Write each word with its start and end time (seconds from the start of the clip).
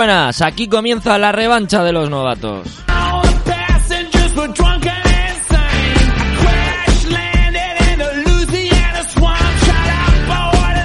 Buenas, 0.00 0.40
aquí 0.40 0.66
comienza 0.66 1.18
la 1.18 1.30
revancha 1.30 1.84
de 1.84 1.92
los 1.92 2.08
novatos. 2.08 2.66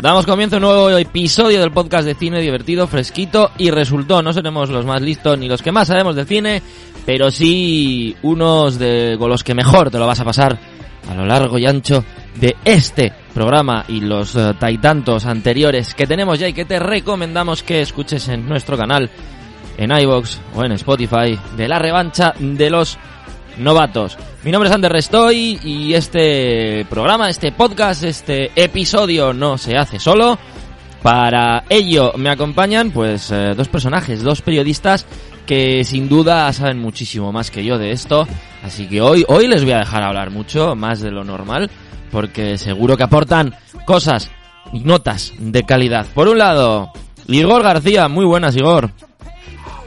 Damos 0.01 0.25
comienzo 0.25 0.57
a 0.57 0.59
un 0.59 0.63
nuevo 0.63 0.89
episodio 0.97 1.61
del 1.61 1.71
podcast 1.71 2.05
de 2.05 2.15
cine 2.15 2.41
divertido, 2.41 2.87
fresquito 2.87 3.51
y 3.57 3.71
resultó. 3.71 4.21
No 4.21 4.33
seremos 4.33 4.69
los 4.69 4.85
más 4.85 5.01
listos 5.01 5.39
ni 5.39 5.47
los 5.47 5.61
que 5.61 5.71
más 5.71 5.87
sabemos 5.87 6.17
de 6.17 6.25
cine, 6.25 6.61
pero 7.05 7.31
sí 7.31 8.17
unos 8.21 8.77
de 8.77 9.15
con 9.17 9.29
los 9.29 9.45
que 9.45 9.53
mejor 9.53 9.91
te 9.91 9.97
lo 9.97 10.07
vas 10.07 10.19
a 10.19 10.25
pasar 10.25 10.59
a 11.09 11.15
lo 11.15 11.25
largo 11.25 11.57
y 11.57 11.65
ancho 11.65 12.03
de 12.35 12.53
este 12.65 13.13
programa 13.35 13.83
y 13.89 13.99
los 13.99 14.33
uh, 14.35 14.53
taitantos 14.53 15.25
anteriores 15.25 15.93
que 15.93 16.07
tenemos 16.07 16.39
ya 16.39 16.47
y 16.47 16.53
que 16.53 16.63
te 16.63 16.79
recomendamos 16.79 17.63
que 17.63 17.81
escuches 17.81 18.29
en 18.29 18.47
nuestro 18.47 18.77
canal, 18.77 19.09
en 19.77 19.91
iBox 19.91 20.39
o 20.55 20.63
en 20.63 20.71
Spotify, 20.71 21.37
de 21.57 21.67
la 21.67 21.77
revancha 21.77 22.33
de 22.39 22.69
los 22.69 22.97
novatos. 23.57 24.17
Mi 24.43 24.51
nombre 24.51 24.69
es 24.69 24.75
Ander 24.75 24.91
Restoy 24.91 25.59
y 25.61 25.93
este 25.93 26.85
programa, 26.89 27.29
este 27.29 27.51
podcast, 27.51 28.03
este 28.03 28.51
episodio 28.55 29.33
no 29.33 29.57
se 29.57 29.77
hace 29.77 29.99
solo. 29.99 30.39
Para 31.03 31.65
ello 31.69 32.13
me 32.15 32.29
acompañan 32.29 32.91
pues 32.91 33.31
eh, 33.31 33.53
dos 33.55 33.67
personajes, 33.67 34.23
dos 34.23 34.41
periodistas 34.41 35.05
que 35.45 35.83
sin 35.83 36.07
duda 36.07 36.51
saben 36.53 36.79
muchísimo 36.79 37.33
más 37.33 37.51
que 37.51 37.65
yo 37.65 37.77
de 37.77 37.91
esto, 37.91 38.27
así 38.63 38.87
que 38.87 39.01
hoy 39.01 39.23
hoy 39.27 39.47
les 39.47 39.63
voy 39.63 39.73
a 39.73 39.79
dejar 39.79 40.01
hablar 40.01 40.31
mucho 40.31 40.75
más 40.75 41.01
de 41.01 41.11
lo 41.11 41.23
normal 41.23 41.69
porque 42.15 42.57
seguro 42.57 42.95
que 42.95 43.03
aportan 43.03 43.53
cosas 43.83 44.31
y 44.71 44.79
notas 44.79 45.33
de 45.37 45.63
calidad. 45.63 46.05
Por 46.15 46.29
un 46.29 46.37
lado, 46.37 46.93
Igor 47.27 47.61
García, 47.61 48.07
muy 48.07 48.23
buenas 48.23 48.55
Igor. 48.55 48.89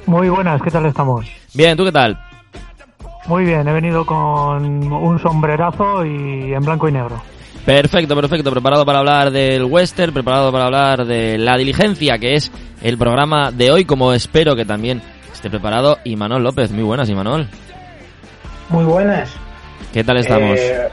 Muy 0.04 0.28
buenas, 0.28 0.60
¿qué 0.60 0.70
tal 0.70 0.84
estamos? 0.84 1.24
Bien, 1.54 1.74
¿tú 1.74 1.86
qué 1.86 1.92
tal? 1.92 2.20
Muy 3.28 3.46
bien, 3.46 3.66
he 3.66 3.72
venido 3.72 4.04
con 4.04 4.92
un 4.92 5.18
sombrerazo 5.20 6.04
y 6.04 6.52
en 6.52 6.60
blanco 6.60 6.86
y 6.86 6.92
negro. 6.92 7.18
Perfecto, 7.64 8.14
perfecto. 8.14 8.50
Preparado 8.50 8.84
para 8.84 8.98
hablar 8.98 9.30
del 9.30 9.64
western, 9.64 10.12
preparado 10.12 10.52
para 10.52 10.66
hablar 10.66 11.06
de 11.06 11.38
La 11.38 11.56
Diligencia, 11.56 12.18
que 12.18 12.34
es 12.34 12.52
el 12.82 12.98
programa 12.98 13.50
de 13.52 13.70
hoy, 13.72 13.86
como 13.86 14.12
espero 14.12 14.54
que 14.54 14.66
también 14.66 15.00
esté 15.32 15.48
preparado 15.48 15.96
Imanol 16.04 16.42
López. 16.42 16.72
Muy 16.72 16.84
buenas, 16.84 17.08
Imanol. 17.08 17.48
Muy 18.68 18.84
buenas. 18.84 19.30
¿Qué 19.94 20.04
tal 20.04 20.18
estamos? 20.18 20.58
Eh, 20.58 20.88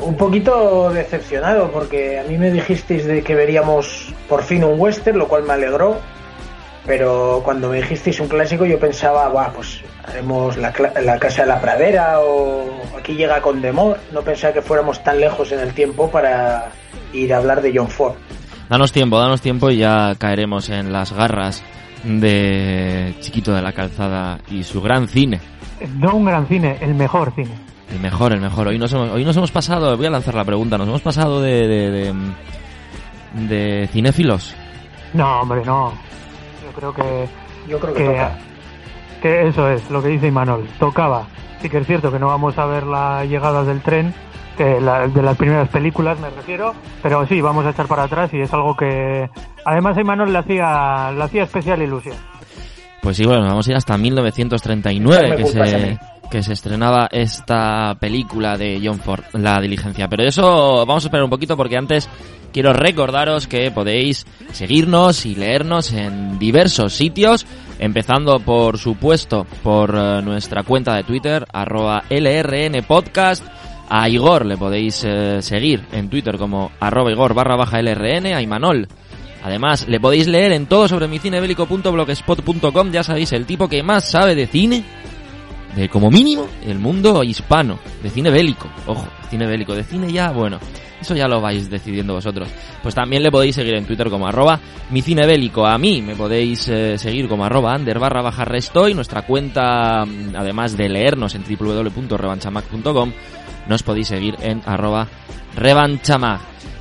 un 0.00 0.16
poquito 0.16 0.90
decepcionado 0.90 1.70
porque 1.70 2.18
a 2.18 2.24
mí 2.24 2.38
me 2.38 2.50
dijisteis 2.50 3.04
de 3.04 3.22
que 3.22 3.34
veríamos 3.34 4.12
por 4.28 4.42
fin 4.42 4.64
un 4.64 4.78
western, 4.78 5.18
lo 5.18 5.28
cual 5.28 5.44
me 5.44 5.54
alegró. 5.54 5.98
Pero 6.86 7.40
cuando 7.44 7.68
me 7.68 7.78
dijisteis 7.78 8.20
un 8.20 8.28
clásico 8.28 8.64
yo 8.64 8.78
pensaba, 8.78 9.28
Buah, 9.28 9.50
pues 9.50 9.82
haremos 10.04 10.56
la, 10.56 10.72
la, 11.02 11.18
Casa 11.18 11.42
de 11.42 11.48
la 11.48 11.60
Pradera 11.60 12.20
o 12.20 12.64
aquí 12.96 13.14
llega 13.14 13.42
con 13.42 13.60
Demor. 13.60 13.98
No 14.12 14.22
pensaba 14.22 14.52
que 14.52 14.62
fuéramos 14.62 15.02
tan 15.02 15.20
lejos 15.20 15.50
en 15.50 15.60
el 15.60 15.74
tiempo 15.74 16.08
para 16.10 16.70
ir 17.12 17.34
a 17.34 17.38
hablar 17.38 17.60
de 17.60 17.72
John 17.74 17.88
Ford. 17.88 18.14
Danos 18.68 18.92
tiempo, 18.92 19.18
danos 19.18 19.40
tiempo 19.40 19.70
y 19.70 19.78
ya 19.78 20.14
caeremos 20.16 20.68
en 20.70 20.92
las 20.92 21.12
garras 21.12 21.62
de 22.04 23.14
Chiquito 23.20 23.52
de 23.52 23.62
la 23.62 23.72
Calzada 23.72 24.38
y 24.48 24.62
su 24.62 24.80
gran 24.80 25.08
cine. 25.08 25.40
No 25.98 26.16
un 26.16 26.24
gran 26.24 26.46
cine, 26.46 26.78
el 26.80 26.94
mejor 26.94 27.32
cine. 27.34 27.50
El 27.90 28.00
mejor, 28.00 28.32
el 28.32 28.40
mejor. 28.40 28.68
Hoy 28.68 28.78
nos 28.78 28.92
hemos, 28.92 29.10
hoy 29.10 29.24
nos 29.24 29.36
hemos 29.36 29.50
pasado, 29.50 29.96
voy 29.96 30.06
a 30.06 30.10
lanzar 30.10 30.34
la 30.34 30.44
pregunta, 30.44 30.76
nos 30.76 30.88
hemos 30.88 31.02
pasado 31.02 31.40
de, 31.40 31.68
de, 31.68 31.90
de, 31.90 32.14
de 33.48 33.86
cinéfilos. 33.88 34.54
No, 35.14 35.40
hombre, 35.40 35.62
no. 35.64 35.92
Yo 36.64 36.72
creo 36.72 36.92
que... 36.92 37.28
Yo 37.68 37.80
creo 37.80 37.94
que, 37.94 38.02
que, 38.02 38.08
toca. 38.08 38.38
que 39.22 39.48
eso 39.48 39.68
es, 39.70 39.90
lo 39.90 40.02
que 40.02 40.08
dice 40.08 40.28
Imanol. 40.28 40.66
Tocaba. 40.78 41.26
Sí 41.60 41.68
que 41.68 41.78
es 41.78 41.86
cierto 41.86 42.12
que 42.12 42.18
no 42.18 42.26
vamos 42.26 42.58
a 42.58 42.66
ver 42.66 42.84
la 42.84 43.24
llegada 43.24 43.64
del 43.64 43.80
tren, 43.80 44.14
que 44.56 44.80
la, 44.80 45.08
de 45.08 45.22
las 45.22 45.36
primeras 45.36 45.68
películas 45.68 46.18
me 46.20 46.30
refiero, 46.30 46.74
pero 47.02 47.26
sí, 47.26 47.40
vamos 47.40 47.64
a 47.66 47.70
echar 47.70 47.86
para 47.86 48.04
atrás 48.04 48.32
y 48.34 48.40
es 48.40 48.52
algo 48.52 48.76
que 48.76 49.28
además 49.64 49.96
a 49.96 50.00
Imanol 50.00 50.32
le 50.32 50.38
hacía, 50.38 51.12
le 51.12 51.24
hacía 51.24 51.44
especial 51.44 51.82
ilusión. 51.82 52.16
Pues 53.02 53.16
sí, 53.16 53.24
bueno, 53.24 53.42
vamos 53.42 53.66
a 53.66 53.70
ir 53.70 53.76
hasta 53.76 53.96
1939, 53.96 55.36
que 55.36 55.46
se, 55.46 55.98
que 56.30 56.42
se 56.42 56.52
estrenaba 56.52 57.08
esta 57.10 57.96
película 57.98 58.56
de 58.56 58.80
John 58.82 58.98
Ford, 58.98 59.24
La 59.32 59.60
Diligencia. 59.60 60.08
Pero 60.08 60.24
eso 60.24 60.84
vamos 60.86 61.04
a 61.04 61.08
esperar 61.08 61.24
un 61.24 61.30
poquito 61.30 61.56
porque 61.56 61.76
antes 61.76 62.08
quiero 62.52 62.72
recordaros 62.72 63.46
que 63.46 63.70
podéis 63.70 64.26
seguirnos 64.52 65.26
y 65.26 65.34
leernos 65.34 65.92
en 65.92 66.38
diversos 66.38 66.94
sitios, 66.94 67.46
empezando 67.78 68.40
por 68.40 68.78
supuesto 68.78 69.46
por 69.62 69.94
uh, 69.94 70.22
nuestra 70.22 70.62
cuenta 70.62 70.94
de 70.94 71.04
Twitter, 71.04 71.46
arroba 71.52 72.04
LRN 72.10 72.82
Podcast. 72.86 73.44
A 73.88 74.08
Igor 74.08 74.44
le 74.44 74.56
podéis 74.56 75.04
eh, 75.04 75.40
seguir 75.42 75.84
en 75.92 76.10
Twitter 76.10 76.38
como 76.38 76.72
arroba 76.80 77.12
Igor 77.12 77.34
barra 77.34 77.54
baja 77.54 77.80
LRN, 77.80 78.34
a 78.34 78.42
Imanol 78.42 78.88
Además, 79.46 79.86
le 79.86 80.00
podéis 80.00 80.26
leer 80.26 80.50
en 80.50 80.66
todo 80.66 80.88
sobre 80.88 81.06
micinebélico.blogspot.com, 81.06 82.90
ya 82.90 83.04
sabéis, 83.04 83.32
el 83.32 83.46
tipo 83.46 83.68
que 83.68 83.80
más 83.84 84.10
sabe 84.10 84.34
de 84.34 84.48
cine, 84.48 84.82
de 85.76 85.88
como 85.90 86.10
mínimo, 86.10 86.48
el 86.64 86.78
mundo 86.78 87.22
hispano, 87.22 87.78
de 88.02 88.10
cine 88.10 88.30
bélico, 88.30 88.68
ojo, 88.86 89.06
cine 89.30 89.46
bélico, 89.46 89.74
de 89.74 89.84
cine 89.84 90.10
ya, 90.10 90.30
bueno, 90.30 90.58
eso 91.00 91.14
ya 91.14 91.28
lo 91.28 91.40
vais 91.40 91.68
decidiendo 91.68 92.14
vosotros. 92.14 92.48
Pues 92.82 92.94
también 92.94 93.22
le 93.22 93.30
podéis 93.30 93.54
seguir 93.54 93.74
en 93.74 93.84
Twitter 93.84 94.08
como 94.08 94.26
arroba 94.26 94.58
micinebélico. 94.90 95.66
A 95.66 95.76
mí 95.76 96.00
me 96.00 96.16
podéis 96.16 96.68
eh, 96.68 96.98
seguir 96.98 97.28
como 97.28 97.44
arroba 97.44 97.76
under 97.76 97.98
barra 97.98 98.22
baja 98.22 98.44
restoy. 98.44 98.94
Nuestra 98.94 99.22
cuenta, 99.22 100.02
además 100.02 100.76
de 100.76 100.88
leernos 100.88 101.34
en 101.34 101.44
www.revanchamag.com, 101.44 103.12
nos 103.68 103.82
podéis 103.82 104.08
seguir 104.08 104.36
en 104.40 104.62
arroba 104.64 105.06
revanchamag. 105.54 106.40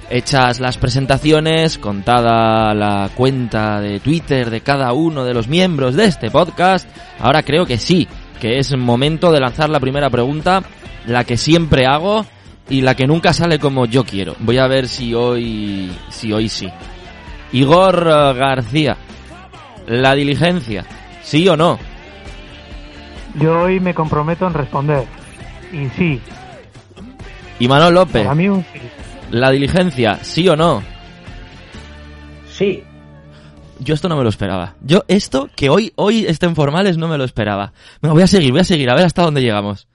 Hechas 0.10 0.60
las 0.60 0.78
presentaciones, 0.78 1.80
contada 1.80 2.76
la 2.76 3.10
cuenta 3.16 3.82
de 3.82 4.00
Twitter 4.00 4.52
de 4.52 4.62
cada 4.62 4.94
uno 4.94 5.26
de 5.26 5.34
los 5.34 5.48
miembros 5.48 5.96
de 5.96 6.06
este 6.06 6.30
podcast, 6.30 6.88
ahora 7.20 7.42
creo 7.42 7.66
que 7.66 7.80
sí, 7.80 8.08
que 8.40 8.60
es 8.60 8.76
momento 8.78 9.32
de 9.32 9.40
lanzar 9.40 9.70
la 9.70 9.80
primera 9.80 10.10
pregunta, 10.10 10.64
la 11.06 11.24
que 11.24 11.38
siempre 11.38 11.86
hago 11.86 12.26
y 12.70 12.82
la 12.82 12.96
que 12.96 13.08
nunca 13.08 13.34
sale 13.34 13.60
como 13.60 13.86
yo 13.86 14.04
quiero. 14.04 14.36
Voy 14.40 14.58
a 14.58 14.68
ver 14.68 14.88
si 14.88 15.14
hoy, 15.14 15.92
si 16.10 16.34
hoy 16.34 16.50
sí. 16.50 16.70
Igor 17.52 18.04
García, 18.36 18.98
la 19.88 20.16
diligencia, 20.16 20.86
¿sí 21.24 21.48
o 21.48 21.56
no? 21.56 21.80
Yo 23.36 23.62
hoy 23.62 23.80
me 23.80 23.94
comprometo 23.94 24.48
en 24.48 24.54
responder. 24.54 25.06
Y 25.72 25.90
sí. 25.90 26.22
Y 27.60 27.68
Manuel 27.68 27.94
López. 27.94 28.24
Para 28.24 28.36
mí 28.36 28.48
un 28.48 28.62
sí. 28.62 28.80
La 29.32 29.52
diligencia, 29.52 30.20
¿sí 30.22 30.48
o 30.48 30.56
no? 30.56 30.82
Sí. 32.50 32.84
Yo 33.80 33.94
esto 33.94 34.10
no 34.10 34.16
me 34.16 34.24
lo 34.24 34.30
esperaba. 34.30 34.76
Yo 34.82 35.04
esto, 35.08 35.50
que 35.56 35.70
hoy, 35.70 35.92
hoy 35.96 36.26
estén 36.26 36.56
formales, 36.56 36.98
no 36.98 37.08
me 37.08 37.18
lo 37.18 37.24
esperaba. 37.24 37.74
Bueno, 38.02 38.14
voy 38.14 38.24
a 38.24 38.28
seguir, 38.28 38.52
voy 38.52 38.62
a 38.62 38.66
seguir, 38.66 38.90
a 38.90 38.96
ver 38.96 39.06
hasta 39.06 39.24
dónde 39.24 39.42
llegamos. 39.42 39.88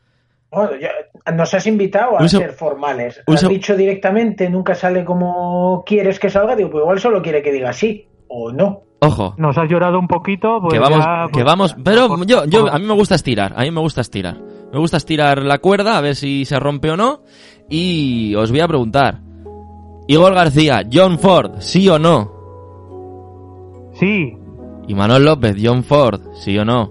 Bueno, 0.50 0.72
ya, 0.80 0.90
nos 1.32 1.54
has 1.54 1.66
invitado 1.66 2.18
a 2.18 2.28
ser 2.28 2.52
formales. 2.52 3.22
Has 3.26 3.48
dicho 3.48 3.76
directamente, 3.76 4.50
nunca 4.50 4.74
sale 4.74 5.04
como 5.04 5.84
quieres 5.86 6.18
que 6.18 6.28
salga. 6.28 6.56
Digo, 6.56 6.70
pues 6.70 6.82
igual 6.82 7.00
solo 7.00 7.22
quiere 7.22 7.42
que 7.42 7.52
diga 7.52 7.72
sí 7.72 8.06
o 8.28 8.52
no. 8.52 8.82
Ojo, 9.02 9.34
Nos 9.38 9.56
has 9.56 9.70
llorado 9.70 9.98
un 9.98 10.06
poquito, 10.06 10.60
pues 10.60 10.74
que 10.74 10.78
vamos, 10.78 10.98
ya, 10.98 11.26
que 11.28 11.32
pues, 11.32 11.44
vamos, 11.44 11.76
pero 11.82 12.22
yo, 12.24 12.44
yo, 12.44 12.70
a 12.70 12.78
mí 12.78 12.84
me 12.84 12.92
gusta 12.92 13.14
estirar, 13.14 13.54
a 13.56 13.62
mí 13.62 13.70
me 13.70 13.80
gusta 13.80 14.02
estirar. 14.02 14.36
Me 14.72 14.78
gusta 14.78 14.98
estirar 14.98 15.42
la 15.42 15.58
cuerda, 15.58 15.96
a 15.96 16.00
ver 16.02 16.14
si 16.14 16.44
se 16.44 16.60
rompe 16.60 16.90
o 16.90 16.96
no. 16.96 17.22
Y 17.70 18.34
os 18.34 18.50
voy 18.50 18.60
a 18.60 18.68
preguntar. 18.68 19.20
Igor 20.06 20.34
García, 20.34 20.82
John 20.92 21.18
Ford, 21.18 21.60
¿sí 21.60 21.88
o 21.88 21.98
no? 21.98 22.39
Sí, 24.00 24.36
Y 24.88 24.94
Manuel 24.94 25.24
López, 25.24 25.56
John 25.62 25.84
Ford, 25.84 26.20
¿sí 26.34 26.58
o 26.58 26.64
no? 26.64 26.90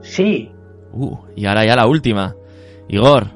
Sí. 0.00 0.50
Uh, 0.92 1.16
y 1.36 1.44
ahora 1.46 1.66
ya 1.66 1.76
la 1.76 1.86
última. 1.86 2.34
Igor, 2.88 3.26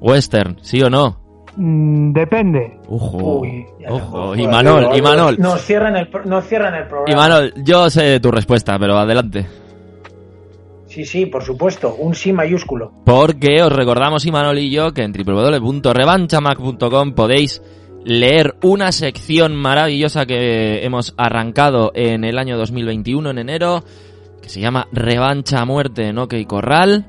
Western, 0.00 0.58
¿sí 0.60 0.82
o 0.82 0.90
no? 0.90 1.16
mm, 1.56 2.12
depende. 2.12 2.78
Ojo, 2.88 3.40
Uy, 3.40 3.64
ya 3.80 3.90
ojo. 3.92 4.34
Y 4.36 4.46
Manol, 4.46 4.94
y 4.96 5.00
Manol. 5.00 5.38
Nos 5.38 5.62
cierran 5.62 5.96
el, 5.96 6.08
nos 6.26 6.44
cierran 6.44 6.74
el 6.74 6.86
programa. 6.88 7.10
Y 7.10 7.14
Manol, 7.14 7.54
yo 7.62 7.88
sé 7.88 8.20
tu 8.20 8.30
respuesta, 8.30 8.78
pero 8.78 8.98
adelante. 8.98 9.46
Sí, 10.86 11.04
sí, 11.04 11.26
por 11.26 11.42
supuesto. 11.42 11.94
Un 11.98 12.14
sí 12.14 12.32
mayúsculo. 12.32 12.92
Porque 13.04 13.60
os 13.62 13.72
recordamos, 13.72 14.24
Imanol 14.26 14.58
y 14.58 14.70
yo, 14.70 14.92
que 14.92 15.02
en 15.02 15.12
www.revanchamac.com 15.12 17.14
podéis 17.14 17.62
leer 18.04 18.56
una 18.62 18.92
sección 18.92 19.54
maravillosa 19.56 20.26
que 20.26 20.84
hemos 20.84 21.14
arrancado 21.16 21.92
en 21.94 22.24
el 22.24 22.38
año 22.38 22.56
2021, 22.58 23.30
en 23.30 23.38
enero, 23.38 23.84
que 24.42 24.48
se 24.48 24.60
llama 24.60 24.88
Revancha 24.92 25.60
a 25.60 25.64
Muerte 25.64 26.08
en 26.08 26.18
OK 26.18 26.34
Corral, 26.46 27.06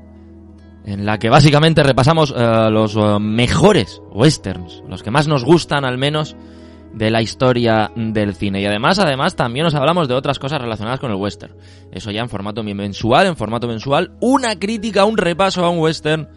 en 0.84 1.04
la 1.04 1.18
que 1.18 1.28
básicamente 1.28 1.82
repasamos 1.82 2.34
eh, 2.36 2.70
los 2.70 2.96
eh, 2.96 3.18
mejores 3.20 4.00
westerns, 4.12 4.82
los 4.88 5.02
que 5.02 5.10
más 5.10 5.28
nos 5.28 5.44
gustan 5.44 5.84
al 5.84 5.98
menos, 5.98 6.36
de 6.94 7.10
la 7.10 7.20
historia 7.20 7.90
del 7.94 8.34
cine. 8.34 8.62
Y 8.62 8.66
además, 8.66 8.98
además, 8.98 9.36
también 9.36 9.64
nos 9.64 9.74
hablamos 9.74 10.08
de 10.08 10.14
otras 10.14 10.38
cosas 10.38 10.62
relacionadas 10.62 10.98
con 10.98 11.10
el 11.10 11.16
western. 11.16 11.54
Eso 11.92 12.10
ya 12.10 12.22
en 12.22 12.30
formato 12.30 12.62
mensual, 12.62 13.26
en 13.26 13.36
formato 13.36 13.68
mensual, 13.68 14.12
una 14.20 14.58
crítica, 14.58 15.04
un 15.04 15.18
repaso 15.18 15.62
a 15.62 15.68
un 15.68 15.78
western 15.78 16.28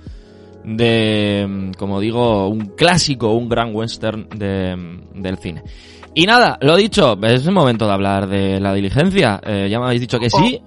de, 0.64 1.72
como 1.78 2.00
digo, 2.00 2.48
un 2.48 2.68
clásico, 2.76 3.34
un 3.34 3.50
gran 3.50 3.76
western 3.76 4.28
de, 4.30 4.76
del 5.16 5.38
cine. 5.38 5.64
Y 6.16 6.26
nada, 6.26 6.58
lo 6.62 6.76
dicho, 6.76 7.18
es 7.22 7.46
el 7.46 7.54
momento 7.54 7.86
de 7.86 7.94
hablar 7.94 8.28
de 8.28 8.60
la 8.60 8.74
diligencia. 8.74 9.40
Eh, 9.44 9.68
ya 9.70 9.80
me 9.80 9.86
habéis 9.86 10.02
dicho 10.02 10.20
que 10.20 10.30
sí. 10.30 10.62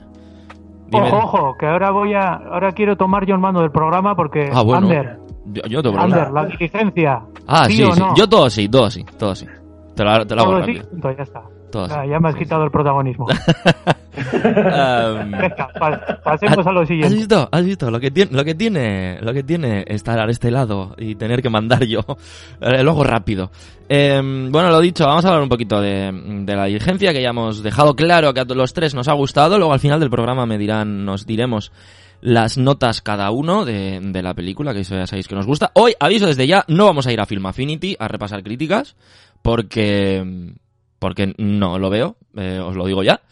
Ojo, 0.92 1.16
ojo, 1.16 1.54
que 1.58 1.66
ahora 1.66 1.90
voy 1.90 2.14
a, 2.14 2.34
ahora 2.34 2.72
quiero 2.72 2.96
tomar 2.96 3.26
yo 3.26 3.34
el 3.34 3.40
mando 3.40 3.60
del 3.60 3.70
programa 3.70 4.14
porque 4.14 4.50
Ah, 4.52 4.62
bueno. 4.62 4.86
Ander, 4.86 5.18
Yo, 5.46 5.62
yo 5.68 5.82
te 5.82 5.88
Ander, 5.88 6.30
la 6.30 6.44
diligencia. 6.46 7.22
Ah, 7.46 7.64
sí, 7.66 7.76
sí. 7.76 8.00
no? 8.00 8.14
Yo 8.14 8.28
todo 8.28 8.50
sí, 8.50 8.68
todo 8.68 8.90
sí, 8.90 9.04
todo 9.18 9.34
sí. 9.34 9.46
Te 9.96 10.04
lo, 10.04 10.26
te 10.26 10.34
lo 10.34 10.42
hago 10.42 10.52
sí, 10.52 10.60
rápido. 10.60 10.88
punto, 10.90 11.10
ya 11.16 11.22
está. 11.22 11.42
Ya, 12.06 12.20
me 12.20 12.28
has 12.28 12.36
quitado 12.36 12.64
el 12.64 12.70
protagonismo. 12.70 13.26
Um, 13.26 13.30
Venga, 15.32 15.68
pa- 15.78 16.18
pasemos 16.22 16.66
a 16.66 16.72
lo 16.72 16.80
¿Has 16.82 16.88
siguiente. 16.88 17.14
visto? 17.16 17.48
¿Has 17.50 17.64
visto? 17.64 17.90
Lo 17.90 17.98
que 17.98 18.10
tiene, 18.10 18.30
lo 18.32 18.44
que 18.44 18.54
tiene, 18.54 19.18
lo 19.20 19.32
que 19.32 19.42
tiene 19.42 19.84
estar 19.86 20.18
a 20.18 20.30
este 20.30 20.50
lado 20.50 20.94
y 20.98 21.14
tener 21.14 21.42
que 21.42 21.50
mandar 21.50 21.84
yo. 21.84 22.00
Luego 22.60 23.04
rápido. 23.04 23.50
Eh, 23.88 24.20
bueno, 24.50 24.70
lo 24.70 24.80
dicho, 24.80 25.06
vamos 25.06 25.24
a 25.24 25.28
hablar 25.28 25.42
un 25.42 25.48
poquito 25.48 25.80
de, 25.80 26.10
de 26.44 26.56
la 26.56 26.66
diligencia, 26.66 27.12
que 27.12 27.22
ya 27.22 27.30
hemos 27.30 27.62
dejado 27.62 27.94
claro 27.94 28.32
que 28.34 28.40
a 28.40 28.44
los 28.44 28.72
tres 28.74 28.94
nos 28.94 29.08
ha 29.08 29.12
gustado. 29.14 29.58
Luego 29.58 29.72
al 29.72 29.80
final 29.80 30.00
del 30.00 30.10
programa 30.10 30.46
me 30.46 30.58
dirán, 30.58 31.04
nos 31.04 31.26
diremos 31.26 31.72
las 32.20 32.56
notas 32.56 33.02
cada 33.02 33.30
uno 33.32 33.64
de, 33.64 33.98
de 34.00 34.22
la 34.22 34.32
película, 34.34 34.72
que 34.72 34.80
eso 34.80 34.94
ya 34.94 35.06
sabéis 35.06 35.26
que 35.26 35.34
nos 35.34 35.46
gusta. 35.46 35.72
Hoy, 35.74 35.94
aviso 35.98 36.26
desde 36.26 36.46
ya, 36.46 36.64
no 36.68 36.84
vamos 36.86 37.06
a 37.06 37.12
ir 37.12 37.20
a 37.20 37.26
Film 37.26 37.44
Affinity 37.46 37.96
a 37.98 38.06
repasar 38.06 38.42
críticas, 38.44 38.94
porque, 39.42 40.52
porque 41.02 41.34
no 41.36 41.80
lo 41.80 41.90
veo, 41.90 42.14
eh, 42.36 42.60
os 42.60 42.76
lo 42.76 42.86
digo 42.86 43.02
ya. 43.02 43.22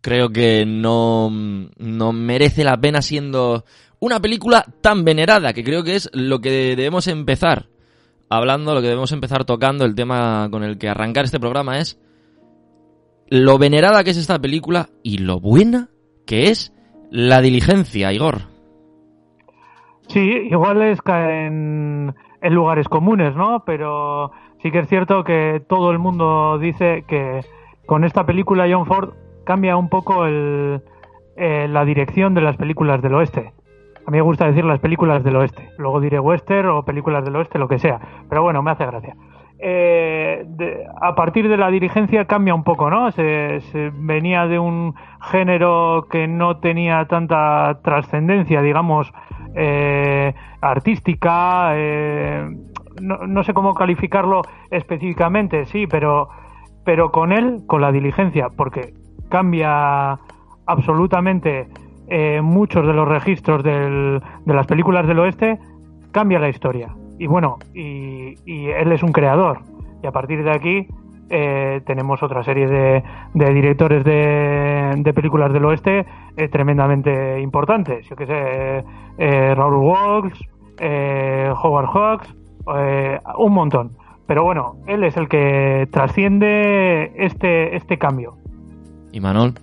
Creo 0.00 0.30
que 0.30 0.64
no, 0.64 1.30
no 1.30 2.12
merece 2.14 2.64
la 2.64 2.78
pena 2.78 3.02
siendo 3.02 3.66
una 4.00 4.18
película 4.18 4.64
tan 4.80 5.04
venerada, 5.04 5.52
que 5.52 5.62
creo 5.62 5.84
que 5.84 5.96
es 5.96 6.08
lo 6.14 6.40
que 6.40 6.74
debemos 6.74 7.06
empezar 7.06 7.66
hablando, 8.30 8.72
lo 8.72 8.80
que 8.80 8.86
debemos 8.86 9.12
empezar 9.12 9.44
tocando, 9.44 9.84
el 9.84 9.94
tema 9.94 10.48
con 10.50 10.64
el 10.64 10.78
que 10.78 10.88
arrancar 10.88 11.26
este 11.26 11.38
programa 11.38 11.76
es 11.78 12.00
lo 13.28 13.58
venerada 13.58 14.04
que 14.04 14.12
es 14.12 14.16
esta 14.16 14.38
película 14.38 14.88
y 15.02 15.18
lo 15.18 15.38
buena 15.38 15.90
que 16.24 16.48
es 16.48 16.72
la 17.10 17.42
diligencia, 17.42 18.10
Igor. 18.10 18.38
Sí, 20.08 20.20
igual 20.50 20.80
es 20.80 20.98
en, 21.06 22.14
en 22.40 22.54
lugares 22.54 22.88
comunes, 22.88 23.36
¿no? 23.36 23.64
Pero 23.66 24.32
sí 24.62 24.70
que 24.70 24.80
es 24.80 24.88
cierto 24.88 25.24
que 25.24 25.62
todo 25.68 25.90
el 25.90 25.98
mundo 25.98 26.58
dice 26.58 27.04
que 27.06 27.40
con 27.86 28.04
esta 28.04 28.24
película 28.26 28.66
John 28.70 28.86
Ford 28.86 29.10
cambia 29.44 29.76
un 29.76 29.88
poco 29.88 30.26
el, 30.26 30.82
eh, 31.36 31.66
la 31.68 31.84
dirección 31.84 32.34
de 32.34 32.40
las 32.42 32.56
películas 32.56 33.00
del 33.02 33.14
oeste. 33.14 33.52
A 34.06 34.10
mí 34.10 34.16
me 34.16 34.22
gusta 34.22 34.46
decir 34.46 34.64
las 34.64 34.80
películas 34.80 35.22
del 35.22 35.36
oeste. 35.36 35.68
Luego 35.78 36.00
diré 36.00 36.18
western 36.18 36.68
o 36.70 36.82
películas 36.84 37.24
del 37.24 37.36
oeste, 37.36 37.58
lo 37.58 37.68
que 37.68 37.78
sea. 37.78 38.00
Pero 38.28 38.42
bueno, 38.42 38.62
me 38.62 38.70
hace 38.70 38.86
gracia. 38.86 39.14
Eh, 39.60 40.44
de- 40.46 40.84
a 41.00 41.14
partir 41.14 41.48
de 41.48 41.56
la 41.56 41.68
dirigencia 41.70 42.24
cambia 42.26 42.54
un 42.54 42.62
poco, 42.64 42.88
¿no? 42.90 43.10
Se, 43.10 43.60
se 43.72 43.90
venía 43.94 44.46
de 44.46 44.58
un 44.58 44.94
género 45.20 46.06
que 46.10 46.26
no 46.28 46.58
tenía 46.58 47.04
tanta 47.06 47.80
trascendencia, 47.82 48.62
digamos, 48.62 49.12
eh, 49.56 50.32
artística, 50.60 51.72
eh, 51.74 52.48
no, 53.00 53.18
no 53.26 53.42
sé 53.44 53.52
cómo 53.54 53.74
calificarlo 53.74 54.42
específicamente, 54.70 55.64
sí, 55.66 55.86
pero, 55.86 56.28
pero 56.84 57.10
con 57.10 57.32
él, 57.32 57.58
con 57.66 57.80
la 57.80 57.92
diligencia, 57.92 58.48
porque 58.56 58.92
cambia 59.28 60.18
absolutamente 60.66 61.68
eh, 62.10 62.40
muchos 62.42 62.86
de 62.86 62.92
los 62.94 63.06
registros 63.06 63.62
del- 63.62 64.22
de 64.44 64.54
las 64.54 64.66
películas 64.66 65.06
del 65.06 65.18
oeste, 65.18 65.58
cambia 66.12 66.38
la 66.38 66.48
historia. 66.48 66.88
Y 67.18 67.26
bueno, 67.26 67.58
y, 67.74 68.34
y 68.46 68.68
él 68.68 68.92
es 68.92 69.02
un 69.02 69.12
creador. 69.12 69.58
Y 70.02 70.06
a 70.06 70.12
partir 70.12 70.42
de 70.44 70.50
aquí 70.50 70.86
eh, 71.30 71.82
tenemos 71.84 72.22
otra 72.22 72.42
serie 72.44 72.66
de, 72.66 73.02
de 73.34 73.52
directores 73.52 74.04
de, 74.04 74.94
de 74.96 75.12
películas 75.12 75.52
del 75.52 75.64
oeste 75.66 76.06
eh, 76.36 76.48
tremendamente 76.48 77.40
importantes. 77.40 78.08
Yo 78.08 78.16
que 78.16 78.24
sé, 78.26 78.34
eh, 78.36 78.84
eh, 79.18 79.54
Raoul 79.54 79.74
Walsh, 79.76 80.40
Howard 81.62 81.88
Hawks, 81.92 82.34
eh, 82.76 83.20
un 83.38 83.52
montón. 83.52 83.92
Pero 84.26 84.44
bueno, 84.44 84.76
él 84.86 85.04
es 85.04 85.16
el 85.16 85.28
que 85.28 85.88
trasciende 85.90 87.12
este, 87.16 87.76
este 87.76 87.96
cambio. 87.98 88.36
Y 89.12 89.20
Manol, 89.20 89.54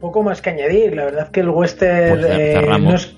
Poco 0.00 0.22
más 0.22 0.40
que 0.40 0.50
añadir, 0.50 0.94
la 0.94 1.06
verdad 1.06 1.30
que 1.30 1.40
el 1.40 1.48
western 1.50 2.20
Pues 2.20 2.30
eh, 2.30 2.78
no 2.80 2.94
es- 2.94 3.16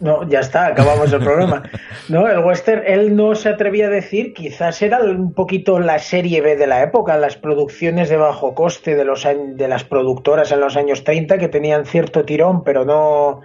no, 0.00 0.28
ya 0.28 0.40
está, 0.40 0.66
acabamos 0.66 1.12
el 1.12 1.22
programa. 1.22 1.62
No, 2.08 2.28
el 2.28 2.44
western, 2.44 2.82
él 2.84 3.14
no 3.16 3.34
se 3.36 3.48
atrevía 3.48 3.86
a 3.86 3.90
decir, 3.90 4.34
quizás 4.34 4.82
era 4.82 4.98
un 4.98 5.32
poquito 5.32 5.78
la 5.78 5.98
serie 6.00 6.42
B 6.42 6.56
de 6.56 6.66
la 6.66 6.82
época, 6.82 7.16
las 7.16 7.36
producciones 7.36 8.10
de 8.10 8.16
bajo 8.18 8.54
coste 8.54 8.94
de, 8.96 9.04
los, 9.04 9.24
de 9.24 9.68
las 9.68 9.84
productoras 9.84 10.52
en 10.52 10.60
los 10.60 10.76
años 10.76 11.04
30 11.04 11.38
que 11.38 11.48
tenían 11.48 11.86
cierto 11.86 12.24
tirón, 12.24 12.62
pero 12.64 12.84
no, 12.84 13.40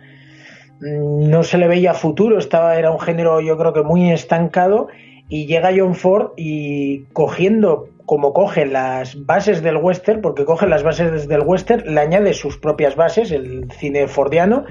no 0.80 1.44
se 1.44 1.58
le 1.58 1.68
veía 1.68 1.94
futuro, 1.94 2.38
estaba, 2.38 2.78
era 2.78 2.92
un 2.92 3.00
género 3.00 3.42
yo 3.42 3.58
creo 3.58 3.74
que 3.74 3.84
muy 3.84 4.12
estancado 4.12 4.88
y 5.28 5.46
llega 5.46 5.72
John 5.76 5.96
Ford 5.96 6.32
y 6.38 7.04
cogiendo 7.14 7.90
como 8.06 8.34
coge 8.34 8.66
las 8.66 9.24
bases 9.26 9.62
del 9.62 9.78
western, 9.78 10.22
porque 10.22 10.44
coge 10.44 10.66
las 10.66 10.82
bases 10.82 11.28
del 11.28 11.42
western, 11.42 11.94
le 11.94 12.02
añade 12.02 12.34
sus 12.34 12.58
propias 12.58 12.96
bases, 12.96 13.32
el 13.32 13.72
cine 13.72 14.08
fordiano, 14.08 14.66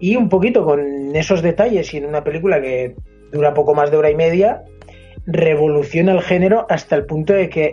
y 0.00 0.16
un 0.16 0.30
poquito 0.30 0.64
con 0.64 1.14
esos 1.14 1.42
detalles 1.42 1.92
y 1.92 1.98
en 1.98 2.06
una 2.06 2.24
película 2.24 2.62
que 2.62 2.96
dura 3.30 3.52
poco 3.52 3.74
más 3.74 3.90
de 3.90 3.98
hora 3.98 4.10
y 4.10 4.14
media, 4.14 4.62
revoluciona 5.26 6.12
el 6.12 6.22
género 6.22 6.66
hasta 6.70 6.96
el 6.96 7.04
punto 7.04 7.34
de 7.34 7.50
que 7.50 7.72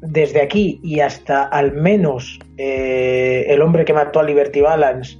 desde 0.00 0.40
aquí 0.40 0.80
y 0.82 1.00
hasta 1.00 1.42
al 1.42 1.72
menos 1.72 2.38
eh, 2.56 3.46
El 3.48 3.62
hombre 3.62 3.84
que 3.84 3.92
mató 3.92 4.20
a 4.20 4.22
Liberty 4.22 4.60
Balance, 4.60 5.18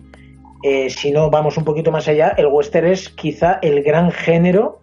eh, 0.68 0.88
si 0.90 1.10
no 1.12 1.30
vamos 1.30 1.56
un 1.56 1.64
poquito 1.64 1.90
más 1.92 2.08
allá, 2.08 2.34
el 2.36 2.46
western 2.46 2.86
es 2.88 3.08
quizá 3.10 3.58
el 3.62 3.82
gran 3.82 4.10
género 4.10 4.80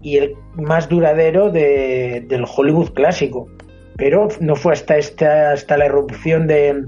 y 0.00 0.18
el 0.18 0.34
más 0.54 0.88
duradero 0.88 1.50
de- 1.50 2.24
del 2.28 2.44
Hollywood 2.44 2.90
clásico. 2.94 3.48
Pero 3.96 4.28
no 4.40 4.54
fue 4.56 4.72
hasta, 4.72 4.96
esta, 4.96 5.52
hasta 5.52 5.76
la 5.76 5.86
erupción 5.86 6.46
de, 6.46 6.84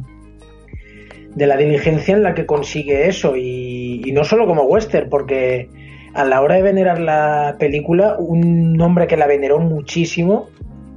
de 1.35 1.47
la 1.47 1.57
diligencia 1.57 2.15
en 2.15 2.23
la 2.23 2.35
que 2.35 2.47
consigue 2.47 3.09
eso. 3.09 3.37
Y, 3.37 4.03
y 4.05 4.13
no 4.13 4.25
solo 4.25 4.47
como 4.47 4.63
western, 4.65 5.09
porque 5.09 5.69
a 6.15 6.25
la 6.25 6.41
hora 6.41 6.57
de 6.57 6.63
venerar 6.63 6.99
la 7.01 7.57
película, 7.59 8.17
un 8.19 8.81
hombre 8.81 9.07
que 9.07 9.17
la 9.17 9.27
veneró 9.27 9.59
muchísimo 9.61 10.49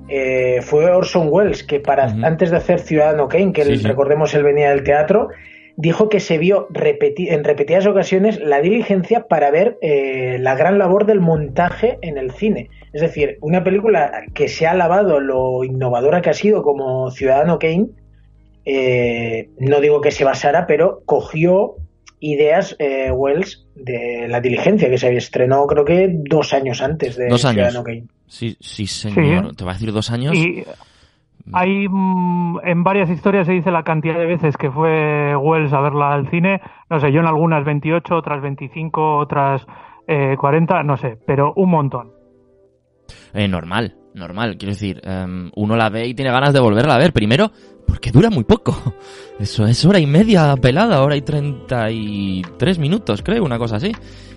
eh, 0.08 0.60
fue 0.62 0.90
Orson 0.90 1.28
Welles, 1.30 1.64
que 1.64 1.80
para 1.80 2.06
antes 2.06 2.50
de 2.52 2.58
hacer 2.58 2.80
Ciudadano 2.80 3.28
Kane, 3.28 3.54
que 3.54 3.64
Sí, 3.64 3.72
él, 3.72 3.80
sí. 3.82 3.88
recordemos 3.88 4.34
él 4.34 4.44
venía 4.44 4.70
del 4.72 4.84
teatro, 4.84 5.28
dijo 5.82 6.10
que 6.10 6.20
se 6.20 6.38
vio 6.38 6.68
repeti- 6.70 7.32
en 7.32 7.46
repetidas 7.46 7.88
ocasiones 7.88 8.38
la 8.40 8.60
diligencia 8.60 9.28
para 9.28 9.50
ver 9.50 9.78
eh, 9.82 10.38
la 10.40 10.54
gran 10.56 10.78
labor 10.78 11.06
del 11.06 11.22
montaje 11.22 11.98
en 12.02 12.18
el 12.18 12.32
cine. 12.32 12.70
Es 12.92 13.00
decir, 13.02 13.38
una 13.40 13.64
película 13.64 14.12
que 14.34 14.50
se 14.50 14.68
ha 14.68 14.72
alabado 14.72 15.22
lo 15.22 15.64
innovadora 15.64 16.22
que 16.22 16.32
ha 16.32 16.34
sido 16.34 16.64
como 16.64 17.12
Ciudadano 17.12 17.60
Kane, 17.60 17.88
eh, 18.66 19.50
no 19.58 19.80
digo 19.80 20.02
que 20.02 20.12
se 20.12 20.26
basara, 20.26 20.68
pero 20.68 21.02
cogió 21.06 21.76
ideas 22.20 22.76
eh, 22.80 23.12
Wells 23.12 23.66
de 23.76 24.28
la 24.28 24.42
diligencia 24.42 24.90
que 24.90 24.98
se 24.98 25.08
había 25.08 25.20
estrenado 25.20 25.66
creo 25.68 25.86
que 25.86 26.10
dos 26.12 26.54
años 26.54 26.82
antes 26.82 27.16
de 27.16 27.28
Dos 27.30 27.46
años. 27.46 27.56
Ciudadano 27.70 27.84
Kane. 27.84 28.04
sí, 28.28 28.58
sí 28.60 28.86
señor, 28.86 29.52
Sí. 29.52 29.56
te 29.56 29.64
va 29.64 29.72
a 29.72 29.74
decir 29.76 29.94
dos 29.94 30.12
años. 30.12 30.36
Y 30.36 30.66
hay 31.54 31.88
mm, 31.88 32.60
en 32.64 32.84
varias 32.84 33.10
historias 33.10 33.48
se 33.48 33.54
dice 33.54 33.72
la 33.72 33.84
cantidad 33.84 34.18
de 34.18 34.26
veces 34.26 34.58
que 34.58 34.72
fue 34.72 35.36
Wells 35.36 35.74
a 35.74 35.82
verla 35.82 36.14
al 36.14 36.30
cine. 36.30 36.62
No 36.90 37.00
sé, 37.00 37.12
yo 37.12 37.20
en 37.20 37.28
algunas 37.28 37.66
28, 37.66 38.16
otras 38.16 38.42
25, 38.42 39.18
otras 39.18 39.66
eh, 40.08 40.36
40, 40.38 40.84
no 40.84 40.98
sé, 40.98 41.18
pero 41.26 41.54
un 41.56 41.70
montón. 41.70 42.12
Eh, 43.34 43.48
normal, 43.48 43.96
normal. 44.14 44.58
Quiero 44.58 44.74
decir, 44.74 45.02
em, 45.04 45.52
uno 45.56 45.76
la 45.76 45.90
ve 45.90 46.08
y 46.08 46.14
tiene 46.14 46.32
ganas 46.32 46.54
de 46.54 46.60
volverla 46.60 46.96
a 46.96 47.00
ver. 47.00 47.14
Primero, 47.14 47.52
porque 47.88 48.12
dura 48.12 48.30
muy 48.30 48.44
poco. 48.44 48.76
Eso 49.40 49.66
es 49.66 49.84
hora 49.86 50.00
y 50.00 50.06
media 50.06 50.56
pelada, 50.62 51.02
hora 51.02 51.16
y 51.16 51.22
treinta 51.22 51.90
y 51.92 52.42
tres 52.58 52.78
minutos, 52.80 53.22
creo, 53.24 53.44
una 53.44 53.58
cosa 53.58 53.78
así. 53.78 53.92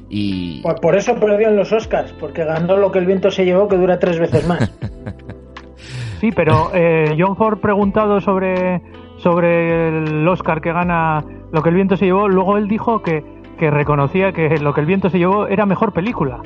Y 0.09 0.61
Pues 0.62 0.78
por 0.80 0.94
eso 0.94 1.18
perdió 1.18 1.49
en 1.49 1.56
los 1.56 1.73
Oscars, 1.73 2.12
porque 2.21 2.44
ganó 2.44 2.76
lo 2.76 2.92
que 2.92 2.99
el 2.99 3.06
viento 3.06 3.30
se 3.30 3.47
llevó, 3.47 3.66
que 3.66 3.78
dura 3.78 3.99
tres 3.99 4.18
veces 4.18 4.47
más. 4.47 4.71
Sí, 6.23 6.31
pero 6.31 6.71
eh, 6.73 7.17
John 7.19 7.35
Ford 7.35 7.59
preguntado 7.59 8.21
sobre, 8.21 8.81
sobre 9.17 9.88
el 9.88 10.29
Oscar 10.29 10.61
que 10.61 10.73
gana 10.73 11.25
Lo 11.50 11.62
que 11.62 11.71
el 11.71 11.75
viento 11.75 11.97
se 11.97 12.05
llevó, 12.05 12.29
luego 12.29 12.57
él 12.59 12.69
dijo 12.69 13.02
que, 13.02 13.25
que 13.59 13.73
reconocía 13.73 14.31
que 14.31 14.57
Lo 14.61 14.73
que 14.73 14.83
el 14.83 14.87
viento 14.87 15.11
se 15.11 15.19
llevó 15.19 15.49
era 15.49 15.67
mejor 15.67 15.93
película. 15.93 16.41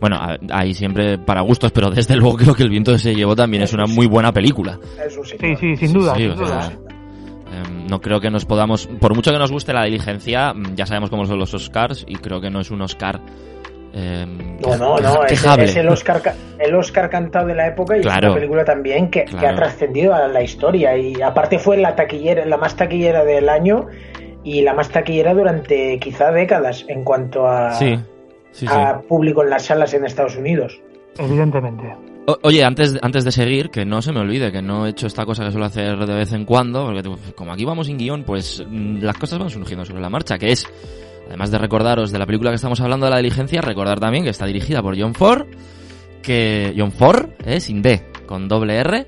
Bueno, 0.00 0.16
ahí 0.50 0.72
siempre 0.72 1.18
para 1.18 1.42
gustos, 1.42 1.72
pero 1.72 1.90
desde 1.90 2.16
luego 2.16 2.38
creo 2.38 2.54
que 2.54 2.62
El 2.62 2.70
viento 2.70 2.96
se 2.96 3.14
llevó 3.14 3.36
también 3.36 3.64
es 3.64 3.74
una 3.74 3.84
muy 3.84 4.06
buena 4.06 4.32
película. 4.32 4.78
sí, 5.24 5.56
sí, 5.56 5.76
sin 5.76 5.92
duda. 5.92 6.16
Em, 6.16 7.86
no 7.86 8.00
creo 8.00 8.18
que 8.18 8.30
nos 8.30 8.46
podamos, 8.46 8.86
por 8.98 9.14
mucho 9.14 9.30
que 9.30 9.38
nos 9.38 9.52
guste 9.52 9.74
la 9.74 9.84
diligencia, 9.84 10.54
mm, 10.54 10.74
ya 10.74 10.86
sabemos 10.86 11.10
cómo 11.10 11.26
son 11.26 11.38
los 11.38 11.52
Oscars 11.52 12.06
y 12.08 12.14
creo 12.14 12.40
que 12.40 12.48
no 12.48 12.60
es 12.60 12.70
un 12.70 12.80
Oscar 12.80 13.20
eh, 13.92 14.24
no, 14.60 14.76
no, 14.76 14.98
no, 14.98 15.24
es, 15.24 15.44
el, 15.76 15.88
Oscar, 15.88 16.22
el 16.58 16.74
Oscar 16.74 17.10
cantado 17.10 17.48
de 17.48 17.54
la 17.54 17.66
época 17.66 17.96
y 17.96 18.00
es 18.00 18.06
una 18.06 18.34
película 18.34 18.64
también 18.64 19.10
que, 19.10 19.24
ha 19.24 19.54
trascendido 19.54 20.14
a 20.14 20.28
la 20.28 20.42
historia 20.42 20.96
y 20.96 21.20
aparte 21.20 21.58
fue 21.58 21.76
la 21.76 21.96
taquillera, 21.96 22.44
la 22.46 22.56
más 22.56 22.76
taquillera 22.76 23.24
del 23.24 23.48
año 23.48 23.88
y 24.44 24.62
la 24.62 24.74
más 24.74 24.90
taquillera 24.90 25.34
durante 25.34 25.98
quizá 25.98 26.30
décadas 26.30 26.84
en 26.88 27.02
cuanto 27.02 27.46
a, 27.48 27.70
a 28.68 29.00
público 29.00 29.42
en 29.42 29.50
las 29.50 29.64
salas 29.64 29.92
en 29.94 30.04
Estados 30.04 30.36
Unidos. 30.36 30.80
Evidentemente. 31.18 31.92
oye, 32.42 32.64
antes, 32.64 32.96
antes 33.02 33.24
de 33.24 33.32
seguir, 33.32 33.70
que 33.70 33.84
no 33.84 34.02
se 34.02 34.12
me 34.12 34.20
olvide 34.20 34.52
que 34.52 34.62
no 34.62 34.86
he 34.86 34.90
hecho 34.90 35.08
esta 35.08 35.26
cosa 35.26 35.44
que 35.44 35.50
suelo 35.50 35.66
hacer 35.66 35.98
de 36.06 36.14
vez 36.14 36.32
en 36.32 36.44
cuando, 36.44 36.86
porque 36.86 37.34
como 37.34 37.52
aquí 37.52 37.64
vamos 37.64 37.88
sin 37.88 37.98
guion, 37.98 38.22
pues 38.22 38.64
mm, 38.64 38.98
las 39.02 39.18
cosas 39.18 39.40
van 39.40 39.50
surgiendo 39.50 39.84
sobre 39.84 40.00
la 40.00 40.10
marcha, 40.10 40.38
que 40.38 40.52
es 40.52 40.66
Además 41.30 41.52
de 41.52 41.58
recordaros 41.58 42.10
de 42.10 42.18
la 42.18 42.26
película 42.26 42.50
que 42.50 42.56
estamos 42.56 42.80
hablando 42.80 43.06
de 43.06 43.10
la 43.10 43.18
diligencia, 43.18 43.60
recordar 43.60 44.00
también 44.00 44.24
que 44.24 44.30
está 44.30 44.46
dirigida 44.46 44.82
por 44.82 45.00
John 45.00 45.14
Ford, 45.14 45.46
que 46.22 46.74
John 46.76 46.90
Ford, 46.90 47.28
eh, 47.46 47.60
sin 47.60 47.82
D, 47.82 48.02
con 48.26 48.48
doble 48.48 48.74
R, 48.78 49.06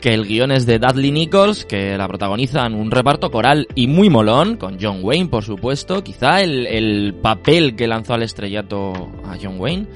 que 0.00 0.14
el 0.14 0.26
guion 0.26 0.52
es 0.52 0.64
de 0.64 0.78
Dudley 0.78 1.12
Nichols, 1.12 1.66
que 1.66 1.98
la 1.98 2.08
protagonizan 2.08 2.74
un 2.74 2.90
reparto 2.90 3.30
coral 3.30 3.68
y 3.74 3.88
muy 3.88 4.08
molón, 4.08 4.56
con 4.56 4.78
John 4.80 5.00
Wayne, 5.02 5.28
por 5.28 5.44
supuesto, 5.44 6.02
quizá 6.02 6.40
el, 6.40 6.66
el 6.66 7.12
papel 7.20 7.76
que 7.76 7.86
lanzó 7.86 8.14
al 8.14 8.22
estrellato 8.22 8.94
a 9.26 9.36
John 9.38 9.60
Wayne 9.60 9.86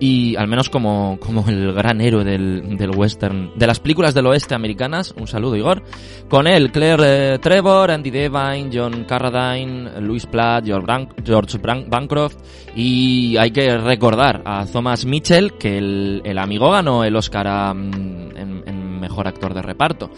y 0.00 0.36
al 0.36 0.46
menos 0.48 0.70
como, 0.70 1.18
como 1.20 1.48
el 1.48 1.72
gran 1.72 2.00
héroe 2.00 2.24
del, 2.24 2.76
del, 2.76 2.90
western, 2.90 3.52
de 3.56 3.66
las 3.66 3.80
películas 3.80 4.14
del 4.14 4.26
oeste 4.26 4.54
americanas, 4.54 5.14
un 5.18 5.26
saludo 5.26 5.56
Igor, 5.56 5.82
con 6.28 6.46
él 6.46 6.70
Claire 6.70 7.34
eh, 7.34 7.38
Trevor, 7.38 7.90
Andy 7.90 8.10
Devine, 8.10 8.70
John 8.72 9.04
Carradine, 9.04 10.00
Louis 10.00 10.26
Platt, 10.26 10.64
George, 10.66 11.58
Bancroft 11.88 12.36
y 12.76 13.36
hay 13.36 13.50
que 13.50 13.76
recordar 13.76 14.42
a 14.44 14.66
Thomas 14.66 15.04
Mitchell 15.04 15.54
que 15.54 15.78
el, 15.78 16.22
el 16.24 16.38
amigo 16.38 16.70
ganó 16.70 17.04
el 17.04 17.16
Oscar 17.16 17.74
mm, 17.74 18.36
en, 18.36 18.62
en, 18.66 19.00
Mejor 19.00 19.28
Actor 19.28 19.54
de 19.54 19.62
Reparto. 19.62 20.10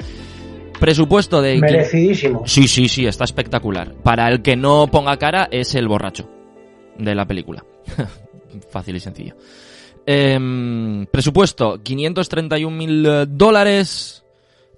Presupuesto 0.81 1.43
de... 1.43 1.59
Merecidísimo. 1.59 2.45
Sí, 2.47 2.67
sí, 2.67 2.89
sí, 2.89 3.07
está 3.07 3.25
espectacular. 3.25 3.95
Para 4.03 4.27
el 4.29 4.41
que 4.41 4.57
no 4.57 4.87
ponga 4.87 5.19
cara 5.19 5.47
es 5.51 5.75
el 5.75 5.87
borracho 5.87 6.31
de 6.99 7.15
la 7.15 7.27
película. 7.27 7.63
Fácil 8.71 8.97
y 8.97 9.01
sencillo. 9.01 9.37
Eh, 10.12 11.07
presupuesto, 11.12 11.81
531 11.81 12.76
mil 12.76 13.07
eh, 13.07 13.26
dólares. 13.29 14.25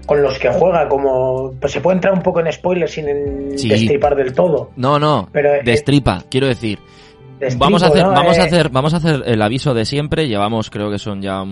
con 0.07 0.23
los 0.23 0.39
que 0.39 0.49
juega, 0.49 0.87
como 0.87 1.51
pues 1.59 1.73
se 1.73 1.81
puede 1.81 1.97
entrar 1.97 2.13
un 2.13 2.23
poco 2.23 2.39
en 2.39 2.51
spoilers 2.51 2.91
sin 2.91 3.05
destripar 3.51 4.15
del 4.15 4.33
todo. 4.33 4.71
No, 4.77 4.97
no, 4.97 5.29
pero, 5.31 5.53
eh, 5.53 5.61
destripa, 5.63 6.23
quiero 6.31 6.47
decir. 6.47 6.79
vamos 7.57 7.83
a 7.83 7.87
hacer, 7.87 8.05
vamos 8.05 8.37
a 8.37 8.43
eh, 8.43 8.45
hacer, 8.45 8.69
vamos 8.69 8.93
a 8.93 8.97
hacer 8.97 9.23
el 9.25 9.41
aviso 9.41 9.73
de 9.73 9.83
siempre. 9.83 10.29
Llevamos, 10.29 10.69
creo 10.69 10.89
que 10.89 10.97
son 10.97 11.21
ya 11.21 11.43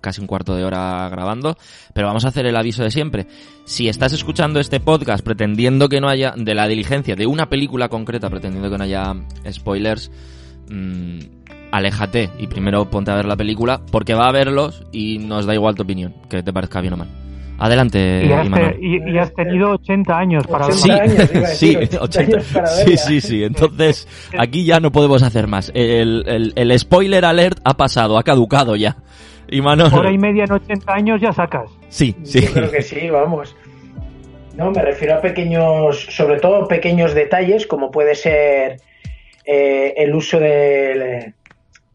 casi 0.00 0.20
un 0.20 0.26
cuarto 0.26 0.56
de 0.56 0.64
hora 0.64 1.08
grabando, 1.08 1.56
pero 1.94 2.08
vamos 2.08 2.24
a 2.24 2.28
hacer 2.28 2.46
el 2.46 2.56
aviso 2.56 2.82
de 2.82 2.90
siempre. 2.90 3.26
Si 3.64 3.88
estás 3.88 4.12
escuchando 4.12 4.58
este 4.58 4.80
podcast 4.80 5.24
pretendiendo 5.24 5.88
que 5.88 6.00
no 6.00 6.08
haya 6.08 6.34
de 6.36 6.54
la 6.54 6.66
diligencia 6.66 7.14
de 7.14 7.28
una 7.28 7.48
película 7.48 7.88
concreta, 7.88 8.28
pretendiendo 8.28 8.70
que 8.70 8.76
no 8.76 8.84
haya 8.84 9.14
spoilers, 9.52 10.10
mmm, 10.68 11.20
aléjate 11.70 12.30
y 12.40 12.48
primero 12.48 12.90
ponte 12.90 13.12
a 13.12 13.14
ver 13.14 13.26
la 13.26 13.36
película 13.36 13.80
porque 13.92 14.14
va 14.14 14.26
a 14.26 14.32
verlos 14.32 14.84
y 14.90 15.18
nos 15.18 15.46
da 15.46 15.54
igual 15.54 15.76
tu 15.76 15.84
opinión, 15.84 16.12
que 16.28 16.42
te 16.42 16.52
parezca 16.52 16.80
bien 16.80 16.94
o 16.94 16.96
mal. 16.96 17.23
Adelante, 17.58 18.24
y 18.80 19.16
has, 19.16 19.32
tenido 19.34 19.72
80 19.72 20.18
años 20.18 20.46
para 20.46 20.66
verlo. 20.66 20.80
Sí, 21.46 21.76
sí, 21.76 21.96
80, 21.98 22.40
sí, 22.66 22.96
sí, 22.96 23.20
sí. 23.20 23.44
Entonces, 23.44 24.08
aquí 24.36 24.64
ya 24.64 24.80
no 24.80 24.90
podemos 24.90 25.22
hacer 25.22 25.46
más. 25.46 25.70
El, 25.74 26.52
el, 26.56 26.78
spoiler 26.78 27.24
alert 27.24 27.58
ha 27.64 27.74
pasado, 27.74 28.18
ha 28.18 28.24
caducado 28.24 28.74
ya. 28.74 28.96
Y 29.48 29.60
Hora 29.60 30.10
y 30.10 30.18
media 30.18 30.44
en 30.44 30.52
80 30.52 30.92
años 30.92 31.20
ya 31.20 31.32
sacas. 31.32 31.70
Sí, 31.88 32.16
sí. 32.24 32.40
Yo 32.40 32.52
creo 32.52 32.70
que 32.70 32.82
sí, 32.82 33.08
vamos. 33.08 33.54
No, 34.56 34.70
me 34.70 34.82
refiero 34.82 35.14
a 35.14 35.20
pequeños, 35.20 36.06
sobre 36.10 36.40
todo 36.40 36.66
pequeños 36.66 37.14
detalles, 37.14 37.66
como 37.66 37.90
puede 37.90 38.14
ser 38.14 38.80
eh, 39.44 39.94
el 39.96 40.14
uso 40.14 40.38
de, 40.38 41.34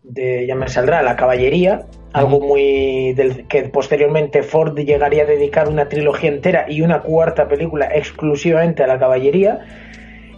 de, 0.03 0.45
ya 0.47 0.55
me 0.55 0.67
saldrá, 0.67 1.01
la 1.01 1.15
caballería, 1.15 1.85
algo 2.13 2.39
muy 2.39 3.13
del, 3.13 3.47
que 3.47 3.63
posteriormente 3.63 4.43
Ford 4.43 4.77
llegaría 4.77 5.23
a 5.23 5.25
dedicar 5.25 5.67
una 5.67 5.89
trilogía 5.89 6.29
entera 6.29 6.65
y 6.67 6.81
una 6.81 7.01
cuarta 7.01 7.47
película 7.47 7.89
exclusivamente 7.93 8.83
a 8.83 8.87
la 8.87 8.97
caballería, 8.97 9.59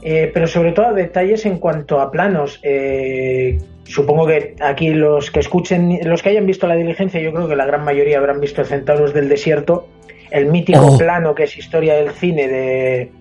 eh, 0.04 0.30
pero 0.34 0.48
sobre 0.48 0.74
todo 0.74 0.88
a 0.88 0.94
detalles 0.94 1.46
en 1.46 1.60
cuanto 1.60 2.02
a 2.02 2.12
planos. 2.12 2.60
Eh, 2.64 3.58
supongo 3.84 4.28
que 4.28 4.56
aquí 4.60 4.90
los 4.90 5.32
que 5.32 5.40
escuchen, 5.40 6.00
los 6.04 6.22
que 6.22 6.30
hayan 6.30 6.46
visto 6.46 6.68
la 6.68 6.76
diligencia, 6.76 7.22
yo 7.22 7.32
creo 7.32 7.48
que 7.48 7.56
la 7.56 7.66
gran 7.66 7.84
mayoría 7.84 8.18
habrán 8.18 8.42
visto 8.42 8.64
Centauros 8.66 9.14
del 9.14 9.30
Desierto, 9.30 9.88
el 10.30 10.48
mítico 10.48 10.86
oh. 10.86 10.98
plano 10.98 11.36
que 11.36 11.44
es 11.44 11.58
historia 11.58 11.96
del 11.96 12.12
cine 12.12 12.48
de, 12.48 13.12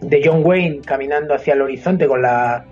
de 0.00 0.22
John 0.22 0.42
Wayne 0.44 0.80
caminando 0.84 1.34
hacia 1.34 1.54
el 1.54 1.62
horizonte 1.62 2.06
con 2.06 2.22
la 2.22 2.66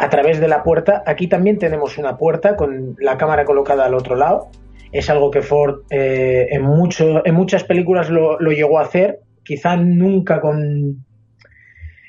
a 0.00 0.08
través 0.08 0.40
de 0.40 0.48
la 0.48 0.62
puerta. 0.62 1.02
Aquí 1.06 1.28
también 1.28 1.58
tenemos 1.58 1.98
una 1.98 2.16
puerta 2.16 2.56
con 2.56 2.96
la 2.98 3.16
cámara 3.16 3.44
colocada 3.44 3.86
al 3.86 3.94
otro 3.94 4.16
lado 4.16 4.50
es 4.92 5.08
algo 5.08 5.30
que 5.30 5.42
Ford 5.42 5.82
eh, 5.90 6.48
en, 6.50 6.62
mucho, 6.62 7.24
en 7.24 7.34
muchas 7.34 7.64
películas 7.64 8.10
lo, 8.10 8.38
llegó 8.38 8.78
a 8.78 8.82
hacer, 8.82 9.20
quizá 9.44 9.76
nunca 9.76 10.40
con 10.40 11.04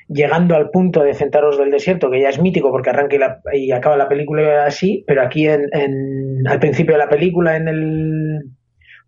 llegando 0.08 0.56
al 0.56 0.70
punto 0.70 1.02
de 1.02 1.14
Centauros 1.14 1.58
del 1.58 1.70
Desierto, 1.70 2.10
que 2.10 2.20
ya 2.20 2.28
es 2.28 2.38
mítico 2.38 2.70
porque 2.70 2.90
arranca 2.90 3.40
y, 3.54 3.72
acaba 3.72 3.96
la 3.96 4.08
película 4.08 4.66
así, 4.66 5.04
pero 5.06 5.22
aquí 5.22 5.46
en, 5.48 5.66
al 6.46 6.58
principio 6.58 6.94
de 6.94 6.98
la 6.98 7.08
película, 7.08 7.56
en 7.56 7.68
el 7.68 8.40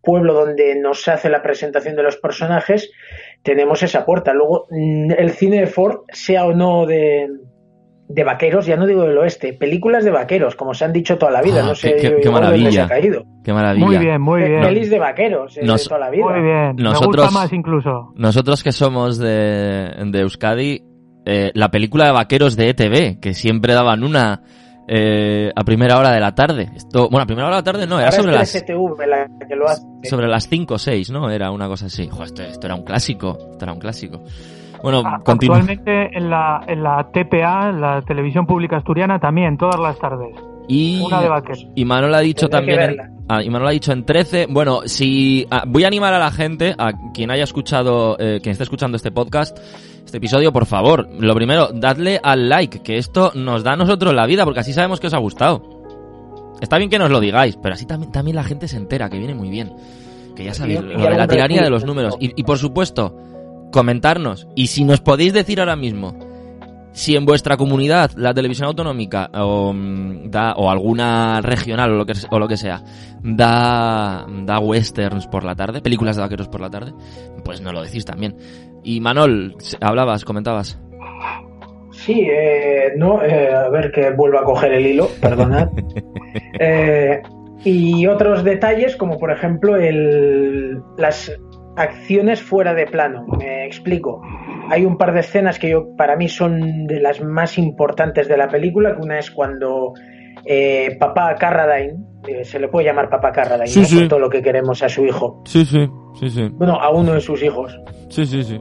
pueblo 0.01 0.33
donde 0.33 0.77
nos 0.77 1.07
hace 1.09 1.29
la 1.29 1.43
presentación 1.43 1.97
de 1.97 2.05
los 2.05 2.17
personajes, 2.17 2.91
tenemos 3.43 3.83
esa 3.83 4.07
puerta. 4.07 4.33
Luego, 4.33 4.67
mm, 4.71 5.13
el 5.19 5.31
cine 5.31 5.61
de 5.61 5.67
Ford, 5.67 6.03
sea 6.11 6.47
o 6.47 6.55
no 6.55 6.87
de, 6.87 7.29
de 8.09 8.25
vaqueros, 8.25 8.67
ya 8.67 8.77
no 8.77 8.87
digo 8.87 9.03
del 9.03 9.17
oeste, 9.17 9.55
películas 9.55 10.05
de 10.05 10.11
vaqueros, 10.11 10.57
como 10.57 10.75
se 10.75 10.85
han 10.85 10.93
dicho 10.93 11.17
toda 11.17 11.33
la 11.33 11.43
vida, 11.43 11.63
ah, 11.63 11.69
no 11.69 11.75
sé 11.75 11.97
qué, 11.97 12.17
qué 12.23 12.31
maravilla, 12.31 12.87
caído. 12.87 13.25
Qué 13.43 13.53
maravilla. 13.53 13.87
Muy 13.87 13.99
bien, 13.99 14.21
muy 14.21 14.43
bien. 14.43 14.61
Pelis 14.61 14.91
de 14.91 14.99
vaqueros 14.99 15.57
eh, 15.57 15.61
de 15.63 15.79
toda 15.89 15.99
la 15.99 16.11
vida. 16.11 16.27
Muy 16.27 16.43
bien. 16.43 16.77
Nosotros, 16.77 17.17
Me 17.17 17.23
gusta 17.23 17.41
más 17.41 17.53
incluso. 17.53 18.13
Nosotros 18.15 18.63
que 18.63 18.73
somos 18.73 19.19
de, 19.19 19.91
de 20.07 20.21
Euskadi, 20.21 20.83
eh, 21.25 21.51
la 21.55 21.71
película 21.71 22.07
de 22.07 22.13
vaqueros 22.13 22.57
de 22.57 22.71
ETV, 22.71 23.21
que 23.21 23.33
siempre 23.33 23.73
daban 23.73 24.05
una 24.05 24.43
eh, 24.87 25.51
a 25.57 25.65
primera 25.65 25.99
hora 25.99 26.11
de 26.11 26.21
la 26.21 26.35
tarde. 26.35 26.71
Esto, 26.77 27.09
bueno, 27.09 27.23
a 27.23 27.27
primera 27.27 27.47
hora 27.47 27.57
de 27.57 27.61
la 27.63 27.65
tarde 27.65 27.87
no, 27.87 27.99
era 27.99 28.13
sobre 28.13 28.33
las 28.33 28.51
sobre 28.51 30.29
las 30.29 30.49
5 30.49 30.75
o 30.75 30.79
6, 30.79 31.11
¿no? 31.11 31.31
Era 31.31 31.51
una 31.51 31.69
cosa 31.69 31.87
así. 31.87 32.11
esto, 32.23 32.43
esto 32.43 32.67
era 32.67 32.75
un 32.75 32.85
clásico, 32.85 33.39
esto 33.53 33.65
era 33.65 33.73
un 33.73 33.79
clásico. 33.79 34.23
Bueno, 34.85 35.03
Actualmente 35.03 36.11
en 36.15 36.29
la, 36.29 36.63
en 36.67 36.83
la 36.83 37.09
TPA, 37.11 37.73
la 37.73 38.03
Televisión 38.03 38.45
Pública 38.45 38.77
Asturiana, 38.77 39.19
también, 39.19 39.57
todas 39.57 39.81
las 39.81 39.99
tardes. 39.99 40.37
Y, 40.69 41.01
Una 41.01 41.23
de 41.23 41.31
y 41.75 41.87
Manuel 41.87 42.15
ha 42.15 42.21
dicho 42.21 42.51
también 42.51 42.97
ah, 43.29 43.43
y 43.43 43.49
Manuel 43.49 43.69
ha 43.69 43.73
dicho 43.73 43.93
en 43.93 44.07
13 44.07 44.47
bueno 44.49 44.81
si 44.87 45.47
ah, 45.51 45.65
voy 45.67 45.85
a 45.85 45.89
animar 45.89 46.15
a 46.15 46.19
la 46.19 46.31
gente 46.31 46.75
a 46.79 46.93
quien 47.13 47.31
haya 47.31 47.45
escuchado 47.45 48.17
eh, 48.19 48.41
quien 48.43 48.53
esté 48.53 48.65
escuchando 48.65 48.97
este 48.97 49.11
podcast 49.11 49.59
este 50.05 50.19
episodio 50.19 50.53
por 50.53 50.65
favor. 50.67 51.09
Lo 51.19 51.35
primero 51.35 51.69
dadle 51.73 52.21
al 52.23 52.49
like 52.49 52.81
que 52.81 52.97
esto 52.97 53.33
nos 53.35 53.63
da 53.63 53.73
a 53.73 53.77
nosotros 53.77 54.15
la 54.15 54.27
vida 54.27 54.45
porque 54.45 54.61
así 54.61 54.73
sabemos 54.73 55.01
que 55.01 55.09
os 55.09 55.15
ha 55.15 55.19
gustado. 55.19 55.63
Está 56.61 56.79
bien 56.79 56.89
que 56.89 56.99
nos 56.99 57.11
lo 57.11 57.21
digáis 57.21 57.57
pero 57.57 57.75
así 57.75 57.85
también 57.87 58.13
también 58.13 58.37
la 58.37 58.45
gente 58.45 58.69
se 58.69 58.77
entera 58.77 59.11
que 59.11 59.19
viene 59.19 59.35
muy 59.35 59.51
bien. 59.51 59.71
Que 60.35 60.45
ya 60.45 60.55
sabéis, 60.55 60.83
la 60.83 61.27
tiranía 61.27 61.63
de 61.63 61.71
los 61.71 61.85
números. 61.85 62.17
Y, 62.19 62.43
por 62.43 62.59
supuesto, 62.59 63.15
comentarnos. 63.75 64.47
Y 64.55 64.69
si 64.69 64.85
nos 64.85 65.01
podéis 65.01 65.33
decir 65.33 65.59
ahora 65.59 65.75
mismo 65.75 66.17
si 66.93 67.17
en 67.17 67.27
vuestra 67.27 67.57
comunidad 67.57 68.13
la 68.17 68.33
televisión 68.33 68.69
autonómica 68.69 69.29
o, 69.35 69.73
mm, 69.73 70.31
da, 70.31 70.55
o 70.55 70.71
alguna 70.71 71.41
regional 71.41 71.91
o 71.91 71.97
lo, 71.97 72.07
que, 72.07 72.13
o 72.31 72.39
lo 72.39 72.47
que 72.47 72.57
sea 72.57 72.85
da, 73.21 74.27
da 74.29 74.59
westerns 74.61 75.27
por 75.27 75.43
la 75.43 75.57
tarde, 75.57 75.81
películas 75.81 76.15
de 76.15 76.23
vaqueros 76.23 76.47
por 76.47 76.61
la 76.61 76.71
tarde, 76.71 76.93
pues 77.45 77.61
no 77.61 77.73
lo 77.73 77.83
decís 77.83 78.05
también. 78.05 78.37
Y 78.85 79.01
Manol, 79.01 79.57
hablabas, 79.81 80.25
comentabas. 80.25 80.79
Sí, 81.91 82.29
eh, 82.31 82.93
no, 82.97 83.25
eh, 83.25 83.53
a 83.53 83.69
ver 83.71 83.91
que 83.91 84.11
vuelvo 84.11 84.39
a 84.39 84.45
coger 84.45 84.73
el 84.73 84.87
hilo, 84.87 85.09
perdonad. 85.21 85.69
Eh, 86.59 87.23
y 87.65 88.07
otros 88.09 88.43
detalles, 88.43 88.97
como 88.97 89.19
por 89.19 89.31
ejemplo 89.31 89.77
el, 89.77 90.81
las 90.99 91.33
acciones 91.77 92.43
fuera 92.43 92.75
de 92.75 92.87
plano. 92.87 93.27
Me 93.39 93.67
explico. 93.67 94.23
Hay 94.71 94.85
un 94.85 94.97
par 94.97 95.13
de 95.13 95.21
escenas 95.21 95.59
que 95.59 95.71
yo 95.71 95.95
para 95.97 96.17
mí 96.17 96.29
son 96.29 96.87
de 96.87 97.01
las 97.01 97.23
más 97.23 97.59
importantes 97.59 98.29
de 98.29 98.37
la 98.37 98.49
película, 98.49 98.95
que 98.95 99.03
una 99.03 99.19
es 99.19 99.31
cuando 99.31 99.93
papá 100.99 101.35
Carradine, 101.37 101.97
se 102.45 102.59
le 102.59 102.69
puede 102.69 102.87
llamar 102.87 103.09
papá 103.09 103.33
Carradine, 103.33 104.09
todo 104.09 104.19
lo 104.19 104.31
que 104.31 104.43
queremos 104.43 104.83
a 104.83 104.89
su 104.89 105.05
hijo. 105.05 105.43
Sí, 105.47 105.65
sí, 105.65 105.89
sí, 106.19 106.31
sí. 106.31 106.49
Bueno, 106.53 106.75
a 106.75 106.91
uno 106.91 107.13
de 107.13 107.21
sus 107.21 107.43
hijos. 107.43 107.79
Sí, 108.09 108.25
sí, 108.27 108.43
sí. 108.43 108.61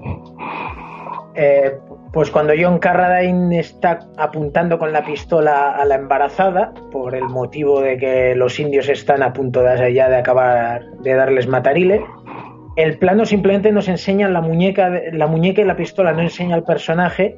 Eh, 1.35 1.71
pues 2.11 2.29
cuando 2.29 2.53
John 2.57 2.77
Carradine 2.77 3.59
está 3.59 3.99
apuntando 4.17 4.77
con 4.77 4.93
la 4.93 5.03
pistola 5.03 5.71
a 5.71 5.83
la 5.83 5.95
embarazada, 5.95 6.71
por 6.91 7.15
el 7.15 7.23
motivo 7.23 7.81
de 7.81 7.97
que 7.97 8.35
los 8.35 8.59
indios 8.59 8.87
están 8.87 9.23
a 9.23 9.33
punto 9.33 9.63
de, 9.63 9.93
ya 9.93 10.09
de 10.09 10.17
acabar 10.17 10.83
de 11.01 11.13
darles 11.15 11.47
matarile, 11.47 12.05
el 12.75 12.97
plano 12.97 13.25
simplemente 13.25 13.71
nos 13.71 13.87
enseña 13.87 14.29
la 14.29 14.41
muñeca, 14.41 14.91
la 15.11 15.27
muñeca 15.27 15.61
y 15.61 15.65
la 15.65 15.75
pistola, 15.75 16.11
no 16.13 16.21
enseña 16.21 16.55
al 16.55 16.63
personaje, 16.63 17.37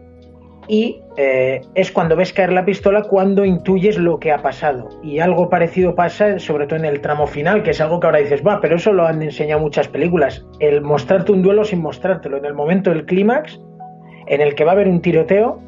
y 0.68 1.02
eh, 1.18 1.62
es 1.76 1.92
cuando 1.92 2.16
ves 2.16 2.34
caer 2.34 2.52
la 2.52 2.66
pistola 2.66 3.04
cuando 3.04 3.46
intuyes 3.46 3.98
lo 3.98 4.20
que 4.20 4.32
ha 4.32 4.42
pasado. 4.42 4.90
Y 5.04 5.20
algo 5.20 5.50
parecido 5.50 5.96
pasa, 5.96 6.40
sobre 6.40 6.66
todo 6.66 6.80
en 6.80 6.86
el 6.86 7.02
tramo 7.02 7.28
final, 7.28 7.64
que 7.64 7.72
es 7.72 7.82
algo 7.82 8.00
que 8.00 8.08
ahora 8.08 8.20
dices, 8.20 8.42
va, 8.46 8.60
pero 8.62 8.78
eso 8.78 8.92
lo 8.92 9.06
han 9.06 9.22
enseñado 9.22 9.62
muchas 9.62 9.88
películas. 9.88 10.46
El 10.60 10.82
mostrarte 10.82 11.32
un 11.32 11.44
duelo 11.44 11.64
sin 11.64 11.82
mostrártelo. 11.82 12.38
En 12.38 12.46
el 12.46 12.54
momento 12.54 12.90
del 12.90 13.06
clímax, 13.06 13.60
en 14.28 14.42
el 14.42 14.56
que 14.56 14.64
va 14.64 14.72
a 14.72 14.74
haber 14.74 14.88
un 14.88 15.02
tiroteo, 15.02 15.62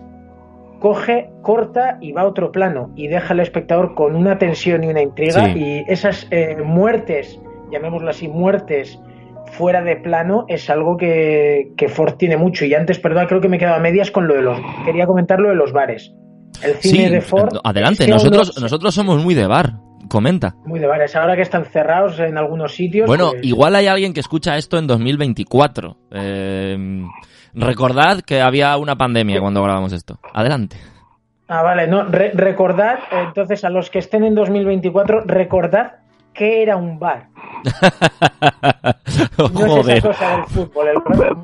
coge, 0.80 1.30
corta 1.42 1.98
y 2.02 2.12
va 2.12 2.22
a 2.22 2.28
otro 2.28 2.52
plano 2.52 2.92
y 2.96 3.08
deja 3.08 3.34
al 3.34 3.40
espectador 3.40 3.96
con 3.96 4.16
una 4.16 4.38
tensión 4.38 4.84
y 4.84 4.88
una 4.88 5.02
intriga 5.02 5.50
y 5.50 5.84
esas 5.88 6.28
eh, 6.32 6.56
muertes, 6.64 7.40
llamémoslo 7.72 8.10
así, 8.10 8.28
muertes 8.28 9.00
fuera 9.52 9.82
de 9.82 9.96
plano 9.96 10.46
es 10.48 10.70
algo 10.70 10.98
que, 10.98 11.72
que 11.78 11.90
Ford 11.90 12.16
tiene 12.18 12.38
mucho 12.38 12.66
y 12.66 12.74
antes, 12.74 13.00
perdón, 13.00 13.26
creo 13.28 13.42
que 13.42 13.50
me 13.50 13.58
quedaba 13.58 13.78
a 13.78 13.82
medias 13.82 14.12
con 14.12 14.28
lo 14.28 14.36
de 14.36 14.42
los, 14.42 14.60
quería 14.86 15.06
comentar 15.06 15.40
lo 15.40 15.50
de 15.50 15.56
los 15.56 15.72
bares. 15.72 16.14
El 16.64 16.76
cine 16.76 17.10
de 17.10 17.22
Ford... 17.22 17.50
Adelante, 17.64 18.08
nosotros, 18.08 18.60
nosotros 18.60 18.94
somos 18.94 19.24
muy 19.24 19.36
de 19.36 19.48
bar. 19.48 19.74
Comenta. 20.10 20.56
Muy 20.66 20.80
de 20.80 20.88
bares. 20.88 21.16
Ahora 21.18 21.36
que 21.36 21.42
están 21.42 21.66
cerrados 21.66 22.18
en 22.20 22.38
algunos 22.38 22.74
sitios. 22.74 23.08
Bueno, 23.08 23.32
pues- 23.32 23.46
igual 23.46 23.76
hay 23.76 23.88
alguien 23.88 24.14
que 24.14 24.22
escucha 24.22 24.56
esto 24.56 24.78
en 24.78 24.88
2024. 24.88 25.98
Eh, 26.12 27.04
Recordad 27.58 28.22
que 28.22 28.40
había 28.42 28.78
una 28.78 28.96
pandemia 28.96 29.42
cuando 29.42 29.64
grabamos 29.64 29.92
esto. 29.92 30.20
Adelante. 30.32 30.78
Ah, 31.48 31.64
vale, 31.64 31.88
no, 31.88 32.04
recordad, 32.04 33.00
entonces 33.12 33.64
a 33.64 33.70
los 33.70 33.90
que 33.90 34.00
estén 34.00 34.24
en 34.26 34.36
2024, 34.36 35.22
recordad 35.26 35.94
que 36.38 36.62
era 36.62 36.78
un 36.78 37.00
bar. 37.00 37.28
no 39.38 39.82
es 39.82 39.88
esa 39.88 40.08
cosa 40.08 40.32
del 40.38 40.46
fútbol, 40.46 40.88
el 40.88 40.96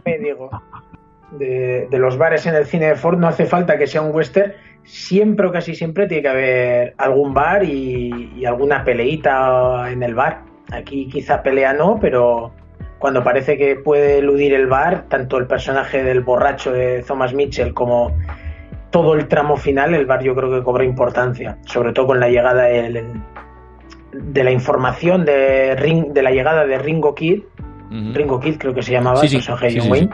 me 0.06 0.20
digo. 0.20 0.50
De, 1.32 1.88
los 1.92 2.18
bares 2.18 2.46
en 2.46 2.54
el 2.54 2.66
cine 2.66 2.90
de 2.90 2.96
Ford 2.96 3.18
no 3.18 3.28
hace 3.28 3.48
falta 3.48 3.78
que 3.78 3.88
sea 3.88 4.04
un 4.04 4.16
western, 4.16 4.54
siempre 4.84 5.48
o 5.48 5.52
casi 5.52 5.74
siempre 5.74 6.08
tiene 6.08 6.22
que 6.22 6.30
haber 6.30 6.94
algún 7.00 7.34
bar 7.34 7.64
y, 7.64 8.34
y 8.36 8.46
alguna 8.46 8.84
peleita 8.84 9.92
en 9.92 10.04
el 10.04 10.14
bar. 10.14 10.44
Aquí 10.72 11.10
quizá 11.12 11.42
pelea 11.42 11.74
no, 11.74 11.98
pero 12.00 12.52
cuando 13.00 13.24
parece 13.24 13.58
que 13.58 13.76
puede 13.76 14.20
eludir 14.20 14.54
el 14.54 14.68
bar, 14.68 15.06
tanto 15.10 15.40
el 15.40 15.48
personaje 15.48 16.04
del 16.04 16.22
borracho 16.22 16.72
de 16.72 17.02
Thomas 17.02 17.34
Mitchell 17.34 17.74
como 17.74 18.16
todo 18.92 19.16
el 19.16 19.28
tramo 19.28 19.58
final, 19.58 19.96
el 19.96 20.06
bar 20.06 20.22
yo 20.22 20.36
creo 20.36 20.52
que 20.52 20.64
cobra 20.64 20.86
importancia, 20.86 21.58
sobre 21.66 21.94
todo 21.94 22.06
con 22.06 22.20
la 22.20 22.30
llegada 22.30 22.70
de 24.14 24.44
la 24.44 24.52
información 24.52 25.26
de, 25.26 25.76
Ring, 25.76 26.14
de 26.14 26.22
la 26.22 26.32
llegada 26.32 26.66
de 26.66 26.78
Ringo 26.78 27.16
Kid, 27.16 27.44
Ringo 27.90 28.40
Kid 28.40 28.58
creo 28.58 28.74
que 28.74 28.82
se 28.82 28.92
llamaba, 28.92 29.22
personaje 29.22 29.70
de 29.70 29.82
Wayne, 29.82 30.10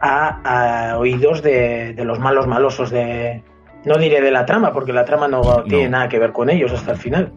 a, 0.00 0.96
oídos 0.98 1.42
de, 1.42 1.94
los 2.04 2.18
malos 2.20 2.46
malosos 2.46 2.90
de... 2.90 3.42
No 3.84 3.98
diré 3.98 4.20
de 4.20 4.30
la 4.30 4.44
trama, 4.44 4.72
porque 4.72 4.92
la 4.92 5.04
trama 5.04 5.28
no, 5.28 5.40
tiene 5.64 5.88
nada 5.88 6.08
que 6.08 6.18
ver 6.18 6.32
con 6.32 6.50
ellos 6.50 6.72
hasta 6.72 6.92
el 6.92 6.98
final. 6.98 7.32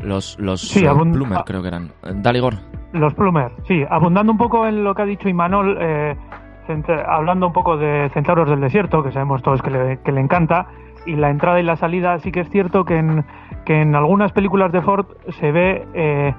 Los, 0.00 0.38
los 0.38 0.72
Plumer 0.72 1.38
creo 1.44 1.62
que 1.62 1.68
eran. 1.68 1.92
Daligor. 2.16 2.54
Los 2.92 3.14
Plumer, 3.14 3.52
sí. 3.68 3.84
Abundando 3.88 4.32
un 4.32 4.38
poco 4.38 4.66
en 4.66 4.82
lo 4.82 4.94
que 4.94 5.02
ha 5.02 5.06
dicho 5.06 5.28
Imanol, 5.28 5.76
eh, 5.80 6.16
hablando 7.06 7.46
un 7.46 7.52
poco 7.52 7.76
de 7.76 8.10
Centauros 8.14 8.48
del 8.48 8.60
Desierto, 8.60 9.02
que 9.02 9.12
sabemos 9.12 9.42
todos 9.42 9.60
que 9.62 9.70
le, 9.70 9.98
que 10.02 10.12
le, 10.12 10.20
encanta, 10.20 10.66
y 11.06 11.16
la 11.16 11.30
entrada 11.30 11.60
y 11.60 11.62
la 11.62 11.76
salida, 11.76 12.18
sí 12.18 12.32
que 12.32 12.40
es 12.40 12.50
cierto 12.50 12.84
que 12.84 12.98
en, 12.98 13.24
que 13.64 13.80
en 13.80 13.94
algunas 13.94 14.32
películas 14.32 14.72
de 14.72 14.82
Ford 14.82 15.06
se 15.28 15.52
ve 15.52 15.86
eh, 15.94 16.34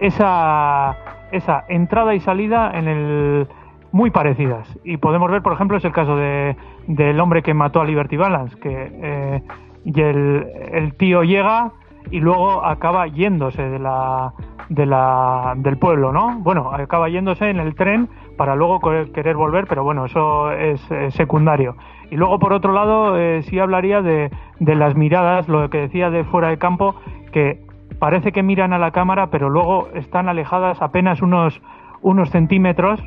esa, 0.00 0.96
esa 1.32 1.64
entrada 1.68 2.14
y 2.14 2.20
salida 2.20 2.70
en 2.74 2.88
el 2.88 3.48
muy 3.92 4.10
parecidas. 4.10 4.78
Y 4.82 4.96
podemos 4.96 5.30
ver, 5.30 5.42
por 5.42 5.52
ejemplo, 5.52 5.76
es 5.76 5.84
el 5.84 5.92
caso 5.92 6.16
de, 6.16 6.56
del 6.88 7.20
hombre 7.20 7.42
que 7.42 7.54
mató 7.54 7.80
a 7.80 7.84
Liberty 7.84 8.16
Balance, 8.16 8.58
que 8.58 8.90
eh, 8.92 9.42
y 9.84 10.00
el, 10.00 10.46
el 10.72 10.94
tío 10.94 11.22
llega 11.22 11.72
y 12.10 12.20
luego 12.20 12.64
acaba 12.64 13.06
yéndose 13.06 13.62
de 13.62 13.78
la, 13.78 14.32
de 14.68 14.86
la, 14.86 15.54
del 15.56 15.78
pueblo, 15.78 16.12
¿no? 16.12 16.38
Bueno, 16.40 16.70
acaba 16.72 17.08
yéndose 17.08 17.50
en 17.50 17.58
el 17.58 17.74
tren 17.74 18.08
para 18.36 18.56
luego 18.56 18.80
querer 19.12 19.36
volver, 19.36 19.66
pero 19.66 19.84
bueno, 19.84 20.06
eso 20.06 20.50
es 20.52 20.80
secundario. 21.10 21.76
Y 22.10 22.16
luego, 22.16 22.38
por 22.38 22.52
otro 22.52 22.72
lado, 22.72 23.18
eh, 23.18 23.42
sí 23.42 23.58
hablaría 23.58 24.02
de, 24.02 24.30
de 24.60 24.74
las 24.74 24.94
miradas, 24.94 25.48
lo 25.48 25.68
que 25.70 25.78
decía 25.78 26.10
de 26.10 26.24
fuera 26.24 26.48
de 26.48 26.58
campo, 26.58 26.94
que 27.32 27.64
parece 27.98 28.32
que 28.32 28.42
miran 28.42 28.72
a 28.72 28.78
la 28.78 28.90
cámara, 28.90 29.28
pero 29.30 29.48
luego 29.48 29.88
están 29.94 30.28
alejadas 30.28 30.80
apenas 30.82 31.22
unos, 31.22 31.60
unos 32.02 32.30
centímetros 32.30 33.00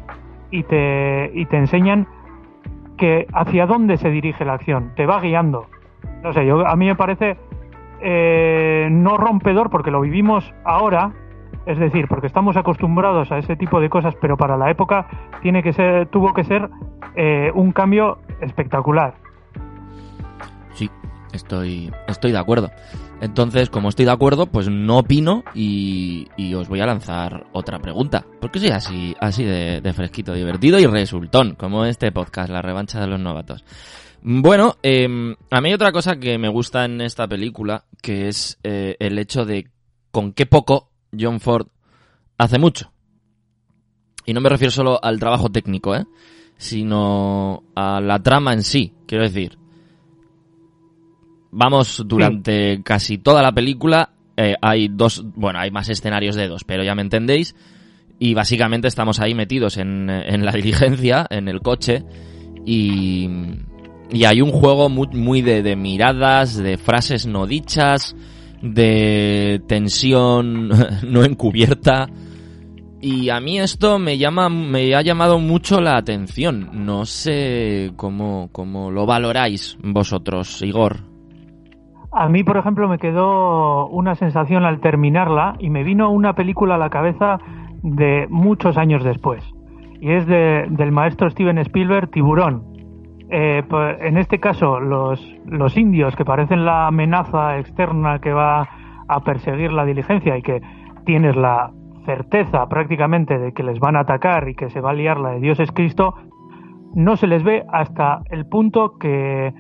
y 0.51 0.63
te, 0.63 1.31
y 1.33 1.45
te 1.45 1.57
enseñan 1.57 2.07
que 2.97 3.27
hacia 3.33 3.67
dónde 3.67 3.97
se 3.97 4.09
dirige 4.09 4.43
la 4.43 4.53
acción, 4.53 4.91
te 4.95 5.05
va 5.05 5.19
guiando. 5.19 5.67
No 6.23 6.33
sé, 6.33 6.45
yo, 6.45 6.67
a 6.67 6.75
mí 6.75 6.87
me 6.87 6.95
parece 6.95 7.37
eh, 8.01 8.87
no 8.91 9.17
rompedor 9.17 9.69
porque 9.69 9.91
lo 9.91 10.01
vivimos 10.01 10.51
ahora, 10.65 11.11
es 11.67 11.77
decir, 11.77 12.07
porque 12.07 12.27
estamos 12.27 12.55
acostumbrados 12.55 13.31
a 13.31 13.37
ese 13.37 13.55
tipo 13.55 13.79
de 13.81 13.89
cosas, 13.89 14.15
pero 14.21 14.37
para 14.37 14.57
la 14.57 14.71
época 14.71 15.07
tiene 15.41 15.61
que 15.61 15.73
ser, 15.73 16.07
tuvo 16.07 16.33
que 16.33 16.43
ser 16.45 16.69
eh, 17.15 17.51
un 17.53 17.73
cambio 17.73 18.19
espectacular. 18.41 19.15
Sí, 20.73 20.89
estoy, 21.33 21.91
estoy 22.07 22.31
de 22.31 22.37
acuerdo. 22.37 22.69
Entonces, 23.19 23.69
como 23.69 23.89
estoy 23.89 24.05
de 24.05 24.11
acuerdo, 24.11 24.45
pues 24.45 24.69
no 24.69 24.99
opino 24.99 25.43
y, 25.53 26.27
os 26.53 26.69
voy 26.69 26.79
a 26.79 26.85
lanzar 26.85 27.47
otra 27.51 27.79
pregunta. 27.79 28.25
Porque 28.39 28.59
soy 28.59 28.69
así, 28.69 29.15
así 29.19 29.43
de, 29.43 29.93
fresquito, 29.93 30.33
divertido 30.33 30.79
y 30.79 30.85
resultón, 30.85 31.55
como 31.55 31.85
este 31.85 32.11
podcast, 32.11 32.49
la 32.49 32.61
revancha 32.61 33.01
de 33.01 33.07
los 33.07 33.19
novatos. 33.19 33.65
Bueno, 34.21 34.75
em, 34.83 35.35
a 35.51 35.61
mí 35.61 35.69
hay 35.69 35.75
otra 35.75 35.91
cosa 35.91 36.17
que 36.17 36.37
me 36.37 36.49
gusta 36.49 36.85
en 36.85 37.01
esta 37.01 37.27
película, 37.27 37.85
que 38.01 38.27
es 38.27 38.59
eh, 38.63 38.95
el 38.99 39.19
hecho 39.19 39.45
de 39.45 39.67
con 40.11 40.33
qué 40.33 40.45
poco 40.45 40.89
John 41.17 41.39
Ford 41.39 41.67
hace 42.37 42.59
mucho. 42.59 42.91
Y 44.25 44.33
no 44.33 44.41
me 44.41 44.49
refiero 44.49 44.71
solo 44.71 44.99
al 45.01 45.19
trabajo 45.19 45.49
técnico, 45.49 45.95
¿eh? 45.95 46.05
sino 46.57 47.63
a 47.75 48.01
la 48.01 48.21
trama 48.21 48.53
en 48.53 48.63
sí. 48.63 48.93
Quiero 49.05 49.23
decir, 49.23 49.57
vamos 51.51 52.03
durante 52.05 52.81
casi 52.83 53.17
toda 53.17 53.41
la 53.41 53.53
película. 53.53 54.11
Eh, 54.35 54.55
hay 54.61 54.89
dos, 54.89 55.23
bueno, 55.35 55.59
hay 55.59 55.71
más 55.71 55.89
escenarios 55.89 56.35
de 56.35 56.47
dos, 56.47 56.63
pero 56.63 56.83
ya 56.83 56.95
me 56.95 57.01
entendéis. 57.01 57.55
Y 58.19 58.33
básicamente 58.33 58.87
estamos 58.87 59.19
ahí 59.19 59.33
metidos 59.33 59.77
en, 59.77 60.09
en 60.09 60.45
la 60.45 60.51
diligencia, 60.53 61.25
en 61.29 61.47
el 61.47 61.61
coche. 61.61 62.03
Y, 62.65 63.29
y 64.11 64.23
hay 64.23 64.41
un 64.41 64.51
juego 64.51 64.89
muy, 64.89 65.07
muy 65.07 65.41
de, 65.41 65.75
miradas, 65.75 66.55
de 66.55 66.77
frases 66.77 67.25
no 67.25 67.45
dichas, 67.45 68.15
de 68.61 69.61
tensión 69.67 70.69
no 71.07 71.23
encubierta. 71.23 72.07
Y 72.99 73.29
a 73.29 73.39
mí 73.39 73.59
esto 73.59 73.99
me 73.99 74.17
llama, 74.17 74.49
me 74.49 74.95
ha 74.95 75.01
llamado 75.01 75.39
mucho 75.39 75.81
la 75.81 75.97
atención. 75.97 76.69
No 76.85 77.05
sé 77.05 77.91
cómo, 77.95 78.49
cómo 78.51 78.89
lo 78.89 79.05
valoráis 79.05 79.77
vosotros, 79.83 80.61
Igor. 80.63 80.97
A 82.11 82.29
mí, 82.29 82.43
por 82.43 82.57
ejemplo, 82.57 82.87
me 82.87 82.97
quedó 82.97 83.87
una 83.89 84.15
sensación 84.15 84.65
al 84.65 84.79
terminarla 84.79 85.55
y 85.59 85.69
me 85.69 85.83
vino 85.83 86.09
una 86.09 86.33
película 86.33 86.75
a 86.75 86.79
la 86.79 86.89
cabeza 86.89 87.37
de 87.83 88.25
muchos 88.29 88.77
años 88.77 89.03
después. 89.03 89.43
Y 90.01 90.11
es 90.11 90.25
de, 90.25 90.65
del 90.69 90.91
maestro 90.91 91.29
Steven 91.29 91.59
Spielberg, 91.59 92.09
Tiburón. 92.09 92.76
Eh, 93.29 93.63
pues, 93.69 93.97
en 94.01 94.17
este 94.17 94.39
caso, 94.39 94.79
los, 94.79 95.19
los 95.45 95.75
indios 95.77 96.15
que 96.15 96.23
parecen 96.25 96.63
la 96.65 96.87
amenaza 96.87 97.57
externa 97.59 98.19
que 98.19 98.31
va 98.31 98.67
a 99.09 99.19
perseguir 99.23 99.71
la 99.73 99.85
diligencia 99.85 100.37
y 100.37 100.41
que 100.41 100.61
tienes 101.05 101.35
la 101.35 101.71
certeza 102.05 102.67
prácticamente 102.69 103.37
de 103.37 103.51
que 103.53 103.63
les 103.63 103.79
van 103.79 103.95
a 103.97 104.01
atacar 104.01 104.47
y 104.47 104.55
que 104.55 104.69
se 104.69 104.79
va 104.79 104.91
a 104.91 104.93
liar 104.93 105.19
la 105.19 105.31
de 105.31 105.39
Dios 105.41 105.59
es 105.59 105.71
Cristo, 105.73 106.13
no 106.95 107.17
se 107.17 107.27
les 107.27 107.43
ve 107.43 107.65
hasta 107.71 108.21
el 108.29 108.45
punto 108.45 108.97
que, 108.97 109.53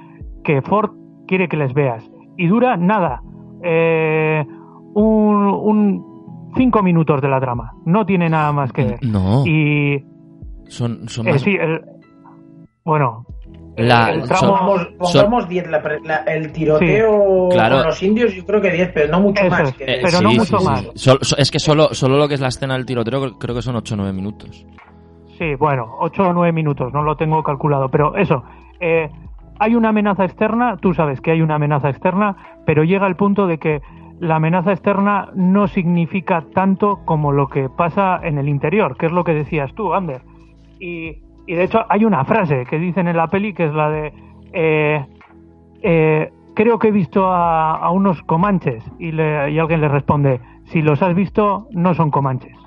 que 0.45 0.61
Ford 0.61 0.91
quiere 1.27 1.49
que 1.49 1.57
les 1.57 1.73
veas. 1.73 2.09
Y 2.37 2.47
dura 2.47 2.77
nada, 2.77 3.21
eh, 3.63 4.45
un, 4.93 6.51
cinco 6.55 6.81
minutos 6.83 7.21
de 7.21 7.27
la 7.27 7.39
trama. 7.39 7.73
No 7.85 8.05
tiene 8.05 8.29
nada 8.29 8.51
más 8.53 8.71
que 8.71 8.83
ver. 8.85 8.99
No. 9.03 9.45
Y 9.45 10.05
son, 10.67 11.07
son 11.09 11.27
eh, 11.27 11.31
más... 11.31 11.41
sí, 11.41 11.55
el- 11.59 11.81
bueno, 12.85 13.25
la- 13.77 14.09
el 14.11 14.19
son- 14.21 14.27
tramo- 14.29 14.47
Pongamos, 14.57 14.81
son- 14.81 14.97
pongamos 14.97 15.49
10, 15.49 15.67
la 15.67 15.81
pre- 15.81 15.99
la- 16.03 16.23
el 16.27 16.51
tiroteo 16.51 17.49
Sí. 17.51 17.55
Claro. 17.55 17.77
con 17.77 17.85
los 17.87 18.03
indios, 18.03 18.33
yo 18.33 18.45
creo 18.45 18.61
que 18.61 18.71
10, 18.71 18.91
pero 18.93 19.11
no 19.11 19.19
mucho 19.21 19.41
Eso 19.43 19.49
más. 19.51 19.69
es, 19.69 19.73
que- 19.75 19.83
Eh, 19.85 19.99
pero 20.03 20.21
no 20.21 20.31
mucho 20.31 20.59
más. 20.61 20.91
Sol- 20.95 21.19
es 21.37 21.51
que 21.51 21.59
solo, 21.59 21.93
solo 21.93 22.17
lo 22.17 22.27
que 22.27 22.33
es 22.35 22.41
la 22.41 22.47
escena 22.47 22.73
del 22.75 22.85
tiroteo 22.85 23.19
creo- 23.21 23.37
creo 23.39 23.55
que 23.55 23.61
son 23.61 23.75
8 23.75 23.93
o 23.93 23.97
9 23.97 24.13
minutos. 24.13 24.65
Sí, 25.37 25.53
bueno, 25.55 25.95
8 25.99 26.23
o 26.29 26.33
9 26.33 26.51
minutos, 26.51 26.91
no 26.93 27.03
lo 27.03 27.15
tengo 27.15 27.43
calculado, 27.43 27.89
pero 27.89 28.15
eso, 28.17 28.43
eh, 28.79 29.09
hay 29.59 29.75
una 29.75 29.89
amenaza 29.89 30.25
externa, 30.25 30.77
tú 30.81 30.93
sabes 30.93 31.21
que 31.21 31.31
hay 31.31 31.41
una 31.41 31.55
amenaza 31.55 31.89
externa, 31.89 32.35
pero 32.65 32.83
llega 32.83 33.05
el 33.07 33.15
punto 33.15 33.45
de 33.47 33.59
que 33.59 33.81
la 34.19 34.37
amenaza 34.37 34.71
externa 34.71 35.29
no 35.35 35.67
significa 35.67 36.43
tanto 36.55 37.01
como 37.05 37.31
lo 37.31 37.49
que 37.49 37.69
pasa 37.69 38.19
en 38.23 38.39
el 38.39 38.49
interior, 38.49 38.97
que 38.97 39.05
es 39.05 39.11
lo 39.11 39.23
que 39.23 39.33
decías 39.35 39.71
tú, 39.75 39.93
Ander. 39.93 40.21
Y, 40.79 41.21
y 41.47 41.55
de 41.55 41.63
hecho 41.63 41.85
hay 41.89 42.05
una 42.05 42.23
frase 42.25 42.65
que 42.65 42.77
dicen 42.77 43.07
en 43.07 43.17
la 43.17 43.27
peli 43.27 43.53
que 43.53 43.65
es 43.65 43.73
la 43.73 43.89
de... 43.89 44.13
eh, 44.53 45.05
eh, 45.81 46.31
creo 46.53 46.79
que 46.79 46.87
he 46.87 46.91
visto 46.91 47.27
a, 47.27 47.89
unos 47.91 48.21
comanches 48.23 48.83
y, 48.99 49.09
y 49.15 49.59
alguien 49.59 49.79
le 49.79 49.87
responde, 49.87 50.41
si 50.65 50.81
los 50.81 51.01
has 51.01 51.13
visto, 51.13 51.67
no 51.71 51.93
son 51.93 52.09
comanches. 52.09 52.57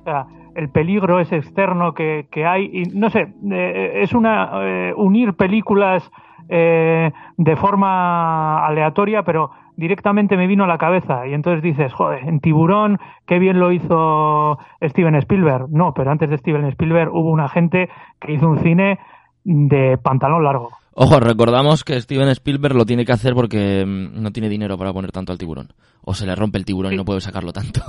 O 0.00 0.04
sea, 0.04 0.26
el 0.58 0.70
peligro 0.70 1.20
es 1.20 1.30
externo 1.30 1.94
que, 1.94 2.26
que 2.32 2.44
hay 2.44 2.68
y 2.72 2.82
no 2.86 3.10
sé, 3.10 3.32
eh, 3.48 4.00
es 4.02 4.12
una 4.12 4.50
eh, 4.54 4.92
unir 4.96 5.34
películas 5.34 6.10
eh, 6.48 7.12
de 7.36 7.56
forma 7.56 8.66
aleatoria, 8.66 9.22
pero 9.22 9.52
directamente 9.78 10.36
me 10.36 10.46
vino 10.48 10.64
a 10.64 10.66
la 10.66 10.76
cabeza 10.76 11.26
y 11.26 11.32
entonces 11.32 11.62
dices, 11.62 11.92
joder, 11.94 12.24
en 12.28 12.40
Tiburón, 12.40 12.98
qué 13.26 13.38
bien 13.38 13.58
lo 13.60 13.72
hizo 13.72 14.58
Steven 14.82 15.14
Spielberg. 15.14 15.66
No, 15.70 15.92
pero 15.94 16.10
antes 16.10 16.28
de 16.28 16.36
Steven 16.36 16.64
Spielberg 16.66 17.10
hubo 17.14 17.30
una 17.30 17.48
gente 17.48 17.88
que 18.20 18.32
hizo 18.34 18.48
un 18.48 18.58
cine 18.58 18.98
de 19.44 19.96
pantalón 20.02 20.42
largo. 20.44 20.70
Ojo, 20.94 21.20
recordamos 21.20 21.84
que 21.84 22.00
Steven 22.00 22.28
Spielberg 22.30 22.74
lo 22.74 22.84
tiene 22.84 23.04
que 23.04 23.12
hacer 23.12 23.34
porque 23.34 23.84
mm, 23.86 24.20
no 24.20 24.32
tiene 24.32 24.48
dinero 24.48 24.76
para 24.76 24.92
poner 24.92 25.12
tanto 25.12 25.30
al 25.32 25.38
tiburón. 25.38 25.72
O 26.02 26.12
se 26.12 26.26
le 26.26 26.34
rompe 26.34 26.58
el 26.58 26.64
tiburón 26.64 26.92
y 26.92 26.96
no 26.96 27.04
puede 27.04 27.20
sacarlo 27.20 27.52
tanto. 27.52 27.80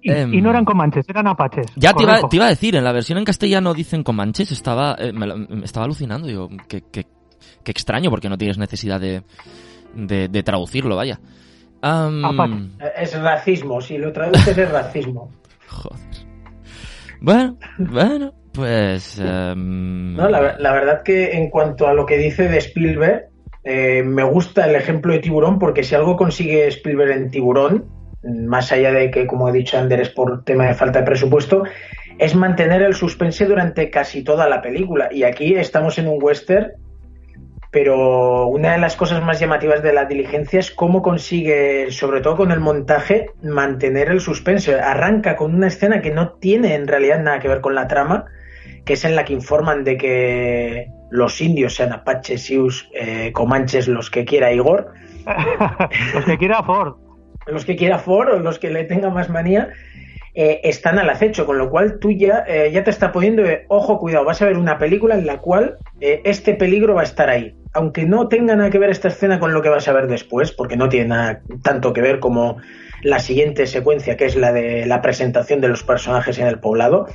Y, 0.00 0.10
Em, 0.10 0.34
y 0.34 0.40
no 0.40 0.50
eran 0.50 0.64
comanches, 0.64 1.08
eran 1.08 1.26
apaches. 1.28 1.66
Ya 1.76 1.92
te 1.94 2.02
iba, 2.02 2.28
te 2.28 2.36
iba 2.36 2.46
a 2.46 2.48
decir, 2.48 2.74
en 2.74 2.82
la 2.84 2.90
versión 2.92 3.18
en 3.18 3.24
castellano 3.24 3.72
dicen 3.74 4.02
comanches, 4.02 4.50
estaba, 4.50 4.96
eh, 4.98 5.12
me, 5.12 5.26
me 5.34 5.64
estaba 5.64 5.84
alucinando, 5.84 6.26
digo, 6.26 6.48
qué, 6.68 6.82
qué- 6.92 7.06
qué 7.64 7.70
extraño, 7.70 8.10
porque 8.10 8.28
no 8.28 8.36
tienes 8.36 8.58
necesidad 8.58 9.00
de, 9.00 9.22
de, 9.94 10.28
de 10.28 10.42
traducirlo, 10.42 10.96
vaya. 10.96 11.18
Es 12.96 13.20
racismo, 13.20 13.80
si 13.80 13.98
lo 13.98 14.12
traduces 14.12 14.56
es 14.56 14.70
racismo. 14.70 15.30
joder. 15.68 16.00
Bueno, 17.20 17.56
bueno, 17.78 18.32
pues... 18.52 19.18
em, 19.18 20.14
No, 20.14 20.28
la, 20.28 20.56
la 20.58 20.72
verdad 20.72 21.02
que 21.02 21.32
en 21.32 21.50
cuanto 21.50 21.86
a 21.86 21.94
lo 21.94 22.06
que 22.06 22.18
dice 22.18 22.48
de 22.48 22.58
Spielberg, 22.58 23.28
eh, 23.64 24.02
me 24.02 24.24
gusta 24.24 24.66
el 24.68 24.74
ejemplo 24.74 25.12
de 25.12 25.20
Tiburón 25.20 25.58
porque 25.58 25.84
si 25.84 25.94
algo 25.94 26.16
consigue 26.16 26.66
Spielberg 26.66 27.12
en 27.12 27.30
Tiburón, 27.30 27.84
más 28.24 28.72
allá 28.72 28.92
de 28.92 29.10
que, 29.10 29.26
como 29.26 29.46
ha 29.46 29.52
dicho 29.52 29.78
Ander, 29.78 30.00
es 30.00 30.10
por 30.10 30.44
tema 30.44 30.66
de 30.66 30.74
falta 30.74 31.00
de 31.00 31.06
presupuesto, 31.06 31.64
es 32.18 32.34
mantener 32.34 32.82
el 32.82 32.94
suspense 32.94 33.46
durante 33.46 33.90
casi 33.90 34.22
toda 34.22 34.48
la 34.48 34.62
película. 34.62 35.08
Y 35.12 35.24
aquí 35.24 35.54
estamos 35.54 35.98
en 35.98 36.08
un 36.08 36.18
western, 36.20 36.72
pero 37.72 38.48
una 38.48 38.72
de 38.72 38.78
las 38.78 38.96
cosas 38.96 39.24
más 39.24 39.40
llamativas 39.40 39.82
de 39.82 39.94
la 39.94 40.04
diligencia 40.04 40.60
es 40.60 40.70
cómo 40.70 41.00
consigue, 41.00 41.90
sobre 41.90 42.20
todo 42.20 42.36
con 42.36 42.52
el 42.52 42.60
montaje, 42.60 43.30
mantener 43.42 44.10
el 44.10 44.20
suspense. 44.20 44.78
Arranca 44.78 45.36
con 45.36 45.54
una 45.54 45.68
escena 45.68 46.02
que 46.02 46.10
no 46.10 46.34
tiene 46.34 46.74
en 46.74 46.86
realidad 46.86 47.20
nada 47.20 47.40
que 47.40 47.48
ver 47.48 47.62
con 47.62 47.74
la 47.74 47.88
trama, 47.88 48.26
que 48.84 48.92
es 48.92 49.04
en 49.06 49.16
la 49.16 49.24
que 49.24 49.32
informan 49.32 49.84
de 49.84 49.96
que 49.96 50.88
los 51.10 51.40
indios, 51.40 51.74
sean 51.74 51.94
apaches, 51.94 52.42
sioux, 52.42 52.90
eh, 52.92 53.32
comanches, 53.32 53.88
los 53.88 54.10
que 54.10 54.26
quiera 54.26 54.52
Igor, 54.52 54.92
Los 56.14 56.24
que 56.26 56.36
quiera 56.36 56.62
Ford. 56.62 56.96
los 57.46 57.64
que 57.64 57.76
quiera 57.76 57.98
Ford 57.98 58.34
o 58.34 58.38
los 58.40 58.58
que 58.58 58.68
le 58.68 58.84
tenga 58.84 59.08
más 59.08 59.30
manía, 59.30 59.70
eh, 60.34 60.60
están 60.64 60.98
al 60.98 61.10
acecho, 61.10 61.44
con 61.44 61.58
lo 61.58 61.68
cual 61.68 61.98
tú 61.98 62.10
ya, 62.10 62.44
eh, 62.46 62.70
ya 62.72 62.82
te 62.82 62.90
está 62.90 63.12
poniendo, 63.12 63.42
de, 63.42 63.66
ojo, 63.68 63.98
cuidado, 63.98 64.24
vas 64.24 64.40
a 64.40 64.46
ver 64.46 64.56
una 64.56 64.78
película 64.78 65.14
en 65.14 65.26
la 65.26 65.38
cual 65.38 65.76
eh, 66.00 66.22
este 66.24 66.54
peligro 66.54 66.94
va 66.94 67.02
a 67.02 67.04
estar 67.04 67.28
ahí. 67.28 67.54
Aunque 67.74 68.04
no 68.04 68.28
tenga 68.28 68.56
nada 68.56 68.70
que 68.70 68.78
ver 68.78 68.90
esta 68.90 69.08
escena 69.08 69.38
con 69.38 69.52
lo 69.52 69.60
que 69.60 69.68
vas 69.68 69.88
a 69.88 69.92
ver 69.92 70.06
después, 70.06 70.52
porque 70.52 70.76
no 70.76 70.88
tiene 70.88 71.08
nada 71.08 71.42
tanto 71.62 71.92
que 71.92 72.00
ver 72.00 72.18
como 72.18 72.58
la 73.02 73.18
siguiente 73.18 73.66
secuencia, 73.66 74.16
que 74.16 74.24
es 74.24 74.36
la 74.36 74.52
de 74.52 74.86
la 74.86 75.02
presentación 75.02 75.60
de 75.60 75.68
los 75.68 75.82
personajes 75.82 76.38
en 76.38 76.46
el 76.46 76.60
poblado, 76.60 77.08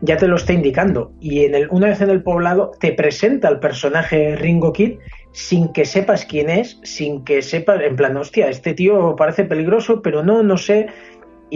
ya 0.00 0.16
te 0.16 0.28
lo 0.28 0.36
está 0.36 0.52
indicando. 0.52 1.12
Y 1.20 1.44
en 1.44 1.54
el, 1.54 1.68
una 1.70 1.88
vez 1.88 2.00
en 2.00 2.10
el 2.10 2.22
poblado, 2.22 2.72
te 2.78 2.92
presenta 2.92 3.48
al 3.48 3.60
personaje 3.60 4.36
Ringo 4.36 4.72
Kid 4.72 4.98
sin 5.32 5.72
que 5.72 5.84
sepas 5.84 6.26
quién 6.26 6.48
es, 6.48 6.78
sin 6.84 7.24
que 7.24 7.42
sepas, 7.42 7.80
en 7.82 7.96
plan, 7.96 8.16
hostia, 8.16 8.48
este 8.48 8.72
tío 8.72 9.16
parece 9.16 9.44
peligroso, 9.44 10.00
pero 10.00 10.22
no, 10.22 10.44
no 10.44 10.56
sé. 10.56 10.86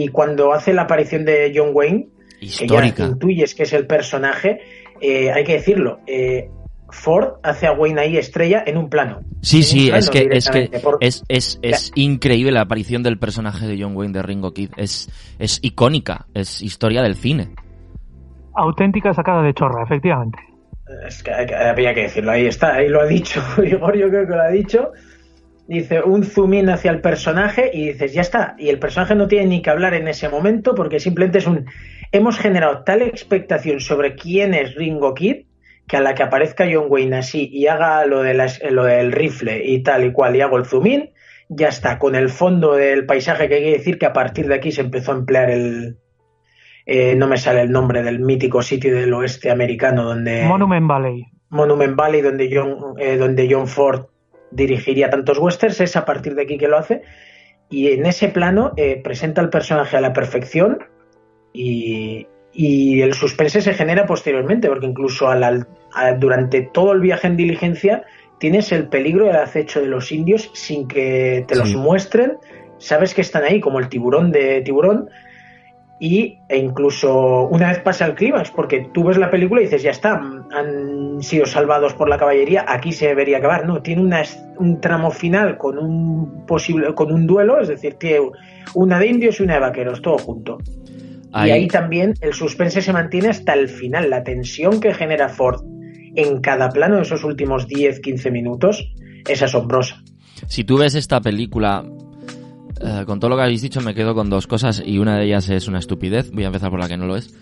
Y 0.01 0.09
cuando 0.09 0.53
hace 0.53 0.73
la 0.73 0.83
aparición 0.83 1.25
de 1.25 1.53
John 1.55 1.71
Wayne, 1.73 2.09
que 2.41 2.67
ya 2.69 2.77
intuyes 3.07 3.55
que 3.57 3.65
es 3.65 3.73
el 3.73 3.87
personaje, 3.87 4.61
eh, 5.01 5.33
hay 5.33 5.43
que 5.43 5.55
decirlo, 5.55 5.99
eh, 6.07 6.49
Ford 6.91 7.35
hace 7.43 7.67
a 7.67 7.73
Wayne 7.73 8.01
ahí 8.01 8.17
estrella 8.17 8.63
en 8.65 8.77
un 8.79 8.89
plano. 8.89 9.21
Sí, 9.43 9.65
sí, 9.65 9.89
plano 9.89 9.99
es 9.99 10.11
que, 10.11 10.29
es 10.31 10.49
que 10.49 10.79
por- 10.79 10.99
es, 11.01 11.25
es, 11.29 11.59
es 11.63 11.91
increíble 11.97 12.53
la 12.53 12.61
aparición 12.61 13.03
del 13.03 13.19
personaje 13.19 13.67
de 13.67 13.77
John 13.83 13.97
Wayne 13.97 14.13
de 14.13 14.23
Ringo 14.23 14.53
Kid. 14.53 14.71
Es, 14.77 15.11
es 15.41 15.59
icónica, 15.63 16.27
es 16.33 16.63
historia 16.63 17.03
del 17.03 17.17
cine. 17.17 17.49
Auténtica 18.55 19.13
sacada 19.15 19.43
de 19.43 19.53
chorra, 19.55 19.83
efectivamente. 19.85 20.39
Es 21.07 21.23
que- 21.23 21.33
había 21.33 21.93
que 21.93 22.03
decirlo, 22.03 22.31
ahí 22.31 22.47
está, 22.47 22.75
ahí 22.77 22.89
lo 22.89 23.01
ha 23.03 23.07
dicho, 23.07 23.41
Igor 23.65 23.97
yo 23.97 24.09
creo 24.09 24.27
que 24.27 24.35
lo 24.35 24.43
ha 24.43 24.49
dicho. 24.49 24.93
Dice 25.69 26.01
un 26.03 26.25
zoom 26.25 26.55
in 26.55 26.71
hacia 26.71 26.91
el 26.91 27.03
personaje 27.03 27.71
y 27.73 27.89
dices, 27.89 28.15
ya 28.15 28.23
está. 28.23 28.57
Y 28.59 28.71
el 28.71 28.79
personaje 28.79 29.15
no 29.15 29.29
tiene 29.29 29.47
ni 29.47 29.61
que 29.63 29.69
hablar 29.69 29.93
en 29.93 30.09
ese 30.09 30.29
momento 30.31 30.75
porque 30.75 30.99
simplemente 30.99 31.39
es 31.39 31.47
un... 31.47 31.67
Hemos 32.11 32.39
generado 32.39 32.85
tal 32.85 33.03
expectación 33.03 33.79
sobre 33.81 34.15
quién 34.15 34.55
es 34.55 34.75
Ringo 34.75 35.13
Kid 35.15 35.45
que 35.87 35.97
a 35.99 36.01
la 36.01 36.15
que 36.15 36.23
aparezca 36.23 36.67
John 36.73 36.87
Wayne 36.89 37.17
así 37.19 37.49
y 37.53 37.67
haga 37.67 38.05
lo, 38.07 38.23
de 38.23 38.33
las- 38.35 38.61
lo 38.71 38.85
del 38.85 39.13
rifle 39.13 39.63
y 39.65 39.83
tal 39.83 40.05
y 40.07 40.13
cual 40.13 40.37
y 40.37 40.41
hago 40.41 40.57
el 40.57 40.65
zoom 40.65 40.87
in, 40.87 41.11
ya 41.51 41.69
está. 41.69 41.99
Con 41.99 42.15
el 42.15 42.31
fondo 42.31 42.75
del 42.75 43.05
paisaje 43.05 43.47
que 43.49 43.57
hay 43.57 43.65
que 43.65 43.73
decir 43.73 43.99
que 43.99 44.07
a 44.07 44.13
partir 44.15 44.49
de 44.49 44.55
aquí 44.55 44.73
se 44.73 44.81
empezó 44.81 45.13
a 45.13 45.17
emplear 45.17 45.51
el... 45.51 45.99
eh, 46.87 47.15
no 47.15 47.27
me 47.29 47.37
sale 47.37 47.61
el 47.61 47.71
nombre 47.71 48.03
del 48.03 48.21
mítico 48.21 48.63
sitio 48.63 48.95
del 48.97 49.13
oeste 49.13 49.51
americano 49.51 50.05
donde... 50.05 50.45
Monument 50.47 50.87
Valley. 50.87 51.25
Monument 51.51 51.95
Valley, 51.95 52.23
donde 52.23 52.51
John, 52.53 52.95
eh, 52.99 53.17
donde 53.19 53.47
John 53.51 53.67
Ford 53.67 54.07
dirigiría 54.51 55.11
tantos 55.11 55.39
westerns, 55.39 55.81
es 55.81 55.97
a 55.97 56.05
partir 56.05 56.35
de 56.35 56.43
aquí 56.43 56.59
que 56.59 56.69
lo 56.69 56.79
hace. 56.79 57.03
Y 57.71 57.89
en 57.89 58.07
ese 58.07 58.29
plano 58.29 58.73
eh, 58.77 59.01
presenta 59.03 59.41
al 59.41 59.51
personaje 59.51 59.97
a 59.97 60.01
la 60.01 60.13
perfección 60.13 60.79
y, 61.53 62.27
y 62.53 63.01
el 63.03 63.15
suspense 63.15 63.61
se 63.61 63.75
genera 63.75 64.07
posteriormente, 64.07 64.69
porque 64.69 64.87
incluso 64.87 65.29
a- 65.29 66.13
durante 66.19 66.63
todo 66.63 66.93
el 66.93 67.01
viaje 67.01 67.27
en 67.27 67.37
diligencia 67.37 68.05
tienes 68.39 68.73
el 68.73 68.89
peligro 68.89 69.27
del 69.27 69.37
acecho 69.37 69.81
de 69.81 69.87
los 69.87 70.13
indios 70.13 70.51
sin 70.55 70.87
que 70.87 71.45
te 71.49 71.57
los 71.57 71.75
muestren. 71.75 72.39
Sabes 72.79 73.13
que 73.15 73.21
están 73.23 73.43
ahí, 73.43 73.61
como 73.61 73.81
el 73.81 73.89
tiburón 73.89 74.31
de 74.31 74.61
tiburón, 74.63 75.11
y 76.01 76.39
e 76.49 76.57
incluso 76.59 77.49
una 77.51 77.69
vez 77.69 77.81
pasa 77.81 78.07
el 78.07 78.15
clímax, 78.15 78.51
porque 78.53 78.89
tú 78.95 79.05
ves 79.05 79.17
la 79.19 79.31
película 79.31 79.61
y 79.61 79.65
dices, 79.65 79.83
ya 79.83 79.91
está, 79.91 80.21
han 80.53 81.21
sido 81.23 81.45
salvados 81.47 81.95
por 81.95 82.09
la 82.09 82.17
caballería, 82.19 82.65
aquí 82.69 82.93
se 82.93 83.09
debería 83.09 83.39
acabar. 83.39 83.67
No, 83.67 83.83
tiene 83.83 84.03
una 84.03 84.23
un 84.59 84.81
tramo 84.81 85.11
final 85.11 85.57
con 85.59 85.79
un 85.79 86.47
posible, 86.47 86.95
con 86.95 87.13
un 87.13 87.27
duelo, 87.27 87.61
es 87.61 87.69
decir, 87.69 87.95
tiene 87.95 88.31
una 88.75 88.99
de 88.99 89.07
indios 89.09 89.41
y 89.41 89.43
una 89.45 89.55
de 89.55 89.61
vaqueros, 89.61 90.01
todo 90.03 90.19
junto. 90.19 90.59
Ahí- 91.33 91.49
Y 91.49 91.53
ahí 91.53 91.69
también 91.69 92.15
el 92.21 92.33
suspense 92.33 92.81
se 92.81 92.93
mantiene 92.93 93.29
hasta 93.29 93.53
el 93.55 93.69
final, 93.69 94.09
la 94.11 94.23
tensión 94.23 94.81
que 94.81 94.95
genera 94.95 95.29
Ford 95.29 95.63
en 96.15 96.41
cada 96.41 96.69
plano 96.71 96.97
de 96.97 97.03
esos 97.03 97.23
últimos 97.25 97.69
10-15 97.69 98.31
minutos 98.31 98.93
es 99.29 99.43
asombrosa. 99.43 100.03
Si 100.47 100.65
tú 100.65 100.79
ves 100.79 100.95
esta 100.95 101.21
película 101.21 101.85
Eh, 102.81 103.05
con 103.07 103.19
todo 103.19 103.31
lo 103.31 103.37
que 103.37 103.43
habéis 103.43 103.63
dicho 103.63 103.81
me 103.81 103.95
quedo 103.95 104.15
con 104.15 104.31
dos 104.31 104.47
cosas 104.47 104.83
y 104.85 104.99
una 104.99 105.17
de 105.17 105.27
ellas 105.27 105.49
es 105.49 105.69
una 105.69 105.79
estupidez. 105.79 106.31
Voy 106.31 106.45
a 106.45 106.49
empezar 106.49 106.71
por 106.71 106.81
la 106.81 106.89
que 106.89 106.97
no 106.97 107.07
lo 107.07 107.17
es. 107.17 107.35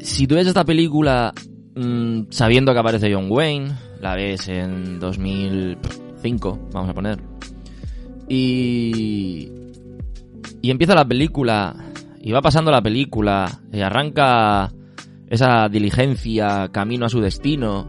Si 0.00 0.26
tú 0.26 0.34
ves 0.36 0.46
esta 0.46 0.64
película 0.64 1.32
mm, 1.74 2.22
sabiendo 2.30 2.72
que 2.72 2.78
aparece 2.78 3.12
John 3.12 3.26
Wayne, 3.30 3.72
la 4.00 4.14
ves 4.14 4.48
en 4.48 4.98
2005, 4.98 6.68
vamos 6.72 6.90
a 6.90 6.94
poner, 6.94 7.18
y, 8.28 9.50
y 10.62 10.70
empieza 10.70 10.94
la 10.94 11.04
película 11.04 11.74
y 12.22 12.32
va 12.32 12.40
pasando 12.40 12.70
la 12.70 12.82
película 12.82 13.60
y 13.72 13.80
arranca 13.80 14.72
esa 15.28 15.68
diligencia 15.68 16.68
camino 16.72 17.06
a 17.06 17.08
su 17.08 17.20
destino 17.20 17.88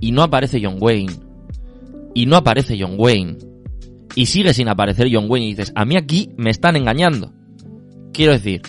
y 0.00 0.12
no 0.12 0.22
aparece 0.22 0.60
John 0.62 0.76
Wayne 0.80 1.12
y 2.14 2.26
no 2.26 2.36
aparece 2.36 2.76
John 2.80 2.94
Wayne 2.98 3.38
y 4.14 4.26
sigue 4.26 4.54
sin 4.54 4.68
aparecer 4.68 5.08
John 5.12 5.26
Wayne 5.28 5.46
y 5.46 5.50
dices, 5.50 5.72
a 5.74 5.84
mí 5.84 5.96
aquí 5.96 6.30
me 6.36 6.50
están 6.50 6.76
engañando. 6.76 7.32
Quiero 8.12 8.32
decir, 8.32 8.62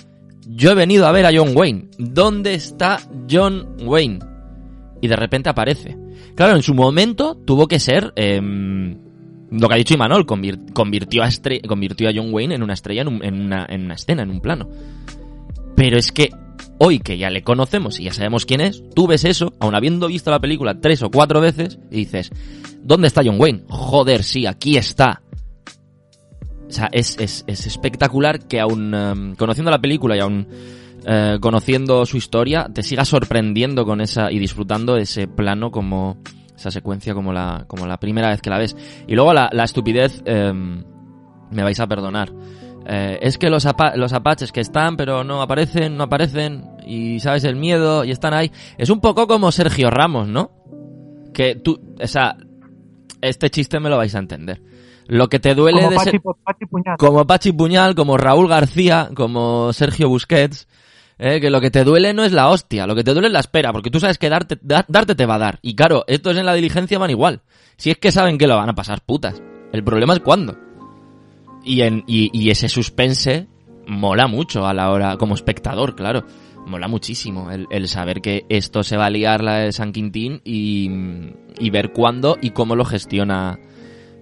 yo 0.48 0.72
he 0.72 0.76
venido 0.76 1.08
a 1.08 1.12
ver 1.12 1.26
a 1.26 1.32
John 1.34 1.56
Wayne. 1.56 1.90
¿Dónde 1.98 2.54
está 2.54 3.00
John 3.30 3.78
Wayne? 3.82 4.20
Y 5.02 5.08
de 5.08 5.16
repente 5.16 5.50
aparece. 5.50 5.98
Claro, 6.36 6.56
en 6.56 6.64
su 6.64 6.74
momento 6.74 7.36
tuvo 7.46 7.68
que 7.68 7.80
ser 7.80 8.14
em, 8.16 8.98
lo 9.52 9.68
que 9.68 9.74
ha 9.74 9.78
dicho 9.78 9.94
Imanol, 9.94 10.26
convirtió, 10.26 11.24
a 11.24 11.30
convirtió 11.68 12.10
a 12.10 12.14
John 12.16 12.34
Wayne 12.34 12.56
en 12.56 12.64
una 12.64 12.74
estrella, 12.74 13.02
en, 13.02 13.08
una, 13.08 13.66
en 13.70 13.86
una 13.86 13.94
escena, 13.94 14.24
en 14.24 14.30
un 14.30 14.42
plano. 14.42 14.70
Pero 15.76 15.98
es 15.98 16.12
que 16.12 16.30
hoy 16.80 17.00
que 17.00 17.18
ya 17.18 17.30
le 17.30 17.44
conocemos 17.44 18.00
y 18.00 18.04
ya 18.04 18.14
sabemos 18.14 18.46
quién 18.46 18.62
es, 18.62 18.84
tú 18.96 19.08
ves 19.08 19.26
eso, 19.26 19.54
aun 19.60 19.76
habiendo 19.76 20.08
visto 20.08 20.32
la 20.32 20.40
película 20.40 20.80
tres 20.80 21.02
o 21.04 21.10
cuatro 21.10 21.42
veces, 21.42 21.80
y 21.92 21.98
dices, 21.98 22.32
¿dónde 22.82 23.08
está 23.08 23.22
John 23.24 23.40
Wayne? 23.40 23.64
Joder, 23.68 24.24
sí, 24.24 24.46
aquí 24.46 24.78
está. 24.78 25.22
O 26.68 26.72
sea, 26.72 26.90
es, 26.92 27.18
es, 27.20 27.44
es 27.48 27.66
espectacular 27.66 28.48
que 28.48 28.60
aún 28.60 28.94
em, 28.94 29.36
conociendo 29.36 29.72
la 29.72 29.80
película 29.80 30.18
y 30.18 30.20
aún 30.20 30.48
eh, 31.06 31.38
conociendo 31.40 32.06
su 32.06 32.18
historia, 32.18 32.68
te 32.74 32.84
siga 32.84 33.06
sorprendiendo 33.06 33.86
con 33.86 34.02
esa 34.02 34.32
y 34.32 34.40
disfrutando 34.40 34.98
ese 34.98 35.28
plano 35.28 35.72
como 35.72 36.18
esa 36.56 36.72
secuencia 36.72 37.14
como 37.14 37.32
la, 37.32 37.66
como 37.68 37.86
la 37.86 37.98
primera 37.98 38.30
vez 38.30 38.42
que 38.42 38.50
la 38.50 38.58
ves. 38.58 38.76
Y 39.08 39.16
luego 39.16 39.34
la, 39.34 39.50
la 39.54 39.64
estupidez, 39.64 40.22
em, 40.26 40.84
me 41.52 41.64
vais 41.64 41.80
a 41.80 41.88
perdonar. 41.88 42.32
Eh, 42.86 43.20
es 43.22 43.38
que 43.38 43.50
los, 43.50 43.68
los 43.96 44.14
apaches 44.14 44.52
que 44.52 44.62
están 44.62 44.96
pero 44.96 45.24
no 45.24 45.42
aparecen, 45.42 45.98
no 45.98 46.06
aparecen 46.06 46.66
y 46.86 47.20
sabes 47.20 47.44
el 47.44 47.56
miedo 47.56 48.04
y 48.04 48.12
están 48.12 48.34
ahí. 48.34 48.52
Es 48.78 48.90
un 48.90 49.00
poco 49.00 49.28
como 49.28 49.52
Sergio 49.52 49.90
Ramos, 49.90 50.28
¿no? 50.28 50.52
Que 51.34 51.56
tú, 51.56 51.80
o 52.02 52.08
sea, 52.08 52.38
este 53.22 53.50
chiste 53.50 53.80
me 53.80 53.90
lo 53.90 53.98
vais 53.98 54.16
a 54.16 54.20
entender. 54.20 54.62
Lo 55.08 55.30
que 55.30 55.40
te 55.40 55.56
duele 55.56 55.80
Como 55.80 55.90
de 55.92 55.96
Pachi, 55.96 56.12
ser- 56.12 56.22
Pachi 56.44 56.66
Puñal. 56.66 56.98
como 56.98 57.26
Pachi 57.28 57.52
Puñal, 57.54 57.96
como 57.96 58.18
Raúl 58.18 58.48
García, 58.48 59.10
como 59.16 59.72
Sergio 59.74 60.10
Busquets, 60.10 60.68
eh, 61.20 61.40
que 61.42 61.50
lo 61.50 61.62
que 61.62 61.72
te 61.72 61.84
duele 61.84 62.14
no 62.14 62.24
es 62.24 62.32
la 62.34 62.50
hostia, 62.50 62.86
lo 62.86 62.94
que 62.96 63.04
te 63.04 63.14
duele 63.14 63.28
es 63.28 63.34
la 63.34 63.40
espera, 63.40 63.72
porque 63.72 63.90
tú 63.90 64.00
sabes 64.00 64.18
que 64.18 64.30
darte, 64.30 64.58
da- 64.62 64.86
darte 64.88 65.16
te 65.16 65.26
va 65.26 65.36
a 65.36 65.40
dar. 65.40 65.60
Y 65.62 65.76
claro, 65.76 66.04
estos 66.08 66.38
en 66.38 66.46
la 66.46 66.54
diligencia 66.54 67.00
van 67.00 67.10
igual. 67.10 67.42
Si 67.78 67.90
es 67.90 67.98
que 67.98 68.12
saben 68.12 68.38
que 68.38 68.48
lo 68.48 68.56
van 68.58 68.70
a 68.70 68.76
pasar 68.76 69.02
putas. 69.02 69.42
El 69.72 69.84
problema 69.84 70.14
es 70.14 70.20
cuándo. 70.20 70.58
Y, 71.64 71.82
en, 71.82 72.04
y, 72.08 72.30
y 72.38 72.50
ese 72.50 72.70
suspense 72.70 73.48
mola 73.88 74.28
mucho 74.28 74.66
a 74.68 74.74
la 74.74 74.90
hora, 74.92 75.18
como 75.18 75.36
espectador, 75.36 75.96
claro. 75.96 76.24
Mola 76.66 76.88
muchísimo 76.90 77.50
el, 77.52 77.66
el 77.72 77.88
saber 77.88 78.22
que 78.22 78.46
esto 78.50 78.84
se 78.84 78.98
va 78.98 79.06
a 79.06 79.10
liar 79.10 79.42
la 79.44 79.60
de 79.60 79.72
San 79.72 79.94
Quintín 79.94 80.42
y, 80.44 80.90
y 81.60 81.70
ver 81.70 81.94
cuándo 81.94 82.38
y 82.42 82.50
cómo 82.52 82.76
lo 82.76 82.84
gestiona 82.84 83.58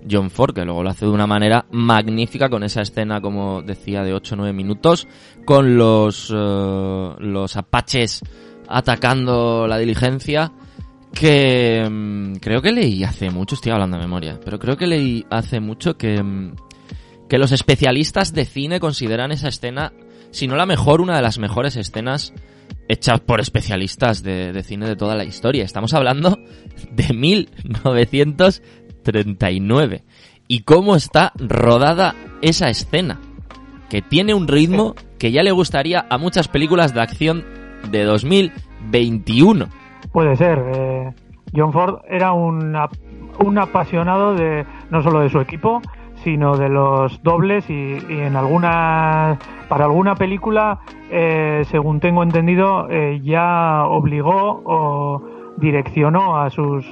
John 0.10 0.30
Ford, 0.30 0.54
que 0.54 0.66
luego 0.66 0.84
lo 0.84 0.90
hace 0.90 1.06
de 1.06 1.12
una 1.12 1.28
manera 1.28 1.66
magnífica 1.72 2.50
con 2.50 2.64
esa 2.64 2.82
escena, 2.82 3.22
como 3.22 3.62
decía, 3.62 4.04
de 4.04 4.14
8 4.14 4.36
o 4.36 4.38
9 4.38 4.54
minutos, 4.54 5.08
con 5.46 5.78
los, 5.78 6.32
eh, 6.36 7.10
los 7.20 7.58
apaches 7.58 8.22
atacando 8.68 9.68
la 9.68 9.78
diligencia, 9.78 10.52
que 11.14 11.88
mm, 11.90 12.36
creo 12.36 12.62
que 12.62 12.72
leí 12.72 13.04
hace 13.04 13.30
mucho, 13.30 13.56
estoy 13.56 13.72
hablando 13.72 13.98
de 13.98 14.04
memoria, 14.04 14.40
pero 14.44 14.60
creo 14.60 14.78
que 14.78 14.88
leí 14.88 15.26
hace 15.30 15.60
mucho 15.60 15.98
que, 15.98 16.22
mm, 16.22 16.56
que 17.30 17.38
los 17.38 17.52
especialistas 17.52 18.34
de 18.34 18.46
cine 18.46 18.80
consideran 18.80 19.32
esa 19.32 19.48
escena, 19.48 19.94
si 20.32 20.48
no 20.48 20.56
la 20.56 20.66
mejor, 20.66 21.02
una 21.02 21.16
de 21.16 21.22
las 21.22 21.40
mejores 21.40 21.76
escenas 21.78 22.34
hechas 22.88 23.20
por 23.22 23.40
especialistas 23.40 24.22
de, 24.22 24.52
de 24.52 24.64
cine 24.64 24.88
de 24.88 24.96
toda 24.96 25.16
la 25.16 25.24
historia. 25.24 25.64
Estamos 25.64 25.94
hablando 25.94 26.38
de 26.92 27.14
1939. 29.06 30.04
¿Y 30.48 30.62
cómo 30.62 30.96
está 30.96 31.32
rodada 31.38 32.14
esa 32.42 32.70
escena? 32.70 33.20
Que 33.90 34.02
tiene 34.02 34.34
un 34.34 34.48
ritmo 34.48 34.96
que 35.20 35.32
ya 35.32 35.44
le 35.44 35.52
gustaría 35.52 36.06
a 36.10 36.18
muchas 36.18 36.48
películas 36.48 36.94
de 36.94 37.02
acción 37.02 37.44
de 37.90 38.04
2021. 38.04 39.68
Puede 40.12 40.36
ser. 40.36 40.60
eh, 40.76 41.12
John 41.56 41.72
Ford 41.74 42.00
era 42.10 42.34
un, 42.34 42.76
ap- 42.76 42.94
un 43.44 43.58
apasionado 43.58 44.36
de 44.36 44.66
no 44.90 45.02
solo 45.02 45.22
de 45.22 45.30
su 45.30 45.40
equipo, 45.40 45.82
sino 46.24 46.58
de 46.58 46.70
los 46.70 47.22
dobles 47.24 47.70
y, 47.70 47.98
en 48.10 48.36
alguna 48.36 49.38
para 49.70 49.86
alguna 49.86 50.16
película, 50.16 50.80
eh, 51.12 51.64
según 51.72 52.00
tengo 52.00 52.24
entendido, 52.24 52.88
eh, 52.90 53.20
ya 53.24 53.86
obligó 53.86 54.62
o 54.66 55.22
direccionó 55.58 56.38
a 56.40 56.50
sus 56.50 56.86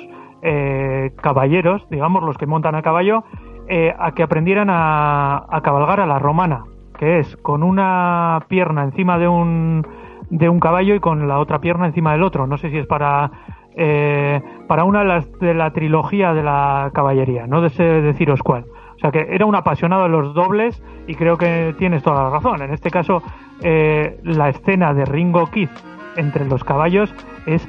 eh, 0.44 1.12
caballeros, 1.22 1.88
digamos, 1.90 2.22
los 2.24 2.38
que 2.38 2.46
montan 2.46 2.76
a 2.76 2.82
caballo, 2.82 3.24
eh, 3.68 3.94
a 3.98 4.12
que 4.12 4.24
aprendieran 4.24 4.68
a, 4.70 5.62
cabalgar 5.64 6.02
a 6.02 6.06
la 6.06 6.20
romana, 6.20 6.66
que 6.98 7.20
es 7.20 7.38
con 7.38 7.64
una 7.64 8.46
pierna 8.50 8.84
encima 8.84 9.18
de 9.18 9.28
un 9.28 9.88
de 10.30 10.50
un 10.50 10.60
caballo 10.60 10.96
y 10.96 11.00
con 11.00 11.28
la 11.28 11.40
otra 11.40 11.60
pierna 11.60 11.86
encima 11.86 12.12
del 12.12 12.24
otro. 12.24 12.46
No 12.48 12.58
sé 12.58 12.70
si 12.72 12.78
es 12.78 12.88
para 12.88 13.32
eh, 13.76 14.42
para 14.68 14.84
una 14.84 15.00
de 15.00 15.06
las 15.06 15.40
de 15.40 15.54
la 15.54 15.72
trilogía 15.72 16.34
de 16.34 16.44
la 16.44 16.92
caballería, 16.94 17.48
no 17.48 17.68
sé 17.70 17.84
deciros 17.84 18.42
cuál. 18.44 18.66
O 18.96 19.00
sea 19.00 19.12
que 19.12 19.28
era 19.30 19.46
un 19.46 19.56
apasionado 19.56 20.04
de 20.04 20.10
los 20.10 20.34
dobles 20.34 20.82
y 21.08 21.16
creo 21.16 21.38
que 21.38 21.74
tienes 21.78 22.04
toda 22.04 22.24
la 22.24 22.30
razón. 22.30 22.62
En 22.62 22.72
este 22.72 22.90
caso, 22.92 23.24
eh, 23.62 24.20
la 24.24 24.50
escena 24.50 24.94
de 24.94 25.06
Ringo 25.06 25.48
Kid 25.48 25.70
entre 26.16 26.46
los 26.46 26.64
caballos 26.64 27.14
es 27.46 27.68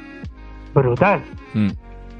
brutal, 0.73 1.21
Mm. 1.53 1.69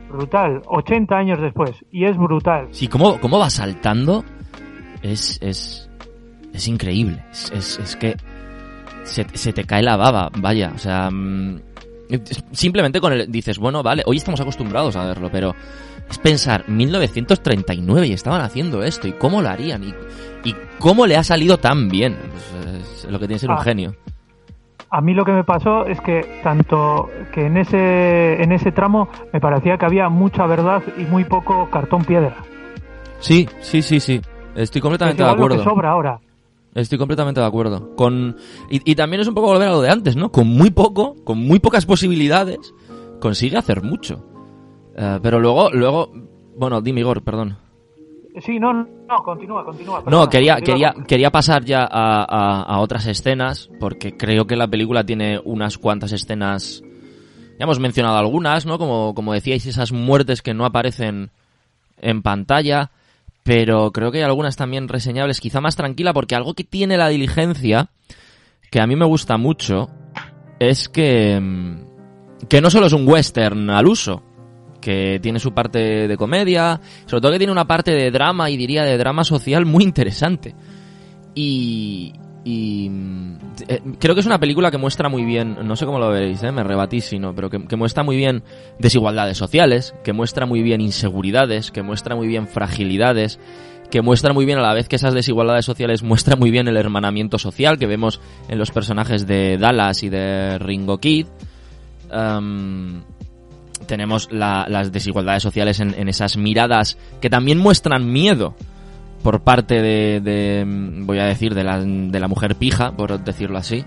Brutal. 0.09 0.61
80 0.67 1.15
años 1.15 1.39
después 1.41 1.71
y 1.91 2.05
es 2.05 2.17
brutal. 2.17 2.67
Sí, 2.71 2.87
cómo, 2.87 3.19
cómo 3.19 3.39
va 3.39 3.49
saltando 3.49 4.23
es, 5.01 5.37
es, 5.41 5.89
es 6.53 6.67
increíble. 6.67 7.23
Es, 7.31 7.51
es, 7.51 7.79
es 7.79 7.95
que 7.95 8.15
se, 9.03 9.25
se 9.33 9.53
te 9.53 9.63
cae 9.65 9.83
la 9.83 9.97
baba, 9.97 10.29
vaya. 10.37 10.71
O 10.75 10.77
sea, 10.77 11.09
mm, 11.11 11.59
simplemente 12.51 12.99
con 13.01 13.13
el 13.13 13.31
dices, 13.31 13.57
bueno, 13.59 13.83
vale, 13.83 14.03
hoy 14.05 14.17
estamos 14.17 14.39
acostumbrados 14.41 14.95
a 14.95 15.05
verlo, 15.05 15.29
pero 15.31 15.53
es 16.09 16.17
pensar, 16.19 16.67
1939 16.69 18.07
y 18.07 18.13
estaban 18.13 18.41
haciendo 18.41 18.83
esto, 18.83 19.07
y 19.07 19.13
cómo 19.13 19.41
lo 19.41 19.49
harían, 19.49 19.83
y, 19.83 19.93
y 20.47 20.55
cómo 20.79 21.07
le 21.07 21.17
ha 21.17 21.23
salido 21.23 21.57
tan 21.57 21.89
bien. 21.89 22.15
Pues, 22.31 23.05
es 23.05 23.11
lo 23.11 23.19
que 23.19 23.25
tiene 23.27 23.35
que 23.35 23.39
ser 23.39 23.49
un 23.49 23.57
Ah. 23.57 23.63
genio. 23.63 23.95
A 24.89 25.01
mí 25.01 25.13
lo 25.13 25.25
que 25.25 25.31
me 25.33 25.43
pasó 25.43 25.85
es 25.85 25.99
que 26.01 26.39
tanto 26.43 27.09
que 27.33 27.47
en 27.47 27.57
ese 27.57 28.41
en 28.41 28.51
ese 28.51 28.71
tramo 28.71 29.09
me 29.33 29.41
parecía 29.41 29.77
que 29.77 29.85
había 29.85 30.07
mucha 30.09 30.45
verdad 30.45 30.81
y 30.97 31.03
muy 31.03 31.25
poco 31.25 31.69
cartón 31.69 32.03
piedra. 32.05 32.37
Sí, 33.19 33.47
sí, 33.59 33.81
sí, 33.81 33.99
sí. 33.99 34.21
Estoy 34.55 34.79
Es 34.79 34.81
completamente 34.81 35.21
de 35.23 35.27
lo 35.29 35.33
acuerdo. 35.35 35.57
que 35.57 35.63
sobra 35.63 35.91
ahora. 35.91 36.19
Estoy 36.73 36.97
completamente 36.97 37.39
de 37.41 37.47
acuerdo. 37.47 37.95
Con 37.95 38.35
y, 38.69 38.89
y 38.89 38.95
también 38.95 39.21
es 39.21 39.27
un 39.27 39.33
poco 39.33 39.47
volver 39.47 39.67
a 39.67 39.71
lo 39.71 39.81
de 39.81 39.89
antes, 39.89 40.15
¿no? 40.15 40.31
Con 40.31 40.47
muy 40.47 40.69
poco, 40.71 41.15
con 41.23 41.39
muy 41.39 41.59
pocas 41.59 41.85
posibilidades, 41.85 42.73
consigue 43.19 43.57
hacer 43.57 43.81
mucho. 43.81 44.25
Eh, 44.95 45.19
pero 45.21 45.39
luego, 45.39 45.69
luego, 45.71 46.11
bueno, 46.57 46.81
dime 46.81 47.01
Igor, 47.01 47.21
perdón. 47.23 47.57
Sí, 48.41 48.59
no, 48.59 48.85
no, 49.07 49.23
continúa, 49.23 49.63
continúa. 49.63 50.03
No, 50.07 50.27
quería, 50.29 50.55
continúa 50.55 50.91
quería, 50.93 51.05
quería 51.07 51.31
pasar 51.31 51.63
ya 51.63 51.81
a, 51.83 52.23
a- 52.23 52.63
a 52.63 52.79
otras 52.79 53.05
escenas, 53.07 53.69
porque 53.79 54.17
creo 54.17 54.45
que 54.47 54.55
la 54.55 54.67
película 54.67 55.03
tiene 55.05 55.39
unas 55.43 55.77
cuantas 55.77 56.11
escenas. 56.11 56.81
Ya 57.59 57.63
hemos 57.63 57.79
mencionado 57.79 58.17
algunas, 58.17 58.65
¿no? 58.65 58.77
Como, 58.77 59.13
como 59.13 59.33
decíais, 59.33 59.65
esas 59.65 59.91
muertes 59.91 60.41
que 60.41 60.53
no 60.53 60.65
aparecen 60.65 61.31
en 62.01 62.21
pantalla. 62.21 62.91
Pero 63.43 63.91
creo 63.91 64.11
que 64.11 64.17
hay 64.17 64.23
algunas 64.23 64.55
también 64.55 64.87
reseñables, 64.87 65.39
quizá 65.39 65.61
más 65.61 65.75
tranquila, 65.75 66.13
porque 66.13 66.33
algo 66.35 66.55
que 66.55 66.63
tiene 66.63 66.97
la 66.97 67.09
diligencia, 67.09 67.89
que 68.71 68.81
a 68.81 68.87
mí 68.87 68.95
me 68.95 69.05
gusta 69.05 69.37
mucho, 69.37 69.87
es 70.59 70.89
que. 70.89 71.39
mm, 71.39 72.47
que 72.49 72.59
no 72.59 72.69
solo 72.71 72.87
es 72.87 72.93
un 72.93 73.07
western 73.07 73.69
al 73.69 73.85
uso, 73.87 74.23
que 74.85 75.19
tiene 75.19 75.39
su 75.39 75.51
parte 75.51 76.07
de 76.07 76.15
comedia, 76.15 76.79
sobre 77.07 77.19
todo 77.19 77.31
que 77.31 77.39
tiene 77.39 77.51
una 77.51 77.65
parte 77.65 77.89
de 77.89 78.11
drama 78.11 78.51
y 78.51 78.55
diría 78.55 78.83
de 78.83 78.99
drama 78.99 79.23
social 79.23 79.65
muy 79.65 79.83
interesante. 79.83 80.53
Y, 81.33 82.13
y 82.43 82.87
mm, 82.87 83.37
eh, 83.67 83.81
creo 83.99 84.13
que 84.13 84.21
es 84.21 84.27
una 84.27 84.39
película 84.39 84.69
que 84.69 84.77
muestra 84.77 85.09
muy 85.09 85.25
bien, 85.25 85.57
no 85.63 85.75
sé 85.75 85.87
cómo 85.87 85.97
lo 85.97 86.09
veréis, 86.09 86.43
eh, 86.43 86.51
me 86.51 86.63
rebatís 86.63 87.05
si 87.05 87.17
no, 87.17 87.33
pero 87.33 87.49
que, 87.49 87.75
muestra 87.75 88.03
muy 88.03 88.15
bien 88.15 88.43
desigualdades 88.77 89.39
sociales, 89.39 89.95
que 90.03 90.13
muestra 90.13 90.45
muy 90.45 90.61
bien 90.61 90.81
inseguridades, 90.81 91.71
que 91.71 91.81
muestra 91.81 92.15
muy 92.15 92.27
bien 92.27 92.47
fragilidades, 92.47 93.39
que 93.89 94.03
muestra 94.03 94.33
muy 94.33 94.45
bien 94.45 94.59
a 94.59 94.61
la 94.61 94.75
vez 94.75 94.87
que 94.87 94.97
esas 94.97 95.15
desigualdades 95.15 95.65
sociales 95.65 96.03
muestra 96.03 96.35
muy 96.35 96.51
bien 96.51 96.67
el 96.67 96.77
hermanamiento 96.77 97.39
social 97.39 97.79
que 97.79 97.87
vemos 97.87 98.21
en 98.49 98.59
los 98.59 98.69
personajes 98.69 99.25
de 99.25 99.57
Dallas 99.57 100.03
y 100.03 100.09
de 100.09 100.59
Ringo 100.59 100.99
Kid. 100.99 101.25
Tenemos 103.85 104.29
las 104.31 104.91
desigualdades 104.91 105.43
sociales 105.43 105.79
en, 105.79 106.09
esas 106.09 106.37
miradas 106.37 106.97
que 107.21 107.29
también 107.29 107.57
muestran 107.57 108.11
miedo 108.11 108.55
por 109.23 109.41
parte 109.41 109.81
de, 109.81 110.63
voy 111.03 111.19
a 111.19 111.25
decir, 111.25 111.55
de 111.55 111.63
la, 111.63 111.79
de 111.79 112.19
la 112.19 112.27
mujer 112.27 112.55
pija, 112.55 112.91
por 112.91 113.23
decirlo 113.23 113.57
así, 113.57 113.83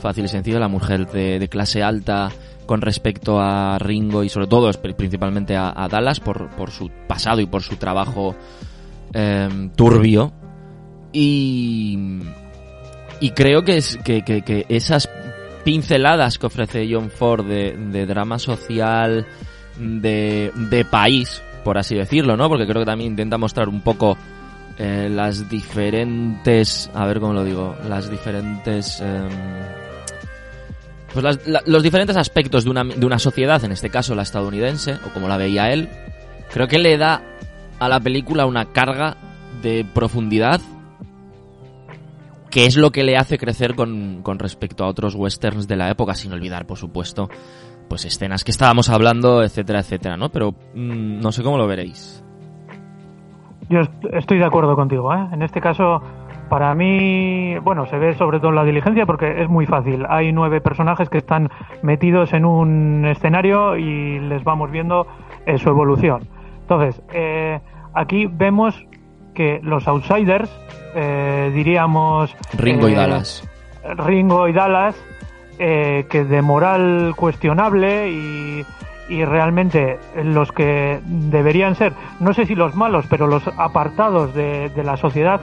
fácil 0.00 0.26
y 0.26 0.28
sencillo, 0.28 0.60
la 0.60 0.68
mujer 0.68 1.06
de, 1.08 1.48
clase 1.48 1.82
alta 1.82 2.30
con 2.66 2.80
respecto 2.80 3.40
a 3.40 3.78
Ringo 3.78 4.24
y 4.24 4.28
sobre 4.28 4.46
todo 4.46 4.70
principalmente 4.96 5.56
a, 5.56 5.88
Dallas 5.90 6.20
por, 6.20 6.50
por, 6.50 6.70
su 6.70 6.90
pasado 7.08 7.40
y 7.40 7.46
por 7.46 7.62
su 7.62 7.76
trabajo 7.76 8.34
em, 9.12 9.70
turbio. 9.70 10.32
Y, 11.12 11.98
y 13.20 13.30
creo 13.30 13.62
que, 13.62 13.78
es, 13.78 13.98
que 14.04 14.66
esas 14.68 15.08
pinceladas 15.66 16.38
que 16.38 16.46
ofrece 16.46 16.88
John 16.88 17.10
Ford 17.10 17.44
de, 17.44 18.06
drama 18.06 18.38
social, 18.38 19.26
de, 19.76 20.52
de, 20.54 20.84
país, 20.84 21.42
por 21.64 21.76
así 21.76 21.96
decirlo, 21.96 22.36
¿no? 22.36 22.48
Porque 22.48 22.68
creo 22.68 22.82
que 22.82 22.86
también 22.86 23.10
intenta 23.10 23.36
mostrar 23.36 23.68
un 23.68 23.80
poco 23.80 24.16
eh, 24.78 25.08
las 25.10 25.50
diferentes, 25.50 26.88
a 26.94 27.04
ver 27.04 27.18
cómo 27.18 27.32
lo 27.32 27.42
digo, 27.42 27.74
las 27.88 28.08
diferentes... 28.08 29.00
Em, 29.00 29.28
pues 31.12 31.40
los 31.66 31.82
diferentes 31.82 32.16
aspectos 32.16 32.62
de 32.62 32.70
una, 32.70 32.84
de 32.84 33.04
una 33.04 33.18
sociedad, 33.18 33.64
en 33.64 33.72
este 33.72 33.90
caso 33.90 34.14
la 34.14 34.22
estadounidense, 34.22 34.98
o 35.04 35.12
como 35.12 35.26
la 35.26 35.36
veía 35.36 35.72
él, 35.72 35.88
creo 36.52 36.68
que 36.68 36.78
le 36.78 36.96
da 36.96 37.22
a 37.80 37.88
la 37.88 37.98
película 37.98 38.46
una 38.46 38.66
carga 38.66 39.16
de 39.62 39.84
profundidad 39.84 40.60
que 42.50 42.66
es 42.66 42.76
lo 42.76 42.90
que 42.90 43.04
le 43.04 43.16
hace 43.16 43.38
crecer 43.38 43.74
con, 43.74 44.22
respecto 44.38 44.84
a 44.84 44.88
otros 44.88 45.14
westerns 45.14 45.68
de 45.68 45.76
la 45.76 45.90
época, 45.90 46.14
sin 46.14 46.32
olvidar, 46.32 46.66
por 46.66 46.78
supuesto, 46.78 47.28
pues 47.88 48.04
escenas 48.04 48.44
que 48.44 48.50
estábamos 48.50 48.88
hablando, 48.88 49.42
etcétera, 49.42 49.80
etcétera, 49.80 50.16
¿no? 50.16 50.28
Pero 50.30 50.52
mm, 50.52 51.20
no 51.20 51.32
sé 51.32 51.42
cómo 51.42 51.58
lo 51.58 51.66
veréis. 51.66 52.22
Yo 53.68 53.80
estoy 54.12 54.38
de 54.38 54.44
acuerdo 54.44 54.76
contigo, 54.76 55.12
¿eh? 55.12 55.28
En 55.32 55.42
este 55.42 55.60
caso, 55.60 56.00
para 56.48 56.74
mí, 56.74 57.58
bueno, 57.58 57.86
se 57.86 57.98
ve 57.98 58.14
sobre 58.14 58.38
todo 58.38 58.52
la 58.52 58.64
diligencia 58.64 59.06
porque 59.06 59.42
es 59.42 59.48
muy 59.48 59.66
fácil. 59.66 60.04
Hay 60.08 60.32
nueve 60.32 60.60
personajes 60.60 61.08
que 61.08 61.18
están 61.18 61.50
metidos 61.82 62.32
en 62.32 62.44
un 62.44 63.04
escenario 63.06 63.76
y 63.76 64.20
les 64.20 64.44
vamos 64.44 64.70
viendo 64.70 65.06
eh, 65.46 65.58
su 65.58 65.68
evolución. 65.68 66.28
Entonces, 66.60 67.02
eh, 67.12 67.60
aquí 67.94 68.26
vemos 68.26 68.86
que 69.36 69.60
los 69.62 69.86
outsiders 69.86 70.50
eh, 70.96 71.52
diríamos... 71.54 72.34
Ringo 72.54 72.88
y 72.88 72.92
eh, 72.92 72.96
Dallas. 72.96 73.44
Ringo 73.96 74.48
y 74.48 74.52
Dallas, 74.52 74.96
eh, 75.58 76.06
que 76.08 76.24
de 76.24 76.40
moral 76.40 77.12
cuestionable 77.14 78.10
y, 78.10 78.64
y 79.10 79.24
realmente 79.24 79.98
los 80.24 80.50
que 80.52 81.00
deberían 81.04 81.76
ser, 81.76 81.92
no 82.18 82.32
sé 82.32 82.46
si 82.46 82.54
los 82.54 82.74
malos, 82.74 83.04
pero 83.10 83.26
los 83.26 83.46
apartados 83.58 84.34
de, 84.34 84.70
la 84.82 84.96
sociedad, 84.96 85.40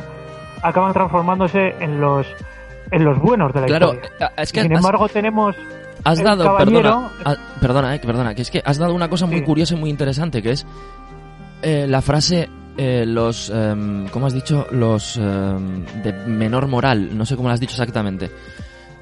acaban 0.64 0.92
transformándose 0.92 1.76
en 1.80 2.02
los 2.02 2.26
en 2.92 3.06
los 3.06 3.18
buenos 3.20 3.54
de 3.54 3.62
la 3.62 3.68
claro, 3.68 3.94
historia. 3.94 4.32
Es 4.38 4.52
que 4.52 4.62
Sin 4.62 4.72
embargo, 4.74 5.08
tenemos 5.08 5.56
has 6.04 6.22
dado, 6.22 6.58
perdona, 6.58 7.10
perdona, 7.60 7.98
perdona, 7.98 8.36
que 8.36 8.42
es 8.42 8.52
que 8.52 8.62
has 8.64 8.78
dado 8.78 8.94
una 8.94 9.08
cosa 9.08 9.26
muy 9.26 9.42
curiosa 9.44 9.76
y 9.76 9.78
muy 9.78 9.90
interesante, 9.90 10.42
que 10.42 10.52
es 10.52 10.66
la 11.62 12.02
frase 12.02 12.50
eh, 12.78 13.06
los, 13.06 13.50
em, 13.50 14.08
¿cómo 14.08 14.28
has 14.28 14.34
dicho? 14.34 14.68
Los 14.72 15.18
em, 15.18 15.86
de 16.04 16.14
menor 16.28 16.68
moral, 16.68 17.16
no 17.16 17.26
sé 17.26 17.36
cómo 17.36 17.50
lo 17.50 17.54
has 17.54 17.60
dicho 17.60 17.74
exactamente. 17.74 18.32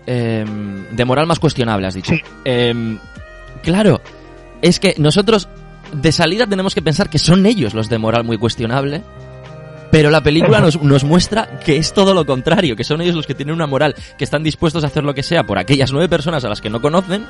Em, 0.05 0.87
de 0.91 1.05
moral 1.05 1.27
más 1.27 1.39
cuestionable, 1.39 1.87
has 1.87 1.93
dicho. 1.93 2.13
claro, 3.63 4.01
es 4.61 4.79
que 4.79 4.95
nosotros 4.97 5.47
de 5.93 6.11
salida 6.11 6.47
tenemos 6.47 6.73
que 6.73 6.81
pensar 6.81 7.09
que 7.09 7.19
son 7.19 7.45
ellos 7.45 7.73
los 7.73 7.89
de 7.89 7.97
moral 7.97 8.23
muy 8.23 8.37
cuestionable. 8.37 9.01
Pero 9.91 10.09
la 10.09 10.21
película 10.21 10.61
nos, 10.61 10.81
nos, 10.81 11.03
muestra 11.03 11.59
que 11.65 11.75
es 11.75 11.93
todo 11.93 12.13
lo 12.13 12.25
contrario, 12.25 12.77
que 12.77 12.85
son 12.85 13.01
ellos 13.01 13.13
los 13.13 13.27
que 13.27 13.35
tienen 13.35 13.53
una 13.53 13.67
moral, 13.67 13.93
que 14.17 14.23
están 14.23 14.41
dispuestos 14.41 14.85
a 14.85 14.87
hacer 14.87 15.03
lo 15.03 15.13
que 15.13 15.21
sea 15.21 15.43
por 15.43 15.59
aquellas 15.59 15.91
nueve 15.91 16.07
personas 16.07 16.45
a 16.45 16.49
las 16.49 16.61
que 16.61 16.69
no 16.69 16.81
conocen. 16.81 17.25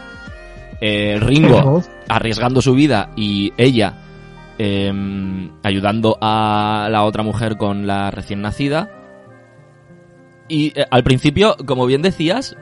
Eh, 0.79 1.17
Ringo 1.19 1.83
arriesgando 2.07 2.61
su 2.61 2.73
vida 2.73 3.09
y 3.15 3.51
ella 3.57 3.95
Em, 4.63 5.49
ayudando 5.63 6.19
a 6.21 6.87
la 6.91 7.01
otra 7.01 7.23
mujer 7.23 7.57
con 7.57 7.87
la 7.87 8.11
recién 8.11 8.43
nacida. 8.43 8.89
Y 10.47 10.79
eh, 10.79 10.85
al 10.91 11.01
principio, 11.03 11.55
como 11.65 11.87
bien 11.87 12.03
decías, 12.03 12.55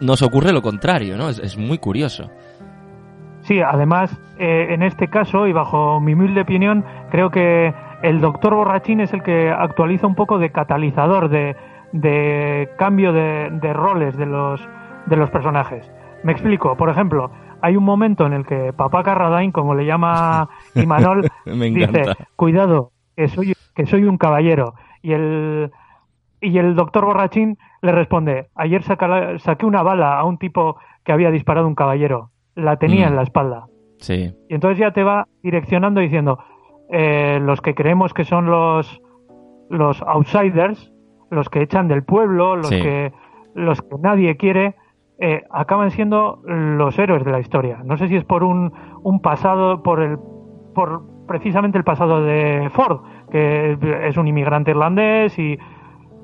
nos 0.00 0.20
ocurre 0.22 0.52
lo 0.52 0.62
contrario, 0.62 1.16
¿no? 1.16 1.28
Es, 1.28 1.56
muy 1.56 1.78
curioso. 1.78 2.28
Sí, 3.42 3.60
además, 3.60 4.20
eh, 4.40 4.66
en 4.70 4.82
este 4.82 5.06
caso, 5.06 5.46
y 5.46 5.52
bajo 5.52 6.00
mi 6.00 6.14
humilde 6.14 6.40
opinión, 6.40 6.84
creo 7.12 7.30
que 7.30 7.72
el 8.02 8.20
doctor 8.20 8.56
Borrachín 8.56 8.98
es 8.98 9.12
el 9.12 9.22
que 9.22 9.52
actualiza 9.52 10.08
un 10.08 10.16
poco 10.16 10.40
de 10.40 10.50
catalizador, 10.50 11.28
de, 11.28 11.54
de 11.92 12.68
cambio 12.78 13.12
de, 13.12 13.48
de 13.62 13.72
roles 13.72 14.16
de 14.16 14.26
los, 14.26 14.60
de 15.06 15.14
los 15.14 15.30
personajes. 15.30 15.88
Me 16.24 16.32
explico, 16.32 16.76
por 16.76 16.90
ejemplo, 16.90 17.30
hay 17.64 17.78
un 17.78 17.84
momento 17.84 18.26
en 18.26 18.34
el 18.34 18.44
que 18.44 18.74
papá 18.74 19.02
Carradine, 19.02 19.50
como 19.50 19.74
le 19.74 19.86
llama 19.86 20.50
Imanol, 20.74 21.30
dice, 21.46 22.02
cuidado, 22.36 22.92
que 23.16 23.28
soy, 23.28 23.54
que 23.74 23.86
soy 23.86 24.04
un 24.04 24.18
caballero. 24.18 24.74
Y 25.00 25.12
el, 25.12 25.70
y 26.42 26.58
el 26.58 26.74
doctor 26.74 27.06
Borrachín 27.06 27.56
le 27.80 27.92
responde, 27.92 28.48
ayer 28.54 28.82
saqué 28.82 29.64
una 29.64 29.82
bala 29.82 30.18
a 30.18 30.24
un 30.24 30.36
tipo 30.36 30.76
que 31.04 31.12
había 31.12 31.30
disparado 31.30 31.66
un 31.66 31.74
caballero, 31.74 32.32
la 32.54 32.76
tenía 32.76 33.06
mm. 33.06 33.08
en 33.08 33.16
la 33.16 33.22
espalda. 33.22 33.66
Sí. 33.98 34.34
Y 34.50 34.54
entonces 34.54 34.78
ya 34.78 34.92
te 34.92 35.02
va 35.02 35.26
direccionando 35.42 36.02
diciendo, 36.02 36.44
eh, 36.90 37.38
los 37.40 37.62
que 37.62 37.74
creemos 37.74 38.12
que 38.12 38.24
son 38.24 38.44
los, 38.44 39.00
los 39.70 40.02
outsiders, 40.02 40.92
los 41.30 41.48
que 41.48 41.62
echan 41.62 41.88
del 41.88 42.04
pueblo, 42.04 42.56
los, 42.56 42.68
que, 42.68 43.14
los 43.54 43.80
que 43.80 43.96
nadie 44.02 44.36
quiere, 44.36 44.74
eh, 45.26 45.42
acaban 45.50 45.90
siendo 45.90 46.42
los 46.44 46.98
héroes 46.98 47.24
de 47.24 47.32
la 47.32 47.40
historia. 47.40 47.78
No 47.82 47.96
sé 47.96 48.08
si 48.08 48.16
es 48.16 48.24
por 48.24 48.44
un, 48.44 48.74
un 49.02 49.20
pasado, 49.20 49.82
por 49.82 50.02
el, 50.02 50.18
por 50.74 51.00
precisamente 51.26 51.78
el 51.78 51.84
pasado 51.84 52.22
de 52.22 52.68
Ford, 52.74 53.00
que 53.30 53.78
es 54.02 54.18
un 54.18 54.28
inmigrante 54.28 54.72
irlandés 54.72 55.38
y, 55.38 55.58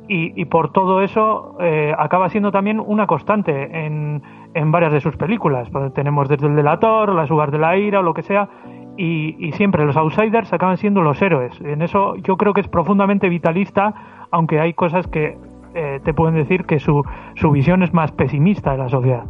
y, 0.06 0.44
por 0.44 0.72
todo 0.72 1.00
eso 1.00 1.56
eh, 1.60 1.94
acaba 1.96 2.28
siendo 2.28 2.52
también 2.52 2.78
una 2.78 3.06
constante 3.06 3.86
en, 3.86 4.22
en 4.52 4.70
varias 4.70 4.92
de 4.92 5.00
sus 5.00 5.16
películas. 5.16 5.70
Pues 5.70 5.94
tenemos 5.94 6.28
desde 6.28 6.48
el 6.48 6.54
delator, 6.54 7.14
las 7.14 7.30
uvas 7.30 7.50
de 7.50 7.58
la 7.58 7.78
ira 7.78 8.00
o 8.00 8.02
lo 8.02 8.12
que 8.12 8.22
sea, 8.22 8.50
y, 8.98 9.34
y, 9.38 9.52
siempre 9.52 9.86
los 9.86 9.96
outsiders 9.96 10.52
acaban 10.52 10.76
siendo 10.76 11.00
los 11.00 11.22
héroes. 11.22 11.58
En 11.62 11.80
eso 11.80 12.16
yo 12.16 12.36
creo 12.36 12.52
que 12.52 12.60
es 12.60 12.68
profundamente 12.68 13.30
vitalista, 13.30 13.94
aunque 14.30 14.60
hay 14.60 14.74
cosas 14.74 15.06
que 15.06 15.38
eh, 15.74 16.00
te 16.04 16.14
pueden 16.14 16.34
decir 16.34 16.64
que 16.64 16.78
su, 16.78 17.02
su 17.36 17.50
visión 17.50 17.82
es 17.82 17.92
más 17.92 18.12
pesimista 18.12 18.72
de 18.72 18.78
la 18.78 18.88
sociedad. 18.88 19.24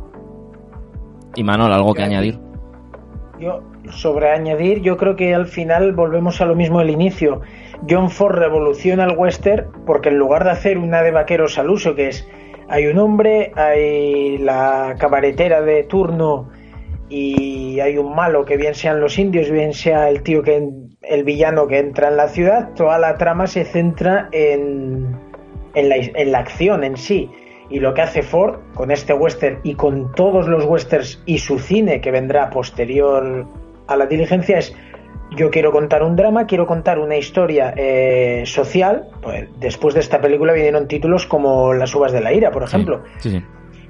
Y 1.34 1.44
Manuel, 1.44 1.72
¿algo 1.72 1.94
que 1.94 2.02
añadir? 2.02 2.38
Yo, 3.38 3.62
sobre 3.90 4.30
añadir, 4.30 4.82
yo 4.82 4.96
creo 4.96 5.16
que 5.16 5.34
al 5.34 5.46
final 5.46 5.92
volvemos 5.92 6.40
a 6.40 6.46
lo 6.46 6.54
mismo 6.54 6.80
del 6.80 6.90
inicio. 6.90 7.40
John 7.88 8.10
Ford 8.10 8.36
revoluciona 8.36 9.04
el 9.04 9.16
western 9.16 9.66
porque 9.86 10.10
en 10.10 10.18
lugar 10.18 10.44
de 10.44 10.50
hacer 10.50 10.78
una 10.78 11.02
de 11.02 11.10
vaqueros 11.10 11.58
al 11.58 11.70
uso, 11.70 11.94
que 11.94 12.08
es 12.08 12.28
hay 12.68 12.86
un 12.86 12.98
hombre, 12.98 13.52
hay 13.56 14.38
la 14.38 14.94
cabaretera 14.98 15.60
de 15.60 15.82
turno 15.84 16.50
y 17.08 17.80
hay 17.80 17.98
un 17.98 18.14
malo 18.14 18.44
que 18.44 18.56
bien 18.56 18.74
sean 18.74 19.00
los 19.00 19.18
indios, 19.18 19.50
bien 19.50 19.72
sea 19.72 20.08
el 20.08 20.22
tío 20.22 20.42
que 20.42 20.68
el 21.02 21.24
villano 21.24 21.66
que 21.66 21.78
entra 21.78 22.08
en 22.08 22.16
la 22.16 22.28
ciudad, 22.28 22.72
toda 22.74 22.98
la 22.98 23.16
trama 23.16 23.46
se 23.46 23.64
centra 23.64 24.28
en 24.30 25.29
en 25.74 26.32
la, 26.32 26.38
acción 26.38 26.84
en 26.84 26.96
sí. 26.96 27.30
Y 27.68 27.78
lo 27.78 27.94
que 27.94 28.02
hace 28.02 28.22
Ford 28.22 28.58
con 28.74 28.90
este 28.90 29.12
western 29.12 29.60
y 29.62 29.74
con 29.74 30.12
todos 30.12 30.48
los 30.48 30.64
westerns 30.64 31.22
y 31.24 31.38
su 31.38 31.58
cine 31.58 32.00
que 32.00 32.10
vendrá 32.10 32.50
posterior 32.50 33.46
a 33.86 33.96
la 33.96 34.06
diligencia 34.06 34.58
es 34.58 34.74
yo 35.36 35.50
quiero 35.50 35.70
contar 35.70 36.02
un 36.02 36.16
drama, 36.16 36.46
quiero 36.46 36.66
contar 36.66 36.98
una 36.98 37.16
historia 37.16 37.72
eh, 37.76 38.42
social. 38.46 39.08
Pues 39.22 39.48
después 39.60 39.94
de 39.94 40.00
esta 40.00 40.20
película 40.20 40.52
vinieron 40.52 40.88
títulos 40.88 41.26
como 41.26 41.72
Las 41.72 41.94
uvas 41.94 42.12
de 42.12 42.20
la 42.20 42.32
ira, 42.32 42.50
por 42.50 42.64
ejemplo. 42.64 43.02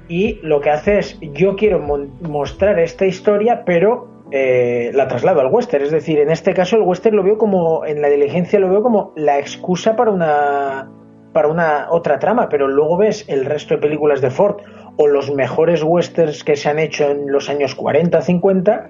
Y 0.07 0.39
lo 0.43 0.61
que 0.61 0.69
hace 0.69 0.99
es 0.99 1.19
yo 1.21 1.55
quiero 1.55 1.79
mostrar 1.79 2.79
esta 2.79 3.05
historia, 3.05 3.63
pero 3.65 4.25
eh, 4.31 4.91
la 4.93 5.07
traslado 5.07 5.41
al 5.41 5.47
western. 5.51 5.83
Es 5.83 5.91
decir, 5.91 6.19
en 6.19 6.29
este 6.29 6.53
caso 6.53 6.75
el 6.75 6.83
western 6.83 7.15
lo 7.15 7.23
veo 7.23 7.37
como, 7.37 7.85
en 7.85 8.01
la 8.01 8.09
diligencia 8.09 8.59
lo 8.59 8.69
veo 8.69 8.83
como 8.83 9.13
la 9.15 9.39
excusa 9.39 9.95
para 9.95 10.11
una 10.11 10.89
para 11.33 11.47
una 11.47 11.87
otra 11.91 12.19
trama, 12.19 12.49
pero 12.49 12.67
luego 12.67 12.97
ves 12.97 13.25
el 13.27 13.45
resto 13.45 13.75
de 13.75 13.81
películas 13.81 14.21
de 14.21 14.29
Ford 14.31 14.57
o 14.97 15.07
los 15.07 15.31
mejores 15.33 15.83
westerns 15.83 16.43
que 16.43 16.55
se 16.55 16.69
han 16.69 16.79
hecho 16.79 17.09
en 17.09 17.31
los 17.31 17.49
años 17.49 17.75
40, 17.75 18.21
50 18.21 18.89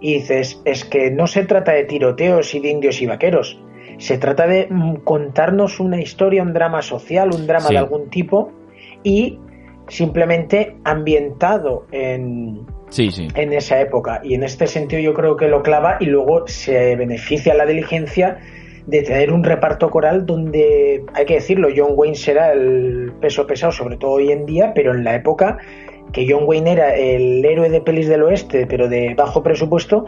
y 0.00 0.14
dices, 0.14 0.60
es 0.64 0.84
que 0.84 1.10
no 1.10 1.26
se 1.26 1.44
trata 1.44 1.72
de 1.72 1.84
tiroteos 1.84 2.54
y 2.54 2.60
de 2.60 2.70
indios 2.70 3.00
y 3.02 3.06
vaqueros, 3.06 3.60
se 3.98 4.18
trata 4.18 4.46
de 4.46 4.68
mm, 4.70 4.96
contarnos 5.04 5.80
una 5.80 6.00
historia, 6.00 6.42
un 6.42 6.52
drama 6.52 6.82
social, 6.82 7.30
un 7.34 7.46
drama 7.46 7.66
Sí. 7.68 7.74
de 7.74 7.78
algún 7.78 8.10
tipo 8.10 8.52
y 9.02 9.38
simplemente 9.88 10.76
ambientado 10.84 11.86
en, 11.92 12.66
Sí, 12.88 13.10
sí. 13.10 13.28
en 13.34 13.52
esa 13.52 13.80
época. 13.80 14.20
Y 14.24 14.34
en 14.34 14.42
este 14.42 14.66
sentido 14.66 15.00
yo 15.02 15.14
creo 15.14 15.36
que 15.36 15.48
lo 15.48 15.62
clava 15.62 15.96
y 16.00 16.06
luego 16.06 16.46
se 16.46 16.96
beneficia 16.96 17.54
la 17.54 17.66
diligencia 17.66 18.38
de 18.86 19.02
tener 19.02 19.32
un 19.32 19.42
reparto 19.44 19.88
coral 19.90 20.26
donde, 20.26 21.04
hay 21.14 21.24
que 21.24 21.34
decirlo, 21.34 21.68
John 21.74 21.92
Wayne 21.94 22.16
será 22.16 22.52
el 22.52 23.12
peso 23.20 23.46
pesado, 23.46 23.72
sobre 23.72 23.96
todo 23.96 24.12
hoy 24.12 24.30
en 24.30 24.44
día, 24.46 24.72
pero 24.74 24.94
en 24.94 25.04
la 25.04 25.14
época 25.14 25.58
que 26.12 26.26
John 26.30 26.44
Wayne 26.46 26.70
era 26.70 26.94
el 26.94 27.44
héroe 27.44 27.68
de 27.70 27.80
pelis 27.80 28.08
del 28.08 28.22
oeste, 28.22 28.66
pero 28.68 28.88
de 28.88 29.14
bajo 29.14 29.42
presupuesto, 29.42 30.04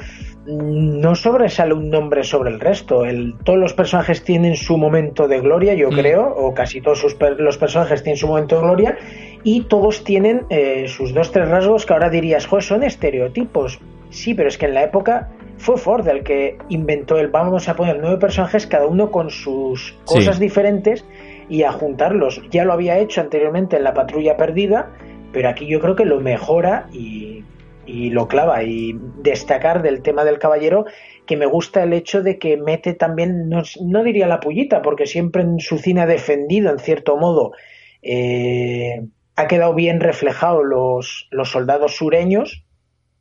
no 0.47 1.17
sobresale 1.17 1.75
un 1.75 1.91
nombre 1.91 2.23
sobre 2.23 2.51
el 2.51 2.61
resto. 2.61 3.05
El, 3.05 3.35
todos 3.43 3.59
los 3.59 3.75
personajes 3.75 4.23
tienen 4.23 4.55
su 4.55 4.77
momento 4.77 5.27
de 5.27 5.41
gloria, 5.41 5.75
yo 5.75 5.91
Mm. 5.91 5.95
creo, 5.95 6.33
o 6.33 6.55
casi 6.55 6.81
todos 6.81 7.01
sus 7.01 7.17
los 7.39 7.59
personajes 7.59 8.05
tienen 8.05 8.19
su 8.19 8.29
momento 8.29 8.55
de 8.55 8.63
gloria, 8.63 8.99
y 9.43 9.63
todos 9.63 10.05
tienen 10.05 10.43
eh, 10.49 10.85
sus 10.87 11.13
dos, 11.13 11.33
tres 11.33 11.49
rasgos 11.49 11.85
que 11.85 11.93
ahora 11.93 12.09
dirías, 12.09 12.47
joder, 12.47 12.63
son 12.63 12.85
estereotipos. 12.85 13.81
Sí, 14.11 14.35
pero 14.35 14.49
es 14.49 14.59
que 14.59 14.67
en 14.67 14.75
la 14.75 14.85
época 14.85 15.31
fue 15.59 15.77
Ford 15.79 16.07
el 16.09 16.23
que 16.23 16.59
inventó 16.69 17.19
el 17.19 17.29
vamos 17.29 17.69
a 17.69 17.77
poner 17.77 17.99
nueve 18.01 18.19
personajes, 18.19 18.67
cada 18.67 18.87
uno 18.87 19.11
con 19.11 19.31
sus 19.31 19.97
Sí. 20.05 20.15
cosas 20.17 20.39
diferentes 20.39 21.05
y 21.49 21.63
a 21.63 21.73
juntarlos. 21.73 22.43
Ya 22.51 22.65
lo 22.65 22.73
había 22.73 22.99
hecho 22.99 23.21
anteriormente 23.21 23.77
en 23.77 23.85
La 23.85 23.95
Patrulla 23.95 24.37
Perdida, 24.37 24.91
pero 25.33 25.49
aquí 25.49 25.67
yo 25.67 25.81
creo 25.81 25.97
que 25.97 26.05
lo 26.05 26.21
mejora 26.21 26.89
y, 26.93 27.45
y 27.87 28.11
lo 28.11 28.29
clava. 28.29 28.63
Y 28.65 28.99
destacar 29.23 29.83
del 29.83 30.03
tema 30.03 30.25
del 30.25 30.39
caballero 30.39 30.85
que 31.27 31.37
me 31.37 31.47
gusta 31.47 31.83
el 31.83 31.93
hecho 31.93 32.23
de 32.23 32.39
que 32.39 32.57
mete 32.57 32.95
también, 32.95 33.49
no, 33.49 33.63
no 33.85 34.03
diría 34.05 34.27
la 34.27 34.41
pullita, 34.41 34.83
porque 34.83 35.07
siempre 35.07 35.43
en 35.43 35.59
su 35.61 35.79
cine 35.79 36.03
ha 36.03 36.07
defendido 36.07 36.71
en 36.71 36.79
cierto 36.79 37.17
modo, 37.17 37.53
eh, 38.03 39.03
ha 39.35 39.47
quedado 39.49 39.75
bien 39.75 40.01
reflejado 40.01 40.63
los, 40.63 41.29
los 41.31 41.51
soldados 41.51 41.97
sureños. 41.97 42.63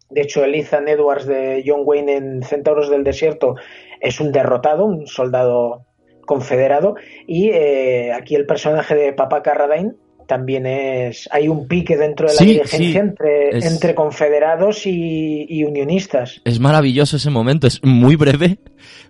De 0.09 0.21
hecho, 0.21 0.43
el 0.43 0.55
Ethan 0.55 0.87
Edwards 0.87 1.25
de 1.25 1.63
John 1.65 1.81
Wayne 1.83 2.15
en 2.15 2.43
Centauros 2.43 2.89
del 2.89 3.03
Desierto 3.03 3.55
es 3.99 4.19
un 4.19 4.31
derrotado, 4.31 4.85
un 4.85 5.07
soldado 5.07 5.85
confederado. 6.25 6.95
Y 7.27 7.49
eh, 7.49 8.11
aquí 8.13 8.35
el 8.35 8.45
personaje 8.45 8.95
de 8.95 9.13
Papa 9.13 9.41
Carradine 9.41 9.93
también 10.27 10.65
es. 10.65 11.27
Hay 11.31 11.47
un 11.47 11.67
pique 11.67 11.97
dentro 11.97 12.27
de 12.27 12.33
la 12.33 12.39
Sí, 12.39 12.45
dirigencia 12.45 12.77
sí, 12.91 12.97
entre, 12.97 13.49
es- 13.57 13.65
entre 13.73 13.93
confederados 13.95 14.85
y, 14.85 15.45
y 15.49 15.63
unionistas. 15.63 16.41
Es 16.45 16.59
maravilloso 16.59 17.17
ese 17.17 17.29
momento, 17.29 17.67
es 17.67 17.79
muy 17.83 18.15
breve, 18.15 18.57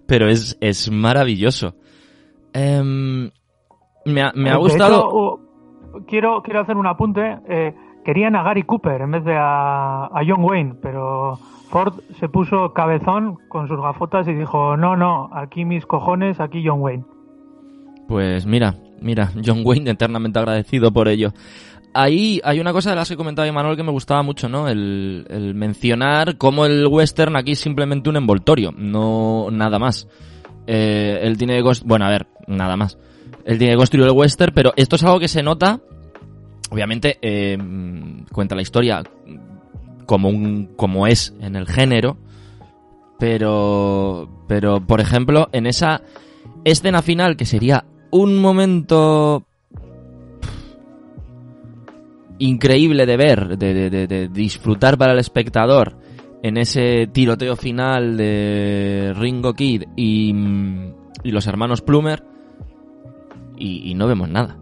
pero 0.07 0.29
es, 0.29 0.57
es 0.61 0.89
maravilloso. 0.91 1.75
Em, 2.53 3.31
me 4.05 4.21
ha, 4.21 4.31
me 4.33 4.49
ha 4.49 4.55
gustado... 4.57 5.07
hecho, 5.07 5.15
uh, 5.97 6.05
quiero, 6.05 6.41
quiero 6.41 6.61
hacer 6.61 6.75
un 6.77 6.87
apunte. 6.87 7.21
eh, 7.49 7.73
querían 8.05 8.35
a 8.35 8.43
Gary 8.43 8.63
Cooper 8.63 9.01
en 9.01 9.11
vez 9.11 9.25
de 9.25 9.35
a, 9.35 10.05
a 10.05 10.21
John 10.25 10.43
Wayne, 10.43 10.75
pero 10.81 11.37
Ford 11.69 11.99
se 12.19 12.29
puso 12.29 12.71
cabezón 12.73 13.37
con 13.49 13.67
sus 13.67 13.81
gafotas 13.81 14.27
y 14.27 14.33
dijo, 14.33 14.77
no, 14.77 14.95
no, 14.95 15.29
aquí 15.33 15.65
mis 15.65 15.85
cojones, 15.85 16.39
aquí 16.39 16.63
John 16.65 16.81
Wayne. 16.81 17.03
Pues 18.07 18.45
mira, 18.45 18.75
mira, 19.01 19.31
John 19.43 19.63
Wayne 19.65 19.91
eternamente 19.91 20.39
agradecido 20.39 20.91
por 20.91 21.07
ello. 21.07 21.33
Ahí 21.93 22.41
hay 22.43 22.59
una 22.59 22.73
cosa 22.73 22.89
de 22.89 22.97
las 22.97 23.09
que 23.09 23.15
comentaba 23.15 23.49
Manuel 23.51 23.77
que 23.77 23.83
me 23.83 23.91
gustaba 23.91 24.21
mucho, 24.21 24.49
¿no? 24.49 24.67
El, 24.67 25.25
el 25.29 25.55
mencionar 25.55 26.37
cómo 26.37 26.65
el 26.65 26.85
western 26.87 27.37
aquí 27.37 27.53
es 27.53 27.59
simplemente 27.59 28.09
un 28.09 28.17
envoltorio, 28.17 28.71
no 28.77 29.47
nada 29.49 29.79
más. 29.79 30.07
Eh, 30.67 31.19
él 31.21 31.37
tiene 31.37 31.61
que 31.61 31.71
bueno, 31.85 32.05
a 32.05 32.09
ver, 32.09 32.27
nada 32.47 32.75
más. 32.75 32.97
Él 33.45 33.57
tiene 33.57 33.73
que 33.73 33.77
construir 33.77 34.05
el 34.05 34.11
western, 34.11 34.53
pero 34.53 34.73
esto 34.75 34.97
es 34.97 35.03
algo 35.03 35.19
que 35.19 35.27
se 35.27 35.41
nota, 35.41 35.79
obviamente, 36.75 37.17
eh, 37.21 37.57
cuenta 38.33 38.53
la 38.53 38.61
historia 38.61 39.01
como 40.05 40.27
un, 40.27 40.71
como 40.75 41.07
es 41.07 41.33
en 41.39 41.55
el 41.55 41.67
género, 41.67 42.17
pero, 43.17 44.27
pero, 44.45 44.81
por 44.85 44.99
ejemplo, 44.99 45.47
en 45.53 45.67
esa 45.67 46.01
escena 46.65 47.01
final 47.01 47.37
que 47.37 47.45
sería 47.45 47.85
un 48.11 48.39
momento 48.41 49.45
increíble 52.39 53.05
de 53.05 53.15
ver, 53.15 53.57
de, 53.57 53.89
de- 53.89 54.27
disfrutar 54.27 54.97
para 54.97 55.13
el 55.13 55.19
espectador 55.19 55.97
en 56.43 56.57
ese 56.57 57.07
tiroteo 57.07 57.55
final 57.55 58.17
de 58.17 59.13
Ringo 59.15 59.53
Kid 59.53 59.83
y, 59.95 60.35
y 61.23 61.31
los 61.31 61.47
hermanos 61.47 61.81
Plumer 61.81 62.21
y 63.57 63.93
no 63.95 64.07
vemos 64.07 64.27
nada. 64.27 64.57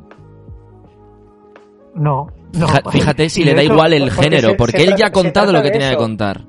No, 1.96 2.28
no. 2.54 2.68
Fija- 2.68 2.92
Fíjate 2.92 3.30
si 3.30 3.42
Y 3.42 3.46
le 3.46 3.54
da 3.54 3.62
hecho- 3.62 3.74
igual 3.74 3.94
el 3.94 4.04
porque 4.10 4.24
género, 4.24 4.50
se- 4.50 4.56
porque 4.56 4.80
se 4.80 4.84
él 4.88 4.96
ya 4.98 5.08
ha 5.08 5.12
contado 5.12 5.52
lo 5.54 5.62
que 5.62 5.72
tenía 5.72 5.90
que 5.92 5.98
contar. 5.98 6.42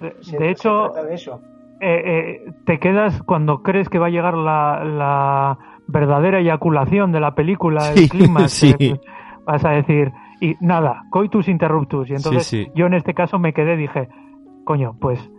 De, 0.00 0.38
de 0.38 0.50
hecho, 0.50 0.88
de 1.08 1.14
eso. 1.14 1.40
eh, 1.80 2.02
eh, 2.46 2.52
te 2.66 2.78
quedas 2.78 3.22
cuando 3.22 3.62
crees 3.62 3.88
que 3.88 3.98
va 3.98 4.06
a 4.06 4.10
llegar 4.10 4.34
la, 4.34 4.82
la 4.84 5.58
verdadera 5.86 6.40
eyaculación 6.40 7.12
de 7.12 7.20
la 7.20 7.34
película, 7.34 7.80
Sí, 7.94 8.04
el 8.04 8.08
clima. 8.08 8.48
sí. 8.48 8.74
Vas 9.44 9.64
a 9.64 9.70
decir, 9.70 10.12
y 10.40 10.54
nada, 10.60 11.04
coitus 11.10 11.48
interruptus. 11.48 12.10
Y 12.10 12.14
entonces 12.14 12.46
Sí, 12.46 12.64
sí. 12.64 12.70
yo 12.74 12.86
en 12.86 12.94
este 12.94 13.14
caso 13.14 13.38
me 13.38 13.52
quedé, 13.52 13.76
dije, 13.76 14.08
coño, 14.64 14.96
pues 15.00 15.30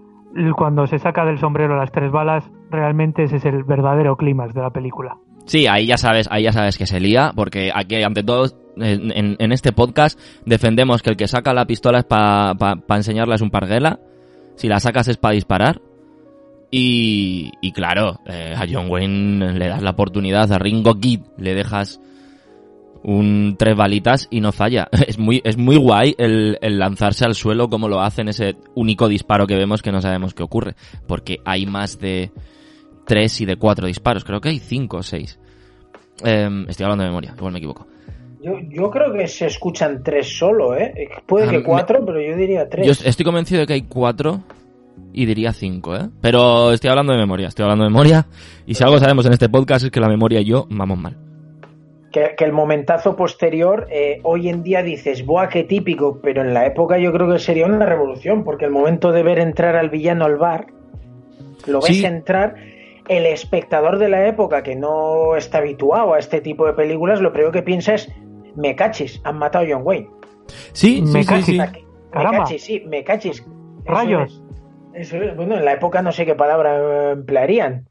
cuando 0.55 0.87
se 0.87 0.99
saca 0.99 1.25
del 1.25 1.39
sombrero 1.39 1.75
las 1.77 1.91
tres 1.91 2.11
balas, 2.11 2.49
realmente 2.69 3.23
ese 3.23 3.37
es 3.37 3.45
el 3.45 3.63
verdadero 3.63 4.15
clímax 4.17 4.53
de 4.53 4.61
la 4.61 4.69
película. 4.69 5.17
Sí, 5.47 5.65
ahí 5.65 5.87
ya 5.87 5.97
sabes, 5.97 6.27
ahí 6.29 6.43
ya 6.43 6.51
sabes 6.51 6.77
que 6.77 6.85
se 6.85 6.99
lía, 6.99 7.31
porque 7.33 7.71
aquí 7.73 8.03
ante 8.03 8.21
todo 8.21 8.53
en, 8.77 9.51
este 9.51 9.71
podcast 9.71 10.19
defendemos 10.45 11.01
que 11.01 11.09
el 11.09 11.17
que 11.17 11.27
saca 11.27 11.53
la 11.53 11.65
pistola 11.65 11.99
es 11.99 12.05
para 12.05 12.55
enseñarle 12.89 13.35
es 13.35 13.41
un 13.41 13.49
parguela, 13.49 13.99
si 14.55 14.67
la 14.67 14.79
sacas 14.79 15.07
es 15.07 15.17
para 15.17 15.33
disparar. 15.33 15.81
Y, 16.69 17.51
y 17.61 17.71
claro, 17.71 18.19
eh, 18.25 18.53
a 18.57 18.65
John 18.69 18.89
Wayne 18.89 19.53
le 19.53 19.69
das 19.69 19.81
la 19.81 19.91
oportunidad, 19.91 20.51
a 20.51 20.59
Ringo 20.59 20.99
Kid 20.99 21.21
le 21.37 21.55
dejas 21.55 22.01
un 23.03 23.55
tres 23.57 23.77
balitas 23.77 24.27
y 24.29 24.41
no 24.41 24.51
falla. 24.51 24.89
Es 25.07 25.17
muy, 25.17 25.41
es 25.45 25.55
muy 25.55 25.77
guay 25.77 26.13
el, 26.17 26.57
el 26.61 26.77
lanzarse 26.77 27.23
al 27.23 27.35
suelo 27.35 27.69
como 27.69 27.87
lo 27.87 28.01
hace 28.01 28.19
en 28.19 28.27
ese 28.27 28.57
único 28.75 29.07
disparo 29.07 29.47
que 29.47 29.55
vemos 29.55 29.81
que 29.81 29.93
no 29.93 30.01
sabemos 30.01 30.33
qué 30.33 30.43
ocurre. 30.43 30.75
Porque 31.07 31.39
hay 31.45 31.65
más 31.65 31.99
de 31.99 32.31
tres 33.07 33.41
y 33.41 33.45
de 33.45 33.55
cuatro 33.55 33.87
disparos. 33.87 34.23
Creo 34.23 34.39
que 34.41 34.49
hay 34.49 34.59
cinco 34.59 34.97
o 34.97 35.03
seis. 35.03 35.39
Em, 36.23 36.65
estoy 36.69 36.83
hablando 36.83 37.03
de 37.03 37.09
memoria, 37.09 37.33
igual 37.35 37.53
me 37.53 37.59
equivoco. 37.59 37.87
Yo, 38.41 38.53
yo 38.69 38.91
creo 38.91 39.11
que 39.13 39.27
se 39.27 39.47
escuchan 39.47 40.03
tres 40.03 40.37
solo, 40.37 40.75
¿eh? 40.75 41.09
Puede 41.25 41.47
Ah, 41.47 41.49
que 41.51 41.63
cuatro, 41.63 42.05
pero 42.05 42.21
yo 42.21 42.35
diría 42.35 42.69
tres. 42.69 42.85
Yo 42.85 42.91
estoy 43.09 43.25
convencido 43.25 43.61
de 43.61 43.67
que 43.67 43.73
hay 43.73 43.81
cuatro 43.83 44.41
y 45.13 45.25
diría 45.25 45.53
cinco, 45.53 45.95
¿eh? 45.95 46.09
Pero 46.21 46.71
estoy 46.71 46.89
hablando 46.89 47.13
de 47.13 47.19
memoria, 47.19 47.47
estoy 47.47 47.63
hablando 47.63 47.83
de 47.85 47.89
memoria. 47.89 48.27
Y 48.67 48.75
si 48.75 48.83
algo 48.83 48.99
sabemos 48.99 49.25
en 49.25 49.33
este 49.33 49.49
podcast 49.49 49.85
es 49.85 49.91
que 49.91 49.99
la 49.99 50.07
memoria 50.07 50.39
y 50.41 50.45
yo 50.45 50.67
vamos 50.69 50.97
mal. 50.99 51.17
Que, 52.11 52.35
que 52.37 52.45
el 52.45 52.53
momentazo 52.53 53.15
posterior, 53.15 53.87
eh, 53.91 54.19
hoy 54.23 54.49
en 54.49 54.63
día 54.63 54.81
dices, 54.81 55.25
¡buah, 55.25 55.49
qué 55.49 55.63
típico! 55.63 56.19
Pero 56.21 56.41
en 56.41 56.53
la 56.53 56.65
época 56.65 56.97
yo 56.99 57.11
creo 57.11 57.29
que 57.31 57.37
sería 57.39 57.65
una 57.65 57.85
revolución, 57.85 58.43
porque 58.43 58.65
el 58.65 58.71
momento 58.71 59.11
de 59.11 59.23
ver 59.23 59.39
entrar 59.39 59.75
al 59.75 59.89
villano 59.89 60.25
al 60.25 60.37
bar, 60.37 60.67
lo 61.67 61.79
ves 61.81 61.97
Sí. 61.97 62.05
entrar, 62.05 62.55
el 63.09 63.25
espectador 63.25 63.97
de 63.99 64.09
la 64.09 64.27
época 64.27 64.63
que 64.63 64.75
no 64.75 65.35
está 65.35 65.59
habituado 65.59 66.13
a 66.13 66.19
este 66.19 66.41
tipo 66.41 66.65
de 66.65 66.73
películas, 66.73 67.21
lo 67.21 67.31
primero 67.31 67.51
que 67.51 67.63
piensa 67.63 67.93
es, 67.95 68.11
me 68.55 68.75
cachis, 68.75 69.21
han 69.23 69.37
matado 69.37 69.65
a 69.65 69.67
John 69.71 69.81
Wayne. 69.85 70.09
Sí, 70.73 71.01
Me 71.01 71.23
sí, 71.23 71.27
cachis. 71.29 71.45
sí. 71.45 71.57
Me 71.57 72.23
cachis, 72.31 72.63
sí, 72.63 72.83
me 72.87 73.03
cachis. 73.03 73.39
Eso 73.39 73.45
Rayos. 73.85 74.31
es. 74.93 75.07
Eso 75.13 75.17
es. 75.23 75.35
Bueno, 75.35 75.55
en 75.57 75.65
la 75.65 75.73
época 75.73 76.01
no 76.01 76.11
sé 76.11 76.25
qué 76.25 76.35
palabra 76.35 76.77
eh, 76.77 77.11
emplearían. 77.11 77.87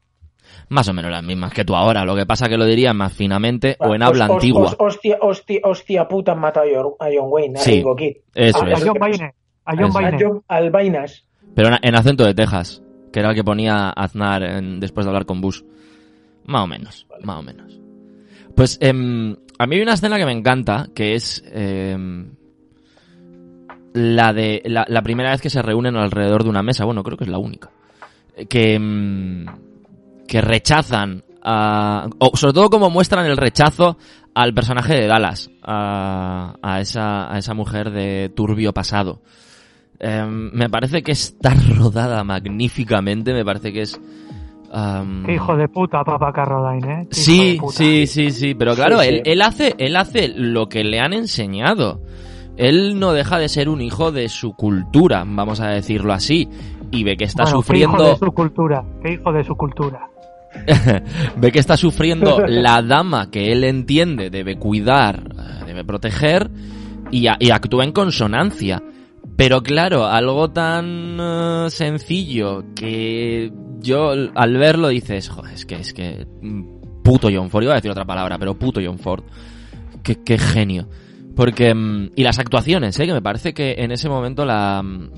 Más 0.69 0.87
o 0.89 0.93
menos 0.93 1.11
las 1.11 1.23
mismas 1.23 1.53
que 1.53 1.63
tú 1.65 1.75
ahora. 1.75 2.03
Lo 2.05 2.15
que 2.15 2.25
pasa 2.25 2.47
que 2.49 2.57
lo 2.57 2.65
dirían 2.65 2.95
más 2.97 3.13
finamente 3.13 3.75
o 3.79 3.93
en 3.95 4.01
habla 4.03 4.25
antigua. 4.25 4.63
hos- 4.63 4.75
hostia, 4.79 5.17
hostia, 5.21 5.59
hostia 5.63 6.07
puta, 6.07 6.31
han 6.33 6.39
matado 6.39 6.65
a 6.99 7.07
John- 7.13 7.27
Wayne, 7.31 7.57
a 7.59 7.61
Sí, 7.61 7.71
Ringo 7.71 7.95
Kid. 7.95 8.17
Eso 8.35 8.63
A 8.63 8.71
es. 8.71 8.83
John 8.85 8.97
Wayne. 8.99 9.33
A 9.65 9.75
John 9.75 10.43
Albainas. 10.47 11.25
Pero 11.55 11.69
en, 11.69 11.75
en 11.81 11.95
acento 11.95 12.23
de 12.25 12.33
Texas, 12.33 12.83
que 13.17 13.21
era 13.21 13.29
el 13.31 13.35
que 13.35 13.43
ponía 13.43 13.89
Aznar 13.89 14.43
en- 14.43 14.79
después 14.79 15.03
de 15.03 15.09
hablar 15.09 15.25
con 15.25 15.41
Bush. 15.41 15.63
Más 16.45 16.61
o 16.61 16.67
menos, 16.67 17.07
más 17.23 17.39
o 17.39 17.41
menos. 17.41 17.79
Pues 18.55 18.77
em, 18.79 19.35
a 19.57 19.65
mí 19.65 19.75
hay 19.75 19.81
una 19.81 19.93
escena 19.95 20.19
que 20.19 20.25
me 20.27 20.33
encanta, 20.33 20.87
que 20.93 21.15
es 21.15 21.43
em, 21.51 22.29
la 23.95 24.33
de 24.33 24.61
la, 24.65 24.85
la 24.87 25.01
primera 25.01 25.31
vez 25.31 25.41
que 25.41 25.49
se 25.49 25.63
reúnen 25.63 25.95
alrededor 25.95 26.43
de 26.43 26.51
una 26.51 26.61
mesa. 26.61 26.85
Bueno, 26.85 27.01
creo 27.01 27.17
que 27.17 27.23
es 27.23 27.29
la 27.31 27.39
única. 27.39 27.71
Que, 28.47 28.75
em, 28.75 29.47
que 30.27 30.39
rechazan, 30.41 31.23
a, 31.41 32.07
o 32.19 32.37
sobre 32.37 32.53
todo 32.53 32.69
como 32.69 32.91
muestran 32.91 33.25
el 33.25 33.35
rechazo 33.35 33.97
al 34.35 34.53
personaje 34.53 34.93
de 34.93 35.07
Dallas, 35.07 35.49
a, 35.63 36.53
a 36.61 36.81
esa, 36.81 37.33
a 37.33 37.39
esa 37.39 37.55
mujer 37.55 37.89
de 37.89 38.31
turbio 38.35 38.73
pasado. 38.75 39.23
Em, 39.99 40.51
me 40.53 40.69
parece 40.69 41.01
que 41.01 41.11
está 41.11 41.53
rodada 41.75 42.23
magníficamente, 42.23 43.33
me 43.33 43.43
parece 43.43 43.73
que 43.73 43.81
es 43.81 43.99
Qué 45.25 45.33
hijo 45.33 45.55
de 45.55 45.67
puta, 45.69 46.03
Papa 46.03 46.31
Carradine, 46.33 47.01
¿eh? 47.01 47.07
Sí, 47.11 47.57
sí, 47.71 48.05
sí, 48.05 48.31
sí, 48.31 48.53
pero 48.53 48.75
claro, 48.75 49.01
Él, 49.01 49.21
él, 49.23 49.41
hace, 49.41 49.75
él 49.77 49.95
hace 49.95 50.27
lo 50.27 50.67
que 50.67 50.83
le 50.83 50.99
han 50.99 51.13
enseñado. 51.13 52.01
Él 52.57 52.99
no 52.99 53.13
deja 53.13 53.37
de 53.37 53.49
ser 53.49 53.69
un 53.69 53.81
hijo 53.81 54.11
de 54.11 54.29
su 54.29 54.53
cultura, 54.53 55.23
vamos 55.25 55.61
a 55.61 55.69
decirlo 55.69 56.11
así, 56.11 56.49
y 56.91 57.03
ve 57.03 57.15
que 57.15 57.23
está 57.23 57.45
sufriendo... 57.45 57.97
¿qué 57.97 58.03
hijo 58.03 58.11
de 58.11 58.17
su 58.17 58.31
cultura? 58.31 58.83
¿Qué 59.03 59.13
hijo 59.13 59.31
de 59.31 59.43
su 59.43 59.55
cultura? 59.55 60.07
ve 61.37 61.51
que 61.51 61.59
está 61.59 61.77
sufriendo 61.77 62.39
la 62.47 62.81
dama 62.81 63.29
que 63.29 63.51
él 63.51 63.63
entiende 63.63 64.29
debe 64.29 64.57
cuidar, 64.57 65.23
eh, 65.31 65.65
debe 65.65 65.85
proteger, 65.85 66.49
y, 67.11 67.27
y 67.39 67.51
actúa 67.51 67.85
en 67.85 67.93
consonancia. 67.93 68.81
Pero 69.37 69.61
claro, 69.61 70.07
algo 70.07 70.49
tan 70.49 71.17
eh, 71.19 71.67
sencillo 71.69 72.65
que 72.75 73.51
yo 73.79 74.11
al 74.33 74.57
verlo 74.57 74.87
dices, 74.89 75.29
joder, 75.29 75.53
es 75.53 75.65
que 75.65 75.75
es 75.75 75.93
que 75.93 76.25
mm, 76.41 77.03
puto 77.03 77.29
John 77.31 77.49
Ford, 77.49 77.63
iba 77.63 77.73
a 77.73 77.75
decir 77.75 77.91
otra 77.91 78.05
palabra, 78.05 78.37
pero 78.39 78.57
puto 78.57 78.81
John 78.83 78.99
Ford. 78.99 79.23
Qué, 80.03 80.23
qué 80.23 80.37
genio. 80.37 80.89
Porque 81.35 81.73
mm, 81.73 82.11
y 82.15 82.23
las 82.23 82.39
actuaciones, 82.39 82.99
¿eh? 82.99 83.05
que 83.05 83.13
me 83.13 83.21
parece 83.21 83.53
que 83.53 83.75
en 83.77 83.91
ese 83.91 84.09
momento 84.09 84.43
la 84.43 84.81
mm, 84.83 85.09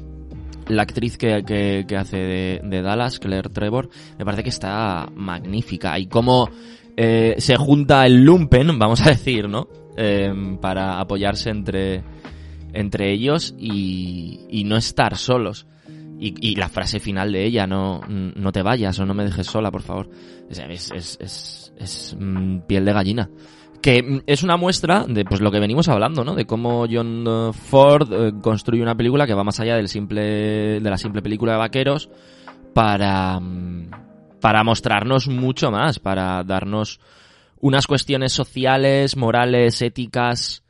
la 0.70 0.84
actriz 0.84 1.18
que, 1.18 1.44
que, 1.88 1.98
hace 1.98 2.18
de, 2.18 2.82
Dallas, 2.82 3.20
Claire 3.20 3.50
Trevor, 3.50 3.90
me 4.18 4.26
parece 4.26 4.44
que 4.44 4.50
está 4.50 5.10
magnífica. 5.16 5.98
Y 6.00 6.08
cómo 6.08 6.50
eh, 6.96 7.36
se 7.40 7.58
junta 7.58 8.06
el 8.06 8.24
lumpen, 8.24 8.78
vamos 8.80 9.02
a 9.02 9.10
decir, 9.10 9.50
¿no? 9.50 9.68
Eh, 9.98 10.32
para 10.62 11.00
apoyarse 11.00 11.50
entre, 11.50 12.04
entre 12.74 13.12
ellos 13.12 13.56
y, 13.58 14.42
y 14.50 14.64
no 14.64 14.78
estar 14.78 15.18
solos. 15.18 15.68
Y, 16.22 16.36
y, 16.42 16.56
la 16.56 16.68
frase 16.68 17.00
final 17.00 17.32
de 17.32 17.46
ella, 17.46 17.66
no, 17.66 18.02
no 18.10 18.52
te 18.52 18.62
vayas 18.62 19.00
o 19.00 19.06
no 19.06 19.14
me 19.14 19.24
dejes 19.24 19.48
sola, 19.48 19.72
por 19.72 19.84
favor. 19.84 20.10
Es, 20.50 20.60
es, 20.60 21.18
es, 21.22 21.74
es, 21.78 22.18
mm, 22.20 22.60
piel 22.68 22.84
de 22.84 22.92
gallina. 22.92 23.30
Que 23.82 24.04
mm, 24.04 24.22
es 24.28 24.44
una 24.44 24.58
muestra 24.58 25.06
de 25.08 25.24
pues 25.24 25.40
lo 25.40 25.50
que 25.50 25.62
venimos 25.62 25.88
hablando, 25.88 26.26
¿no? 26.26 26.36
De 26.36 26.46
cómo 26.46 26.88
John 26.92 27.54
Ford 27.54 28.12
eh, 28.12 28.34
construye 28.42 28.82
una 28.82 28.96
película 28.96 29.26
que 29.26 29.34
va 29.34 29.46
más 29.46 29.62
allá 29.62 29.78
del 29.78 29.88
simple, 29.88 30.82
de 30.82 30.90
la 30.90 30.98
simple 30.98 31.22
película 31.22 31.54
de 31.54 31.60
vaqueros 31.60 32.10
para, 32.74 33.40
mm, 33.40 33.92
para 34.42 34.64
mostrarnos 34.66 35.30
mucho 35.30 35.72
más, 35.72 36.00
para 36.00 36.44
darnos 36.44 37.00
unas 37.62 37.88
cuestiones 37.88 38.34
sociales, 38.34 39.16
morales, 39.16 39.82
éticas, 39.82 40.64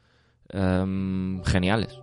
em, 0.52 1.42
geniales. 1.44 2.02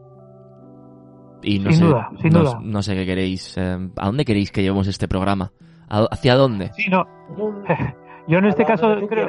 Y 1.43 1.59
no 1.59 1.71
sin 1.71 1.79
sé, 1.79 1.85
duda, 1.85 2.11
sin 2.21 2.33
no, 2.33 2.39
duda. 2.41 2.59
no 2.63 2.83
sé 2.83 2.95
qué 2.95 3.07
queréis. 3.07 3.57
em, 3.59 3.91
¿A 3.97 4.07
dónde 4.07 4.25
queréis 4.25 4.51
que 4.51 4.63
llevemos 4.63 4.89
este 4.89 5.07
programa? 5.09 5.53
¿A- 5.89 6.07
¿Hacia 6.11 6.35
dónde? 6.35 6.73
Sí, 6.73 6.89
no. 6.91 7.07
Yo 8.29 8.39
en 8.39 8.47
este 8.47 8.65
caso 8.65 8.97
creo, 9.09 9.29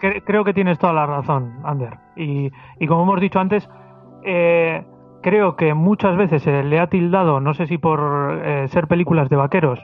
cre- 0.00 0.22
creo 0.24 0.44
que 0.44 0.54
tienes 0.54 0.78
toda 0.78 0.92
la 0.92 1.06
razón, 1.06 1.54
Ander. 1.64 1.94
Y, 2.16 2.50
y 2.78 2.86
como 2.86 3.02
hemos 3.02 3.20
dicho 3.20 3.40
antes, 3.40 3.68
eh, 4.24 4.84
creo 5.22 5.56
que 5.56 5.74
muchas 5.74 6.16
veces 6.16 6.42
se 6.42 6.62
le 6.62 6.78
ha 6.78 6.86
tildado, 6.88 7.40
no 7.40 7.54
sé 7.54 7.66
si 7.66 7.78
por 7.78 8.40
eh, 8.44 8.68
ser 8.68 8.86
películas 8.86 9.28
de 9.28 9.36
vaqueros, 9.36 9.80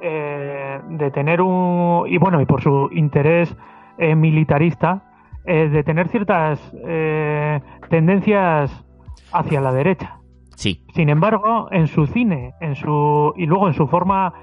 eh, 0.00 0.80
de 0.90 1.10
tener 1.10 1.40
un. 1.40 2.04
y 2.06 2.18
bueno, 2.18 2.40
y 2.40 2.46
por 2.46 2.62
su 2.62 2.88
interés 2.92 3.56
eh, 3.96 4.14
militarista, 4.14 5.02
eh, 5.50 5.70
de 5.70 5.82
tener 5.82 6.08
ciertas 6.08 6.60
eh, 6.86 7.58
tendencias 7.88 8.84
hacia 9.32 9.62
la 9.62 9.72
derecha. 9.72 10.18
Sí. 10.56 10.84
Sin 10.92 11.08
embargo, 11.08 11.68
en 11.70 11.86
su 11.86 12.06
cine, 12.06 12.52
en 12.60 12.74
su 12.74 13.32
y 13.34 13.46
luego 13.46 13.66
en 13.66 13.72
su 13.72 13.86
forma 13.86 14.34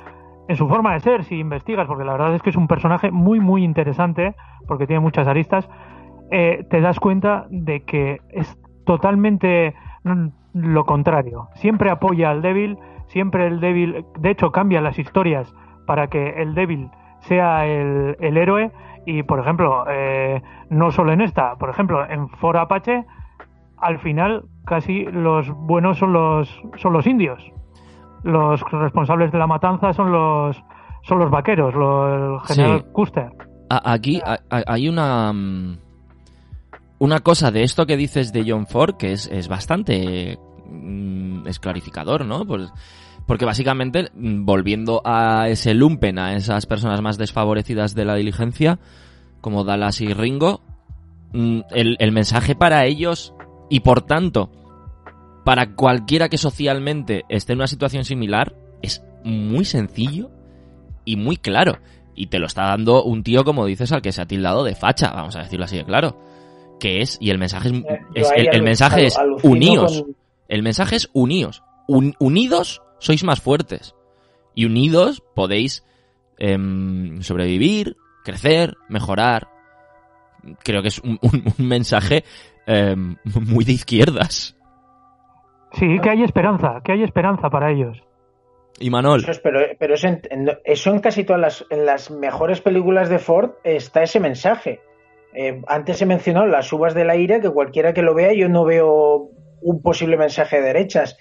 en 0.47 0.55
su 0.55 0.67
forma 0.67 0.93
de 0.93 1.01
ser, 1.01 1.23
si 1.23 1.35
investigas, 1.35 1.85
porque 1.85 2.05
la 2.05 2.13
verdad 2.13 2.33
es 2.33 2.41
que 2.41 2.49
es 2.49 2.55
un 2.55 2.67
personaje 2.67 3.11
muy 3.11 3.39
muy 3.39 3.63
interesante, 3.63 4.33
porque 4.67 4.87
tiene 4.87 4.99
muchas 4.99 5.27
aristas, 5.27 5.69
eh, 6.31 6.65
te 6.71 6.81
das 6.81 6.99
cuenta 6.99 7.45
de 7.51 7.83
que 7.83 8.21
es 8.29 8.57
totalmente 8.83 9.75
mm, 10.05 10.27
lo 10.53 10.85
contrario. 10.85 11.49
Siempre 11.53 11.91
apoya 11.91 12.31
al 12.31 12.41
débil, 12.41 12.79
siempre 13.09 13.45
el 13.45 13.59
débil, 13.59 14.05
de 14.19 14.31
hecho 14.31 14.51
cambia 14.51 14.81
las 14.81 14.97
historias 14.97 15.53
para 15.85 16.07
que 16.07 16.41
el 16.41 16.55
débil 16.55 16.89
sea 17.27 17.65
el, 17.65 18.15
el 18.19 18.37
héroe 18.37 18.71
y, 19.05 19.23
por 19.23 19.39
ejemplo, 19.39 19.85
eh, 19.89 20.41
no 20.69 20.91
solo 20.91 21.11
en 21.13 21.21
esta, 21.21 21.55
por 21.55 21.69
ejemplo, 21.69 22.03
en 22.09 22.27
For 22.29 22.57
Apache, 22.57 23.05
al 23.77 23.99
final 23.99 24.43
casi 24.65 25.03
los 25.05 25.49
buenos 25.51 25.97
son 25.99 26.13
los 26.13 26.49
son 26.77 26.93
los 26.93 27.05
indios. 27.05 27.43
Los 28.23 28.61
responsables 28.71 29.31
de 29.31 29.37
la 29.37 29.45
matanza 29.47 29.93
son 29.93 30.11
los 30.11 30.61
son 31.03 31.19
los 31.19 31.29
vaqueros, 31.29 31.75
lo- 31.75 32.35
el 32.35 32.39
general 32.47 32.79
Sí. 32.81 32.85
Custer. 32.93 33.29
A- 33.69 33.91
Aquí 33.93 34.21
a- 34.25 34.39
hay 34.67 34.89
una 34.89 35.31
mm, 35.33 35.77
una 36.99 37.19
cosa 37.19 37.51
de 37.51 37.61
esto 37.63 37.85
que 37.85 37.97
dices 37.97 38.31
de 38.33 38.43
John 38.47 38.65
Ford 38.65 38.95
que 38.97 39.11
es, 39.11 39.27
es 39.27 39.47
bastante 39.47 40.39
mm, 40.67 41.45
esclarificador, 41.47 42.25
¿no? 42.25 42.45
Pues 42.45 42.71
porque 43.27 43.45
básicamente 43.45 44.09
mm, 44.13 44.45
volviendo 44.45 45.01
a 45.05 45.47
ese 45.49 45.73
lumpen, 45.73 46.19
a 46.19 46.35
esas 46.35 46.65
personas 46.65 47.01
más 47.01 47.17
desfavorecidas 47.17 47.95
de 47.95 48.05
la 48.05 48.15
diligencia, 48.15 48.79
como 49.41 49.63
Dallas 49.63 50.01
y 50.01 50.13
Ringo, 50.13 50.61
mm, 51.33 51.61
el, 51.71 51.97
el 51.99 52.11
mensaje 52.11 52.55
para 52.55 52.85
ellos 52.85 53.33
y 53.69 53.79
por 53.81 54.01
tanto 54.03 54.49
para 55.43 55.75
cualquiera 55.75 56.29
que 56.29 56.37
socialmente 56.37 57.23
esté 57.29 57.53
en 57.53 57.59
una 57.59 57.67
situación 57.67 58.03
similar 58.03 58.55
es 58.81 59.03
muy 59.23 59.65
sencillo 59.65 60.31
y 61.05 61.17
muy 61.17 61.37
claro. 61.37 61.77
Y 62.15 62.27
te 62.27 62.39
lo 62.39 62.47
está 62.47 62.63
dando 62.63 63.03
un 63.03 63.23
tío, 63.23 63.43
como 63.43 63.65
dices, 63.65 63.91
al 63.91 64.01
que 64.01 64.11
se 64.11 64.21
ha 64.21 64.25
tildado 64.25 64.63
de 64.63 64.73
facha, 64.73 65.11
vamos 65.11 65.35
a 65.35 65.41
decirlo 65.41 65.65
así 65.65 65.77
de 65.77 65.83
claro. 65.85 66.17
Que 66.79 67.01
es, 67.01 67.17
y 67.21 67.29
el 67.29 67.37
mensaje 67.37 67.69
es, 67.69 67.75
Eh, 67.75 67.99
es- 68.15 68.31
el, 68.53 68.61
mensaje 68.63 69.05
es 69.05 69.17
uníos. 69.43 70.01
con- 70.01 70.15
El 70.47 70.63
mensaje 70.63 70.95
es 70.95 71.09
uníos. 71.13 71.61
Un- 71.87 72.15
unidos 72.19 72.81
sois 73.05 73.23
más 73.23 73.41
fuertes. 73.41 73.95
Y 74.53 74.65
unidos 74.65 75.21
podéis 75.35 75.85
em, 76.37 77.21
sobrevivir, 77.21 77.95
crecer, 78.23 78.75
mejorar. 78.89 79.47
Creo 80.63 80.81
que 80.81 80.89
es 80.89 80.99
un, 80.99 81.19
un- 81.21 81.53
un 81.57 81.67
mensaje 81.67 82.23
em, 82.67 83.15
muy 83.23 83.65
de 83.65 83.73
izquierdas. 83.73 84.55
Sí, 85.73 85.99
que 86.01 86.09
hay 86.09 86.23
esperanza, 86.23 86.81
que 86.83 86.93
hay 86.93 87.03
esperanza 87.03 87.49
para 87.49 87.71
ellos. 87.71 88.01
Y 88.79 88.89
Manol, 88.89 89.21
Eso 89.21 89.31
es, 89.31 89.39
pero, 89.39 89.59
pero 89.79 89.93
eso, 89.95 90.07
en, 90.07 90.21
en- 90.29 90.57
eso 90.65 90.89
en 90.91 90.99
casi 90.99 91.23
todas 91.23 91.41
las, 91.41 91.65
en 91.69 91.85
las 91.85 92.11
mejores 92.11 92.61
películas 92.61 93.09
de 93.09 93.19
Ford 93.19 93.51
está 93.63 94.03
ese 94.03 94.19
mensaje. 94.19 94.81
Eh, 95.33 95.61
antes 95.67 96.01
he 96.01 96.05
mencionado 96.05 96.45
las 96.47 96.71
uvas 96.71 96.93
de 96.93 97.03
la 97.05 97.15
ira, 97.17 97.41
que 97.41 97.49
cualquiera 97.49 97.93
que 97.93 98.01
lo 98.01 98.13
vea, 98.13 98.33
yo 98.33 98.47
no 98.49 98.63
veo 98.65 99.29
un 99.61 99.81
posible 99.81 100.15
mensaje 100.17 100.57
de 100.57 100.67
derechas. 100.67 101.17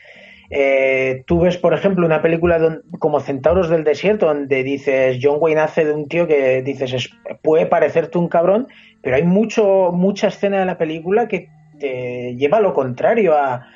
Eh, 0.50 1.24
tú 1.26 1.40
ves, 1.40 1.56
por 1.56 1.74
ejemplo, 1.74 2.06
una 2.06 2.22
película 2.22 2.80
como 2.98 3.20
Centauros 3.20 3.68
del 3.70 3.84
Desierto, 3.84 4.26
donde 4.26 4.62
dices, 4.62 5.18
John 5.22 5.38
Wayne 5.40 5.60
hace 5.60 5.84
de 5.84 5.92
un 5.92 6.08
tío 6.08 6.26
que 6.26 6.62
dices, 6.62 6.92
es- 6.92 7.10
puede 7.42 7.66
parecerte 7.66 8.18
un 8.18 8.28
cabrón, 8.28 8.68
pero 9.02 9.16
hay 9.16 9.22
mucho, 9.24 9.90
mucha 9.92 10.28
escena 10.28 10.60
de 10.60 10.66
la 10.66 10.78
película 10.78 11.28
que 11.28 11.48
te 11.78 12.34
lleva 12.36 12.58
a 12.58 12.60
lo 12.60 12.72
contrario, 12.74 13.34
a, 13.36 13.66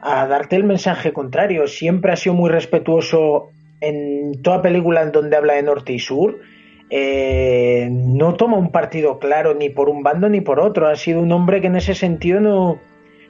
a 0.00 0.26
darte 0.26 0.56
el 0.56 0.64
mensaje 0.64 1.12
contrario. 1.12 1.66
Siempre 1.66 2.12
ha 2.12 2.16
sido 2.16 2.34
muy 2.34 2.50
respetuoso 2.50 3.48
en 3.80 4.42
toda 4.42 4.60
película 4.62 5.02
en 5.02 5.12
donde 5.12 5.36
habla 5.36 5.54
de 5.54 5.62
norte 5.62 5.92
y 5.92 5.98
sur. 5.98 6.38
Eh, 6.90 7.88
no 7.90 8.34
toma 8.34 8.56
un 8.56 8.70
partido 8.72 9.18
claro 9.18 9.54
ni 9.54 9.68
por 9.68 9.88
un 9.88 10.02
bando 10.02 10.28
ni 10.28 10.40
por 10.40 10.58
otro. 10.60 10.88
Ha 10.88 10.96
sido 10.96 11.20
un 11.20 11.32
hombre 11.32 11.60
que 11.60 11.66
en 11.68 11.76
ese 11.76 11.94
sentido 11.94 12.40
no. 12.40 12.78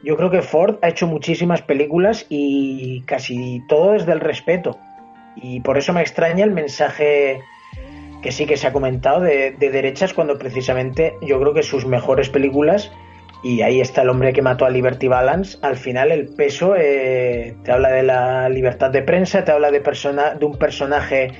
Yo 0.02 0.16
creo 0.16 0.30
que 0.30 0.42
Ford 0.42 0.76
ha 0.82 0.88
hecho 0.88 1.06
muchísimas 1.06 1.62
películas 1.62 2.26
y 2.28 3.02
casi 3.02 3.62
todo 3.68 3.94
es 3.94 4.06
del 4.06 4.20
respeto. 4.20 4.78
Y 5.36 5.60
por 5.60 5.78
eso 5.78 5.92
me 5.92 6.00
extraña 6.00 6.44
el 6.44 6.52
mensaje 6.52 7.40
que 8.22 8.32
sí 8.32 8.46
que 8.46 8.56
se 8.56 8.66
ha 8.66 8.72
comentado 8.72 9.20
de, 9.20 9.52
de 9.52 9.70
derechas 9.70 10.12
cuando 10.14 10.38
precisamente 10.38 11.14
yo 11.22 11.40
creo 11.40 11.54
que 11.54 11.62
sus 11.62 11.86
mejores 11.86 12.28
películas 12.28 12.90
y 13.42 13.62
ahí 13.62 13.80
está 13.80 14.02
el 14.02 14.08
hombre 14.08 14.32
que 14.32 14.42
mató 14.42 14.64
a 14.64 14.70
Liberty 14.70 15.06
Balance. 15.06 15.58
Al 15.62 15.76
final 15.76 16.10
el 16.10 16.28
peso 16.34 16.74
eh, 16.76 17.56
te 17.62 17.72
habla 17.72 17.90
de 17.90 18.02
la 18.02 18.48
libertad 18.48 18.90
de 18.90 19.02
prensa, 19.02 19.44
te 19.44 19.52
habla 19.52 19.70
de, 19.70 19.80
persona, 19.80 20.34
de 20.34 20.44
un 20.44 20.58
personaje 20.58 21.30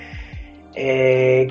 eh, 0.74 1.48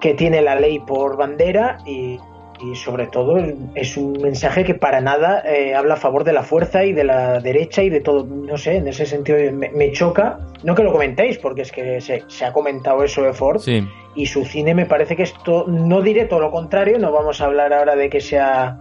que 0.00 0.14
tiene 0.14 0.40
la 0.40 0.54
ley 0.54 0.80
por 0.80 1.16
bandera 1.16 1.78
y, 1.86 2.18
y 2.60 2.74
sobre 2.76 3.06
todo 3.06 3.36
es 3.74 3.96
un 3.96 4.12
mensaje 4.20 4.64
que 4.64 4.74
para 4.74 5.00
nada 5.00 5.42
eh, 5.44 5.74
habla 5.74 5.94
a 5.94 5.96
favor 5.96 6.24
de 6.24 6.32
la 6.32 6.42
fuerza 6.42 6.84
y 6.84 6.92
de 6.92 7.04
la 7.04 7.40
derecha 7.40 7.82
y 7.82 7.90
de 7.90 8.00
todo. 8.00 8.24
No 8.24 8.56
sé, 8.56 8.76
en 8.76 8.88
ese 8.88 9.06
sentido 9.06 9.38
me, 9.52 9.70
me 9.70 9.92
choca. 9.92 10.38
No 10.62 10.74
que 10.74 10.82
lo 10.82 10.92
comentéis, 10.92 11.38
porque 11.38 11.62
es 11.62 11.72
que 11.72 12.00
se, 12.00 12.22
se 12.28 12.44
ha 12.44 12.52
comentado 12.52 13.02
eso 13.04 13.22
de 13.22 13.32
Ford 13.32 13.60
sí. 13.60 13.86
y 14.14 14.26
su 14.26 14.44
cine 14.44 14.74
me 14.74 14.86
parece 14.86 15.16
que 15.16 15.24
esto 15.24 15.66
no 15.68 16.00
diré 16.02 16.24
todo 16.26 16.40
lo 16.40 16.50
contrario, 16.50 16.98
no 16.98 17.12
vamos 17.12 17.40
a 17.40 17.46
hablar 17.46 17.72
ahora 17.72 17.96
de 17.96 18.08
que 18.08 18.20
sea 18.20 18.78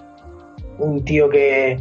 un 0.78 1.04
tío 1.04 1.30
que, 1.30 1.78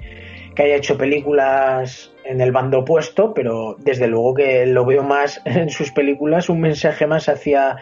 que 0.54 0.62
haya 0.62 0.76
hecho 0.76 0.96
películas 0.96 2.12
en 2.24 2.40
el 2.40 2.52
bando 2.52 2.80
opuesto, 2.80 3.34
pero 3.34 3.76
desde 3.78 4.06
luego 4.06 4.34
que 4.34 4.66
lo 4.66 4.84
veo 4.84 5.02
más 5.02 5.40
en 5.44 5.70
sus 5.70 5.92
películas 5.92 6.48
un 6.48 6.60
mensaje 6.60 7.06
más 7.06 7.28
hacia 7.28 7.76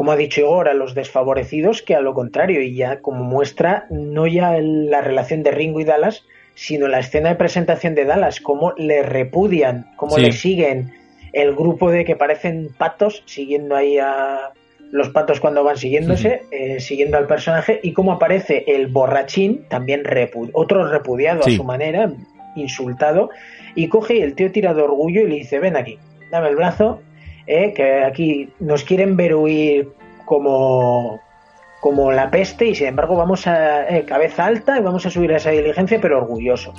como 0.00 0.12
ha 0.12 0.16
dicho 0.16 0.40
Igor, 0.40 0.66
a 0.66 0.72
los 0.72 0.94
desfavorecidos 0.94 1.82
que 1.82 1.94
a 1.94 2.00
lo 2.00 2.14
contrario, 2.14 2.62
y 2.62 2.74
ya 2.74 3.00
como 3.00 3.22
muestra 3.22 3.84
no 3.90 4.26
ya 4.26 4.56
la 4.58 5.02
relación 5.02 5.42
de 5.42 5.50
Ringo 5.50 5.78
y 5.78 5.84
Dallas, 5.84 6.24
sino 6.54 6.88
la 6.88 7.00
escena 7.00 7.28
de 7.28 7.34
presentación 7.34 7.94
de 7.94 8.06
Dallas, 8.06 8.40
cómo 8.40 8.72
le 8.78 9.02
repudian, 9.02 9.90
cómo 9.96 10.16
le 10.16 10.32
siguen 10.32 10.90
el 11.34 11.54
grupo 11.54 11.90
de 11.90 12.06
que 12.06 12.16
parecen 12.16 12.70
patos, 12.78 13.22
siguiendo 13.26 13.76
ahí 13.76 13.98
a 13.98 14.52
los 14.90 15.10
patos 15.10 15.38
cuando 15.38 15.64
van 15.64 15.76
siguiéndose, 15.76 16.44
eh, 16.50 16.80
siguiendo 16.80 17.18
al 17.18 17.26
personaje, 17.26 17.78
y 17.82 17.92
cómo 17.92 18.12
aparece 18.12 18.64
el 18.68 18.86
borrachín, 18.86 19.66
también 19.68 20.04
otro 20.54 20.90
repudiado 20.90 21.42
a 21.44 21.50
su 21.50 21.62
manera, 21.62 22.10
insultado, 22.56 23.28
y 23.74 23.88
coge 23.88 24.16
y 24.16 24.22
el 24.22 24.34
tío 24.34 24.50
tira 24.50 24.72
de 24.72 24.80
orgullo 24.80 25.20
y 25.20 25.28
le 25.28 25.34
dice, 25.34 25.58
ven 25.58 25.76
aquí, 25.76 25.98
dame 26.30 26.48
el 26.48 26.56
brazo, 26.56 27.02
eh, 27.50 27.72
que 27.74 28.04
aquí 28.04 28.48
nos 28.60 28.84
quieren 28.84 29.16
ver 29.16 29.34
huir 29.34 29.88
como 30.24 31.20
como 31.80 32.12
la 32.12 32.30
peste 32.30 32.68
y 32.68 32.74
sin 32.76 32.88
embargo 32.88 33.16
vamos 33.16 33.46
a 33.46 33.88
eh, 33.88 34.04
cabeza 34.04 34.44
alta 34.44 34.78
y 34.78 34.82
vamos 34.82 35.04
a 35.06 35.10
subir 35.10 35.32
a 35.32 35.38
esa 35.38 35.50
diligencia 35.50 35.98
pero 36.00 36.18
orgullosos. 36.18 36.74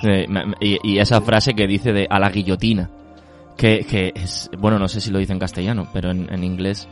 y, 0.60 0.98
esa 0.98 1.20
frase 1.20 1.52
que 1.54 1.66
dice 1.66 1.92
de 1.92 2.06
a 2.08 2.18
la 2.18 2.30
guillotina, 2.30 2.88
que, 3.56 3.80
que, 3.80 4.12
es, 4.14 4.48
bueno, 4.56 4.78
no 4.78 4.88
sé 4.88 5.00
si 5.00 5.10
lo 5.10 5.18
dice 5.18 5.32
en 5.32 5.40
castellano, 5.40 5.88
pero 5.92 6.10
en, 6.10 6.44
inglés 6.44 6.88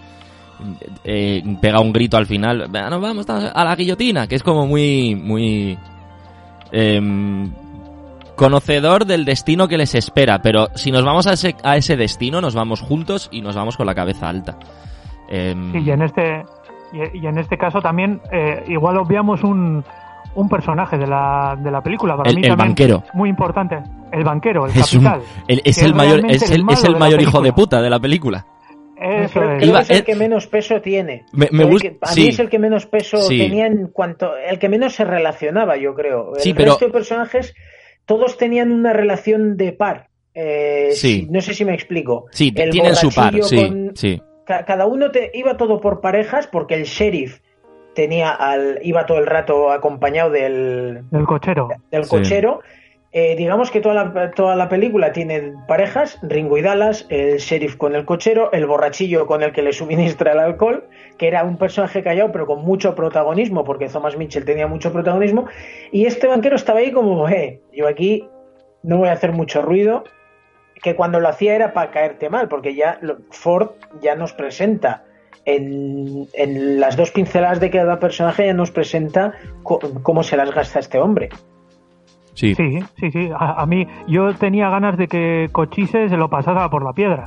eh, 1.04 1.42
pega 1.62 1.80
un 1.80 1.92
grito 1.92 2.16
al 2.16 2.26
final, 2.26 2.68
no, 2.70 3.00
vamos 3.00 3.26
a 3.30 3.64
la 3.64 3.76
guillotina, 3.76 4.26
que 4.26 4.34
es 4.34 4.42
como 4.42 4.66
muy, 4.66 5.14
muy 5.14 5.78
em, 6.72 7.50
conocedor 8.40 9.04
del 9.04 9.26
destino 9.26 9.68
que 9.68 9.76
les 9.76 9.94
espera, 9.94 10.40
pero 10.40 10.68
si 10.74 10.90
nos 10.90 11.04
vamos 11.04 11.26
a 11.26 11.34
ese, 11.34 11.54
a 11.62 11.76
ese 11.76 11.94
destino, 11.96 12.40
nos 12.40 12.54
vamos 12.54 12.80
juntos 12.80 13.28
y 13.30 13.42
nos 13.42 13.54
vamos 13.54 13.76
con 13.76 13.84
la 13.84 13.94
cabeza 13.94 14.30
alta. 14.30 14.56
Em, 15.28 15.76
y 15.76 15.90
en 15.90 16.00
este 16.00 16.42
y, 16.92 17.26
en 17.26 17.36
este 17.36 17.58
caso 17.58 17.82
también, 17.82 18.22
eh, 18.32 18.64
igual 18.68 18.96
obviamos 18.96 19.44
un, 19.44 19.84
un 20.34 20.48
personaje 20.48 20.96
de 20.96 21.06
la, 21.06 21.54
de 21.62 21.70
la 21.70 21.82
película. 21.82 22.16
Para 22.16 22.30
el, 22.30 22.36
mí 22.36 22.42
el 22.46 22.56
banquero. 22.56 23.04
Muy 23.12 23.28
importante. 23.28 23.76
El 24.10 24.24
banquero, 24.24 24.64
el 24.64 24.70
es 24.74 24.90
capital. 24.90 25.20
es, 25.46 25.82
el 25.82 25.94
mayor, 25.94 26.24
es 26.30 26.50
el, 26.50 26.64
es 26.66 26.84
el 26.84 26.96
mayor 26.96 27.20
hijo 27.20 27.42
de 27.42 27.52
puta 27.52 27.82
de 27.82 27.90
la 27.90 28.00
película. 28.00 28.46
Eso 28.96 29.42
es. 29.52 29.90
el 29.90 30.04
que 30.04 30.14
menos 30.14 30.46
peso 30.46 30.80
tiene. 30.80 31.26
Me, 31.32 31.46
gusta, 31.64 31.88
a 32.02 32.14
mí 32.14 32.28
es 32.28 32.38
el 32.38 32.48
que 32.48 32.58
menos 32.58 32.86
peso 32.86 33.18
tenía 33.28 33.66
en 33.66 33.88
cuanto. 33.88 34.34
El 34.36 34.58
que 34.58 34.70
menos 34.70 34.94
se 34.94 35.04
relacionaba, 35.04 35.76
yo 35.76 35.94
creo. 35.94 36.34
El 36.36 36.40
sí, 36.40 36.52
resto 36.54 36.86
de 36.86 36.90
personajes, 36.90 37.54
todos 38.10 38.36
tenían 38.36 38.72
una 38.72 38.92
relación 38.92 39.56
de 39.56 39.70
par. 39.70 40.08
Eh, 40.34 40.88
sí. 40.94 41.28
No 41.30 41.40
sé 41.40 41.54
si 41.54 41.64
me 41.64 41.74
explico. 41.74 42.26
Sí, 42.32 42.50
tienen 42.50 42.96
su 42.96 43.08
par, 43.12 43.40
sí, 43.44 43.90
sí 43.94 44.20
cada 44.66 44.86
uno 44.86 45.12
te, 45.12 45.30
iba 45.34 45.56
todo 45.56 45.80
por 45.80 46.00
parejas 46.00 46.48
porque 46.48 46.74
el 46.74 46.82
sheriff 46.82 47.38
tenía 47.94 48.30
al 48.30 48.80
iba 48.82 49.06
todo 49.06 49.18
el 49.18 49.26
rato 49.26 49.70
acompañado 49.70 50.30
del 50.30 51.04
del 51.08 51.24
cochero 51.24 51.68
del 51.92 52.08
cochero 52.08 52.60
eh, 53.12 53.34
digamos 53.36 53.70
que 53.70 53.80
toda 53.80 53.94
la, 53.94 54.30
toda 54.30 54.56
la 54.56 54.68
película 54.68 55.12
tiene 55.12 55.54
parejas 55.66 56.18
Ringo 56.22 56.58
y 56.58 56.62
Dallas 56.62 57.06
el 57.08 57.38
sheriff 57.38 57.76
con 57.76 57.94
el 57.94 58.04
cochero 58.04 58.52
el 58.52 58.66
borrachillo 58.66 59.26
con 59.26 59.42
el 59.42 59.52
que 59.52 59.62
le 59.62 59.72
suministra 59.72 60.32
el 60.32 60.38
alcohol 60.38 60.88
que 61.18 61.26
era 61.26 61.42
un 61.44 61.56
personaje 61.56 62.02
callado 62.02 62.30
pero 62.32 62.46
con 62.46 62.64
mucho 62.64 62.94
protagonismo 62.94 63.64
porque 63.64 63.88
Thomas 63.88 64.16
Mitchell 64.16 64.44
tenía 64.44 64.66
mucho 64.66 64.92
protagonismo 64.92 65.46
y 65.90 66.06
este 66.06 66.28
banquero 66.28 66.56
estaba 66.56 66.78
ahí 66.78 66.92
como 66.92 67.28
eh, 67.28 67.60
yo 67.72 67.88
aquí 67.88 68.28
no 68.82 68.98
voy 68.98 69.08
a 69.08 69.12
hacer 69.12 69.32
mucho 69.32 69.62
ruido 69.62 70.04
que 70.82 70.96
cuando 70.96 71.20
lo 71.20 71.28
hacía 71.28 71.54
era 71.54 71.72
para 71.72 71.90
caerte 71.90 72.30
mal, 72.30 72.48
porque 72.48 72.74
ya 72.74 72.98
Ford 73.30 73.70
ya 74.00 74.14
nos 74.14 74.32
presenta 74.32 75.04
en, 75.44 76.28
las 76.80 76.96
dos 76.96 77.10
pinceladas 77.10 77.60
de 77.60 77.70
cada 77.70 77.98
personaje 77.98 78.46
ya 78.46 78.54
nos 78.54 78.70
presenta 78.70 79.32
cómo 79.62 80.22
se 80.22 80.36
las 80.36 80.52
gasta 80.52 80.78
este 80.78 80.98
hombre. 80.98 81.30
Sí, 82.40 82.54
sí, 82.54 82.80
sí. 82.96 83.10
sí. 83.10 83.30
A, 83.36 83.66
mí 83.66 83.86
yo 84.08 84.34
tenía 84.34 84.70
ganas 84.70 84.96
de 84.96 85.08
que 85.08 85.48
Cochise 85.52 86.08
se 86.08 86.16
lo 86.16 86.30
pasara 86.30 86.70
por 86.70 86.82
la 86.82 86.92
piedra. 86.92 87.26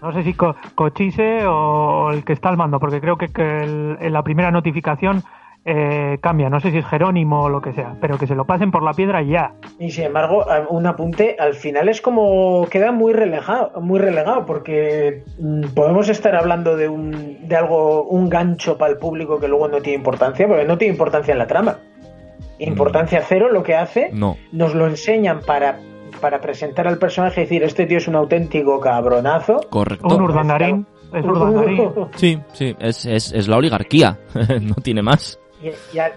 No 0.00 0.12
sé 0.12 0.22
si 0.22 0.34
Cochise 0.34 1.44
o 1.46 2.10
el 2.12 2.24
que 2.24 2.32
está 2.32 2.48
al 2.48 2.56
mando, 2.56 2.78
porque 2.78 3.00
creo 3.00 3.16
que, 3.16 3.26
en 3.36 4.12
la 4.12 4.22
primera 4.22 4.50
notificación 4.50 5.22
eh, 5.64 6.18
cambia. 6.20 6.50
No 6.50 6.60
sé 6.60 6.70
si 6.72 6.78
es 6.78 6.86
Jerónimo 6.86 7.42
o 7.42 7.48
lo 7.48 7.60
que 7.60 7.72
sea, 7.72 7.96
pero 8.00 8.18
que 8.18 8.26
se 8.26 8.34
lo 8.34 8.44
pasen 8.44 8.70
por 8.70 8.82
la 8.82 8.92
piedra 8.92 9.22
ya. 9.22 9.54
Y 9.78 9.90
sin 9.90 10.04
embargo, 10.04 10.44
un 10.70 10.86
apunte, 10.86 11.36
al 11.38 11.54
final 11.54 11.88
es 11.88 12.00
como 12.00 12.66
queda 12.68 12.90
muy 12.90 13.12
relegado, 13.12 13.80
muy 13.80 14.00
relegado, 14.00 14.44
porque 14.44 15.22
mm, 15.38 15.74
podemos 15.74 16.08
estar 16.08 16.34
hablando 16.34 16.76
de 16.76 16.88
un 16.88 17.46
de 17.46 17.56
algo, 17.56 18.04
un 18.04 18.28
gancho 18.28 18.76
para 18.76 18.92
el 18.92 18.98
público 18.98 19.38
que 19.38 19.48
luego 19.48 19.68
no 19.68 19.80
tiene 19.80 19.98
importancia, 19.98 20.48
porque 20.48 20.64
no 20.64 20.78
tiene 20.78 20.94
importancia 20.94 21.32
en 21.32 21.38
la 21.38 21.46
trama. 21.46 21.78
Importancia 22.68 23.20
mm. 23.20 23.24
cero, 23.28 23.48
lo 23.50 23.62
que 23.62 23.74
hace, 23.74 24.10
no. 24.12 24.36
nos 24.52 24.74
lo 24.74 24.86
enseñan 24.86 25.40
para 25.40 25.80
para 26.20 26.40
presentar 26.40 26.86
al 26.86 26.98
personaje 26.98 27.40
y 27.40 27.44
decir, 27.44 27.62
este 27.64 27.86
tío 27.86 27.98
es 27.98 28.06
un 28.06 28.14
auténtico 28.14 28.78
cabronazo. 28.80 29.60
Correcto. 29.70 30.14
Un 30.14 30.22
urdangarín. 30.22 30.86
Es 31.12 31.24
urdangarín. 31.24 31.90
Sí, 32.16 32.38
sí, 32.52 32.76
es, 32.78 33.06
es, 33.06 33.32
es 33.32 33.48
la 33.48 33.56
oligarquía, 33.56 34.18
no 34.60 34.74
tiene 34.76 35.02
más. 35.02 35.38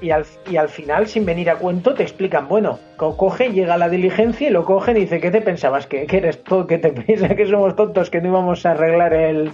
Y, 0.01 0.09
al, 0.09 0.69
final, 0.69 1.07
sin 1.07 1.23
venir 1.23 1.51
a 1.51 1.57
cuento, 1.57 1.93
te 1.93 2.01
explican, 2.01 2.47
bueno, 2.47 2.79
coge, 2.97 3.51
llega 3.51 3.77
la 3.77 3.89
diligencia 3.89 4.47
y 4.47 4.51
lo 4.51 4.65
cogen 4.65 4.97
y 4.97 5.01
dice, 5.01 5.19
¿qué 5.19 5.29
te 5.29 5.41
pensabas? 5.41 5.85
¿Que, 5.85 6.07
eres 6.09 6.43
todo? 6.43 6.65
¿Que 6.65 6.79
te 6.79 6.91
piensas 6.91 7.35
que 7.35 7.45
somos 7.45 7.75
tontos? 7.75 8.09
¿Que 8.09 8.21
no 8.21 8.29
íbamos 8.29 8.65
a 8.65 8.71
arreglar 8.71 9.13
el, 9.13 9.51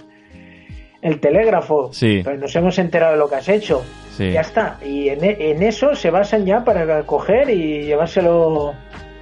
el 1.02 1.20
telégrafo? 1.20 1.92
Sí. 1.92 2.22
Pues 2.24 2.38
nos 2.38 2.54
hemos 2.56 2.78
enterado 2.78 3.12
de 3.12 3.18
lo 3.18 3.28
que 3.28 3.34
has 3.34 3.48
hecho. 3.48 3.84
Sí. 4.16 4.30
Ya 4.30 4.40
está. 4.40 4.78
Y 4.84 5.08
en, 5.08 5.22
en, 5.22 5.62
eso 5.62 5.94
se 5.94 6.10
basan 6.10 6.46
ya 6.46 6.64
para 6.64 7.02
coger 7.04 7.50
y 7.50 7.82
llevárselo 7.82 8.72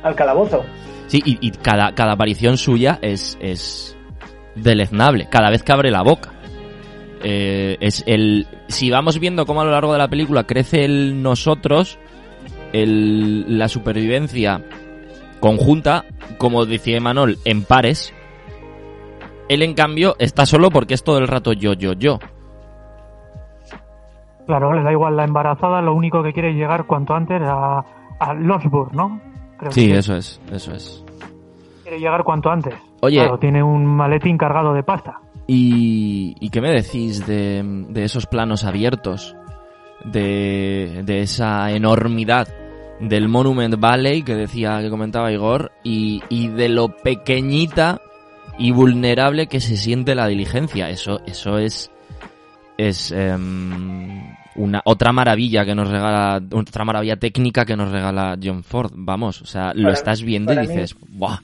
al 0.02 0.14
calabozo. 0.14 0.64
Sí, 1.08 1.20
y, 1.24 1.38
y 1.40 1.50
cada, 1.50 1.92
cada 1.94 2.12
aparición 2.12 2.56
suya 2.56 2.98
es, 3.02 3.36
es 3.40 3.96
deleznable, 4.54 5.26
cada 5.28 5.50
vez 5.50 5.62
que 5.62 5.72
abre 5.72 5.90
la 5.90 6.02
boca. 6.02 6.32
Eh, 7.22 7.76
es 7.80 8.02
el 8.06 8.46
si 8.68 8.90
vamos 8.90 9.18
viendo 9.18 9.44
cómo 9.44 9.60
a 9.60 9.64
lo 9.64 9.72
largo 9.72 9.92
de 9.92 9.98
la 9.98 10.08
película 10.08 10.44
crece 10.44 10.84
el 10.84 11.22
nosotros, 11.22 11.98
el, 12.72 13.58
la 13.58 13.68
supervivencia 13.68 14.64
conjunta, 15.40 16.06
como 16.38 16.64
decía 16.66 16.96
Emanuel, 16.96 17.38
en 17.44 17.64
pares. 17.64 18.14
Él, 19.51 19.62
en 19.62 19.74
cambio, 19.74 20.14
está 20.20 20.46
solo 20.46 20.70
porque 20.70 20.94
es 20.94 21.03
todo 21.03 21.18
el 21.18 21.26
rato 21.26 21.53
yo, 21.53 21.72
yo, 21.72 21.92
yo. 21.94 22.20
Claro, 24.46 24.72
le 24.72 24.84
da 24.84 24.92
igual 24.92 25.16
la 25.16 25.24
embarazada, 25.24 25.82
lo 25.82 25.92
único 25.92 26.22
que 26.22 26.32
quiere 26.32 26.51
es 26.51 26.55
llegar 26.55 26.86
cuanto 26.86 27.14
antes 27.14 27.42
a, 27.42 27.84
a 28.20 28.34
Losburg, 28.34 28.94
¿no? 28.94 29.20
sí, 29.70 29.90
eso 29.90 30.14
es, 30.14 30.40
eso 30.53 30.72
es. 30.72 31.05
Quiere 31.82 31.98
llegar 31.98 32.22
cuanto 32.22 32.48
antes. 32.48 32.74
Oye. 33.01 33.16
Claro, 33.16 33.40
tiene 33.40 33.61
un 33.61 33.84
maletín 33.84 34.38
cargado 34.38 34.72
de 34.72 34.84
pasta. 34.84 35.18
¿Y, 35.48 36.48
qué 36.51 36.61
me 36.61 36.70
decís 36.70 37.26
de, 37.26 37.88
esos 37.96 38.26
planos 38.26 38.62
abiertos? 38.62 39.34
De, 40.05 41.03
esa 41.09 41.72
enormidad 41.72 42.46
del 43.01 43.28
Monument 43.28 43.80
Valley 43.80 44.22
que 44.22 44.36
decía, 44.36 44.80
que 44.80 44.90
comentaba 44.90 45.32
Igor, 45.32 45.72
y, 45.82 46.20
de 46.51 46.68
lo 46.68 46.94
pequeñita 46.96 48.01
y 48.61 48.72
vulnerable 48.72 49.46
que 49.46 49.58
se 49.58 49.76
siente 49.76 50.14
la 50.14 50.26
diligencia. 50.26 50.90
Eso, 50.90 51.22
eso 51.26 51.58
es, 51.58 51.90
es 52.76 53.11
em, 53.11 54.36
una 54.54 54.82
otra 54.84 55.12
maravilla 55.12 55.64
que 55.64 55.74
nos 55.74 55.88
regala, 55.88 56.42
otra 56.52 56.84
maravilla 56.84 57.16
técnica 57.16 57.64
que 57.64 57.74
nos 57.74 57.90
regala 57.90 58.38
John 58.40 58.62
Ford. 58.62 58.92
Vamos, 58.94 59.40
o 59.40 59.46
sea, 59.46 59.72
lo 59.74 59.90
estás 59.90 60.22
viendo 60.22 60.52
y 60.52 60.58
dices, 60.58 60.94
¡buah! 61.08 61.38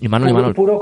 Y 0.00 0.08
Manuel, 0.08 0.52
Puro, 0.54 0.80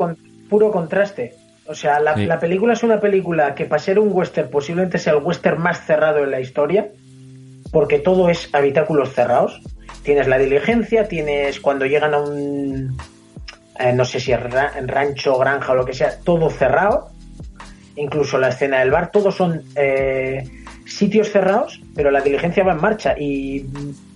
puro 0.49 0.73
contraste. 0.73 1.35
O 1.67 1.75
sea, 1.75 2.01
la, 2.01 2.41
película 2.41 2.73
es 2.73 2.83
una 2.83 2.99
película 2.99 3.55
que 3.55 3.67
para 3.67 3.81
ser 3.81 3.99
un 3.99 4.09
western 4.11 4.51
posiblemente 4.51 4.99
sea 4.99 5.13
el 5.13 5.23
western 5.23 5.61
más 5.61 5.85
cerrado 5.85 6.25
en 6.25 6.31
la 6.31 6.41
historia, 6.41 6.89
porque 7.71 7.99
todo 7.99 8.31
es 8.31 8.49
habitáculos 8.55 9.13
cerrados. 9.13 9.61
Tienes 10.03 10.27
la 10.27 10.39
diligencia, 10.39 11.07
tienes 11.07 11.61
cuando 11.61 11.85
llegan 11.85 12.15
a 12.15 12.19
un, 12.19 12.97
eh, 13.81 13.93
no 13.93 14.05
sé 14.05 14.21
si 14.21 14.33
es 14.33 14.41
rancho, 14.87 15.39
granja 15.39 15.73
o 15.73 15.75
lo 15.75 15.85
que 15.85 15.95
sea, 15.95 16.19
todo 16.23 16.51
cerrado. 16.51 17.11
Incluso 17.97 18.39
la 18.39 18.49
escena 18.49 18.81
del 18.81 18.91
bar, 18.91 19.11
todos 19.11 19.35
son 19.35 19.63
eh, 19.75 20.45
sitios 20.87 21.31
cerrados, 21.31 21.81
pero 21.95 22.11
la 22.11 22.21
diligencia 22.21 22.65
va 22.65 22.73
en 22.73 22.81
marcha 22.81 23.15
y 23.19 23.67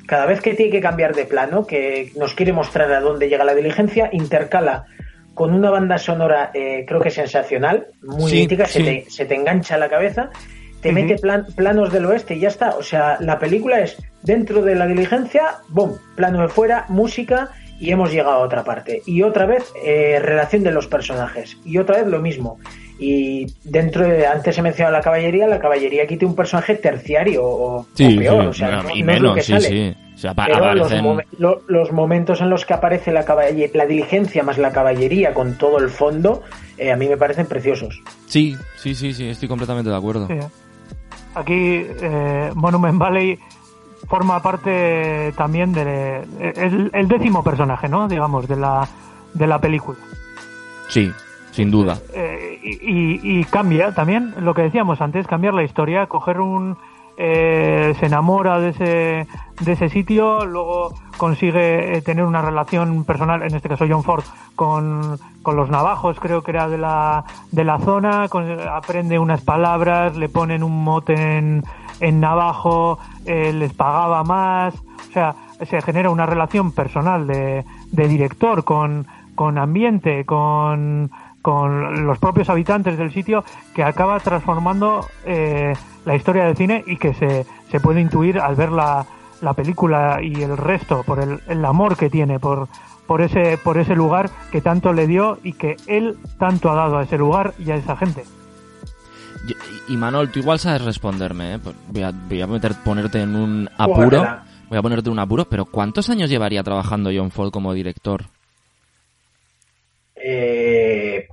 cada 0.07 0.27
vez 0.27 0.41
que 0.41 0.55
tiene 0.55 0.71
que 0.71 0.81
cambiar 0.81 1.15
de 1.15 1.25
plano, 1.25 1.67
que 1.67 2.13
nos 2.17 2.35
quiere 2.35 2.53
mostrar 2.53 2.93
a 2.93 3.01
dónde 3.01 3.29
llega 3.29 3.45
la 3.45 3.55
diligencia, 3.55 4.11
intercala 4.13 4.85
con 5.35 5.53
una 5.53 5.71
banda 5.71 5.99
sonora 5.99 6.51
eh, 6.55 6.85
creo 6.87 7.01
que 7.01 7.11
sensacional, 7.11 7.89
muy 8.03 8.33
mítica, 8.33 8.67
se, 8.67 8.83
te, 8.85 9.11
se, 9.11 9.25
te, 9.27 9.35
engancha 9.35 9.75
a 9.75 9.79
la 9.79 9.89
cabeza, 9.89 10.31
te 10.81 10.93
mete 10.93 11.17
planos 11.57 11.93
del 11.93 12.07
oeste 12.07 12.35
y 12.35 12.41
ya 12.41 12.49
está. 12.49 12.77
O 12.77 12.83
sea, 12.83 13.17
la 13.21 13.39
película 13.39 13.81
es 13.81 13.97
dentro 14.23 14.63
de 14.63 14.75
la 14.75 14.87
diligencia, 14.87 15.57
boom, 15.69 15.99
plano 16.15 16.43
de 16.43 16.49
fuera, 16.49 16.85
música 16.89 17.51
y 17.81 17.91
hemos 17.91 18.11
llegado 18.11 18.37
a 18.37 18.39
otra 18.39 18.65
parte. 18.65 19.03
Y 19.07 19.23
otra 19.23 19.47
vez, 19.47 19.73
eh, 19.85 20.19
relación 20.21 20.63
de 20.63 20.71
los 20.71 20.87
personajes. 20.87 21.57
Y 21.65 21.79
otra 21.79 21.99
vez 21.99 22.07
lo 22.07 22.21
mismo. 22.21 22.59
y 22.99 23.47
dentro 23.65 24.07
de, 24.07 24.27
antes 24.27 24.57
he 24.57 24.63
mencionado 24.63 24.97
la 24.97 25.03
caballería, 25.03 25.49
la 25.49 25.59
caballería 25.59 26.05
aquí 26.05 26.17
tiene 26.17 26.31
un 26.31 26.37
personaje 26.37 26.77
terciario 26.77 27.43
o, 27.45 27.87
peor, 27.97 28.47
o 28.47 28.53
sea, 28.53 28.85
y 28.95 29.03
menos, 29.03 29.45
sí, 29.45 29.61
sí. 29.61 29.97
O 30.15 30.17
sea, 30.17 30.33
Pero 30.33 30.75
los, 31.67 31.93
momentos 31.93 32.41
en 32.41 32.49
los 32.49 32.65
que 32.65 32.73
aparece 32.73 33.11
la, 33.11 33.25
la 33.75 33.87
diligencia 33.87 34.45
más 34.45 34.59
la 34.59 34.71
caballería 34.71 35.35
con 35.35 35.59
todo 35.59 35.79
el 35.79 35.89
fondo, 35.89 36.43
eh, 36.79 36.93
a 36.93 36.97
mí 36.97 37.09
me 37.09 37.17
parecen 37.17 37.47
preciosos. 37.47 38.01
Sí, 38.27 38.57
sí, 38.77 38.95
sí, 38.95 39.13
sí, 39.13 39.29
estoy 39.29 39.49
completamente 39.49 39.91
de 39.91 39.97
acuerdo. 39.97 40.29
Aquí 41.35 41.85
eh, 42.01 42.51
Monument 42.55 42.97
Valley 42.97 43.39
forma 44.07 44.43
parte 44.43 45.33
también 45.37 45.73
de 45.73 46.23
el, 46.93 47.09
décimo 47.09 47.43
personaje, 47.43 47.89
¿no? 47.89 48.09
Digamos, 48.09 48.49
de 48.49 48.57
la, 48.57 48.89
de 49.33 49.47
la 49.47 49.59
película. 49.59 49.99
Sí, 50.89 51.13
sin 51.51 51.71
duda. 51.71 51.99
Eh, 52.13 52.59
y, 52.63 53.39
y, 53.41 53.45
cambia 53.45 53.93
también, 53.93 54.35
lo 54.41 54.55
que 54.55 54.63
decíamos 54.63 55.01
antes, 55.01 55.27
cambiar 55.27 55.55
la 55.55 55.65
historia, 55.65 56.07
coger 56.07 56.41
un... 56.41 56.77
Eh, 57.17 57.95
se 58.01 58.07
enamora 58.07 58.59
de 58.59 58.71
ese, 58.71 59.29
de 59.61 59.73
ese 59.73 59.89
sitio, 59.89 60.45
luego 60.45 60.93
consigue 61.17 62.03
tener 62.03 62.25
una 62.25 62.43
relación 62.43 63.05
personal, 63.05 63.43
en 63.43 63.55
este 63.55 63.69
caso 63.69 63.87
John 63.89 64.03
Ford, 64.03 64.25
con, 64.57 65.17
con 65.43 65.55
los 65.55 65.71
navajos, 65.71 66.19
creo 66.19 66.43
que 66.43 66.51
era 66.51 66.69
de 66.69 66.77
la, 66.77 67.25
de 67.53 67.63
la 67.63 67.79
zona, 67.79 68.27
aprende 68.73 69.21
unas 69.21 69.43
palabras, 69.43 70.17
le 70.17 70.29
ponen 70.29 70.65
un 70.65 70.83
mote 70.83 71.39
en, 71.39 71.63
en 72.01 72.21
Navajo 72.21 72.99
eh, 73.25 73.53
les 73.53 73.73
pagaba 73.73 74.25
más, 74.25 74.75
o 74.75 75.13
sea, 75.13 75.35
se 75.65 75.81
genera 75.83 76.11
una 76.11 76.27
relación 76.27 76.73
personal 76.73 77.27
de, 77.27 77.65
de 77.93 78.09
director 78.09 78.65
con, 78.65 79.07
con 79.35 79.59
ambiente, 79.59 80.25
con, 80.25 81.11
con 81.43 82.07
los 82.07 82.19
propios 82.19 82.49
habitantes 82.49 82.99
del 82.99 83.13
sitio 83.13 83.45
que 83.75 83.85
acaba 83.85 84.19
transformando 84.21 85.07
eh, 85.25 85.75
la 86.05 86.17
historia 86.17 86.45
del 86.45 86.57
cine 86.57 86.83
y 86.87 86.97
que 86.97 87.15
se, 87.15 87.47
se 87.71 87.81
puede 87.81 88.01
intuir 88.01 88.39
al 88.39 88.55
ver 88.55 88.73
la, 88.73 89.07
la 89.41 89.53
película 89.53 90.21
y 90.23 90.43
el 90.43 90.57
resto 90.57 91.03
por 91.05 91.21
el, 91.21 91.41
el, 91.49 91.65
amor 91.65 91.97
que 91.97 92.11
tiene 92.11 92.39
por, 92.39 92.69
por 93.07 93.21
ese 93.21 93.59
por 93.59 93.79
ese 93.79 93.95
lugar 93.95 94.31
que 94.51 94.61
tanto 94.61 94.93
le 94.93 95.07
dio 95.07 95.39
y 95.43 95.53
que 95.53 95.77
él 95.87 96.17
tanto 96.39 96.71
ha 96.71 96.75
dado 96.75 96.99
a 96.99 97.03
ese 97.03 97.19
lugar 97.19 97.55
y 97.59 97.71
a 97.71 97.77
esa 97.77 97.97
gente 97.97 98.25
y 99.89 99.97
Manol, 99.97 100.31
tú 100.31 100.39
igual 100.39 100.59
sabes 100.59 100.83
responderme, 100.83 101.55
¿eh? 101.55 101.59
Pues 101.63 101.77
voy, 101.89 102.03
a, 102.03 102.13
voy 102.13 102.41
a 102.41 102.47
meter, 102.47 102.73
ponerte 102.85 103.21
en 103.21 103.37
un 103.37 103.69
apuro. 103.77 104.27
Voy 104.69 104.79
a 104.79 104.83
ponerte 104.83 105.09
en 105.09 105.13
un 105.13 105.19
apuro, 105.19 105.45
pero 105.45 105.67
¿cuántos 105.67 106.09
años 106.09 106.31
llevaría 106.31 106.63
trabajando 106.63 107.11
John 107.15 107.31
Ford 107.31 107.51
como 107.51 107.75
director? 107.75 108.25
Eh, 110.17 111.29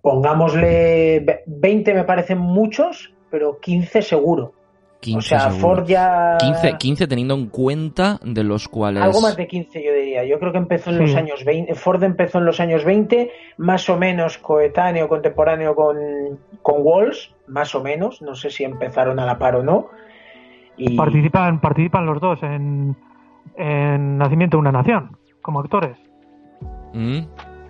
pongámosle 0.00 1.42
20 1.46 1.94
me 1.94 2.04
parecen 2.04 2.38
muchos, 2.38 3.12
pero 3.30 3.58
15 3.58 4.02
seguro. 4.02 4.54
15 5.00 5.18
o 5.18 5.38
sea, 5.38 5.50
Ford 5.50 5.86
ya... 5.86 6.36
15, 6.40 6.76
15 6.76 7.06
teniendo 7.06 7.34
en 7.34 7.46
cuenta 7.46 8.18
de 8.24 8.42
los 8.42 8.68
cuales... 8.68 9.02
Algo 9.02 9.20
más 9.20 9.36
de 9.36 9.46
15 9.46 9.84
yo 9.84 9.92
diría. 9.92 10.24
Yo 10.24 10.40
creo 10.40 10.50
que 10.50 10.58
empezó 10.58 10.90
en 10.90 10.98
los 10.98 11.14
años 11.14 11.44
20. 11.44 11.74
Ford 11.74 12.02
empezó 12.02 12.38
en 12.38 12.46
los 12.46 12.58
años 12.58 12.84
20, 12.84 13.30
más 13.58 13.88
o 13.88 13.96
menos 13.96 14.38
coetáneo, 14.38 15.08
contemporáneo 15.08 15.74
con, 15.74 15.96
con 16.62 16.76
Walls, 16.78 17.32
más 17.46 17.74
o 17.74 17.82
menos. 17.82 18.22
No 18.22 18.34
sé 18.34 18.50
si 18.50 18.64
empezaron 18.64 19.20
a 19.20 19.26
la 19.26 19.38
par 19.38 19.56
o 19.56 19.62
no. 19.62 19.88
Y... 20.76 20.96
Participan, 20.96 21.60
participan 21.60 22.04
los 22.04 22.20
dos 22.20 22.42
en, 22.42 22.96
en 23.56 24.18
Nacimiento 24.18 24.56
de 24.56 24.60
una 24.62 24.72
Nación, 24.72 25.16
como 25.42 25.60
actores. 25.60 25.96
Mm. 26.92 27.20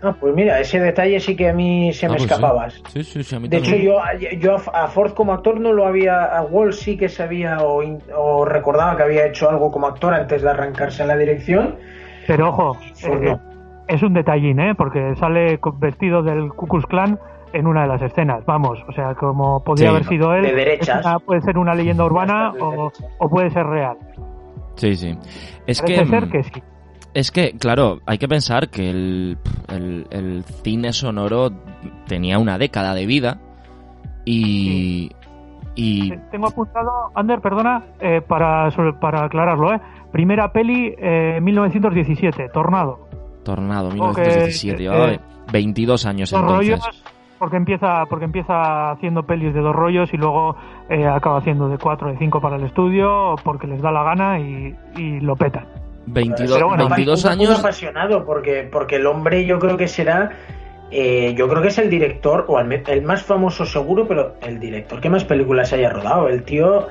Ah, 0.00 0.14
pues 0.18 0.32
mira, 0.34 0.60
ese 0.60 0.78
detalle 0.78 1.18
sí 1.18 1.34
que 1.34 1.48
a 1.48 1.52
mí 1.52 1.92
se 1.92 2.06
ah, 2.06 2.10
me 2.10 2.16
pues 2.16 2.30
escapaba. 2.30 2.70
Sí. 2.70 3.02
Sí, 3.02 3.22
sí, 3.24 3.34
a 3.34 3.40
mí 3.40 3.48
de 3.48 3.56
hecho, 3.56 3.74
yo, 3.74 3.98
yo 4.38 4.56
a 4.72 4.86
Ford 4.88 5.12
como 5.12 5.32
actor 5.32 5.58
no 5.58 5.72
lo 5.72 5.86
había, 5.86 6.24
a 6.24 6.42
Wall 6.42 6.72
sí 6.72 6.96
que 6.96 7.08
sabía 7.08 7.58
o, 7.60 8.44
recordaba 8.44 8.96
que 8.96 9.02
había 9.02 9.26
hecho 9.26 9.50
algo 9.50 9.70
como 9.72 9.88
actor 9.88 10.14
antes 10.14 10.42
de 10.42 10.50
arrancarse 10.50 11.02
en 11.02 11.08
la 11.08 11.16
dirección. 11.16 11.76
Pero 12.26 12.50
ojo, 12.50 12.76
eh, 13.04 13.36
es 13.88 14.02
un 14.02 14.14
detallín, 14.14 14.60
¿eh? 14.60 14.74
Porque 14.76 15.16
sale 15.16 15.58
vestido 15.80 16.22
del 16.22 16.50
Ku 16.50 16.66
Klux 16.66 16.86
Klan 16.86 17.18
en 17.52 17.66
una 17.66 17.82
de 17.82 17.88
las 17.88 18.02
escenas, 18.02 18.44
vamos, 18.44 18.78
o 18.86 18.92
sea, 18.92 19.14
como 19.14 19.64
podría 19.64 19.90
haber 19.90 20.04
sido 20.04 20.34
él. 20.34 20.42
De 20.42 20.54
derechas. 20.54 21.04
puede 21.24 21.40
ser 21.40 21.58
una 21.58 21.74
leyenda 21.74 22.04
urbana 22.04 22.52
o, 22.60 22.92
o, 23.18 23.28
puede 23.28 23.50
ser 23.50 23.66
real. 23.66 23.96
Sí, 24.74 24.94
sí. 24.94 25.18
Es 25.66 25.80
Parece 25.80 26.02
que... 26.02 26.08
ser 26.08 26.26
mm, 26.26 26.30
que 26.30 26.42
sí. 26.44 26.62
Es 27.18 27.32
que, 27.32 27.50
claro, 27.58 27.98
hay 28.06 28.16
que 28.16 28.28
pensar 28.28 28.68
que 28.68 28.90
el, 28.90 29.38
el, 29.68 30.44
cine 30.62 30.92
sonoro 30.92 31.50
tenía 32.06 32.38
una 32.38 32.58
década 32.58 32.94
de 32.94 33.06
vida 33.06 33.40
y... 34.24 35.10
y... 35.74 36.16
Tengo 36.30 36.46
apuntado, 36.46 37.10
Ander, 37.16 37.40
perdona, 37.40 37.86
eh, 37.98 38.20
para, 38.20 38.70
para 39.00 39.24
aclararlo, 39.24 39.74
¿eh? 39.74 39.80
Primera 40.12 40.52
peli, 40.52 40.94
eh, 40.96 41.40
1917, 41.42 42.50
Tornado. 42.50 43.08
Tornado, 43.42 43.90
1917, 43.90 44.84
eh, 44.84 45.20
22 45.52 46.06
años 46.06 46.30
dos 46.30 46.40
entonces. 46.40 46.70
Rollos, 46.70 47.04
porque 47.40 47.56
empieza, 47.56 48.06
porque 48.08 48.26
empieza 48.26 48.92
haciendo 48.92 49.24
pelis 49.24 49.52
de 49.54 49.60
dos 49.60 49.74
rollos 49.74 50.08
y 50.14 50.18
luego 50.18 50.54
eh, 50.88 51.04
acaba 51.04 51.38
haciendo 51.38 51.68
de 51.68 51.78
cuatro, 51.78 52.12
de 52.12 52.18
cinco 52.18 52.40
para 52.40 52.54
el 52.54 52.62
estudio, 52.62 53.34
porque 53.42 53.66
les 53.66 53.82
da 53.82 53.90
la 53.90 54.04
gana 54.04 54.38
y, 54.38 54.72
y 54.96 55.18
lo 55.18 55.34
petan. 55.34 55.66
22, 56.12 56.62
bueno, 56.62 56.88
22 56.88 57.24
años. 57.26 57.58
apasionado 57.58 58.24
porque, 58.24 58.68
porque 58.70 58.96
el 58.96 59.06
hombre 59.06 59.44
yo 59.44 59.58
creo 59.58 59.76
que 59.76 59.88
será. 59.88 60.30
Eh, 60.90 61.34
yo 61.36 61.48
creo 61.48 61.60
que 61.60 61.68
es 61.68 61.78
el 61.78 61.90
director, 61.90 62.46
o 62.48 62.58
el, 62.58 63.02
más 63.02 63.22
famoso 63.22 63.66
seguro, 63.66 64.08
pero 64.08 64.36
el 64.40 64.58
director 64.58 65.00
que 65.00 65.10
más 65.10 65.24
películas 65.24 65.72
haya 65.72 65.90
rodado. 65.90 66.28
El 66.28 66.42
tío. 66.42 66.88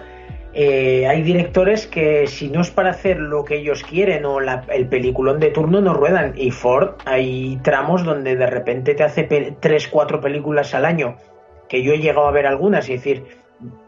Eh, 0.59 1.05
hay 1.05 1.21
directores 1.21 1.85
que 1.85 2.25
si 2.25 2.49
no 2.49 2.61
es 2.61 2.71
para 2.71 2.89
hacer 2.89 3.19
lo 3.19 3.43
que 3.43 3.57
ellos 3.57 3.83
quieren 3.83 4.25
o 4.25 4.39
el 4.39 4.87
peliculón 4.87 5.39
de 5.39 5.51
turno 5.51 5.81
no 5.81 5.93
ruedan. 5.93 6.33
Y 6.35 6.49
Ford 6.49 6.95
hay 7.05 7.59
tramos 7.61 8.03
donde 8.03 8.35
de 8.35 8.47
repente 8.47 8.95
te 8.95 9.03
hace 9.03 9.23
3, 9.23 9.87
4 9.87 10.19
películas 10.19 10.73
al 10.73 10.85
año. 10.85 11.17
Que 11.69 11.83
yo 11.83 11.93
he 11.93 11.99
llegado 11.99 12.27
a 12.27 12.31
ver 12.31 12.47
algunas 12.47 12.89
y 12.89 12.93
decir, 12.93 13.25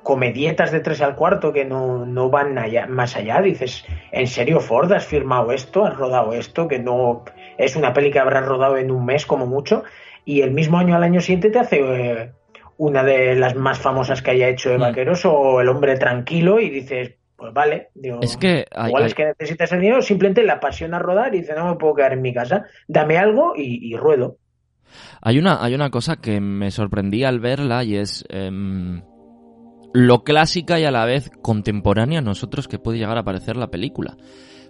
comedietas 0.04 0.72
de 0.72 0.80
tres 0.80 1.02
al 1.02 1.16
cuarto 1.16 1.54
que 1.54 1.66
no, 1.66 2.06
no 2.06 2.30
van 2.30 2.58
allá, 2.58 2.88
más 2.88 3.16
allá. 3.16 3.42
Dices, 3.42 3.86
¿en 4.12 4.28
serio 4.28 4.60
Ford 4.60 4.92
has 4.92 5.06
firmado 5.06 5.52
esto? 5.52 5.86
¿Has 5.86 5.96
rodado 5.96 6.34
esto? 6.34 6.68
Que 6.68 6.80
no 6.80 7.24
es 7.58 7.76
una 7.76 7.94
peli 7.94 8.12
que 8.12 8.20
habrás 8.20 8.46
rodado 8.46 8.78
en 8.78 8.92
un 8.92 9.06
mes 9.06 9.26
como 9.26 9.46
mucho. 9.46 9.84
Y 10.26 10.42
el 10.42 10.52
mismo 10.52 10.78
año 10.78 10.96
al 10.96 11.04
año 11.04 11.22
siguiente 11.22 11.50
te 11.50 11.60
hace 11.60 11.80
eh, 11.82 12.32
una 12.78 13.04
de 13.04 13.36
las 13.36 13.56
más 13.56 13.80
famosas 13.80 14.22
que 14.22 14.32
haya 14.32 14.48
hecho 14.48 14.70
de 14.70 14.78
mm. 14.78 14.82
Vaqueros 14.82 15.26
o 15.26 15.62
El 15.62 15.70
hombre 15.70 15.98
tranquilo 15.98 16.60
y 16.60 16.70
dices, 16.70 17.16
pues 17.36 17.54
vale, 17.54 17.90
digo, 17.94 18.20
es 18.22 18.38
que 18.38 18.66
igual 18.86 19.06
es 19.06 19.14
que 19.14 19.26
necesitas 19.26 19.72
el 19.72 19.82
dinero, 19.82 20.02
simplemente 20.02 20.44
la 20.44 20.60
pasión 20.60 20.94
a 20.94 21.00
rodar 21.00 21.34
y 21.34 21.40
dice, 21.40 21.54
no 21.56 21.70
me 21.70 21.76
puedo 21.76 21.96
quedar 21.96 22.14
en 22.14 22.22
mi 22.22 22.34
casa, 22.34 22.66
dame 22.88 23.18
algo 23.18 23.54
y, 23.56 23.96
ruedo. 23.96 24.38
Hay 25.22 25.38
una, 25.40 25.64
hay 25.64 25.76
una 25.76 25.90
cosa 25.90 26.18
que 26.18 26.42
me 26.42 26.72
sorprendía 26.72 27.30
al 27.30 27.40
verla 27.40 27.84
y 27.84 27.96
es... 27.96 28.26
Em, 28.30 29.02
lo 29.94 30.24
clásica 30.24 30.80
y 30.80 30.86
a 30.86 30.92
la 30.92 31.06
vez 31.06 31.32
contemporánea 31.42 32.22
nosotros 32.22 32.68
que 32.68 32.80
puede 32.80 33.00
llegar 33.00 33.18
a 33.18 33.24
parecer 33.24 33.58
la 33.58 33.72
película. 33.72 34.18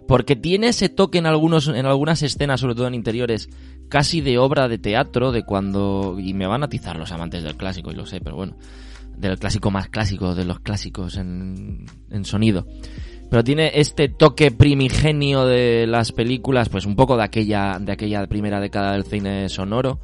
Porque 0.08 0.36
tiene 0.36 0.70
ese 0.70 0.90
toque 0.90 1.20
en, 1.20 1.28
algunos, 1.28 1.68
en 1.68 1.86
algunas 1.86 2.24
escenas, 2.24 2.62
sobre 2.62 2.74
todo 2.74 2.88
en 2.88 2.96
interiores, 2.96 3.50
casi 3.90 4.22
de 4.22 4.40
obra 4.40 4.68
de 4.68 4.80
teatro, 4.80 5.32
de 5.32 5.44
cuando... 5.44 6.18
Y 6.20 6.34
me 6.34 6.48
van 6.48 6.64
a 6.64 6.66
atizar 6.66 6.98
los 6.98 7.12
amantes 7.12 7.44
del 7.44 7.56
clásico, 7.56 7.92
y 7.92 7.96
lo 7.96 8.08
sé, 8.08 8.20
pero 8.20 8.36
bueno. 8.36 8.58
Del 9.18 9.38
clásico 9.38 9.70
más 9.70 9.90
clásico, 9.90 10.34
de 10.34 10.46
los 10.46 10.62
clásicos 10.62 11.18
en, 11.18 11.86
en 12.10 12.26
sonido. 12.26 12.66
Pero 13.30 13.44
tiene 13.44 13.72
este 13.76 14.10
toque 14.10 14.50
primigenio 14.50 15.46
de 15.46 15.86
las 15.86 16.12
películas, 16.12 16.70
pues 16.70 16.88
un 16.88 16.96
poco 16.96 17.16
de 17.16 17.24
aquella, 17.24 17.78
de 17.80 17.92
aquella 17.92 18.26
primera 18.26 18.60
década 18.60 18.94
del 18.94 19.04
cine 19.04 19.48
sonoro 19.48 20.00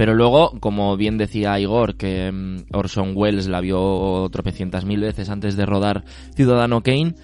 pero 0.00 0.14
luego, 0.14 0.52
como 0.60 0.96
bien 0.96 1.18
decía 1.18 1.60
Igor, 1.60 1.96
que 1.96 2.32
mm, 2.32 2.74
Orson 2.74 3.12
Welles 3.14 3.48
la 3.48 3.60
vio 3.60 4.26
tropecientas 4.32 4.86
mil 4.86 5.00
veces 5.00 5.28
antes 5.28 5.58
de 5.58 5.66
rodar 5.66 6.06
Ciudadano 6.34 6.82
Kane, 6.82 7.16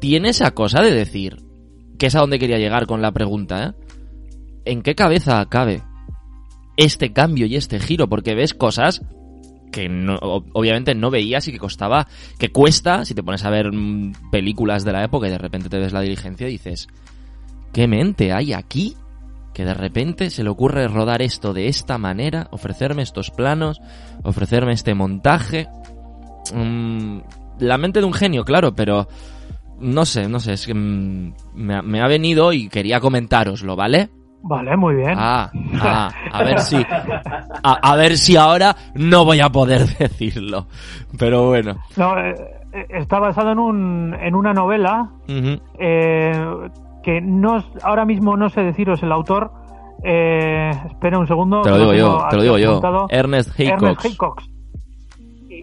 tiene 0.00 0.28
esa 0.28 0.52
cosa 0.52 0.82
de 0.82 0.92
decir, 0.92 1.42
que 1.98 2.06
es 2.06 2.14
a 2.14 2.20
donde 2.20 2.38
quería 2.38 2.58
llegar 2.58 2.86
con 2.86 3.02
la 3.02 3.10
pregunta, 3.10 3.64
¿eh? 3.64 3.72
¿En 4.66 4.82
qué 4.82 4.94
cabeza 4.94 5.44
cabe 5.48 5.82
este 6.76 7.12
cambio 7.12 7.46
y 7.46 7.56
este 7.56 7.80
giro? 7.80 8.08
Porque 8.08 8.36
ves 8.36 8.54
cosas 8.54 9.02
que 9.72 9.88
obviamente 10.52 10.94
no 10.94 11.10
veías 11.10 11.48
y 11.48 11.50
que 11.50 11.58
costaba, 11.58 12.06
que 12.38 12.52
cuesta, 12.52 13.04
si 13.04 13.16
te 13.16 13.24
pones 13.24 13.44
a 13.44 13.50
ver 13.50 13.72
mm, 13.72 14.30
películas 14.30 14.84
de 14.84 14.92
la 14.92 15.02
época 15.02 15.26
y 15.26 15.30
de 15.30 15.38
repente 15.38 15.68
te 15.68 15.78
ves 15.80 15.92
la 15.92 16.02
diligencia 16.02 16.46
y 16.46 16.52
dices, 16.52 16.86
¿qué 17.72 17.88
mente 17.88 18.32
hay 18.32 18.52
aquí? 18.52 18.94
Que 19.52 19.64
de 19.64 19.74
repente 19.74 20.30
se 20.30 20.42
le 20.42 20.50
ocurre 20.50 20.88
rodar 20.88 21.22
esto 21.22 21.52
de 21.52 21.68
esta 21.68 21.98
manera, 21.98 22.48
ofrecerme 22.50 23.02
estos 23.02 23.30
planos, 23.30 23.80
ofrecerme 24.22 24.72
este 24.72 24.94
montaje. 24.94 25.68
Mm, 26.54 27.18
la 27.58 27.78
mente 27.78 28.00
de 28.00 28.06
un 28.06 28.12
genio, 28.12 28.44
claro, 28.44 28.74
pero 28.74 29.06
no 29.80 30.04
sé, 30.04 30.28
no 30.28 30.40
sé, 30.40 30.54
es 30.54 30.66
que 30.66 30.74
mm, 30.74 31.34
me, 31.54 32.00
ha 32.00 32.08
venido 32.08 32.52
y 32.52 32.68
quería 32.68 33.00
comentároslo, 33.00 33.76
¿vale? 33.76 34.10
Vale, 34.44 34.76
muy 34.76 34.96
bien. 34.96 35.14
Ah, 35.16 35.50
ah, 35.80 36.10
a 36.32 36.42
ver 36.42 36.58
si, 36.60 36.84
a, 37.62 37.96
ver 37.96 38.16
si 38.16 38.36
ahora 38.36 38.74
no 38.94 39.24
voy 39.24 39.38
a 39.38 39.50
poder 39.50 39.86
decirlo. 39.98 40.66
Pero 41.16 41.46
bueno. 41.46 41.76
No, 41.96 42.18
eh, 42.18 42.34
eh, 42.72 42.86
está 42.88 43.20
basado 43.20 43.52
en 43.52 43.58
un, 43.60 44.16
en 44.20 44.34
una 44.34 44.52
novela 44.52 45.10
eh, 45.28 46.32
que 47.02 47.20
no, 47.20 47.62
ahora 47.82 48.04
mismo 48.04 48.36
no 48.36 48.48
sé 48.48 48.62
deciros 48.62 49.02
el 49.02 49.12
autor. 49.12 49.50
espera 50.02 51.18
un 51.18 51.26
segundo. 51.26 51.62
Te 51.62 51.70
lo 51.70 51.78
digo 51.78 51.94
yo, 51.94 52.26
te 52.30 52.36
lo 52.36 52.42
digo 52.42 52.58
yo. 52.58 53.06
Ernest 53.08 53.58
Haycox. 53.58 54.48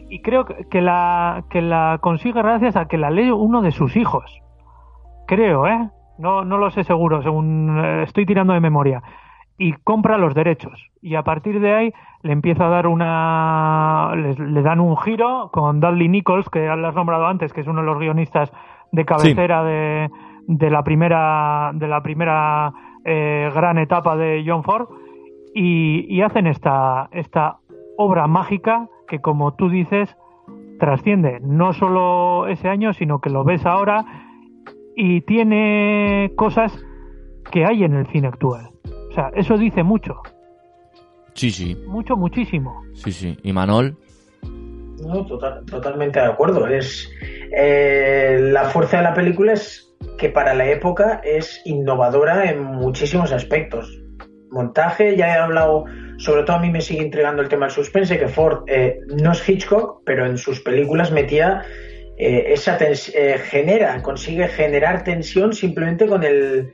Y, 0.10 0.22
creo 0.22 0.46
que 0.46 0.82
la, 0.82 1.44
que 1.50 1.62
la 1.62 1.98
consigue 2.02 2.42
gracias 2.42 2.76
a 2.76 2.86
que 2.86 2.98
la 2.98 3.10
lee 3.10 3.32
uno 3.32 3.62
de 3.62 3.72
sus 3.72 3.96
hijos. 3.96 4.24
Creo, 5.26 5.68
¿eh? 5.68 5.90
No, 6.20 6.44
no 6.44 6.58
lo 6.58 6.70
sé 6.70 6.84
seguro, 6.84 7.24
según 7.24 7.80
eh, 7.80 8.04
estoy 8.04 8.26
tirando 8.26 8.54
de 8.54 8.60
memoria. 8.60 9.02
Y 9.58 9.74
compra 9.74 10.18
los 10.18 10.36
derechos. 10.36 10.80
Y 11.02 11.16
a 11.16 11.24
partir 11.24 11.60
de 11.60 11.74
ahí 11.74 11.94
le 12.24 12.34
empieza 12.34 12.66
a 12.66 12.70
dar 12.70 12.88
una. 12.88 14.14
Le, 14.16 14.62
dan 14.62 14.80
un 14.80 14.98
giro 14.98 15.50
con 15.52 15.80
Dudley 15.80 16.08
Nichols, 16.10 16.50
que 16.50 16.68
has 16.68 16.96
nombrado 16.96 17.28
antes, 17.28 17.54
que 17.54 17.62
es 17.62 17.68
uno 17.68 17.82
de 17.82 17.88
los 17.88 18.00
guionistas 18.00 18.52
de 18.92 19.06
cabecera 19.06 19.64
de, 19.64 20.10
de, 20.50 20.70
la 20.70 20.84
primera, 20.84 21.72
de 21.76 21.88
la 21.88 22.02
primera 22.02 22.74
eh, 23.06 23.50
gran 23.54 23.78
etapa 23.78 24.18
de 24.18 24.44
John 24.46 24.64
Ford. 24.64 24.88
Y, 25.54 26.06
y 26.10 26.22
hacen 26.22 26.48
esta, 26.48 27.10
esta 27.12 27.58
obra 27.98 28.28
mágica 28.28 28.88
que, 29.08 29.20
como 29.20 29.54
tú 29.54 29.70
dices, 29.70 30.16
trasciende 30.80 31.40
no 31.42 31.74
solo 31.74 32.48
ese 32.48 32.68
año, 32.68 32.94
sino 32.94 33.20
que 33.20 33.30
lo 33.30 33.44
ves 33.44 33.66
ahora 33.66 34.06
y 34.96 35.22
tiene 35.22 36.32
cosas 36.36 36.74
que 37.52 37.66
hay 37.66 37.84
en 37.84 37.94
el 37.94 38.08
cine 38.08 38.28
actual. 38.28 38.70
O 39.10 39.14
sea, 39.14 39.32
eso 39.36 39.58
dice 39.58 39.84
mucho. 39.84 40.22
Sí, 41.34 41.52
sí. 41.52 41.78
Mucho, 41.88 42.16
muchísimo. 42.16 42.82
Sí, 42.94 43.12
sí. 43.12 43.38
¿Y 43.44 43.54
Manol? 43.54 43.96
No, 45.02 45.26
totalmente 45.26 46.20
de 46.20 46.26
acuerdo. 46.26 46.68
Es 46.68 47.10
eh, 47.56 48.38
la 48.52 48.66
fuerza 48.66 48.98
de 48.98 49.04
la 49.04 49.14
película 49.14 49.54
es 49.54 49.89
que 50.20 50.30
para 50.30 50.54
la 50.54 50.70
época 50.70 51.22
es 51.24 51.62
innovadora 51.66 52.52
en 52.52 52.64
muchísimos 52.64 53.32
aspectos. 53.32 54.00
Montaje, 54.52 55.16
ya 55.16 55.30
he 55.30 55.38
hablado, 55.40 55.86
sobre 56.18 56.44
todo 56.44 56.58
a 56.58 56.60
mí 56.60 56.70
me 56.70 56.82
sigue 56.82 57.04
intrigando 57.04 57.42
el 57.42 57.50
tema 57.50 57.66
del 57.66 57.74
suspense, 57.74 58.20
que 58.20 58.28
Ford 58.28 58.64
eh, 58.68 59.00
no 59.22 59.32
es 59.32 59.48
Hitchcock, 59.48 60.02
pero 60.06 60.26
en 60.26 60.38
sus 60.38 60.60
películas 60.60 61.12
metía 61.12 61.64
eh, 62.18 62.52
esa 62.54 62.78
eh, 62.82 63.38
genera, 63.38 64.02
consigue 64.02 64.48
generar 64.50 65.04
tensión 65.04 65.54
simplemente 65.54 66.06
con 66.06 66.24
el 66.24 66.72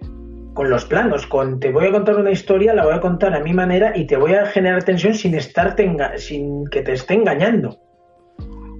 con 0.53 0.69
los 0.69 0.85
planos, 0.85 1.27
con 1.27 1.59
te 1.59 1.69
voy 1.69 1.87
a 1.87 1.91
contar 1.91 2.15
una 2.15 2.31
historia, 2.31 2.73
la 2.73 2.85
voy 2.85 2.93
a 2.93 3.01
contar 3.01 3.35
a 3.35 3.41
mi 3.41 3.53
manera 3.53 3.91
y 3.93 4.07
te 4.07 4.15
voy 4.15 4.33
a 4.35 4.45
generar 4.45 4.83
tensión 4.83 5.13
sin 5.13 5.35
estarte 5.35 5.85
sin 6.15 6.65
que 6.71 6.81
te 6.81 6.93
esté 6.93 7.13
engañando. 7.13 7.77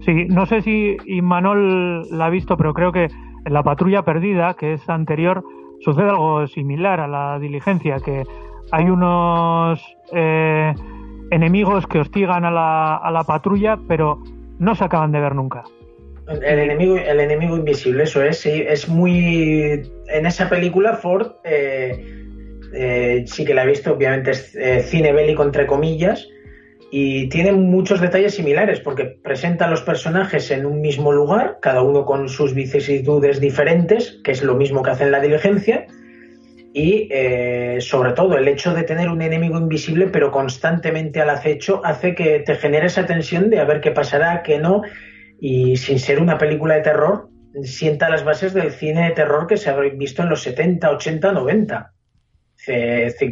Sí, 0.06 0.26
no 0.30 0.46
sé 0.46 0.62
si 0.62 0.96
Imanol 1.06 2.04
la 2.12 2.28
ha 2.28 2.30
visto, 2.30 2.56
pero 2.56 2.74
creo 2.74 2.94
que 2.94 3.10
en 3.46 3.54
la 3.54 3.64
patrulla 3.64 4.04
perdida, 4.04 4.56
que 4.56 4.74
es 4.74 4.90
anterior, 4.90 5.44
sucede 5.82 6.10
algo 6.10 6.46
similar 6.48 7.00
a 7.00 7.08
la 7.08 7.40
diligencia, 7.40 7.98
que 8.04 8.24
hay 8.72 8.90
unos 8.90 9.80
eh, 10.12 10.74
enemigos 11.32 11.88
que 11.88 12.00
hostigan 12.00 12.46
a 12.46 12.52
la, 12.52 12.96
a 12.96 13.12
la 13.12 13.24
patrulla, 13.24 13.78
pero 13.88 14.20
no 14.60 14.76
se 14.76 14.84
acaban 14.84 15.12
de 15.12 15.20
ver 15.20 15.36
nunca. 15.36 15.64
El 16.28 16.60
enemigo, 16.60 16.98
el 16.98 17.20
enemigo 17.20 17.56
invisible, 17.56 18.04
eso 18.04 18.24
es, 18.24 18.40
sí, 18.40 18.64
es 18.68 18.90
muy... 18.90 19.84
En 20.08 20.26
esa 20.26 20.50
película 20.50 20.96
Ford 20.96 21.34
eh, 21.44 22.04
eh, 22.74 23.24
sí 23.28 23.46
que 23.46 23.54
la 23.54 23.64
he 23.64 23.68
visto, 23.68 23.94
obviamente 23.94 24.32
es 24.32 24.56
eh, 24.56 24.82
cine 24.82 25.14
bélico 25.14 25.44
entre 25.44 25.68
comillas, 25.68 26.28
y 26.92 27.28
tiene 27.30 27.52
muchos 27.52 28.00
detalles 28.00 28.36
similares, 28.36 28.80
porque 28.80 29.06
presenta 29.06 29.66
a 29.66 29.70
los 29.70 29.82
personajes 29.82 30.52
en 30.52 30.66
un 30.66 30.82
mismo 30.82 31.12
lugar, 31.12 31.60
cada 31.62 31.82
uno 31.82 32.06
con 32.06 32.30
sus 32.30 32.54
vicisitudes 32.54 33.40
diferentes, 33.40 34.22
que 34.24 34.32
es 34.32 34.44
lo 34.44 34.56
mismo 34.56 34.82
que 34.84 34.92
hace 34.92 35.04
en 35.04 35.12
la 35.12 35.20
diligencia, 35.20 35.88
y 36.78 37.10
sobre 37.80 38.12
todo 38.12 38.38
el 38.38 38.48
hecho 38.50 38.74
de 38.74 38.84
tener 38.84 39.08
un 39.08 39.22
enemigo 39.22 39.58
invisible 39.58 40.08
pero 40.08 40.30
constantemente 40.30 41.22
al 41.22 41.30
acecho 41.30 41.80
hace 41.86 42.14
que 42.16 42.40
te 42.40 42.56
genere 42.56 42.88
esa 42.88 43.06
tensión 43.06 43.50
de 43.50 43.60
a 43.60 43.64
ver 43.64 43.80
qué 43.80 43.92
pasará, 43.92 44.44
qué 44.44 44.60
no, 44.60 44.82
y 45.40 45.78
sin 45.78 46.00
ser 46.00 46.22
una 46.22 46.38
película 46.38 46.76
de 46.76 46.82
terror, 46.82 47.30
sienta 47.64 48.10
las 48.10 48.26
bases 48.26 48.54
del 48.54 48.72
cine 48.72 49.06
de 49.06 49.12
terror 49.12 49.48
que 49.48 49.56
se 49.56 49.70
ha 49.70 49.78
visto 49.78 50.22
en 50.22 50.30
los 50.30 50.42
70, 50.44 50.92
80, 50.92 51.32
90. 51.32 51.94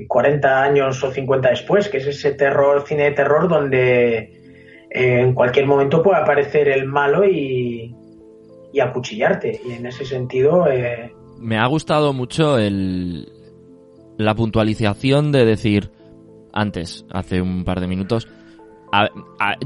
40 0.08 0.64
años 0.64 1.04
o 1.04 1.12
50 1.12 1.50
después, 1.50 1.90
que 1.90 1.98
es 1.98 2.08
ese 2.08 2.34
terror, 2.34 2.84
cine 2.88 3.06
de 3.06 3.12
terror 3.12 3.48
donde 3.48 4.18
eh, 4.90 5.20
en 5.22 5.34
cualquier 5.34 5.66
momento 5.66 6.02
puede 6.02 6.22
aparecer 6.22 6.68
el 6.68 6.86
malo 6.86 7.26
y, 7.28 7.96
y 8.72 8.80
acuchillarte. 8.80 9.60
Y 9.66 9.74
en 9.74 9.86
ese 9.86 10.06
sentido... 10.06 10.68
Eh, 10.68 11.12
Me 11.40 11.58
ha 11.58 11.66
gustado 11.68 12.14
mucho 12.14 12.58
el, 12.58 13.28
la 14.18 14.36
puntualización 14.36 15.32
de 15.32 15.46
decir 15.46 15.92
antes, 16.54 17.06
hace 17.12 17.42
un 17.42 17.64
par 17.64 17.80
de 17.80 17.88
minutos, 17.88 18.28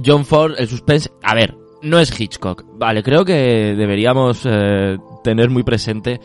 John 0.05 0.26
Ford, 0.26 0.53
el 0.57 0.68
suspense... 0.68 1.09
A 1.22 1.36
ver, 1.36 1.53
no 1.82 1.99
es 1.99 2.18
Hitchcock. 2.18 2.63
Vale, 2.78 3.03
creo 3.03 3.26
que 3.26 3.76
deberíamos 3.78 4.45
eh, 4.45 4.97
tener 5.24 5.49
muy 5.49 5.63
presente 5.63 6.20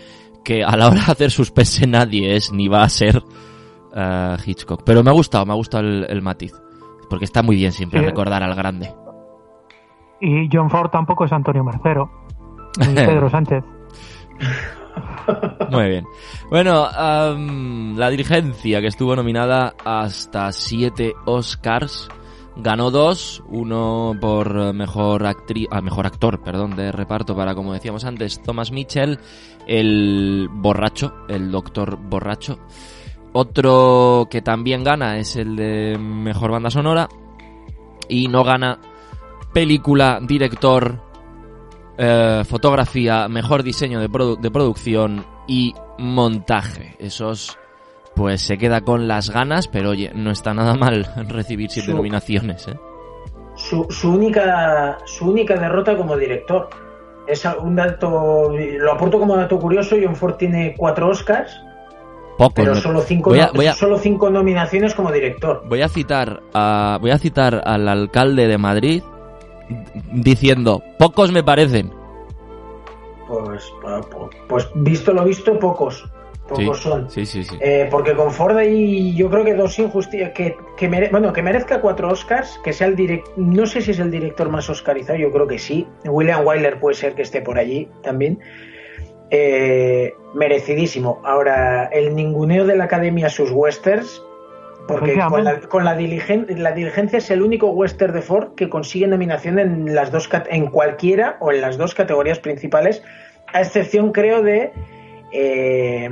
que 0.44 0.64
a 0.64 0.76
la 0.76 0.88
hora 0.88 1.04
de 1.06 1.12
hacer 1.12 1.30
suspense 1.30 1.86
nadie 1.86 2.36
es 2.36 2.52
ni 2.52 2.68
va 2.68 2.82
a 2.82 2.88
ser 2.88 3.22
eh, 3.94 4.36
Hitchcock. 4.44 4.82
Pero 4.84 5.02
me 5.02 5.10
ha 5.10 5.14
gustado, 5.14 5.46
me 5.46 5.52
ha 5.52 5.56
gustado 5.56 5.86
el, 5.86 6.22
matiz. 6.22 6.52
Porque 7.08 7.24
está 7.24 7.42
muy 7.42 7.56
bien 7.56 7.72
siempre 7.72 8.00
recordar 8.00 8.42
al 8.42 8.54
grande. 8.54 8.94
Y 10.20 10.48
John 10.52 10.70
Ford 10.70 10.90
tampoco 10.90 11.24
es 11.24 11.32
Antonio 11.32 11.64
Mercero. 11.64 12.10
Ni 12.78 12.94
Pedro 12.94 13.28
Sánchez. 13.28 13.64
Muy 15.70 15.88
bien. 15.88 16.04
Bueno, 16.50 16.88
la 16.90 18.10
dirigencia 18.10 18.80
que 18.80 18.86
estuvo 18.86 19.14
nominada 19.14 19.74
hasta 19.84 20.52
siete 20.52 21.14
Oscars 21.26 22.08
Ganó 22.56 22.90
dos, 22.90 23.42
uno 23.48 24.14
por 24.20 24.74
mejor 24.74 25.26
actriz, 25.26 25.66
ah, 25.70 25.80
mejor 25.80 26.06
actor, 26.06 26.42
perdón, 26.42 26.76
de 26.76 26.92
reparto 26.92 27.34
para, 27.34 27.54
como 27.54 27.72
decíamos 27.72 28.04
antes, 28.04 28.42
Thomas 28.42 28.70
Mitchell, 28.72 29.18
el 29.66 30.48
borracho, 30.50 31.26
el 31.28 31.50
doctor 31.50 31.96
borracho. 31.96 32.58
Otro 33.32 34.28
que 34.30 34.42
también 34.42 34.84
gana 34.84 35.18
es 35.18 35.36
el 35.36 35.56
de 35.56 35.96
mejor 35.98 36.50
banda 36.50 36.70
sonora 36.70 37.08
y 38.08 38.28
no 38.28 38.44
gana 38.44 38.78
película, 39.52 40.20
director, 40.22 41.00
eh, 41.96 42.42
fotografía, 42.46 43.28
mejor 43.28 43.62
diseño 43.62 44.00
de, 44.00 44.08
de 44.40 44.50
producción 44.50 45.24
y 45.46 45.74
montaje. 45.98 46.96
Esos 46.98 47.58
pues 48.14 48.42
se 48.42 48.58
queda 48.58 48.82
con 48.82 49.08
las 49.08 49.30
ganas, 49.30 49.68
pero 49.68 49.90
oye, 49.90 50.10
no 50.14 50.30
está 50.30 50.52
nada 50.54 50.74
mal 50.74 51.06
recibir 51.28 51.70
siete 51.70 51.94
nominaciones. 51.94 52.68
¿eh? 52.68 52.78
Su, 53.56 53.86
única, 54.04 54.98
su 55.06 55.30
única 55.30 55.54
derrota 55.54 55.96
como 55.96 56.16
director. 56.16 56.68
Es 57.26 57.44
un 57.44 57.76
dato, 57.76 58.50
lo 58.50 58.92
aporto 58.92 59.18
como 59.18 59.36
dato 59.36 59.58
curioso, 59.58 59.96
John 60.02 60.16
Ford 60.16 60.34
tiene 60.34 60.74
cuatro 60.76 61.08
Oscars, 61.08 61.52
pero 62.54 62.74
solo 62.74 63.00
cinco, 63.00 63.32
solo 63.74 63.98
cinco 63.98 64.30
nominaciones 64.30 64.94
como 64.94 65.12
director. 65.12 65.62
Voy 65.68 65.82
a 65.82 65.88
citar 65.88 66.42
a, 66.52 66.98
voy 67.00 67.10
a 67.10 67.18
citar 67.18 67.62
al 67.64 67.88
alcalde 67.88 68.48
de 68.48 68.58
Madrid 68.58 69.02
diciendo, 70.12 70.82
pocos 70.98 71.30
me 71.30 71.42
parecen. 71.44 71.92
Pues, 73.28 73.72
pues, 73.80 74.36
pues 74.48 74.68
visto 74.74 75.12
lo 75.12 75.24
visto, 75.24 75.58
pocos 75.58 76.04
pocos 76.48 76.80
son. 76.80 77.10
Sí, 77.10 77.24
sí, 77.24 77.44
sí. 77.44 77.56
Eh, 77.60 77.88
porque 77.90 78.14
con 78.14 78.30
Ford 78.30 78.56
hay, 78.56 79.14
yo 79.14 79.30
creo 79.30 79.44
que 79.44 79.54
dos 79.54 79.78
injusticias. 79.78 80.32
Que, 80.32 80.56
que 80.76 80.88
bueno, 81.10 81.32
que 81.32 81.42
merezca 81.42 81.80
cuatro 81.80 82.08
Oscars, 82.10 82.60
que 82.64 82.72
sea 82.72 82.86
el 82.86 82.96
director. 82.96 83.32
No 83.36 83.66
sé 83.66 83.80
si 83.80 83.92
es 83.92 83.98
el 83.98 84.10
director 84.10 84.48
más 84.48 84.68
oscarizado, 84.68 85.18
yo 85.18 85.30
creo 85.30 85.46
que 85.46 85.58
sí. 85.58 85.86
William 86.04 86.46
Wyler 86.46 86.78
puede 86.78 86.96
ser 86.96 87.14
que 87.14 87.22
esté 87.22 87.40
por 87.40 87.58
allí 87.58 87.88
también. 88.02 88.40
Eh, 89.30 90.14
merecidísimo. 90.34 91.22
Ahora, 91.24 91.86
el 91.86 92.14
ninguneo 92.14 92.66
de 92.66 92.76
la 92.76 92.84
academia 92.84 93.26
a 93.26 93.30
sus 93.30 93.50
westerns. 93.50 94.22
Porque 94.86 95.16
con, 95.30 95.44
la, 95.44 95.60
con 95.60 95.84
la, 95.84 95.94
la, 95.94 96.72
diligencia 96.72 97.18
es 97.18 97.30
el 97.30 97.40
único 97.40 97.68
western 97.68 98.12
de 98.12 98.20
Ford 98.20 98.56
que 98.56 98.68
consigue 98.68 99.06
nominación 99.06 99.60
en 99.60 99.94
las 99.94 100.10
dos 100.10 100.28
en 100.50 100.66
cualquiera 100.66 101.36
o 101.38 101.52
en 101.52 101.60
las 101.60 101.78
dos 101.78 101.94
categorías 101.94 102.40
principales, 102.40 103.00
a 103.52 103.60
excepción 103.60 104.10
creo 104.10 104.42
de 104.42 104.72
eh, 105.32 106.10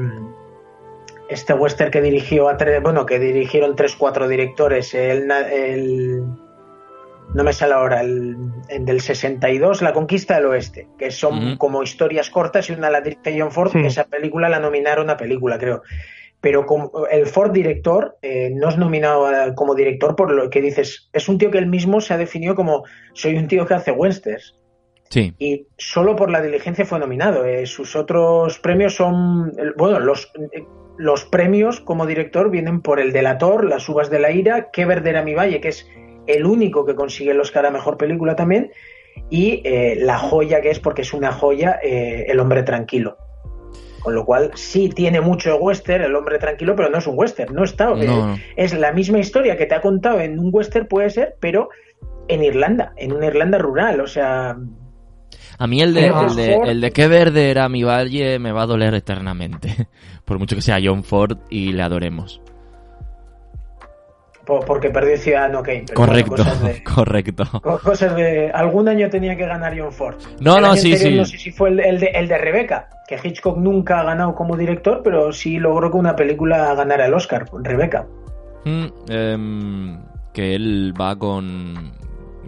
este 1.29 1.55
western 1.55 1.91
que 1.91 2.03
dirigió 2.03 2.49
a 2.49 2.57
bueno, 2.83 3.07
que 3.07 3.18
dirigieron 3.18 3.77
tres, 3.77 3.95
cuatro 3.97 4.27
directores, 4.27 4.95
el, 4.95 5.29
no 7.35 7.45
me 7.45 7.53
sale 7.53 7.75
ahora, 7.75 8.01
el, 8.01 8.37
del 8.81 9.01
62, 9.01 9.83
La 9.83 9.93
Conquista 9.93 10.35
del 10.35 10.47
Oeste, 10.47 10.89
que 10.99 11.11
son 11.11 11.57
como 11.57 11.83
historias 11.83 12.31
cortas 12.31 12.68
y 12.68 12.73
una 12.73 12.91
la 12.91 13.01
dirige 13.01 13.39
John 13.39 13.53
Ford, 13.53 13.75
esa 13.77 14.05
película 14.05 14.49
la 14.49 14.59
nominaron 14.59 15.09
a 15.11 15.16
película, 15.16 15.59
creo. 15.59 15.83
pero 16.41 16.66
como 16.66 17.07
el 17.07 17.27
Ford 17.27 17.53
director 17.53 18.18
eh, 18.23 18.51
no 18.53 18.68
es 18.68 18.77
nominado 18.77 19.55
como 19.55 19.77
director 19.77 20.16
por 20.16 20.33
lo 20.33 20.51
que 20.51 20.61
dices, 20.61 21.09
es 21.12 21.29
un 21.29 21.39
tío 21.39 21.53
que 21.53 21.59
él 21.59 21.66
mismo 21.66 22.01
se 22.01 22.14
ha 22.14 22.18
definido 22.18 22.57
como 22.57 22.85
soy 23.12 23.37
un 23.37 23.47
tío 23.47 23.66
que 23.66 23.75
hace 23.75 23.93
westerns. 23.93 24.60
Sí. 25.11 25.35
Y 25.39 25.67
solo 25.77 26.15
por 26.15 26.31
la 26.31 26.41
diligencia 26.41 26.87
fue 26.87 27.01
nominado. 27.01 27.45
Eh, 27.45 27.67
sus 27.67 27.97
otros 27.97 28.61
premios 28.61 28.95
son, 28.95 29.53
bueno, 29.77 29.99
los, 29.99 30.33
los 30.99 31.25
premios 31.25 31.81
como 31.81 32.07
director 32.07 32.49
vienen 32.51 32.81
por 32.81 33.01
El 33.01 33.13
Delator, 33.13 33.65
Las 33.65 33.89
Uvas 33.89 34.09
de 34.09 34.21
la 34.21 34.31
Ira, 34.31 34.71
Qué 34.73 34.87
Verde 34.87 35.11
era 35.11 35.25
mi 35.25 35.35
Valle, 35.35 35.61
que 35.61 35.69
es 35.69 35.89
el 36.29 36.47
único 36.47 36.87
que 36.87 36.95
consigue 36.95 37.33
el 37.33 37.41
Oscar 37.41 37.67
a 37.67 37.73
Mejor 37.73 37.97
Película 37.97 38.37
también, 38.37 38.71
y 39.29 39.63
eh, 39.65 39.97
La 39.99 40.17
Joya, 40.17 40.61
que 40.61 40.71
es 40.71 40.79
porque 40.79 41.03
es 41.03 41.13
una 41.13 41.33
joya, 41.33 41.81
El 41.83 42.39
Hombre 42.39 42.63
Tranquilo. 42.63 43.17
Con 44.01 44.15
lo 44.15 44.25
cual 44.25 44.53
sí 44.55 44.89
tiene 44.89 45.21
mucho 45.21 45.57
western, 45.57 46.05
el 46.05 46.17
hombre 46.17 46.39
tranquilo, 46.39 46.75
pero 46.75 46.89
no 46.89 46.97
es 46.97 47.07
un 47.07 47.19
western, 47.19 47.55
no 47.55 47.65
está. 47.65 47.93
No. 47.95 48.39
Es 48.57 48.73
la 48.73 48.93
misma 48.93 49.19
historia 49.19 49.59
que 49.59 49.67
te 49.67 49.75
ha 49.75 49.83
contado 49.83 50.21
en 50.21 50.39
un 50.39 50.49
western, 50.51 50.87
puede 50.87 51.11
ser, 51.11 51.37
pero 51.39 51.69
en 52.29 52.43
Irlanda, 52.43 52.95
en 52.97 53.13
una 53.13 53.27
Irlanda 53.27 53.59
rural, 53.59 54.01
o 54.01 54.07
sea... 54.07 54.57
A 55.61 55.67
mí 55.67 55.83
el 55.83 55.93
de, 55.93 56.07
el 56.07 56.37
de, 56.37 56.55
el 56.55 56.81
de 56.81 56.91
qué 56.91 57.07
verde 57.07 57.51
era 57.51 57.69
mi 57.69 57.83
valle 57.83 58.39
me 58.39 58.51
va 58.51 58.63
a 58.63 58.67
doler 58.67 58.95
eternamente, 58.95 59.89
por 60.25 60.39
mucho 60.39 60.57
que 60.57 60.63
sea 60.63 60.79
John 60.83 61.05
Ford 61.05 61.37
y 61.51 61.75
le 61.75 61.83
adoremos. 61.83 62.41
Porque 64.47 64.89
perdió 64.89 65.19
Ciudadano 65.19 65.63
Kane. 65.63 65.85
Correcto, 65.95 66.31
bueno, 66.31 66.45
cosas 66.45 66.63
de, 66.63 66.83
correcto. 66.95 67.45
Cosas 67.85 68.17
de... 68.17 68.51
Algún 68.51 68.89
año 68.89 69.11
tenía 69.11 69.37
que 69.37 69.45
ganar 69.45 69.79
John 69.79 69.93
Ford. 69.93 70.17
No, 70.41 70.57
el 70.57 70.63
no, 70.63 70.77
sí, 70.77 70.97
sí. 70.97 71.15
No 71.15 71.27
sé 71.27 71.37
si 71.37 71.53
fue 71.53 71.69
el, 71.69 71.81
el, 71.81 72.01
de, 72.01 72.07
el 72.07 72.27
de 72.27 72.39
Rebeca, 72.39 72.89
que 73.07 73.21
Hitchcock 73.23 73.59
nunca 73.59 74.01
ha 74.01 74.05
ganado 74.05 74.35
como 74.35 74.57
director, 74.57 75.03
pero 75.05 75.31
sí 75.31 75.59
logró 75.59 75.91
que 75.91 75.99
una 75.99 76.17
película 76.17 76.75
ganara 76.75 77.05
el 77.05 77.13
Oscar, 77.13 77.45
Rebeca. 77.63 78.07
Mm, 78.65 78.87
eh, 79.11 79.99
que 80.33 80.55
él 80.55 80.95
va 80.99 81.17
con... 81.17 81.93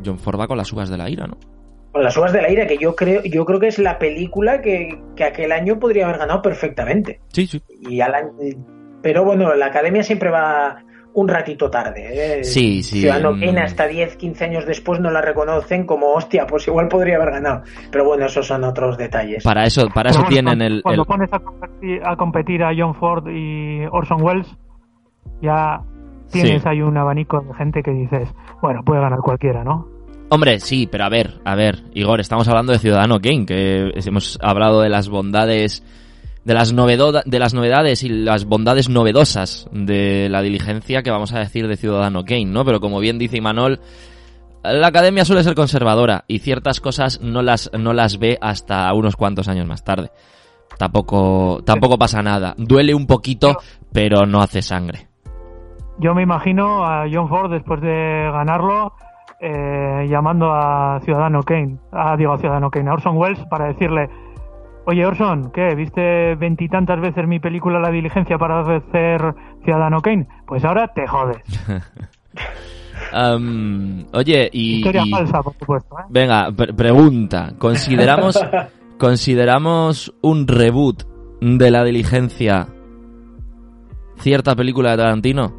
John 0.05 0.19
Ford 0.19 0.41
va 0.41 0.49
con 0.49 0.57
las 0.57 0.73
uvas 0.73 0.89
de 0.89 0.97
la 0.97 1.11
ira, 1.11 1.27
¿no? 1.27 1.37
Con 1.93 2.03
las 2.03 2.17
uvas 2.17 2.33
de 2.33 2.41
la 2.43 2.51
ira, 2.51 2.67
que 2.67 2.79
yo 2.79 2.97
creo, 2.97 3.23
yo 3.23 3.45
creo 3.45 3.61
que 3.61 3.69
es 3.69 3.79
la 3.79 3.99
película 3.99 4.61
que, 4.63 4.99
que 5.15 5.25
aquel 5.25 5.53
año 5.53 5.79
podría 5.79 6.07
haber 6.07 6.19
ganado 6.19 6.41
perfectamente. 6.41 7.21
Sí, 7.29 7.47
sí. 7.47 7.61
Y 7.89 8.01
al 8.01 8.15
año, 8.15 8.31
pero 9.03 9.25
bueno, 9.25 9.55
la 9.55 9.67
academia 9.67 10.03
siempre 10.03 10.31
va 10.31 10.83
un 11.15 11.29
ratito 11.29 11.69
tarde. 11.71 12.39
¿eh? 12.39 12.45
Sí, 12.45 12.83
sí. 12.83 13.01
Ciudadano 13.01 13.33
Kane 13.39 13.61
hasta 13.61 13.87
10, 13.87 14.17
15 14.17 14.45
años 14.47 14.65
después 14.67 14.99
no 15.01 15.11
la 15.11 15.21
reconocen 15.21 15.85
como, 15.85 16.15
hostia, 16.15 16.47
pues 16.47 16.67
igual 16.67 16.89
podría 16.89 17.17
haber 17.17 17.33
ganado. 17.33 17.63
Pero 17.91 18.07
bueno, 18.07 18.25
esos 18.25 18.47
son 18.47 18.65
otros 18.65 18.97
detalles. 18.97 19.45
Para 19.45 19.65
eso, 19.65 19.89
para 19.93 20.09
eso 20.09 20.21
bueno, 20.21 20.31
tienen 20.31 20.47
cuando, 20.47 20.65
el... 20.65 20.83
Cuando 20.83 21.03
el- 21.03 21.07
pones 21.07 21.33
a 21.35 21.39
competir, 21.41 22.01
a 22.03 22.17
competir 22.17 22.63
a 22.65 22.71
John 22.75 22.95
Ford 22.95 23.27
y 23.29 23.85
Orson 23.91 24.23
Welles, 24.23 24.47
ya 25.43 25.81
tienes 26.31 26.63
Sí. 26.63 26.69
ahí 26.69 26.81
un 26.81 26.97
abanico 26.97 27.41
de 27.43 27.53
gente 27.55 27.83
que 27.83 27.91
dices, 27.91 28.29
bueno, 28.63 28.81
puede 28.83 29.03
ganar 29.03 29.19
cualquiera, 29.21 29.63
¿no? 29.65 29.87
Hombre, 30.35 30.61
sí, 30.61 30.89
pero 30.91 31.05
a 31.05 31.11
ver, 31.11 31.43
a 31.45 31.55
ver, 31.55 31.83
Igor, 31.93 32.19
estamos 32.19 32.49
hablando 32.49 32.73
de 32.73 32.79
Ciudadano 32.79 33.21
Kane, 33.21 33.45
que 33.45 33.91
hemos 34.07 34.39
hablado 34.41 34.81
de 34.81 34.89
las 34.89 35.11
bondades, 35.11 35.85
de 36.47 36.55
las, 36.55 36.73
novedo- 36.73 37.23
de 37.23 37.39
las 37.39 37.53
novedades 37.53 38.03
y 38.03 38.09
las 38.09 38.47
bondades 38.47 38.89
novedosas 38.89 39.69
de 39.73 40.31
la 40.31 40.41
diligencia 40.41 41.03
que 41.03 41.11
vamos 41.11 41.35
a 41.35 41.39
decir 41.39 41.69
de 41.69 41.77
Ciudadano 41.77 42.25
Kane, 42.25 42.47
¿no? 42.47 42.65
Pero 42.65 42.81
como 42.81 42.99
bien 42.99 43.19
dice 43.19 43.37
Imanol, 43.37 43.81
la 44.65 44.87
academia 44.87 45.27
suele 45.27 45.45
ser 45.45 45.55
conservadora 45.55 46.25
y 46.29 46.39
ciertas 46.39 46.81
cosas 46.81 47.21
no 47.21 47.43
las, 47.43 47.71
no 47.79 47.93
las 47.93 48.19
ve 48.19 48.39
hasta 48.41 48.91
unos 48.95 49.17
cuantos 49.17 49.49
años 49.49 49.67
más 49.67 49.85
tarde. 49.85 50.13
Tampoco, 50.79 51.61
tampoco 51.67 51.99
pasa 51.99 52.23
nada. 52.23 52.55
Duele 52.57 52.95
un 52.95 53.07
poquito, 53.07 53.59
pero 53.93 54.25
no 54.25 54.41
hace 54.41 54.63
sangre. 54.63 55.09
Yo 55.99 56.15
me 56.15 56.23
imagino 56.23 56.87
a 56.87 57.05
John 57.13 57.29
Ford 57.29 57.53
después 57.53 57.83
de 57.83 58.31
ganarlo 58.33 58.95
eh, 59.43 60.07
llamando 60.09 60.53
a 60.53 61.01
Ciudadano 61.05 61.43
Kane, 61.43 61.77
a, 61.91 62.17
digo 62.17 62.33
a 62.33 62.39
Ciudadano 62.39 62.71
Kane, 62.71 62.89
a 62.89 62.93
Orson 62.95 63.17
Welles 63.19 63.45
para 63.51 63.67
decirle, 63.67 64.09
oye 64.87 65.05
Orson, 65.05 65.51
¿qué? 65.53 65.75
¿Viste 65.75 66.37
veintitantas 66.37 67.01
veces 67.01 67.27
mi 67.27 67.41
película 67.41 67.81
La 67.81 67.91
Diligencia 67.91 68.39
para 68.39 68.61
hacer 68.61 69.35
Ciudadano 69.65 70.01
Kane? 70.01 70.29
Pues 70.47 70.65
ahora 70.65 70.89
te 70.95 71.07
jodes. 71.09 71.43
Oye, 74.13 74.49
y... 74.53 74.77
Historia 74.77 75.03
y- 75.05 75.11
falsa, 75.11 75.43
por 75.43 75.53
supuesto. 75.59 75.99
¿eh? 75.99 76.05
Venga, 76.09 76.51
pre- 76.57 76.73
pregunta. 76.73 77.53
¿Consideramos, 77.59 78.39
¿Consideramos 78.99 80.15
un 80.23 80.47
reboot 80.47 81.03
de 81.41 81.71
la 81.71 81.85
diligencia 81.85 82.69
cierta 84.17 84.55
película 84.55 84.93
de 84.93 84.97
Tarantino? 84.99 85.53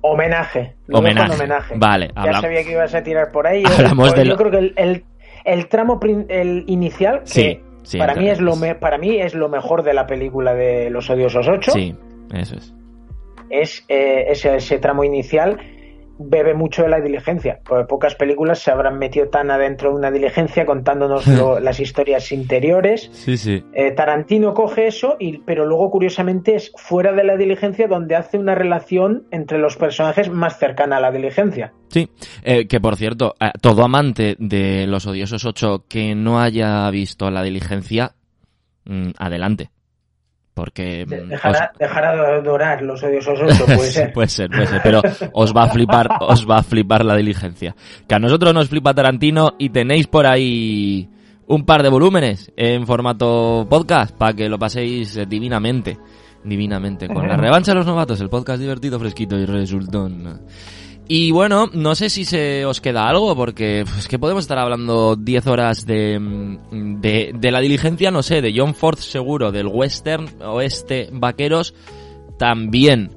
Homenaje. 0.00 0.76
Lo 0.86 0.98
Homenaje. 0.98 1.32
homenaje. 1.34 1.74
Vale, 1.76 2.10
Ya 2.24 2.40
sabía 2.40 2.64
que 2.64 2.72
ibas 2.72 2.94
a 2.94 3.02
tirar 3.02 3.30
por 3.32 3.46
ahí. 3.46 3.62
Yo- 3.62 3.68
Hablamos 3.78 4.08
pues 4.10 4.14
de 4.20 4.24
yo 4.24 4.30
lo- 4.32 4.36
creo 4.36 4.50
que 4.50 4.58
el, 4.58 4.74
el- 4.76 5.04
el 5.44 5.68
tramo 5.68 5.98
el 6.28 6.64
inicial, 6.66 7.20
que 7.20 7.26
Sí, 7.26 7.60
sí, 7.84 7.98
para, 7.98 8.14
mí 8.14 8.28
es 8.28 8.40
lo 8.40 8.56
me- 8.56 8.74
para 8.74 8.98
mí 8.98 9.16
es 9.20 9.34
lo 9.34 9.48
mejor 9.48 9.82
de 9.82 9.94
la 9.94 10.06
película 10.06 10.54
de 10.54 10.90
Los 10.90 11.08
Odiosos 11.10 11.46
8. 11.48 11.70
Sí, 11.72 11.94
eso 12.34 12.56
es. 12.56 12.74
es 13.50 13.84
eh, 13.88 14.26
ese, 14.30 14.56
ese 14.56 14.78
tramo 14.78 15.04
inicial 15.04 15.58
bebe 16.18 16.54
mucho 16.54 16.82
de 16.82 16.88
la 16.88 17.00
diligencia. 17.00 17.60
Porque 17.64 17.84
pocas 17.86 18.14
películas 18.14 18.58
se 18.60 18.70
habrán 18.70 18.98
metido 18.98 19.28
tan 19.28 19.50
adentro 19.50 19.90
de 19.90 19.96
una 19.96 20.10
diligencia 20.10 20.64
contándonos 20.66 21.26
lo- 21.28 21.60
las 21.60 21.80
historias 21.80 22.32
interiores. 22.32 23.08
Sí, 23.12 23.36
sí. 23.36 23.64
Eh, 23.72 23.92
Tarantino 23.92 24.54
coge 24.54 24.86
eso, 24.86 25.16
y, 25.18 25.38
pero 25.38 25.66
luego 25.66 25.90
curiosamente 25.90 26.54
es 26.54 26.72
fuera 26.76 27.12
de 27.12 27.24
la 27.24 27.36
diligencia 27.36 27.86
donde 27.88 28.16
hace 28.16 28.38
una 28.38 28.54
relación 28.54 29.26
entre 29.30 29.58
los 29.58 29.76
personajes 29.76 30.30
más 30.30 30.58
cercana 30.58 30.96
a 30.96 31.00
la 31.00 31.10
diligencia. 31.10 31.72
Sí, 31.88 32.08
eh, 32.42 32.66
que 32.66 32.80
por 32.80 32.96
cierto, 32.96 33.34
eh, 33.40 33.50
todo 33.60 33.84
amante 33.84 34.36
de 34.38 34.86
Los 34.86 35.06
Odiosos 35.06 35.44
8 35.44 35.84
que 35.88 36.14
no 36.14 36.40
haya 36.40 36.90
visto 36.90 37.30
la 37.30 37.42
diligencia, 37.42 38.12
mm, 38.84 39.10
adelante. 39.18 39.70
Porque... 40.56 41.04
Mm, 41.04 41.28
Dejará, 41.28 41.70
os- 41.74 41.78
dejará 41.78 42.14
de 42.16 42.20
adorar 42.38 42.80
los 42.80 43.02
odiosos 43.02 43.38
ocho, 43.42 43.66
puede 43.66 43.78
Sí, 43.88 43.92
ser. 43.92 44.12
puede 44.14 44.28
ser, 44.28 44.48
puede 44.48 44.66
ser, 44.66 44.80
pero 44.82 45.02
os 45.34 45.54
va 45.54 45.64
a 45.64 45.68
flipar, 45.68 46.08
os 46.22 46.48
va 46.48 46.56
a 46.60 46.62
flipar 46.62 47.04
la 47.04 47.14
diligencia. 47.14 47.76
Que 48.08 48.14
a 48.14 48.18
nosotros 48.18 48.54
nos 48.54 48.66
flipa 48.70 48.94
Tarantino 48.94 49.52
y 49.58 49.68
tenéis 49.68 50.06
por 50.06 50.26
ahí 50.26 51.10
un 51.48 51.66
par 51.66 51.82
de 51.82 51.90
volúmenes 51.90 52.50
en 52.56 52.86
formato 52.86 53.66
podcast 53.68 54.16
para 54.16 54.32
que 54.32 54.48
lo 54.48 54.58
paséis 54.58 55.14
eh, 55.18 55.26
divinamente. 55.26 55.98
Divinamente. 56.42 57.06
Con 57.08 57.28
la 57.28 57.36
revancha 57.36 57.72
de 57.72 57.76
los 57.78 57.86
novatos, 57.86 58.18
el 58.22 58.30
podcast 58.30 58.58
divertido, 58.58 58.98
fresquito 58.98 59.36
y 59.36 59.44
resultón. 59.44 60.40
Y 61.08 61.30
bueno, 61.30 61.70
no 61.72 61.94
sé 61.94 62.10
si 62.10 62.24
se 62.24 62.64
os 62.66 62.80
queda 62.80 63.08
algo, 63.08 63.36
porque 63.36 63.84
pues, 63.84 63.98
es 63.98 64.08
que 64.08 64.18
podemos 64.18 64.42
estar 64.44 64.58
hablando 64.58 65.14
10 65.14 65.46
horas 65.46 65.86
de, 65.86 66.18
mm, 66.18 67.00
de, 67.00 67.32
de 67.32 67.50
la 67.52 67.60
diligencia, 67.60 68.10
no 68.10 68.22
sé, 68.22 68.42
de 68.42 68.52
John 68.56 68.74
Ford 68.74 68.98
seguro, 68.98 69.52
del 69.52 69.68
western, 69.68 70.28
oeste, 70.42 71.08
vaqueros, 71.12 71.74
también. 72.38 73.12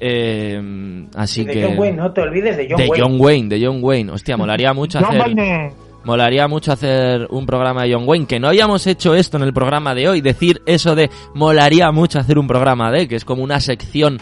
Eh, 0.00 1.06
así 1.14 1.44
de 1.44 1.52
que... 1.52 1.64
John 1.64 1.78
Wayne, 1.78 1.96
no 1.96 2.12
te 2.12 2.20
olvides 2.22 2.56
de 2.56 2.66
John 2.68 2.76
de 2.76 2.88
Wayne. 2.88 3.02
John 3.04 3.20
Wayne, 3.20 3.48
de 3.48 3.66
John 3.66 3.78
Wayne. 3.82 4.12
Hostia, 4.12 4.36
molaría 4.36 4.72
mucho 4.72 4.98
John 4.98 5.08
hacer... 5.08 5.20
Wayne. 5.20 5.72
Molaría 6.04 6.48
mucho 6.48 6.72
hacer 6.72 7.26
un 7.30 7.44
programa 7.44 7.82
de 7.84 7.92
John 7.92 8.04
Wayne, 8.06 8.26
que 8.26 8.40
no 8.40 8.48
habíamos 8.48 8.86
hecho 8.86 9.14
esto 9.14 9.36
en 9.36 9.42
el 9.42 9.52
programa 9.52 9.94
de 9.94 10.08
hoy, 10.08 10.20
decir 10.20 10.62
eso 10.64 10.94
de 10.94 11.10
molaría 11.34 11.90
mucho 11.92 12.18
hacer 12.18 12.38
un 12.38 12.46
programa 12.46 12.90
de, 12.90 13.08
que 13.08 13.16
es 13.16 13.24
como 13.24 13.42
una 13.42 13.60
sección 13.60 14.18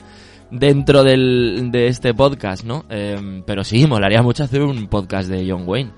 dentro 0.50 1.02
del, 1.04 1.70
de 1.70 1.88
este 1.88 2.14
podcast, 2.14 2.64
¿no? 2.64 2.84
Eh, 2.88 3.42
pero 3.46 3.64
sí, 3.64 3.86
molaría 3.86 4.22
mucho 4.22 4.44
hacer 4.44 4.62
un 4.62 4.86
podcast 4.86 5.28
de 5.28 5.50
John 5.50 5.64
Wayne. 5.66 5.90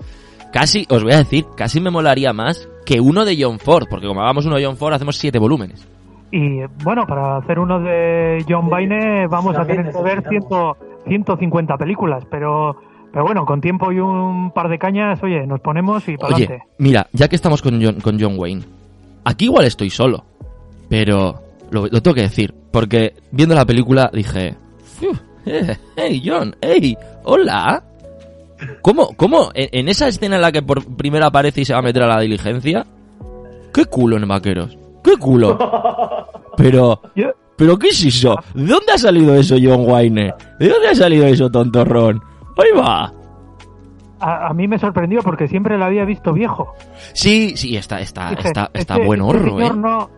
Casi, 0.51 0.85
os 0.89 1.03
voy 1.03 1.13
a 1.13 1.17
decir, 1.17 1.45
casi 1.55 1.79
me 1.79 1.91
molaría 1.91 2.33
más 2.33 2.67
que 2.85 2.99
uno 2.99 3.23
de 3.25 3.37
John 3.39 3.59
Ford, 3.59 3.85
porque 3.89 4.07
como 4.07 4.21
hagamos 4.21 4.45
uno 4.45 4.55
de 4.55 4.65
John 4.65 4.77
Ford 4.77 4.93
hacemos 4.93 5.17
siete 5.17 5.37
volúmenes. 5.39 5.87
Y 6.31 6.61
bueno, 6.83 7.05
para 7.07 7.37
hacer 7.37 7.59
uno 7.59 7.79
de 7.79 8.43
John 8.47 8.67
Wayne 8.71 9.27
vamos 9.27 9.55
a 9.55 9.65
tener 9.65 9.91
que 9.91 10.01
ver 10.01 10.23
necesitamos. 10.23 10.77
100 10.77 10.89
150 11.07 11.77
películas, 11.77 12.23
pero 12.29 12.75
pero 13.11 13.25
bueno, 13.25 13.45
con 13.45 13.59
tiempo 13.61 13.91
y 13.91 13.99
un 13.99 14.51
par 14.51 14.69
de 14.69 14.77
cañas, 14.77 15.21
oye, 15.23 15.45
nos 15.47 15.59
ponemos 15.61 16.07
y 16.07 16.17
para 16.17 16.35
Oye, 16.35 16.45
adelante. 16.45 16.69
mira, 16.77 17.07
ya 17.11 17.27
que 17.27 17.35
estamos 17.35 17.61
con 17.61 17.83
John, 17.83 17.99
con 18.01 18.19
John 18.19 18.35
Wayne, 18.37 18.61
aquí 19.23 19.45
igual 19.45 19.65
estoy 19.65 19.89
solo, 19.89 20.23
pero 20.89 21.41
lo, 21.71 21.87
lo 21.87 22.01
tengo 22.01 22.15
que 22.15 22.21
decir, 22.21 22.53
porque 22.71 23.13
viendo 23.31 23.55
la 23.55 23.65
película 23.65 24.09
dije, 24.13 24.55
"Fiu, 24.99 25.11
eh, 25.45 25.77
hey 25.95 26.21
John, 26.25 26.55
hey, 26.61 26.97
hola. 27.23 27.83
¿Cómo, 28.81 29.15
cómo, 29.15 29.51
en, 29.53 29.69
en 29.71 29.87
esa 29.89 30.07
escena 30.09 30.35
en 30.35 30.41
la 30.41 30.51
que 30.51 30.61
por 30.61 30.83
primera 30.97 31.27
aparece 31.27 31.61
y 31.61 31.65
se 31.65 31.73
va 31.73 31.79
a 31.79 31.83
meter 31.83 32.03
a 32.03 32.07
la 32.07 32.19
diligencia? 32.19 32.85
¿Qué 33.73 33.85
culo 33.85 34.17
en 34.17 34.27
vaqueros? 34.27 34.77
¿Qué 35.03 35.15
culo? 35.17 35.57
Pero, 36.57 37.01
¿pero 37.55 37.77
qué 37.79 37.87
es 37.87 38.03
eso? 38.03 38.35
¿De 38.53 38.65
dónde 38.65 38.91
ha 38.93 38.97
salido 38.97 39.33
eso, 39.35 39.55
John 39.61 39.89
Wayne? 39.89 40.33
¿De 40.59 40.67
dónde 40.67 40.89
ha 40.89 40.95
salido 40.95 41.25
eso, 41.25 41.49
tontorrón? 41.49 42.21
Ahí 42.57 42.77
va. 42.77 43.13
a, 44.19 44.47
a 44.49 44.53
mí 44.53 44.67
me 44.67 44.77
sorprendió 44.77 45.21
porque 45.21 45.47
siempre 45.47 45.77
lo 45.77 45.85
había 45.85 46.03
visto 46.03 46.33
viejo. 46.33 46.73
Sí, 47.13 47.53
sí, 47.55 47.77
está, 47.77 48.01
está, 48.01 48.33
está, 48.33 48.69
está 48.73 48.95
este- 48.95 49.05
buen 49.05 49.21
este 49.21 49.31
horro, 49.37 49.57
señor 49.57 49.71
eh. 49.75 49.79
no, 49.79 50.09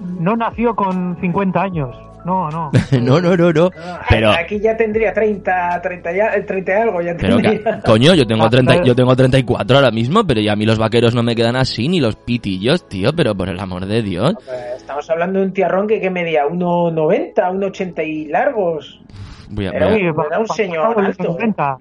no 0.00 0.36
nació 0.36 0.74
con 0.74 1.16
50 1.20 1.60
años. 1.62 1.96
No, 2.22 2.50
no. 2.50 2.70
no, 3.00 3.18
no, 3.18 3.34
no, 3.34 3.50
no. 3.50 3.70
Pero, 4.10 4.30
Aquí 4.30 4.60
ya 4.60 4.76
tendría 4.76 5.10
30, 5.10 5.80
30, 5.80 6.12
ya, 6.12 6.44
30 6.44 6.70
y 6.70 6.74
algo. 6.74 7.00
Ya 7.00 7.16
pero 7.18 7.38
tendría. 7.38 7.80
coño, 7.86 8.12
yo 8.14 8.26
tengo, 8.26 8.44
Ah, 8.44 8.50
30, 8.50 8.72
pero- 8.74 8.84
yo 8.84 8.94
tengo 8.94 9.16
34 9.16 9.76
ahora 9.78 9.90
mismo, 9.90 10.22
pero 10.26 10.38
ya 10.42 10.52
a 10.52 10.56
mí 10.56 10.66
los 10.66 10.78
vaqueros 10.78 11.14
no 11.14 11.22
me 11.22 11.34
quedan 11.34 11.56
así, 11.56 11.88
ni 11.88 11.98
los 11.98 12.16
pitillos, 12.16 12.86
tío, 12.90 13.14
pero 13.16 13.34
por 13.34 13.48
el 13.48 13.58
amor 13.58 13.86
de 13.86 14.02
Dios. 14.02 14.34
Eh, 14.52 14.72
Estamos 14.76 15.08
hablando 15.08 15.38
de 15.38 15.46
un 15.46 15.52
tiarrón 15.54 15.86
que, 15.86 15.98
que 15.98 16.10
medía 16.10 16.44
1,90, 16.46 17.34
1,80 17.34 18.06
y 18.06 18.26
largos. 18.26 19.00
Voy 19.48 19.68
a- 19.68 19.70
Era 19.70 19.86
voy 19.86 19.94
a- 19.94 19.98
Sí, 19.98 20.02
Era 20.04 20.38
un 20.40 20.46
pasó 20.46 20.54
señor 20.54 20.94
el 20.98 21.06
alto. 21.06 21.36
1,90. 21.38 21.78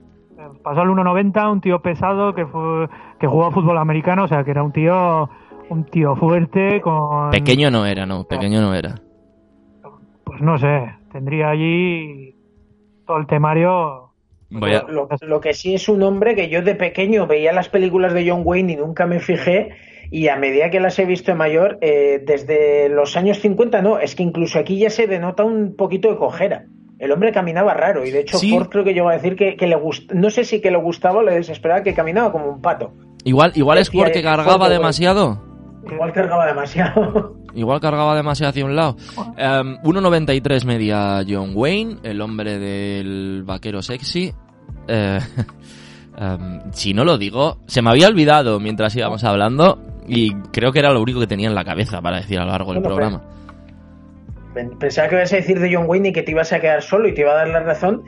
Pasó 0.64 0.80
al 0.82 0.88
1.90, 0.88 1.52
un 1.52 1.60
tío 1.60 1.82
pesado 1.82 2.34
que 2.34 2.46
fue 2.46 2.88
que 3.20 3.28
jugó 3.28 3.48
a 3.48 3.52
fútbol 3.52 3.78
americano, 3.78 4.24
o 4.24 4.28
sea, 4.30 4.46
que 4.46 4.52
era 4.52 4.64
un 4.64 4.72
tío 4.72 5.30
un 5.70 5.86
tío 5.86 6.16
fuerte 6.16 6.82
con 6.82 7.32
Pequeño 7.32 7.70
no 7.72 7.86
era, 7.86 8.06
no, 8.06 8.24
pequeño 8.26 8.62
no 8.62 8.74
era. 8.74 8.96
pues 10.24 10.42
no 10.42 10.58
sé, 10.58 10.90
tendría 11.12 11.50
allí 11.50 12.36
todo 13.06 13.18
el 13.18 13.28
temario 13.28 14.06
Voy 14.52 14.74
a- 14.74 14.84
Lo, 14.88 15.08
lo 15.22 15.40
que 15.42 15.54
sí 15.54 15.76
es 15.76 15.88
un 15.90 16.02
hombre 16.02 16.34
que 16.34 16.50
yo 16.50 16.64
de 16.64 16.74
pequeño 16.74 17.28
veía 17.28 17.54
las 17.54 17.70
películas 17.70 18.14
de 18.16 18.28
John 18.28 18.42
Wayne 18.44 18.74
y 18.74 18.76
nunca 18.78 19.06
me 19.06 19.20
fijé. 19.20 19.70
Y 20.10 20.28
a 20.28 20.38
medida 20.38 20.72
que 20.72 20.80
las 20.80 20.98
he 20.98 21.06
visto 21.06 21.32
de 21.32 21.38
mayor, 21.38 21.78
eh, 21.82 22.20
desde 22.26 22.90
los 22.90 23.16
años 23.16 23.38
50, 23.42 23.84
no, 23.84 24.00
es 24.00 24.16
que 24.16 24.24
incluso 24.24 24.58
aquí 24.58 24.80
ya 24.80 24.90
se 24.90 25.06
denota 25.06 25.44
un 25.44 25.76
poquito 25.76 26.10
de 26.10 26.18
cojera. 26.18 26.66
El 26.98 27.12
hombre 27.12 27.32
caminaba 27.32 27.76
raro 27.76 28.04
y 28.04 28.10
de 28.10 28.22
hecho 28.22 28.40
Sí. 28.40 28.50
Ford 28.50 28.70
creo 28.70 28.84
que 28.84 28.96
llegó 28.96 29.10
a 29.10 29.14
decir 29.14 29.36
que, 29.36 29.56
que 29.56 29.68
le 29.68 29.76
gust 29.76 30.12
no 30.14 30.32
sé 30.32 30.44
si 30.44 30.62
que 30.62 30.72
le 30.72 30.78
gustaba 30.78 31.20
o 31.20 31.22
le 31.22 31.36
desesperaba 31.36 31.84
que 31.84 31.94
caminaba 31.94 32.32
como 32.32 32.50
un 32.50 32.60
pato. 32.60 32.92
Igual, 33.24 33.52
igual 33.54 33.78
es 33.78 33.92
porque 33.92 34.18
eh, 34.18 34.24
cargaba 34.24 34.58
fuerte, 34.58 34.74
demasiado. 34.74 35.44
Igual 35.86 36.14
cargaba 36.14 36.46
demasiado. 36.46 37.36
Igual 37.54 37.80
cargaba 37.80 38.16
demasiado 38.16 38.50
hacia 38.50 38.66
un 38.66 38.76
lado. 38.76 38.96
Em, 39.38 39.78
1.93 39.84 40.66
media 40.66 41.24
John 41.28 41.52
Wayne, 41.56 41.98
el 42.04 42.22
hombre 42.22 42.60
del 42.60 43.44
vaquero 43.46 43.82
sexy. 43.82 44.34
Eh, 44.88 45.20
em, 46.18 46.72
si 46.72 46.94
no 46.94 47.04
lo 47.04 47.18
digo, 47.18 47.58
se 47.68 47.82
me 47.82 47.90
había 47.90 48.08
olvidado 48.08 48.60
mientras 48.60 48.96
íbamos 48.96 49.24
hablando 49.24 49.80
y 50.08 50.34
creo 50.52 50.72
que 50.72 50.80
era 50.80 50.92
lo 50.92 51.02
único 51.02 51.20
que 51.20 51.28
tenía 51.28 51.48
en 51.48 51.56
la 51.56 51.64
cabeza 51.64 52.02
para 52.02 52.18
decir 52.18 52.40
a 52.40 52.46
lo 52.46 52.52
largo 52.52 52.74
del 52.74 52.82
Bueno, 52.82 52.96
programa. 52.96 53.22
Pensaba 54.80 55.08
que 55.08 55.16
ibas 55.16 55.32
a 55.32 55.38
decir 55.38 55.60
de 55.60 55.74
John 55.74 55.86
Wayne 55.88 56.10
y 56.10 56.14
que 56.14 56.24
te 56.24 56.32
ibas 56.32 56.52
a 56.52 56.60
quedar 56.60 56.82
solo 56.82 57.08
y 57.08 57.14
te 57.14 57.22
iba 57.22 57.32
a 57.32 57.36
dar 57.36 57.48
la 57.48 57.62
razón 57.62 58.04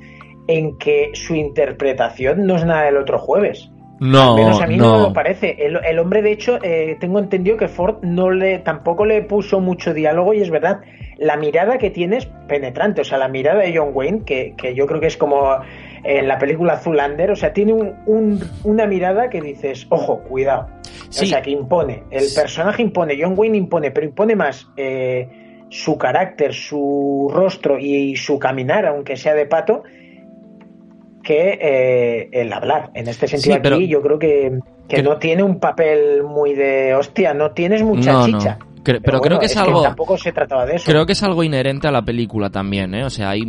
en 0.48 0.78
que 0.78 1.12
su 1.14 1.36
interpretación 1.36 2.46
no 2.46 2.56
es 2.56 2.66
nada 2.66 2.84
del 2.84 2.98
otro 2.98 3.20
jueves. 3.20 3.70
No, 4.02 4.32
Al 4.32 4.36
menos 4.36 4.62
a 4.62 4.66
mí 4.68 4.78
no, 4.78 4.92
me 4.94 4.98
no. 4.98 5.08
lo 5.10 5.14
parece. 5.14 5.56
El, 5.60 5.80
el 5.86 6.00
hombre, 6.00 6.24
de 6.24 6.32
hecho, 6.32 6.58
eh, 6.64 6.98
tengo 7.00 7.20
entendido 7.20 7.56
que 7.56 7.68
Ford 7.68 7.98
no 8.02 8.32
le 8.32 8.58
tampoco 8.60 9.06
le 9.06 9.22
puso 9.22 9.60
mucho 9.62 9.94
diálogo 9.94 10.34
y 10.34 10.42
es 10.42 10.50
verdad. 10.50 10.82
La 11.20 11.38
mirada 11.38 11.78
que 11.78 11.92
tiene 11.92 12.18
es 12.18 12.26
penetrante. 12.48 13.02
O 13.02 13.04
sea, 13.04 13.20
la 13.20 13.28
mirada 13.28 13.62
de 13.62 13.78
John 13.78 13.92
Wayne, 13.94 14.24
que, 14.26 14.56
que 14.58 14.74
yo 14.74 14.88
creo 14.88 15.00
que 15.00 15.06
es 15.06 15.18
como 15.18 15.56
en 16.04 16.28
la 16.28 16.40
película 16.40 16.78
Zulander, 16.78 17.30
o 17.30 17.36
sea, 17.36 17.54
tiene 17.54 17.74
un- 17.74 17.94
un- 18.08 18.40
una 18.64 18.88
mirada 18.88 19.30
que 19.30 19.40
dices, 19.40 19.86
ojo, 19.90 20.24
cuidado. 20.24 20.68
Sí. 21.10 21.26
O 21.26 21.28
sea, 21.28 21.44
que 21.44 21.52
impone. 21.52 22.04
El 22.10 22.26
personaje 22.36 22.82
impone, 22.82 23.16
John 23.22 23.36
Wayne 23.38 23.58
impone, 23.58 23.92
pero 23.92 24.08
impone 24.08 24.36
más 24.36 24.68
eh, 24.78 25.30
su 25.70 26.00
carácter, 26.00 26.54
su 26.56 27.30
rostro 27.32 27.78
y 27.78 28.16
su 28.16 28.40
caminar, 28.40 28.88
aunque 28.88 29.16
sea 29.16 29.36
de 29.36 29.46
pato, 29.46 29.84
que 31.22 31.58
eh, 31.62 32.30
el 32.32 32.52
hablar. 32.54 32.92
En 32.94 33.08
este 33.08 33.28
sentido, 33.28 33.56
Sí, 33.56 33.62
aquí 33.74 33.88
yo 33.88 34.02
creo 34.02 34.18
que, 34.20 34.60
que 34.88 34.98
que- 34.98 35.04
no 35.04 35.18
tiene 35.18 35.44
un 35.44 35.60
papel 35.60 36.24
muy 36.24 36.54
de 36.54 36.94
hostia, 36.96 37.34
no 37.34 37.52
tienes 37.52 37.84
mucha 37.84 38.12
No, 38.14 38.28
no. 38.28 38.40
chicha. 38.40 38.58
Cre- 38.84 39.00
pero 39.04 39.22
creo 39.22 39.38
que 39.38 39.46
es 39.46 39.56
algo- 39.58 39.84
tampoco 39.84 40.18
se 40.18 40.32
trataba 40.32 40.66
de 40.66 40.78
eso. 40.78 40.86
Creo 40.92 41.06
que 41.06 41.12
es 41.12 41.22
algo 41.22 41.44
inherente 41.44 41.88
a 41.88 41.92
la 41.92 42.02
película 42.02 42.50
también, 42.50 42.96
¿eh? 42.96 43.04
O 43.06 43.12
sea, 43.12 43.30
hay, 43.30 43.44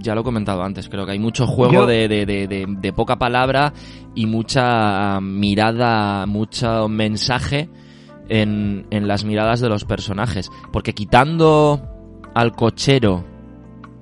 ya 0.00 0.14
lo 0.14 0.20
he 0.20 0.24
comentado 0.24 0.62
antes, 0.62 0.90
creo 0.90 1.06
que 1.06 1.12
hay 1.12 1.18
mucho 1.18 1.46
juego 1.46 1.72
Yo- 1.72 1.86
de, 1.86 2.06
de, 2.06 2.26
de, 2.26 2.46
de- 2.46 2.66
de 2.68 2.92
poca 2.92 3.16
palabra 3.16 3.72
y 4.14 4.26
mucha 4.26 5.20
mirada, 5.22 6.26
mucho 6.26 6.86
mensaje 6.88 7.70
en, 8.28 8.86
en 8.90 9.08
las 9.08 9.24
miradas 9.24 9.60
de 9.60 9.70
los 9.70 9.86
personajes. 9.86 10.50
Porque 10.70 10.92
quitando 10.92 11.80
al 12.34 12.52
cochero, 12.52 13.24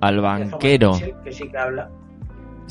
al 0.01 0.20
banquero... 0.20 0.93
Que 1.23 1.31
sí 1.33 1.49
que 1.49 1.59
habla. 1.59 1.89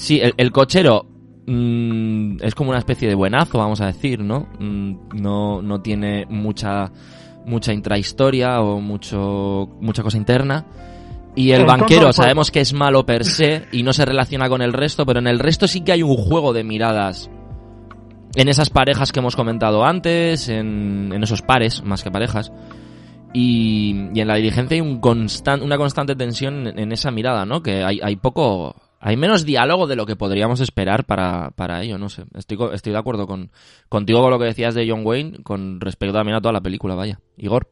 Sí, 0.01 0.19
el, 0.19 0.33
el 0.37 0.51
cochero 0.51 1.05
mm, 1.45 2.37
es 2.41 2.55
como 2.55 2.71
una 2.71 2.79
especie 2.79 3.07
de 3.07 3.13
buenazo, 3.13 3.59
vamos 3.59 3.81
a 3.81 3.85
decir, 3.85 4.19
¿no? 4.19 4.47
Mm, 4.59 5.21
no, 5.21 5.61
no 5.61 5.81
tiene 5.81 6.25
mucha, 6.27 6.91
mucha 7.45 7.71
intrahistoria 7.71 8.61
o 8.61 8.81
mucho, 8.81 9.69
mucha 9.79 10.01
cosa 10.01 10.17
interna. 10.17 10.65
Y 11.35 11.51
el 11.51 11.65
banquero 11.65 12.05
pues- 12.05 12.15
sabemos 12.15 12.49
que 12.49 12.61
es 12.61 12.73
malo 12.73 13.05
per 13.05 13.25
se 13.25 13.67
y 13.71 13.83
no 13.83 13.93
se 13.93 14.03
relaciona 14.03 14.49
con 14.49 14.63
el 14.63 14.73
resto, 14.73 15.05
pero 15.05 15.19
en 15.19 15.27
el 15.27 15.37
resto 15.37 15.67
sí 15.67 15.81
que 15.81 15.91
hay 15.91 16.01
un 16.01 16.17
juego 16.17 16.51
de 16.51 16.63
miradas. 16.63 17.29
En 18.33 18.47
esas 18.49 18.71
parejas 18.71 19.11
que 19.11 19.19
hemos 19.19 19.35
comentado 19.35 19.85
antes, 19.85 20.49
en, 20.49 21.11
en 21.13 21.21
esos 21.21 21.43
pares, 21.43 21.83
más 21.83 22.01
que 22.01 22.09
parejas. 22.09 22.51
Y, 23.33 24.09
y 24.15 24.19
en 24.19 24.27
la 24.27 24.35
dirigencia 24.35 24.73
hay 24.73 24.81
un 24.81 24.99
una 25.61 25.77
constante 25.77 26.15
tensión 26.15 26.65
en, 26.65 26.79
en 26.79 26.91
esa 26.91 27.11
mirada, 27.11 27.45
¿no? 27.45 27.61
Que 27.61 27.83
hay, 27.83 27.99
hay 28.01 28.15
poco... 28.15 28.75
Hay 29.03 29.17
menos 29.17 29.45
diálogo 29.45 29.87
de 29.87 29.95
lo 29.95 30.05
que 30.05 30.15
podríamos 30.15 30.59
esperar 30.61 31.05
para, 31.05 31.49
para 31.55 31.81
ello, 31.81 31.97
no 31.97 32.07
sé. 32.09 32.23
Estoy, 32.35 32.57
estoy 32.73 32.93
de 32.93 32.99
acuerdo 32.99 33.25
con, 33.25 33.49
contigo 33.89 34.21
con 34.21 34.29
lo 34.29 34.37
que 34.37 34.45
decías 34.45 34.75
de 34.75 34.87
John 34.87 35.01
Wayne, 35.03 35.39
con 35.43 35.81
respecto 35.81 36.13
también 36.13 36.37
a 36.37 36.41
toda 36.41 36.53
la 36.53 36.61
película, 36.61 36.93
vaya. 36.95 37.19
Igor. 37.35 37.67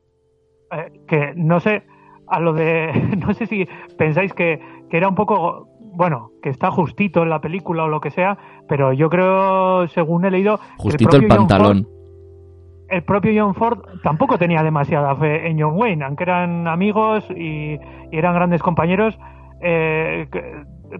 eh, 0.72 0.92
que 1.08 1.34
no 1.36 1.60
sé 1.60 1.84
a 2.28 2.40
lo 2.40 2.54
de 2.54 2.92
no 3.18 3.34
sé 3.34 3.46
si 3.46 3.68
pensáis 3.98 4.34
que, 4.34 4.60
que 4.90 4.98
era 4.98 5.08
un 5.08 5.16
poco 5.16 5.68
bueno 5.94 6.32
que 6.44 6.50
está 6.50 6.70
justito 6.72 7.24
en 7.24 7.30
la 7.30 7.42
película 7.42 7.84
o 7.84 7.88
lo 7.88 8.00
que 8.02 8.12
sea 8.12 8.38
pero 8.68 8.94
yo 8.94 9.10
creo 9.10 9.88
según 9.88 10.26
he 10.26 10.32
leído 10.32 10.60
Justito 10.78 11.18
el, 11.18 11.28
pantalón. 11.28 11.84
Ford- 11.86 12.00
el 12.90 13.04
propio 13.04 13.32
John 13.44 13.56
Ford 13.56 13.80
tampoco 14.04 14.38
tenía 14.38 14.62
demasiada 14.64 15.16
fe 15.16 15.48
en 15.50 15.60
John 15.60 15.74
Wayne 15.76 16.06
aunque 16.06 16.24
eran 16.24 16.68
amigos 16.68 17.24
y, 17.36 17.74
y 17.74 17.78
eran 18.18 18.36
grandes 18.36 18.62
compañeros 18.62 19.18
eh, 19.62 20.28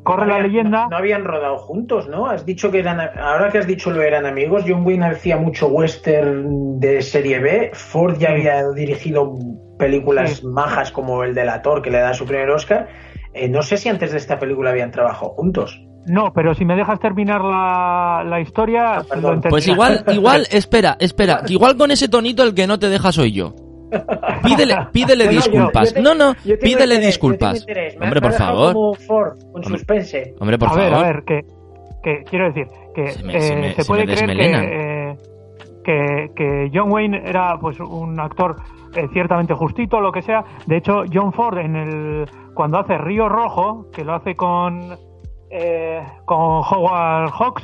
corre 0.04 0.26
No 0.28 0.34
la 0.34 0.40
leyenda 0.42 0.84
No, 0.84 0.90
no 0.90 0.98
habían 0.98 1.24
rodado 1.24 1.58
juntos, 1.58 2.08
¿no? 2.08 2.28
Has 2.28 2.46
dicho 2.46 2.70
que 2.72 2.80
eran. 2.80 3.00
Ahora 3.00 3.50
que 3.50 3.58
has 3.60 3.68
dicho 3.68 3.90
lo 3.92 4.02
eran 4.02 4.26
amigos, 4.26 4.64
John 4.68 4.86
Wayne 4.86 5.06
hacía 5.08 5.38
mucho 5.38 5.68
western 5.68 6.80
de 6.80 7.02
serie 7.02 7.40
B. 7.40 7.72
Ford 7.74 8.18
ya 8.18 8.28
Sí. 8.30 8.34
había 8.36 8.70
dirigido 8.76 9.34
películas 9.78 10.38
Sí. 10.38 10.46
majas 10.48 10.92
como 10.92 11.24
el 11.24 11.34
del 11.34 11.50
Thor, 11.64 11.82
que 11.82 11.90
le 11.92 12.00
da 12.00 12.14
su 12.14 12.26
primer 12.26 12.50
Oscar. 12.50 12.88
Eh, 13.34 13.48
no 13.50 13.62
sé 13.62 13.78
si 13.78 13.90
antes 13.90 14.12
de 14.12 14.18
esta 14.18 14.38
película 14.40 14.72
habían 14.72 14.92
trabajado 14.92 15.32
juntos. 15.32 15.80
no 16.06 16.32
pero 16.34 16.56
si 16.56 16.66
me 16.66 16.76
dejas 16.76 17.00
terminar 17.00 17.42
la, 17.44 18.24
la 18.26 18.40
historia 18.40 18.98
Ah, 19.00 19.16
lo. 19.22 19.40
Pues 19.42 19.68
igual, 19.68 20.04
igual, 20.12 20.48
espera, 20.50 20.96
espera, 21.00 21.42
igual 21.48 21.78
con 21.78 21.92
ese 21.92 22.08
tonito 22.08 22.42
el 22.44 22.54
que 22.56 22.66
no 22.68 22.80
te 22.80 22.90
deja 22.90 23.12
soy 23.12 23.32
yo. 23.34 23.54
Pídele, 24.44 24.76
pídele 24.92 25.26
No, 25.26 25.32
no, 25.32 25.32
yo- 25.32 25.42
disculpas. 25.42 25.90
yo 25.90 25.94
te- 25.96 26.02
no, 26.02 26.14
no, 26.16 26.34
yo 26.34 26.42
tengo 26.44 26.60
pídele 26.62 26.96
interés, 26.96 27.00
yo 27.02 27.08
disculpas. 27.08 27.60
interés. 27.62 27.98
Me- 27.98 28.06
Hombre, 28.06 28.22
por 28.22 28.34
favor. 28.34 28.74
Como 28.74 28.94
Ford, 28.94 29.38
con 29.40 29.48
Hombre. 29.56 29.70
suspense. 29.70 30.36
Hombre, 30.40 30.58
por 30.58 30.70
a 30.70 30.74
ver, 30.76 30.92
favor. 30.92 31.06
a 31.06 31.08
ver, 31.12 31.24
que, 31.24 31.42
que 32.04 32.24
quiero 32.30 32.46
decir 32.46 32.68
que 32.96 33.08
Se 33.12 33.24
me- 33.24 33.36
eh, 33.38 33.42
se 33.42 33.56
me- 33.56 33.74
se 33.74 33.82
se 33.84 33.88
puede 33.88 34.06
me 34.06 34.16
creer 34.16 34.38
que, 34.38 35.12
eh, 35.12 35.18
que, 35.84 36.32
que 36.36 36.72
John 36.74 36.92
Wayne 36.92 37.22
era 37.26 37.58
pues 37.60 37.80
un 37.80 38.20
actor 38.20 38.56
eh, 38.96 39.08
ciertamente 39.14 39.54
justito, 39.54 40.00
lo 40.00 40.12
que 40.12 40.22
sea. 40.22 40.44
De 40.66 40.78
hecho, 40.78 41.04
John 41.12 41.32
Ford 41.34 41.58
en 41.58 41.76
el 41.76 42.26
cuando 42.54 42.80
hace 42.80 42.98
Río 42.98 43.30
Rojo, 43.30 43.88
que 43.92 44.04
lo 44.04 44.14
hace 44.14 44.36
con 44.36 44.98
eh, 45.52 46.04
con 46.26 46.38
Howard 46.40 47.32
Hawks, 47.32 47.64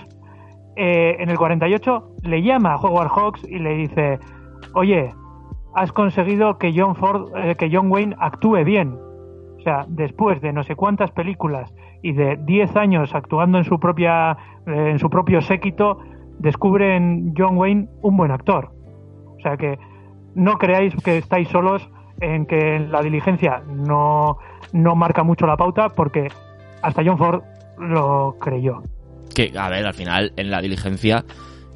eh, 0.75 1.15
en 1.19 1.29
el 1.29 1.37
48 1.37 2.11
le 2.23 2.41
llama 2.41 2.73
a 2.73 2.77
Howard 2.77 3.09
Hawks 3.09 3.43
y 3.47 3.59
le 3.59 3.75
dice, 3.75 4.19
oye, 4.73 5.11
has 5.75 5.91
conseguido 5.91 6.57
que 6.57 6.73
John 6.75 6.95
Ford, 6.95 7.35
eh, 7.35 7.55
que 7.55 7.69
John 7.71 7.91
Wayne 7.91 8.15
actúe 8.19 8.63
bien. 8.63 8.97
O 9.57 9.61
sea, 9.61 9.85
después 9.87 10.41
de 10.41 10.53
no 10.53 10.63
sé 10.63 10.75
cuántas 10.75 11.11
películas 11.11 11.73
y 12.01 12.13
de 12.13 12.37
10 12.37 12.75
años 12.75 13.13
actuando 13.13 13.57
en 13.57 13.63
su 13.63 13.79
propia 13.79 14.37
eh, 14.67 14.91
en 14.91 14.99
su 14.99 15.09
propio 15.09 15.41
séquito, 15.41 15.99
descubre 16.39 16.95
en 16.95 17.33
John 17.37 17.57
Wayne 17.57 17.87
un 18.01 18.17
buen 18.17 18.31
actor. 18.31 18.71
O 19.37 19.41
sea 19.41 19.57
que 19.57 19.77
no 20.33 20.57
creáis 20.57 20.95
que 21.03 21.17
estáis 21.17 21.49
solos 21.49 21.89
en 22.21 22.45
que 22.45 22.79
la 22.79 23.01
diligencia 23.01 23.63
no, 23.67 24.37
no 24.71 24.95
marca 24.95 25.23
mucho 25.23 25.45
la 25.45 25.57
pauta 25.57 25.89
porque 25.89 26.29
hasta 26.81 27.03
John 27.03 27.17
Ford 27.17 27.41
lo 27.77 28.37
creyó. 28.39 28.81
Que, 29.33 29.51
a 29.57 29.69
ver, 29.69 29.85
al 29.85 29.93
final, 29.93 30.31
en 30.37 30.49
la 30.49 30.61
diligencia, 30.61 31.25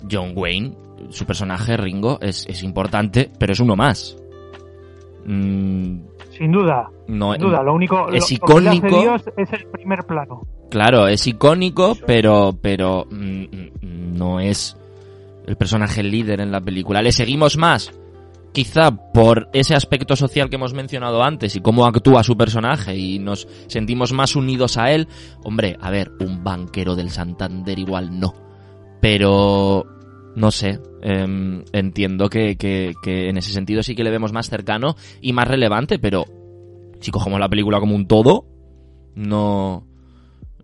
John 0.09 0.31
Wayne, 0.35 0.73
su 1.09 1.26
personaje, 1.26 1.76
Ringo, 1.77 2.19
es, 2.21 2.45
es 2.47 2.63
importante, 2.63 3.30
pero 3.39 3.53
es 3.53 3.59
uno 3.59 3.76
más. 3.76 4.15
Mm, 5.26 5.99
Sin 6.31 6.51
duda, 6.51 6.89
no, 7.07 7.34
sin 7.34 7.41
duda. 7.41 7.61
Lo 7.63 7.73
único 7.73 8.09
es 8.09 8.13
lo- 8.13 8.15
lo 8.19 8.26
que 8.27 8.34
icónico. 8.34 9.01
Dios 9.01 9.21
es 9.38 9.53
el 9.53 9.67
primer 9.67 10.05
plano. 10.05 10.41
Claro, 10.69 11.07
es 11.07 11.26
icónico, 11.27 11.95
pero, 12.05 12.57
pero 12.61 13.05
mm, 13.09 13.43
mm, 13.81 14.17
no 14.17 14.39
es 14.39 14.77
el 15.47 15.55
personaje 15.57 16.03
líder 16.03 16.41
en 16.41 16.51
la 16.51 16.61
película. 16.61 17.01
¿Le 17.01 17.11
seguimos 17.11 17.57
más? 17.57 17.91
quizá 18.51 18.89
por 19.13 19.47
ese 19.53 19.76
aspecto 19.76 20.15
social 20.15 20.49
que 20.49 20.55
hemos 20.55 20.73
mencionado 20.73 21.21
antes 21.21 21.55
y 21.55 21.61
cómo 21.61 21.85
actúa 21.85 22.23
su 22.23 22.35
personaje 22.35 22.97
y 22.97 23.19
nos 23.19 23.47
sentimos 23.67 24.11
más 24.11 24.35
unidos 24.35 24.76
a 24.80 24.89
él, 24.91 25.07
hombre, 25.43 25.77
a 25.80 25.91
ver, 25.91 26.11
un 26.19 26.43
banquero 26.43 26.95
del 26.95 27.11
Santander 27.11 27.77
igual 27.77 28.19
no. 28.19 28.34
Pero, 29.01 29.85
no 30.35 30.51
sé, 30.51 30.80
em, 31.01 31.64
entiendo 31.73 32.30
que, 32.30 32.56
que, 32.57 32.93
que 33.01 33.30
en 33.30 33.38
ese 33.38 33.51
sentido 33.51 33.84
sí 33.84 33.95
que 33.95 34.03
le 34.03 34.11
vemos 34.11 34.34
más 34.34 34.49
cercano 34.49 34.95
y 35.22 35.34
más 35.34 35.47
relevante, 35.47 35.99
pero 35.99 36.26
si 36.99 37.11
cogemos 37.11 37.39
la 37.39 37.49
película 37.49 37.80
como 37.80 37.95
un 37.95 38.07
todo, 38.07 38.45
no, 39.15 39.85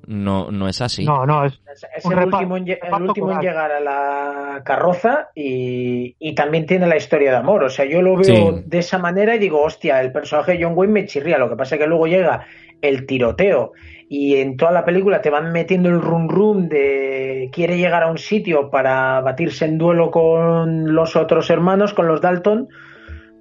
no, 0.07 0.51
no 0.51 0.67
es 0.67 0.81
así. 0.81 1.05
No, 1.05 1.25
no, 1.25 1.45
es, 1.45 1.59
es 1.95 2.05
el, 2.05 2.17
último 2.19 2.57
en, 2.57 2.67
el 2.69 3.01
último 3.01 3.31
en 3.31 3.39
llegar 3.39 3.71
a 3.71 3.79
la 3.79 4.61
carroza 4.63 5.29
y, 5.33 6.15
y, 6.19 6.35
también 6.35 6.65
tiene 6.65 6.87
la 6.87 6.97
historia 6.97 7.31
de 7.31 7.37
amor. 7.37 7.63
O 7.63 7.69
sea, 7.69 7.85
yo 7.85 8.01
lo 8.01 8.15
veo 8.15 8.57
sí. 8.57 8.63
de 8.65 8.77
esa 8.79 8.97
manera 8.97 9.35
y 9.35 9.39
digo, 9.39 9.61
hostia, 9.61 10.01
el 10.01 10.11
personaje 10.11 10.53
de 10.53 10.63
John 10.63 10.73
Wayne 10.75 10.93
me 10.93 11.05
chirría. 11.05 11.37
Lo 11.37 11.49
que 11.49 11.55
pasa 11.55 11.75
es 11.75 11.81
que 11.81 11.87
luego 11.87 12.07
llega 12.07 12.45
el 12.81 13.05
tiroteo 13.05 13.73
y 14.07 14.35
en 14.35 14.57
toda 14.57 14.71
la 14.71 14.85
película 14.85 15.21
te 15.21 15.29
van 15.29 15.51
metiendo 15.51 15.89
el 15.89 16.01
rum 16.01 16.27
rum 16.27 16.67
de 16.67 17.49
quiere 17.51 17.77
llegar 17.77 18.03
a 18.03 18.11
un 18.11 18.17
sitio 18.17 18.69
para 18.69 19.21
batirse 19.21 19.65
en 19.65 19.77
duelo 19.77 20.11
con 20.11 20.93
los 20.93 21.15
otros 21.15 21.49
hermanos, 21.49 21.93
con 21.93 22.07
los 22.07 22.21
Dalton 22.21 22.67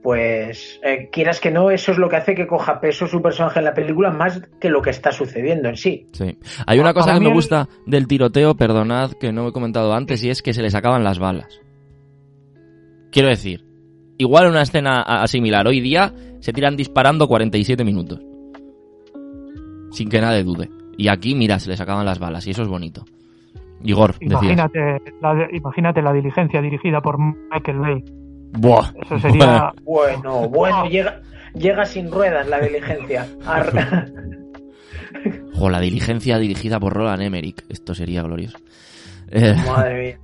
pues 0.05 0.79
eh, 0.85 1.09
quieras 1.11 1.41
que 1.41 1.51
no, 1.51 1.71
eso 1.71 1.91
es 1.91 1.97
lo 1.97 2.11
que 2.11 2.17
hace 2.17 2.35
que 2.35 2.47
coja 2.47 2.79
peso 2.79 3.07
su 3.07 3.23
personaje 3.23 3.61
en 3.61 3.65
la 3.65 3.73
película 3.73 4.11
más 4.11 4.39
que 4.61 4.69
lo 4.69 4.83
que 4.83 4.91
está 4.91 5.13
sucediendo 5.13 5.71
en 5.71 5.79
sí. 5.79 6.09
Sí. 6.13 6.37
Hay 6.67 6.79
una 6.79 6.93
cosa 6.93 7.15
que 7.15 7.21
me 7.21 7.33
gusta 7.33 7.71
del 7.87 8.07
tiroteo, 8.07 8.55
perdonad 8.55 9.13
que 9.13 9.33
no 9.33 9.49
he 9.49 9.53
comentado 9.53 9.95
antes, 9.95 10.23
y 10.23 10.29
es 10.29 10.43
que 10.43 10.53
se 10.53 10.61
les 10.61 10.75
acaban 10.75 11.05
las 11.05 11.19
balas. 11.19 11.59
Quiero 13.11 13.31
decir, 13.31 13.65
igual 14.19 14.49
una 14.49 14.61
escena 14.61 15.27
similar 15.27 15.67
hoy 15.67 15.81
día 15.81 16.13
se 16.41 16.53
tiran 16.53 16.77
disparando 16.77 17.27
47 17.27 17.83
minutos. 17.83 18.21
Sin 19.95 20.09
que 20.09 20.21
nadie 20.21 20.43
dude. 20.43 20.69
Y 20.97 21.09
aquí, 21.09 21.35
mira, 21.35 21.59
se 21.59 21.71
les 21.71 21.81
acaban 21.81 22.05
las 22.05 22.19
balas 22.19 22.47
y 22.47 22.51
eso 22.51 22.63
es 22.63 22.69
bonito. 22.69 23.05
Igor, 23.83 24.15
imagínate 24.21 24.99
la, 25.21 25.49
imagínate 25.53 26.03
la 26.03 26.13
diligencia 26.13 26.61
dirigida 26.61 27.01
por 27.01 27.19
Michael 27.19 27.79
Bay. 27.79 28.05
Buah. 28.59 28.93
Eso 29.03 29.19
sería... 29.19 29.73
Bueno, 29.83 30.49
bueno, 30.49 30.87
llega, 30.87 31.21
llega 31.55 31.85
sin 31.85 32.11
ruedas 32.11 32.49
la 32.49 32.61
diligencia. 32.61 33.27
Jo, 35.55 35.71
la 35.71 35.79
diligencia 35.81 36.39
dirigida 36.39 36.81
por 36.81 36.93
Roland 36.93 37.23
Emmerich. 37.23 37.65
Esto 37.69 37.95
sería 37.95 38.23
glorioso. 38.23 38.59
Eh... 39.31 39.55
Madre 39.65 40.03
mía. 40.03 40.19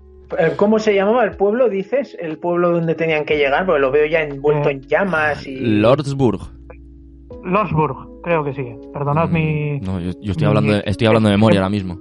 ¿Cómo 0.57 0.79
se 0.79 0.95
llamaba 0.95 1.25
el 1.25 1.37
pueblo, 1.37 1.69
dices? 1.69 2.17
El 2.21 2.39
pueblo 2.39 2.71
donde 2.71 2.95
tenían 2.95 3.25
que 3.25 3.37
llegar, 3.37 3.65
porque 3.65 3.81
lo 3.81 3.91
veo 3.91 4.07
ya 4.07 4.21
envuelto 4.21 4.69
eh, 4.69 4.73
en 4.73 4.83
llamas 4.83 5.47
y... 5.47 5.57
Lordsburg. 5.57 6.41
Lordsburg, 7.45 8.23
creo 8.23 8.45
que 8.45 8.53
sí. 8.55 8.65
Perdonad 8.93 9.29
mm, 9.29 9.33
mi... 9.33 9.81
No, 9.81 10.01
yo, 10.01 10.13
yo 10.21 10.33
estoy, 10.33 10.47
hablando 10.47 10.73
de, 10.73 10.83
estoy 10.87 11.07
hablando 11.07 11.29
de 11.29 11.35
memoria 11.35 11.61
ahora 11.61 11.71
mismo. 11.71 11.99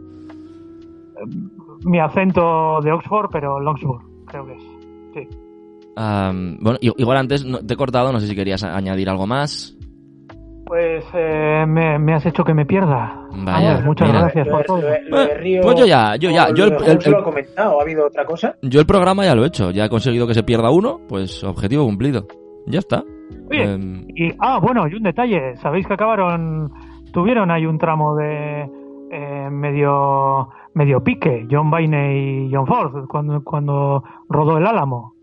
Mi 1.85 1.99
acento 1.99 2.79
de 2.81 2.91
Oxford, 2.91 3.29
pero 3.31 3.59
Longsburg, 3.59 4.01
creo 4.25 4.45
que 4.45 4.53
es. 4.53 4.63
Sí. 5.13 5.27
Um, 5.97 6.57
bueno, 6.59 6.77
igual 6.81 7.17
antes 7.17 7.45
te 7.65 7.73
he 7.73 7.77
cortado, 7.77 8.11
no 8.11 8.19
sé 8.19 8.27
si 8.27 8.35
querías 8.35 8.63
añadir 8.63 9.09
algo 9.09 9.27
más. 9.27 9.75
Pues 10.65 11.03
eh, 11.13 11.65
me, 11.67 11.97
me, 11.97 12.13
has 12.13 12.25
hecho 12.25 12.43
que 12.43 12.53
me 12.53 12.65
pierda. 12.65 13.27
Vaya, 13.31 13.81
muchas 13.81 14.07
mira. 14.07 14.21
gracias 14.21 14.47
por 14.47 14.63
todo. 14.65 14.81
Río, 15.37 15.61
pues 15.63 15.79
yo 15.79 15.85
ya, 15.85 16.15
yo 16.15 16.29
ya, 16.29 16.53
yo 16.53 16.65
el, 16.65 16.73
el, 16.73 16.99
el, 17.03 17.11
lo 17.11 17.19
he 17.19 17.23
comentado, 17.23 17.79
¿ha 17.79 17.81
habido 17.81 18.05
otra 18.05 18.23
cosa? 18.23 18.55
Yo 18.61 18.79
el 18.79 18.85
programa 18.85 19.25
ya 19.25 19.33
lo 19.33 19.43
he 19.43 19.47
hecho, 19.47 19.71
ya 19.71 19.85
he 19.85 19.89
conseguido 19.89 20.27
que 20.27 20.35
se 20.35 20.43
pierda 20.43 20.69
uno, 20.69 21.01
pues 21.09 21.43
objetivo 21.43 21.85
cumplido. 21.85 22.27
Ya 22.67 22.79
está. 22.79 23.03
Oye, 23.49 23.63
eh, 23.63 24.05
y, 24.15 24.33
ah, 24.39 24.59
bueno, 24.61 24.87
y 24.87 24.95
un 24.95 25.03
detalle, 25.03 25.55
sabéis 25.57 25.87
que 25.87 25.93
acabaron, 25.93 26.71
tuvieron 27.11 27.51
ahí 27.51 27.65
un 27.65 27.77
tramo 27.77 28.15
de 28.15 28.69
eh, 29.11 29.49
medio 29.49 30.49
medio 30.73 31.03
pique, 31.03 31.47
John 31.49 31.69
Baine 31.69 32.45
y 32.45 32.51
John 32.53 32.67
Ford, 32.67 33.07
cuando, 33.07 33.43
cuando 33.43 34.03
rodó 34.29 34.57
el 34.57 34.65
Álamo. 34.65 35.15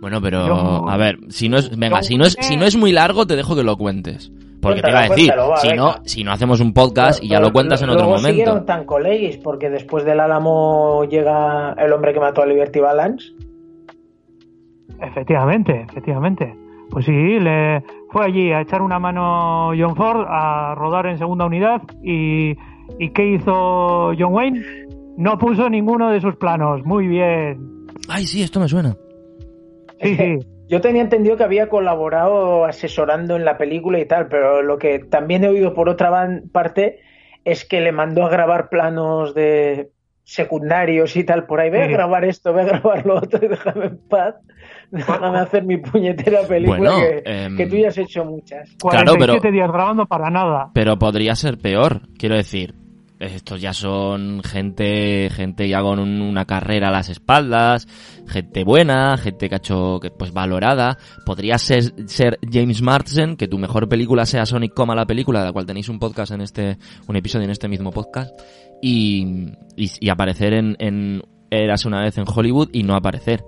Bueno, 0.00 0.20
pero 0.20 0.88
a 0.88 0.96
ver, 0.96 1.18
si 1.28 1.48
no 1.48 1.58
es, 1.58 1.76
venga, 1.76 2.02
si 2.02 2.16
no 2.16 2.24
es, 2.24 2.36
si 2.40 2.56
no 2.56 2.64
es 2.64 2.76
muy 2.76 2.92
largo, 2.92 3.26
te 3.26 3.36
dejo 3.36 3.56
que 3.56 3.64
lo 3.64 3.76
cuentes. 3.76 4.30
Porque 4.60 4.80
cuéntalo, 4.80 4.82
te 4.82 4.90
iba 4.90 4.98
a 4.98 5.02
decir, 5.02 5.26
cuéntalo, 5.26 5.50
va, 5.50 5.56
si 5.56 5.72
no, 5.72 5.94
si 6.04 6.24
no 6.24 6.32
hacemos 6.32 6.60
un 6.60 6.72
podcast 6.72 7.20
pero, 7.20 7.26
y 7.26 7.30
ya 7.30 7.40
lo 7.40 7.52
cuentas 7.52 7.82
en 7.82 7.90
otro 7.90 8.04
momento. 8.04 8.28
siguieron 8.28 8.66
tan 8.66 8.84
colegis 8.84 9.38
porque 9.38 9.70
después 9.70 10.04
del 10.04 10.20
Álamo 10.20 11.04
llega 11.04 11.72
el 11.72 11.92
hombre 11.92 12.12
que 12.12 12.20
mató 12.20 12.42
a 12.42 12.46
Liberty 12.46 12.80
Balance. 12.80 13.32
Efectivamente, 15.00 15.86
efectivamente. 15.88 16.57
Pues 16.90 17.04
sí, 17.04 17.12
le 17.12 17.82
fue 18.10 18.26
allí 18.26 18.52
a 18.52 18.62
echar 18.62 18.82
una 18.82 18.98
mano 18.98 19.72
John 19.78 19.94
Ford 19.94 20.24
a 20.28 20.74
rodar 20.74 21.06
en 21.06 21.18
segunda 21.18 21.44
unidad 21.44 21.82
y 22.02 22.56
¿y 22.98 23.10
qué 23.10 23.26
hizo 23.26 24.12
John 24.18 24.32
Wayne? 24.32 24.62
No 25.16 25.38
puso 25.38 25.68
ninguno 25.68 26.10
de 26.10 26.20
sus 26.20 26.36
planos. 26.36 26.84
Muy 26.84 27.06
bien. 27.06 27.86
Ay, 28.08 28.24
sí, 28.24 28.42
esto 28.42 28.60
me 28.60 28.68
suena. 28.68 28.96
Sí, 30.00 30.16
sí. 30.16 30.38
Yo 30.68 30.82
tenía 30.82 31.00
entendido 31.00 31.38
que 31.38 31.44
había 31.44 31.70
colaborado 31.70 32.66
asesorando 32.66 33.36
en 33.36 33.46
la 33.46 33.56
película 33.56 33.98
y 34.00 34.04
tal, 34.04 34.28
pero 34.28 34.62
lo 34.62 34.78
que 34.78 34.98
también 34.98 35.42
he 35.42 35.48
oído 35.48 35.72
por 35.72 35.88
otra 35.88 36.42
parte 36.52 37.00
es 37.44 37.64
que 37.64 37.80
le 37.80 37.90
mandó 37.90 38.26
a 38.26 38.28
grabar 38.28 38.68
planos 38.68 39.34
de 39.34 39.90
secundarios 40.24 41.16
y 41.16 41.24
tal 41.24 41.46
por 41.46 41.60
ahí. 41.60 41.70
Ve 41.70 41.78
sí. 41.78 41.84
a 41.84 41.96
grabar 41.96 42.26
esto, 42.26 42.52
ve 42.52 42.62
a 42.62 42.64
grabar 42.66 43.06
lo 43.06 43.16
otro 43.16 43.42
y 43.42 43.48
déjame 43.48 43.86
en 43.86 43.98
paz. 44.08 44.34
Déjame 44.90 45.38
hacer 45.38 45.64
mi 45.64 45.76
puñetera 45.76 46.42
película 46.46 46.78
bueno, 46.78 47.00
que, 47.00 47.22
eh, 47.24 47.48
que, 47.56 47.66
tú 47.66 47.76
ya 47.76 47.88
has 47.88 47.98
hecho 47.98 48.24
muchas. 48.24 48.74
47 48.80 49.18
claro, 49.18 49.40
pero, 49.40 49.52
días 49.52 49.68
grabando 49.70 50.06
para 50.06 50.30
nada. 50.30 50.70
Pero 50.72 50.98
podría 50.98 51.34
ser 51.34 51.58
peor, 51.58 52.02
quiero 52.18 52.36
decir. 52.36 52.74
Estos 53.20 53.60
ya 53.60 53.72
son 53.72 54.42
gente, 54.44 55.28
gente 55.30 55.68
ya 55.68 55.82
con 55.82 55.98
un, 55.98 56.22
una 56.22 56.44
carrera 56.44 56.86
a 56.86 56.92
las 56.92 57.08
espaldas, 57.08 57.88
gente 58.28 58.62
buena, 58.62 59.16
gente 59.16 59.48
que 59.48 59.56
ha 59.56 59.58
hecho, 59.58 59.98
que, 60.00 60.12
pues 60.12 60.32
valorada. 60.32 60.98
Podría 61.26 61.58
ser, 61.58 61.82
ser 62.06 62.38
James 62.48 62.80
Marsden, 62.80 63.36
que 63.36 63.48
tu 63.48 63.58
mejor 63.58 63.88
película 63.88 64.24
sea 64.24 64.46
Sonic 64.46 64.72
Coma 64.72 64.94
la 64.94 65.04
película, 65.04 65.40
de 65.40 65.46
la 65.46 65.52
cual 65.52 65.66
tenéis 65.66 65.88
un 65.88 65.98
podcast 65.98 66.30
en 66.30 66.42
este, 66.42 66.78
un 67.08 67.16
episodio 67.16 67.46
en 67.46 67.50
este 67.50 67.66
mismo 67.66 67.90
podcast, 67.90 68.38
y, 68.80 69.48
y, 69.74 69.90
y 69.98 70.10
aparecer 70.10 70.52
en, 70.52 70.76
en 70.78 71.22
Eras 71.50 71.86
una 71.86 72.02
vez 72.02 72.16
en 72.18 72.24
Hollywood 72.24 72.70
y 72.72 72.84
no 72.84 72.94
aparecer. 72.94 73.42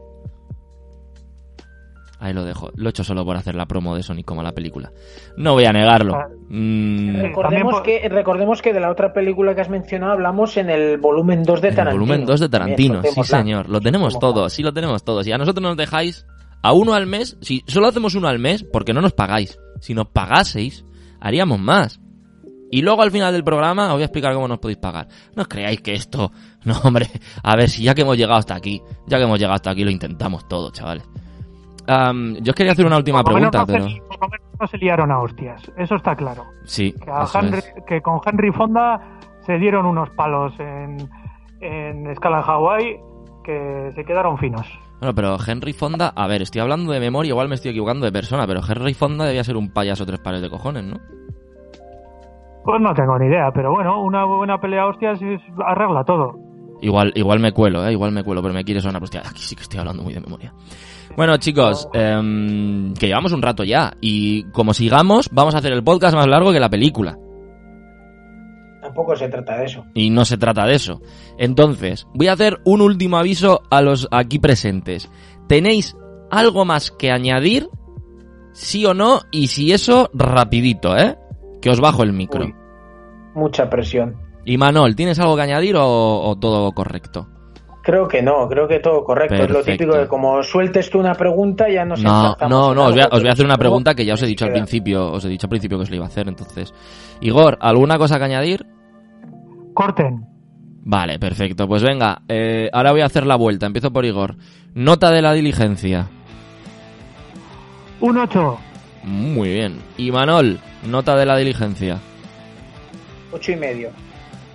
Ahí 2.20 2.34
lo 2.34 2.44
dejo. 2.44 2.70
Lo 2.74 2.88
he 2.88 2.90
hecho 2.90 3.02
solo 3.02 3.24
por 3.24 3.36
hacer 3.36 3.54
la 3.54 3.64
promo 3.64 3.96
de 3.96 4.02
Sonic 4.02 4.26
como 4.26 4.42
la 4.42 4.52
película. 4.52 4.92
No 5.38 5.54
voy 5.54 5.64
a 5.64 5.72
negarlo. 5.72 6.18
Mm. 6.50 7.16
Recordemos, 7.16 7.80
que, 7.80 8.06
recordemos 8.10 8.60
que 8.60 8.74
de 8.74 8.80
la 8.80 8.90
otra 8.90 9.14
película 9.14 9.54
que 9.54 9.62
has 9.62 9.70
mencionado 9.70 10.12
hablamos 10.12 10.58
en 10.58 10.68
el 10.68 10.98
volumen 10.98 11.42
2 11.42 11.62
de 11.62 11.68
En 11.68 11.72
el 11.72 11.76
Tarantino. 11.76 12.00
volumen 12.04 12.26
2 12.26 12.40
de 12.40 12.48
Tarantino, 12.50 13.02
sí 13.02 13.24
señor. 13.24 13.70
Lo 13.70 13.80
tenemos 13.80 14.18
todo, 14.18 14.50
sí 14.50 14.62
lo 14.62 14.72
tenemos 14.74 15.02
todo. 15.02 15.24
Si 15.24 15.32
a 15.32 15.38
nosotros 15.38 15.62
nos 15.62 15.78
dejáis 15.78 16.26
a 16.62 16.74
uno 16.74 16.92
al 16.92 17.06
mes, 17.06 17.38
si 17.40 17.64
solo 17.66 17.88
hacemos 17.88 18.14
uno 18.14 18.28
al 18.28 18.38
mes, 18.38 18.64
porque 18.70 18.92
no 18.92 19.00
nos 19.00 19.14
pagáis. 19.14 19.58
Si 19.80 19.94
nos 19.94 20.08
pagaseis, 20.08 20.84
haríamos 21.20 21.58
más. 21.58 22.00
Y 22.70 22.82
luego 22.82 23.00
al 23.00 23.10
final 23.10 23.32
del 23.32 23.44
programa 23.44 23.86
os 23.86 23.94
voy 23.94 24.02
a 24.02 24.06
explicar 24.06 24.34
cómo 24.34 24.46
nos 24.46 24.58
podéis 24.58 24.78
pagar. 24.78 25.08
No 25.34 25.42
os 25.42 25.48
creáis 25.48 25.80
que 25.80 25.94
esto... 25.94 26.30
No, 26.62 26.78
hombre. 26.84 27.08
A 27.42 27.56
ver, 27.56 27.70
si 27.70 27.82
ya 27.82 27.94
que 27.94 28.02
hemos 28.02 28.18
llegado 28.18 28.38
hasta 28.38 28.54
aquí, 28.54 28.82
ya 29.06 29.16
que 29.16 29.24
hemos 29.24 29.38
llegado 29.38 29.54
hasta 29.54 29.70
aquí, 29.70 29.82
lo 29.82 29.90
intentamos 29.90 30.46
todo, 30.46 30.70
chavales. 30.70 31.08
Um, 31.90 32.36
yo 32.36 32.52
quería 32.52 32.72
hacer 32.72 32.86
una 32.86 32.98
última 32.98 33.24
por 33.24 33.32
pregunta, 33.32 33.58
no 33.60 33.66
pero... 33.66 33.88
Se, 33.88 34.00
por 34.02 34.20
lo 34.20 34.28
menos 34.28 34.46
no 34.60 34.66
se 34.68 34.78
liaron 34.78 35.10
a 35.10 35.18
hostias, 35.20 35.60
eso 35.76 35.96
está 35.96 36.14
claro. 36.14 36.44
Sí, 36.62 36.92
que, 36.92 37.10
Henry, 37.38 37.58
es. 37.58 37.74
que, 37.86 38.00
con 38.00 38.20
Henry 38.24 38.52
Fonda 38.52 39.00
se 39.40 39.58
dieron 39.58 39.86
unos 39.86 40.08
palos 40.10 40.52
en, 40.60 40.98
en 41.60 42.06
escala 42.06 42.38
en 42.38 42.42
Hawái 42.44 42.96
que 43.42 43.90
se 43.96 44.04
quedaron 44.04 44.38
finos. 44.38 44.66
Bueno, 45.00 45.14
pero 45.14 45.36
Henry 45.44 45.72
Fonda, 45.72 46.12
a 46.14 46.28
ver, 46.28 46.42
estoy 46.42 46.60
hablando 46.60 46.92
de 46.92 47.00
memoria, 47.00 47.30
igual 47.30 47.48
me 47.48 47.56
estoy 47.56 47.72
equivocando 47.72 48.06
de 48.06 48.12
persona, 48.12 48.46
pero 48.46 48.60
Henry 48.68 48.94
Fonda 48.94 49.24
debía 49.24 49.42
ser 49.42 49.56
un 49.56 49.72
payaso 49.72 50.06
tres 50.06 50.20
pares 50.20 50.42
de 50.42 50.50
cojones, 50.50 50.84
¿no? 50.84 50.96
Pues 52.62 52.80
no 52.80 52.94
tengo 52.94 53.18
ni 53.18 53.26
idea, 53.26 53.50
pero 53.52 53.72
bueno, 53.72 54.00
una 54.02 54.24
buena 54.26 54.60
pelea 54.60 54.82
a 54.82 54.88
hostias 54.88 55.18
arregla 55.66 56.04
todo. 56.04 56.38
Igual, 56.82 57.12
igual 57.14 57.40
me 57.40 57.52
cuelo, 57.52 57.86
¿eh? 57.86 57.92
Igual 57.92 58.12
me 58.12 58.22
cuelo, 58.22 58.42
pero 58.42 58.54
me 58.54 58.64
quiere 58.64 58.80
sonar. 58.80 59.02
Hostia, 59.02 59.20
aquí 59.20 59.40
sí 59.40 59.56
que 59.56 59.62
estoy 59.62 59.80
hablando 59.80 60.02
muy 60.02 60.14
de 60.14 60.20
memoria. 60.20 60.52
Bueno, 61.16 61.36
chicos, 61.36 61.88
eh, 61.92 62.92
que 62.98 63.06
llevamos 63.06 63.32
un 63.32 63.42
rato 63.42 63.64
ya. 63.64 63.92
Y 64.00 64.44
como 64.52 64.74
sigamos, 64.74 65.28
vamos 65.32 65.54
a 65.54 65.58
hacer 65.58 65.72
el 65.72 65.84
podcast 65.84 66.14
más 66.14 66.26
largo 66.26 66.52
que 66.52 66.60
la 66.60 66.70
película. 66.70 67.18
Tampoco 68.80 69.14
se 69.14 69.28
trata 69.28 69.58
de 69.58 69.66
eso. 69.66 69.84
Y 69.94 70.10
no 70.10 70.24
se 70.24 70.38
trata 70.38 70.66
de 70.66 70.74
eso. 70.74 71.00
Entonces, 71.38 72.06
voy 72.14 72.28
a 72.28 72.32
hacer 72.32 72.60
un 72.64 72.80
último 72.80 73.18
aviso 73.18 73.62
a 73.70 73.82
los 73.82 74.08
aquí 74.10 74.38
presentes. 74.38 75.10
¿Tenéis 75.48 75.96
algo 76.30 76.64
más 76.64 76.90
que 76.90 77.10
añadir? 77.10 77.68
¿Sí 78.52 78.86
o 78.86 78.94
no? 78.94 79.20
Y 79.30 79.48
si 79.48 79.72
eso, 79.72 80.10
rapidito, 80.14 80.96
¿eh? 80.96 81.18
Que 81.60 81.70
os 81.70 81.80
bajo 81.80 82.02
el 82.02 82.12
micro. 82.12 82.46
Uy, 82.46 82.54
mucha 83.34 83.68
presión. 83.68 84.16
Y 84.44 84.56
Manol, 84.56 84.96
¿tienes 84.96 85.18
algo 85.18 85.36
que 85.36 85.42
añadir 85.42 85.76
o, 85.76 86.22
o 86.22 86.38
todo 86.38 86.72
correcto? 86.72 87.28
Creo 87.90 88.06
que 88.06 88.22
no, 88.22 88.48
creo 88.48 88.68
que 88.68 88.78
todo 88.78 89.02
correcto. 89.02 89.34
Es 89.34 89.50
lo 89.50 89.64
típico 89.64 89.96
de 89.96 90.06
como 90.06 90.40
sueltes 90.44 90.88
tú 90.88 91.00
una 91.00 91.12
pregunta 91.12 91.68
ya 91.68 91.84
no 91.84 91.96
No, 91.96 92.36
no, 92.48 92.72
no, 92.72 92.84
os 92.84 92.92
voy, 92.92 93.00
a, 93.00 93.08
os 93.10 93.20
voy, 93.20 93.28
a, 93.28 93.32
hacer 93.32 93.44
una 93.44 93.56
pregunta 93.56 93.96
que 93.96 94.04
ya 94.04 94.14
os 94.14 94.22
he 94.22 94.26
dicho 94.26 94.44
al 94.44 94.52
principio, 94.52 95.10
os 95.10 95.24
he 95.24 95.28
dicho 95.28 95.46
al 95.46 95.50
principio 95.50 95.76
que 95.76 95.82
os 95.82 95.90
la 95.90 95.96
iba 95.96 96.04
a 96.04 96.08
hacer, 96.08 96.28
entonces. 96.28 96.72
Igor, 97.20 97.58
¿alguna 97.60 97.98
cosa 97.98 98.18
que 98.18 98.24
añadir? 98.26 98.64
Corten. 99.74 100.24
Vale, 100.84 101.18
perfecto. 101.18 101.66
Pues 101.66 101.82
venga, 101.82 102.22
eh, 102.28 102.70
ahora 102.72 102.92
voy 102.92 103.00
a 103.00 103.06
hacer 103.06 103.26
la 103.26 103.34
vuelta. 103.34 103.66
Empiezo 103.66 103.90
por 103.90 104.04
Igor. 104.04 104.36
Nota 104.72 105.10
de 105.10 105.22
la 105.22 105.32
diligencia. 105.32 106.06
Un 107.98 108.18
8. 108.18 108.58
Muy 109.02 109.48
bien. 109.48 109.80
Y 109.96 110.12
Manol, 110.12 110.60
nota 110.88 111.16
de 111.16 111.26
la 111.26 111.36
diligencia. 111.36 111.98
Ocho 113.32 113.50
y 113.50 113.56
medio. 113.56 113.90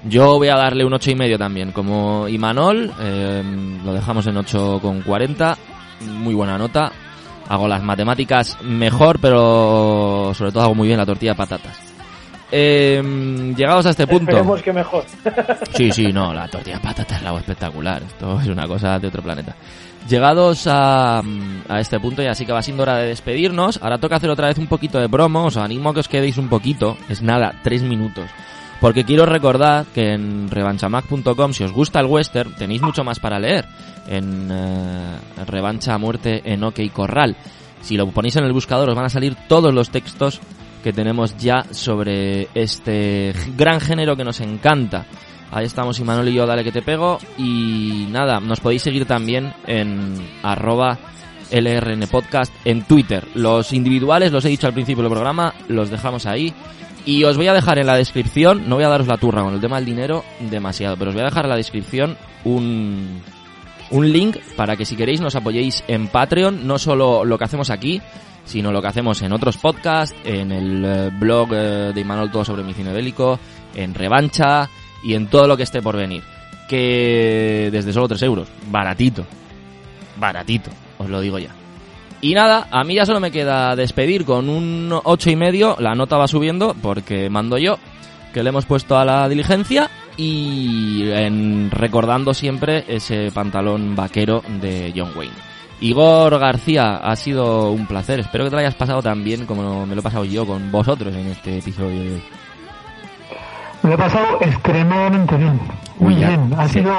Yo 0.07 0.37
voy 0.37 0.49
a 0.49 0.55
darle 0.55 0.85
un 0.85 0.93
ocho 0.93 1.09
y 1.09 1.15
medio 1.15 1.37
también, 1.37 1.71
como 1.71 2.27
Imanol, 2.27 2.93
eh, 2.99 3.43
lo 3.83 3.91
dejamos 3.91 4.27
en 4.27 4.35
8,40, 4.35 5.57
muy 6.01 6.35
buena 6.35 6.59
nota. 6.59 6.91
Hago 7.49 7.67
las 7.67 7.81
matemáticas 7.81 8.57
mejor, 8.61 9.19
pero 9.19 10.31
sobre 10.35 10.51
todo 10.51 10.63
hago 10.63 10.75
muy 10.75 10.87
bien 10.87 10.99
la 10.99 11.05
tortilla 11.05 11.31
de 11.31 11.37
patatas. 11.37 11.77
Eh, 12.51 13.01
llegados 13.57 13.87
a 13.87 13.89
este 13.89 14.05
punto. 14.05 14.31
Esperemos 14.31 14.61
que 14.61 14.73
mejor. 14.73 15.05
Sí, 15.73 15.91
sí, 15.91 16.13
no, 16.13 16.33
la 16.33 16.47
tortilla 16.47 16.77
de 16.77 16.83
patatas 16.83 17.21
la 17.23 17.29
hago 17.29 17.39
espectacular. 17.39 18.03
Esto 18.03 18.39
es 18.39 18.47
una 18.47 18.67
cosa 18.67 18.99
de 18.99 19.07
otro 19.07 19.23
planeta. 19.23 19.55
Llegados 20.07 20.67
a, 20.67 21.19
a, 21.19 21.79
este 21.79 21.99
punto, 21.99 22.21
y 22.21 22.27
así 22.27 22.45
que 22.45 22.53
va 22.53 22.61
siendo 22.61 22.83
hora 22.83 22.97
de 22.97 23.07
despedirnos. 23.07 23.79
Ahora 23.81 23.97
toca 23.97 24.17
hacer 24.17 24.29
otra 24.29 24.47
vez 24.47 24.59
un 24.59 24.67
poquito 24.67 24.99
de 24.99 25.09
promo. 25.09 25.45
Os 25.45 25.57
animo 25.57 25.89
a 25.89 25.93
que 25.95 26.01
os 26.01 26.07
quedéis 26.07 26.37
un 26.37 26.47
poquito. 26.47 26.95
Es 27.09 27.23
nada, 27.23 27.59
tres 27.63 27.81
minutos. 27.81 28.29
Porque 28.81 29.03
quiero 29.03 29.25
recordar 29.25 29.85
que 29.93 30.13
en 30.13 30.49
revanchamac.com, 30.49 31.53
si 31.53 31.63
os 31.63 31.71
gusta 31.71 31.99
el 31.99 32.07
western, 32.07 32.53
tenéis 32.55 32.81
mucho 32.81 33.03
más 33.03 33.19
para 33.19 33.39
leer. 33.39 33.65
En 34.07 34.49
eh, 34.51 35.17
Revancha 35.45 35.97
Muerte 35.97 36.41
en 36.45 36.63
OK 36.63 36.79
Corral. 36.93 37.35
Si 37.81 37.97
lo 37.97 38.07
ponéis 38.09 38.35
en 38.35 38.43
el 38.43 38.53
buscador, 38.53 38.89
os 38.89 38.95
van 38.95 39.05
a 39.05 39.09
salir 39.09 39.35
todos 39.47 39.73
los 39.73 39.89
textos 39.89 40.41
que 40.83 40.93
tenemos 40.93 41.35
ya 41.37 41.65
sobre 41.71 42.47
este 42.53 43.33
gran 43.57 43.79
género 43.79 44.15
que 44.15 44.23
nos 44.23 44.39
encanta. 44.41 45.05
Ahí 45.51 45.65
estamos, 45.65 45.99
Imanol 45.99 46.27
y 46.27 46.33
yo, 46.33 46.45
dale 46.45 46.63
que 46.63 46.71
te 46.71 46.81
pego. 46.81 47.17
Y 47.37 48.07
nada, 48.09 48.39
nos 48.39 48.59
podéis 48.59 48.81
seguir 48.81 49.05
también 49.05 49.53
en 49.65 50.15
arroba 50.43 50.97
LRN 51.51 52.07
Podcast 52.07 52.53
en 52.65 52.83
Twitter. 52.83 53.27
Los 53.35 53.73
individuales, 53.73 54.31
los 54.31 54.45
he 54.45 54.49
dicho 54.49 54.67
al 54.67 54.73
principio 54.73 55.03
del 55.03 55.11
programa, 55.11 55.53
los 55.67 55.89
dejamos 55.89 56.25
ahí. 56.25 56.53
Y 57.05 57.23
os 57.23 57.37
voy 57.37 57.47
a 57.47 57.53
dejar 57.53 57.77
en 57.77 57.85
la 57.85 57.95
descripción, 57.95 58.67
no 58.67 58.75
voy 58.75 58.83
a 58.83 58.89
daros 58.89 59.07
la 59.07 59.17
turra 59.17 59.43
con 59.43 59.53
el 59.53 59.61
tema 59.61 59.75
del 59.75 59.85
dinero 59.85 60.23
demasiado, 60.39 60.97
pero 60.97 61.09
os 61.09 61.15
voy 61.15 61.21
a 61.21 61.27
dejar 61.27 61.45
en 61.45 61.51
la 61.51 61.55
descripción 61.55 62.17
un, 62.43 63.21
un 63.91 64.11
link 64.11 64.37
para 64.55 64.75
que 64.75 64.85
si 64.85 64.95
queréis 64.95 65.21
nos 65.21 65.35
apoyéis 65.35 65.83
en 65.87 66.07
Patreon, 66.07 66.65
no 66.65 66.79
solo 66.79 67.23
lo 67.23 67.37
que 67.37 67.43
hacemos 67.43 67.69
aquí, 67.69 68.01
sino 68.45 68.71
lo 68.71 68.81
que 68.81 68.87
hacemos 68.87 69.21
en 69.21 69.33
otros 69.33 69.57
podcasts, 69.57 70.15
en 70.23 70.51
el 70.51 70.85
eh, 70.85 71.11
blog 71.11 71.49
eh, 71.53 71.91
de 71.93 72.01
Imanol 72.01 72.31
Todo 72.31 72.45
sobre 72.45 72.63
mi 72.63 72.73
cine 72.73 72.91
bélico, 72.91 73.39
en 73.75 73.93
Revancha 73.93 74.69
y 75.03 75.13
en 75.13 75.27
todo 75.27 75.47
lo 75.47 75.57
que 75.57 75.63
esté 75.63 75.81
por 75.81 75.97
venir. 75.97 76.23
Que 76.67 77.69
desde 77.71 77.93
solo 77.93 78.07
3 78.07 78.23
euros, 78.23 78.47
baratito, 78.71 79.25
baratito, 80.17 80.71
os 80.97 81.09
lo 81.09 81.21
digo 81.21 81.37
ya. 81.37 81.64
Y 82.21 82.33
nada, 82.33 82.67
a 82.71 82.83
mí 82.83 82.95
ya 82.95 83.05
solo 83.05 83.19
me 83.19 83.31
queda 83.31 83.75
despedir 83.75 84.25
con 84.25 84.49
un 84.49 84.93
ocho 85.03 85.29
y 85.29 85.35
medio. 85.35 85.75
La 85.79 85.95
nota 85.95 86.17
va 86.17 86.27
subiendo 86.27 86.75
porque 86.81 87.29
mando 87.29 87.57
yo, 87.57 87.77
que 88.33 88.43
le 88.43 88.49
hemos 88.49 88.65
puesto 88.65 88.97
a 88.97 89.05
la 89.05 89.29
diligencia 89.29 89.89
y 90.17 91.09
en, 91.11 91.69
recordando 91.71 92.33
siempre 92.33 92.85
ese 92.87 93.31
pantalón 93.31 93.95
vaquero 93.95 94.43
de 94.61 94.93
John 94.95 95.11
Wayne. 95.15 95.35
Igor 95.81 96.39
García, 96.39 96.97
ha 96.97 97.15
sido 97.15 97.71
un 97.71 97.85
placer. 97.85 98.19
Espero 98.21 98.45
que 98.45 98.49
te 98.49 98.55
lo 98.55 98.59
hayas 98.61 98.75
pasado 98.75 99.01
tan 99.01 99.23
bien 99.23 99.45
como 99.45 99.85
me 99.85 99.93
lo 99.93 99.99
he 99.99 100.03
pasado 100.03 100.25
yo 100.25 100.45
con 100.45 100.71
vosotros 100.71 101.13
en 101.13 101.27
este 101.27 101.59
episodio 101.59 101.99
de 102.01 102.13
hoy. 102.13 102.23
Me 103.85 103.91
lo 103.91 103.95
he 103.95 103.97
pasado 103.99 104.25
extremadamente 104.41 105.37
bien. 105.37 105.59
Muy 105.99 106.15
ya. 106.19 106.29
bien. 106.29 106.53
Ha 106.57 106.67
Sí. 106.67 106.79
sido. 106.79 106.91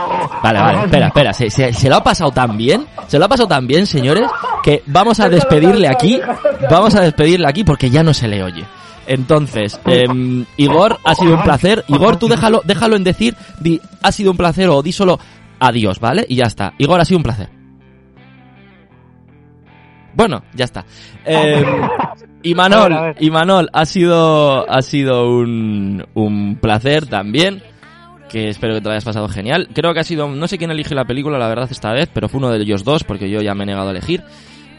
Vale, 0.42 0.60
vale, 0.60 0.84
espera, 0.84 1.06
espera. 1.08 1.32
Se, 1.32 1.50
se- 1.50 1.72
se 1.72 1.88
lo 1.88 1.96
ha 1.96 2.02
pasado 2.04 2.30
tan 2.30 2.56
bien, 2.56 2.86
se 3.08 3.18
lo 3.18 3.24
ha 3.24 3.28
pasado 3.28 3.48
tan 3.48 3.66
bien, 3.66 3.86
señores, 3.86 4.30
que 4.62 4.82
vamos 4.86 5.18
a 5.18 5.28
despedirle 5.28 5.88
aquí, 5.88 6.20
vamos 6.70 6.94
a 6.94 7.00
despedirle 7.00 7.48
aquí 7.48 7.64
porque 7.64 7.90
ya 7.90 8.04
no 8.04 8.14
se 8.14 8.28
le 8.28 8.42
oye. 8.44 8.64
Entonces, 9.08 9.80
em, 9.84 10.44
Igor, 10.56 10.98
ha 11.04 11.14
sido 11.16 11.34
un 11.34 11.42
placer. 11.42 11.84
Igor, 11.88 12.16
tú 12.18 12.28
déjalo, 12.28 12.62
déjalo 12.64 12.94
en 12.96 13.02
decir, 13.04 13.36
di, 13.60 13.80
ha 14.02 14.12
sido 14.12 14.30
un 14.30 14.36
placer 14.36 14.68
o 14.68 14.80
di 14.82 14.92
solo 14.92 15.18
adiós, 15.58 15.98
¿vale? 15.98 16.24
Y 16.28 16.36
ya 16.36 16.44
está. 16.44 16.72
Igor, 16.78 17.00
ha 17.00 17.04
sido 17.04 17.18
un 17.18 17.22
placer. 17.24 17.48
Bueno, 20.14 20.42
ya 20.54 20.64
está. 20.64 20.84
Em, 21.24 21.64
y 22.42 22.52
A 22.52 22.56
ver, 22.68 22.72
a 22.74 22.78
Manol, 22.88 22.92
ver. 23.06 23.16
y 23.20 23.30
Manol, 23.30 23.68
ha 23.72 23.84
sido, 23.86 24.70
ha 24.70 24.82
sido 24.82 25.28
un, 25.30 26.04
un 26.14 26.56
placer 26.60 27.06
también. 27.06 27.62
Que 28.28 28.48
espero 28.48 28.74
que 28.74 28.80
te 28.80 28.86
lo 28.86 28.90
hayas 28.90 29.04
pasado 29.04 29.28
genial. 29.28 29.68
Creo 29.72 29.94
que 29.94 30.00
ha 30.00 30.04
sido, 30.04 30.28
no 30.28 30.48
sé 30.48 30.58
quién 30.58 30.70
elige 30.72 30.94
la 30.96 31.04
película, 31.04 31.38
la 31.38 31.46
verdad, 31.48 31.68
esta 31.70 31.92
vez, 31.92 32.10
pero 32.12 32.28
fue 32.28 32.38
uno 32.38 32.50
de 32.50 32.58
ellos 32.60 32.82
dos, 32.82 33.04
porque 33.04 33.30
yo 33.30 33.40
ya 33.40 33.54
me 33.54 33.62
he 33.62 33.66
negado 33.66 33.88
a 33.88 33.92
elegir. 33.92 34.22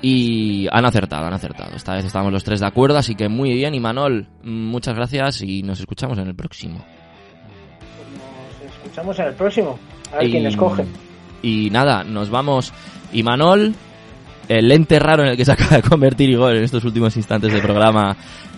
Y 0.02 0.68
han 0.72 0.86
acertado, 0.86 1.26
han 1.26 1.34
acertado. 1.34 1.76
Esta 1.76 1.96
vez 1.96 2.06
estamos 2.06 2.32
los 2.32 2.44
tres 2.44 2.60
de 2.60 2.68
acuerdo, 2.68 2.98
así 2.98 3.16
que 3.16 3.30
muy 3.30 3.54
bien. 3.54 3.74
Y 3.74 3.80
Manol, 3.80 4.28
muchas 4.44 4.96
gracias 4.96 5.42
y 5.42 5.64
nos 5.64 5.80
escuchamos 5.80 6.18
en 6.20 6.28
el 6.28 6.36
próximo. 6.36 6.86
Nos 8.64 8.76
escuchamos 8.76 9.18
en 9.20 9.26
el 9.28 9.34
próximo. 9.34 9.80
A 10.14 10.18
ver 10.18 10.28
Y- 10.28 10.32
quién 10.32 10.46
escoge. 10.46 10.86
Y 11.42 11.70
nada, 11.72 12.04
nos 12.04 12.30
vamos. 12.30 12.74
Y 13.14 13.24
Manol, 13.24 13.74
el 14.48 14.72
ente 14.72 15.00
raro 15.00 15.24
en 15.24 15.30
el 15.30 15.38
que 15.38 15.46
se 15.46 15.52
acaba 15.54 15.78
de 15.78 15.84
convertir 15.84 16.30
Igor 16.30 16.56
en 16.56 16.64
estos 16.64 16.84
últimos 16.84 17.16
instantes 17.18 17.52
del 17.52 17.62
programa 17.62 18.16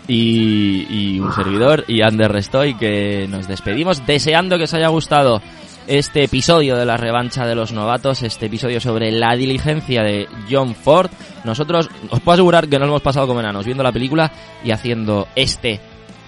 y, 0.08 0.86
y 0.90 1.20
un 1.20 1.34
servidor, 1.34 1.86
y 1.88 2.02
Ander 2.02 2.32
Restoy, 2.32 2.74
que 2.76 3.28
nos 3.30 3.48
despedimos 3.48 4.06
deseando 4.06 4.58
que 4.58 4.64
os 4.64 4.74
haya 4.74 4.88
gustado 4.88 5.42
este 5.90 6.24
episodio 6.24 6.78
de 6.78 6.86
la 6.86 6.98
revancha 6.98 7.48
de 7.48 7.56
los 7.56 7.74
novatos, 7.74 8.22
este 8.22 8.46
episodio 8.46 8.80
sobre 8.80 9.12
la 9.12 9.36
diligencia 9.36 10.04
de 10.04 10.28
John 10.50 10.76
Ford. 10.76 11.10
Nosotros 11.44 11.90
os 12.12 12.20
puedo 12.20 12.36
asegurar 12.36 12.68
que 12.68 12.78
nos 12.78 12.88
hemos 12.88 13.02
pasado 13.02 13.26
como 13.26 13.40
enanos 13.40 13.66
viendo 13.66 13.84
la 13.84 13.92
película 13.92 14.32
y 14.64 14.72
haciendo 14.72 15.28
este 15.36 15.80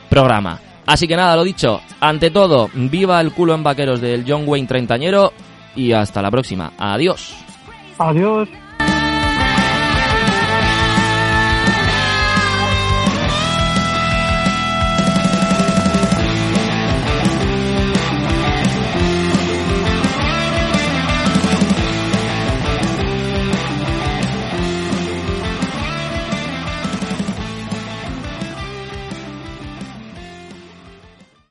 programa. 0.10 0.60
Así 0.88 1.08
que 1.08 1.16
nada, 1.16 1.36
lo 1.36 1.44
dicho, 1.44 1.80
ante 2.00 2.32
todo, 2.32 2.70
viva 2.74 3.22
el 3.22 3.32
culo 3.32 3.54
en 3.54 3.64
vaqueros 3.64 4.02
del 4.02 4.26
John 4.28 4.44
Wayne 4.48 4.68
treintañero 4.68 5.32
y 5.76 5.92
hasta 5.92 6.24
la 6.24 6.32
próxima. 6.32 6.74
Adiós. 6.78 7.36
Adiós. 8.00 8.50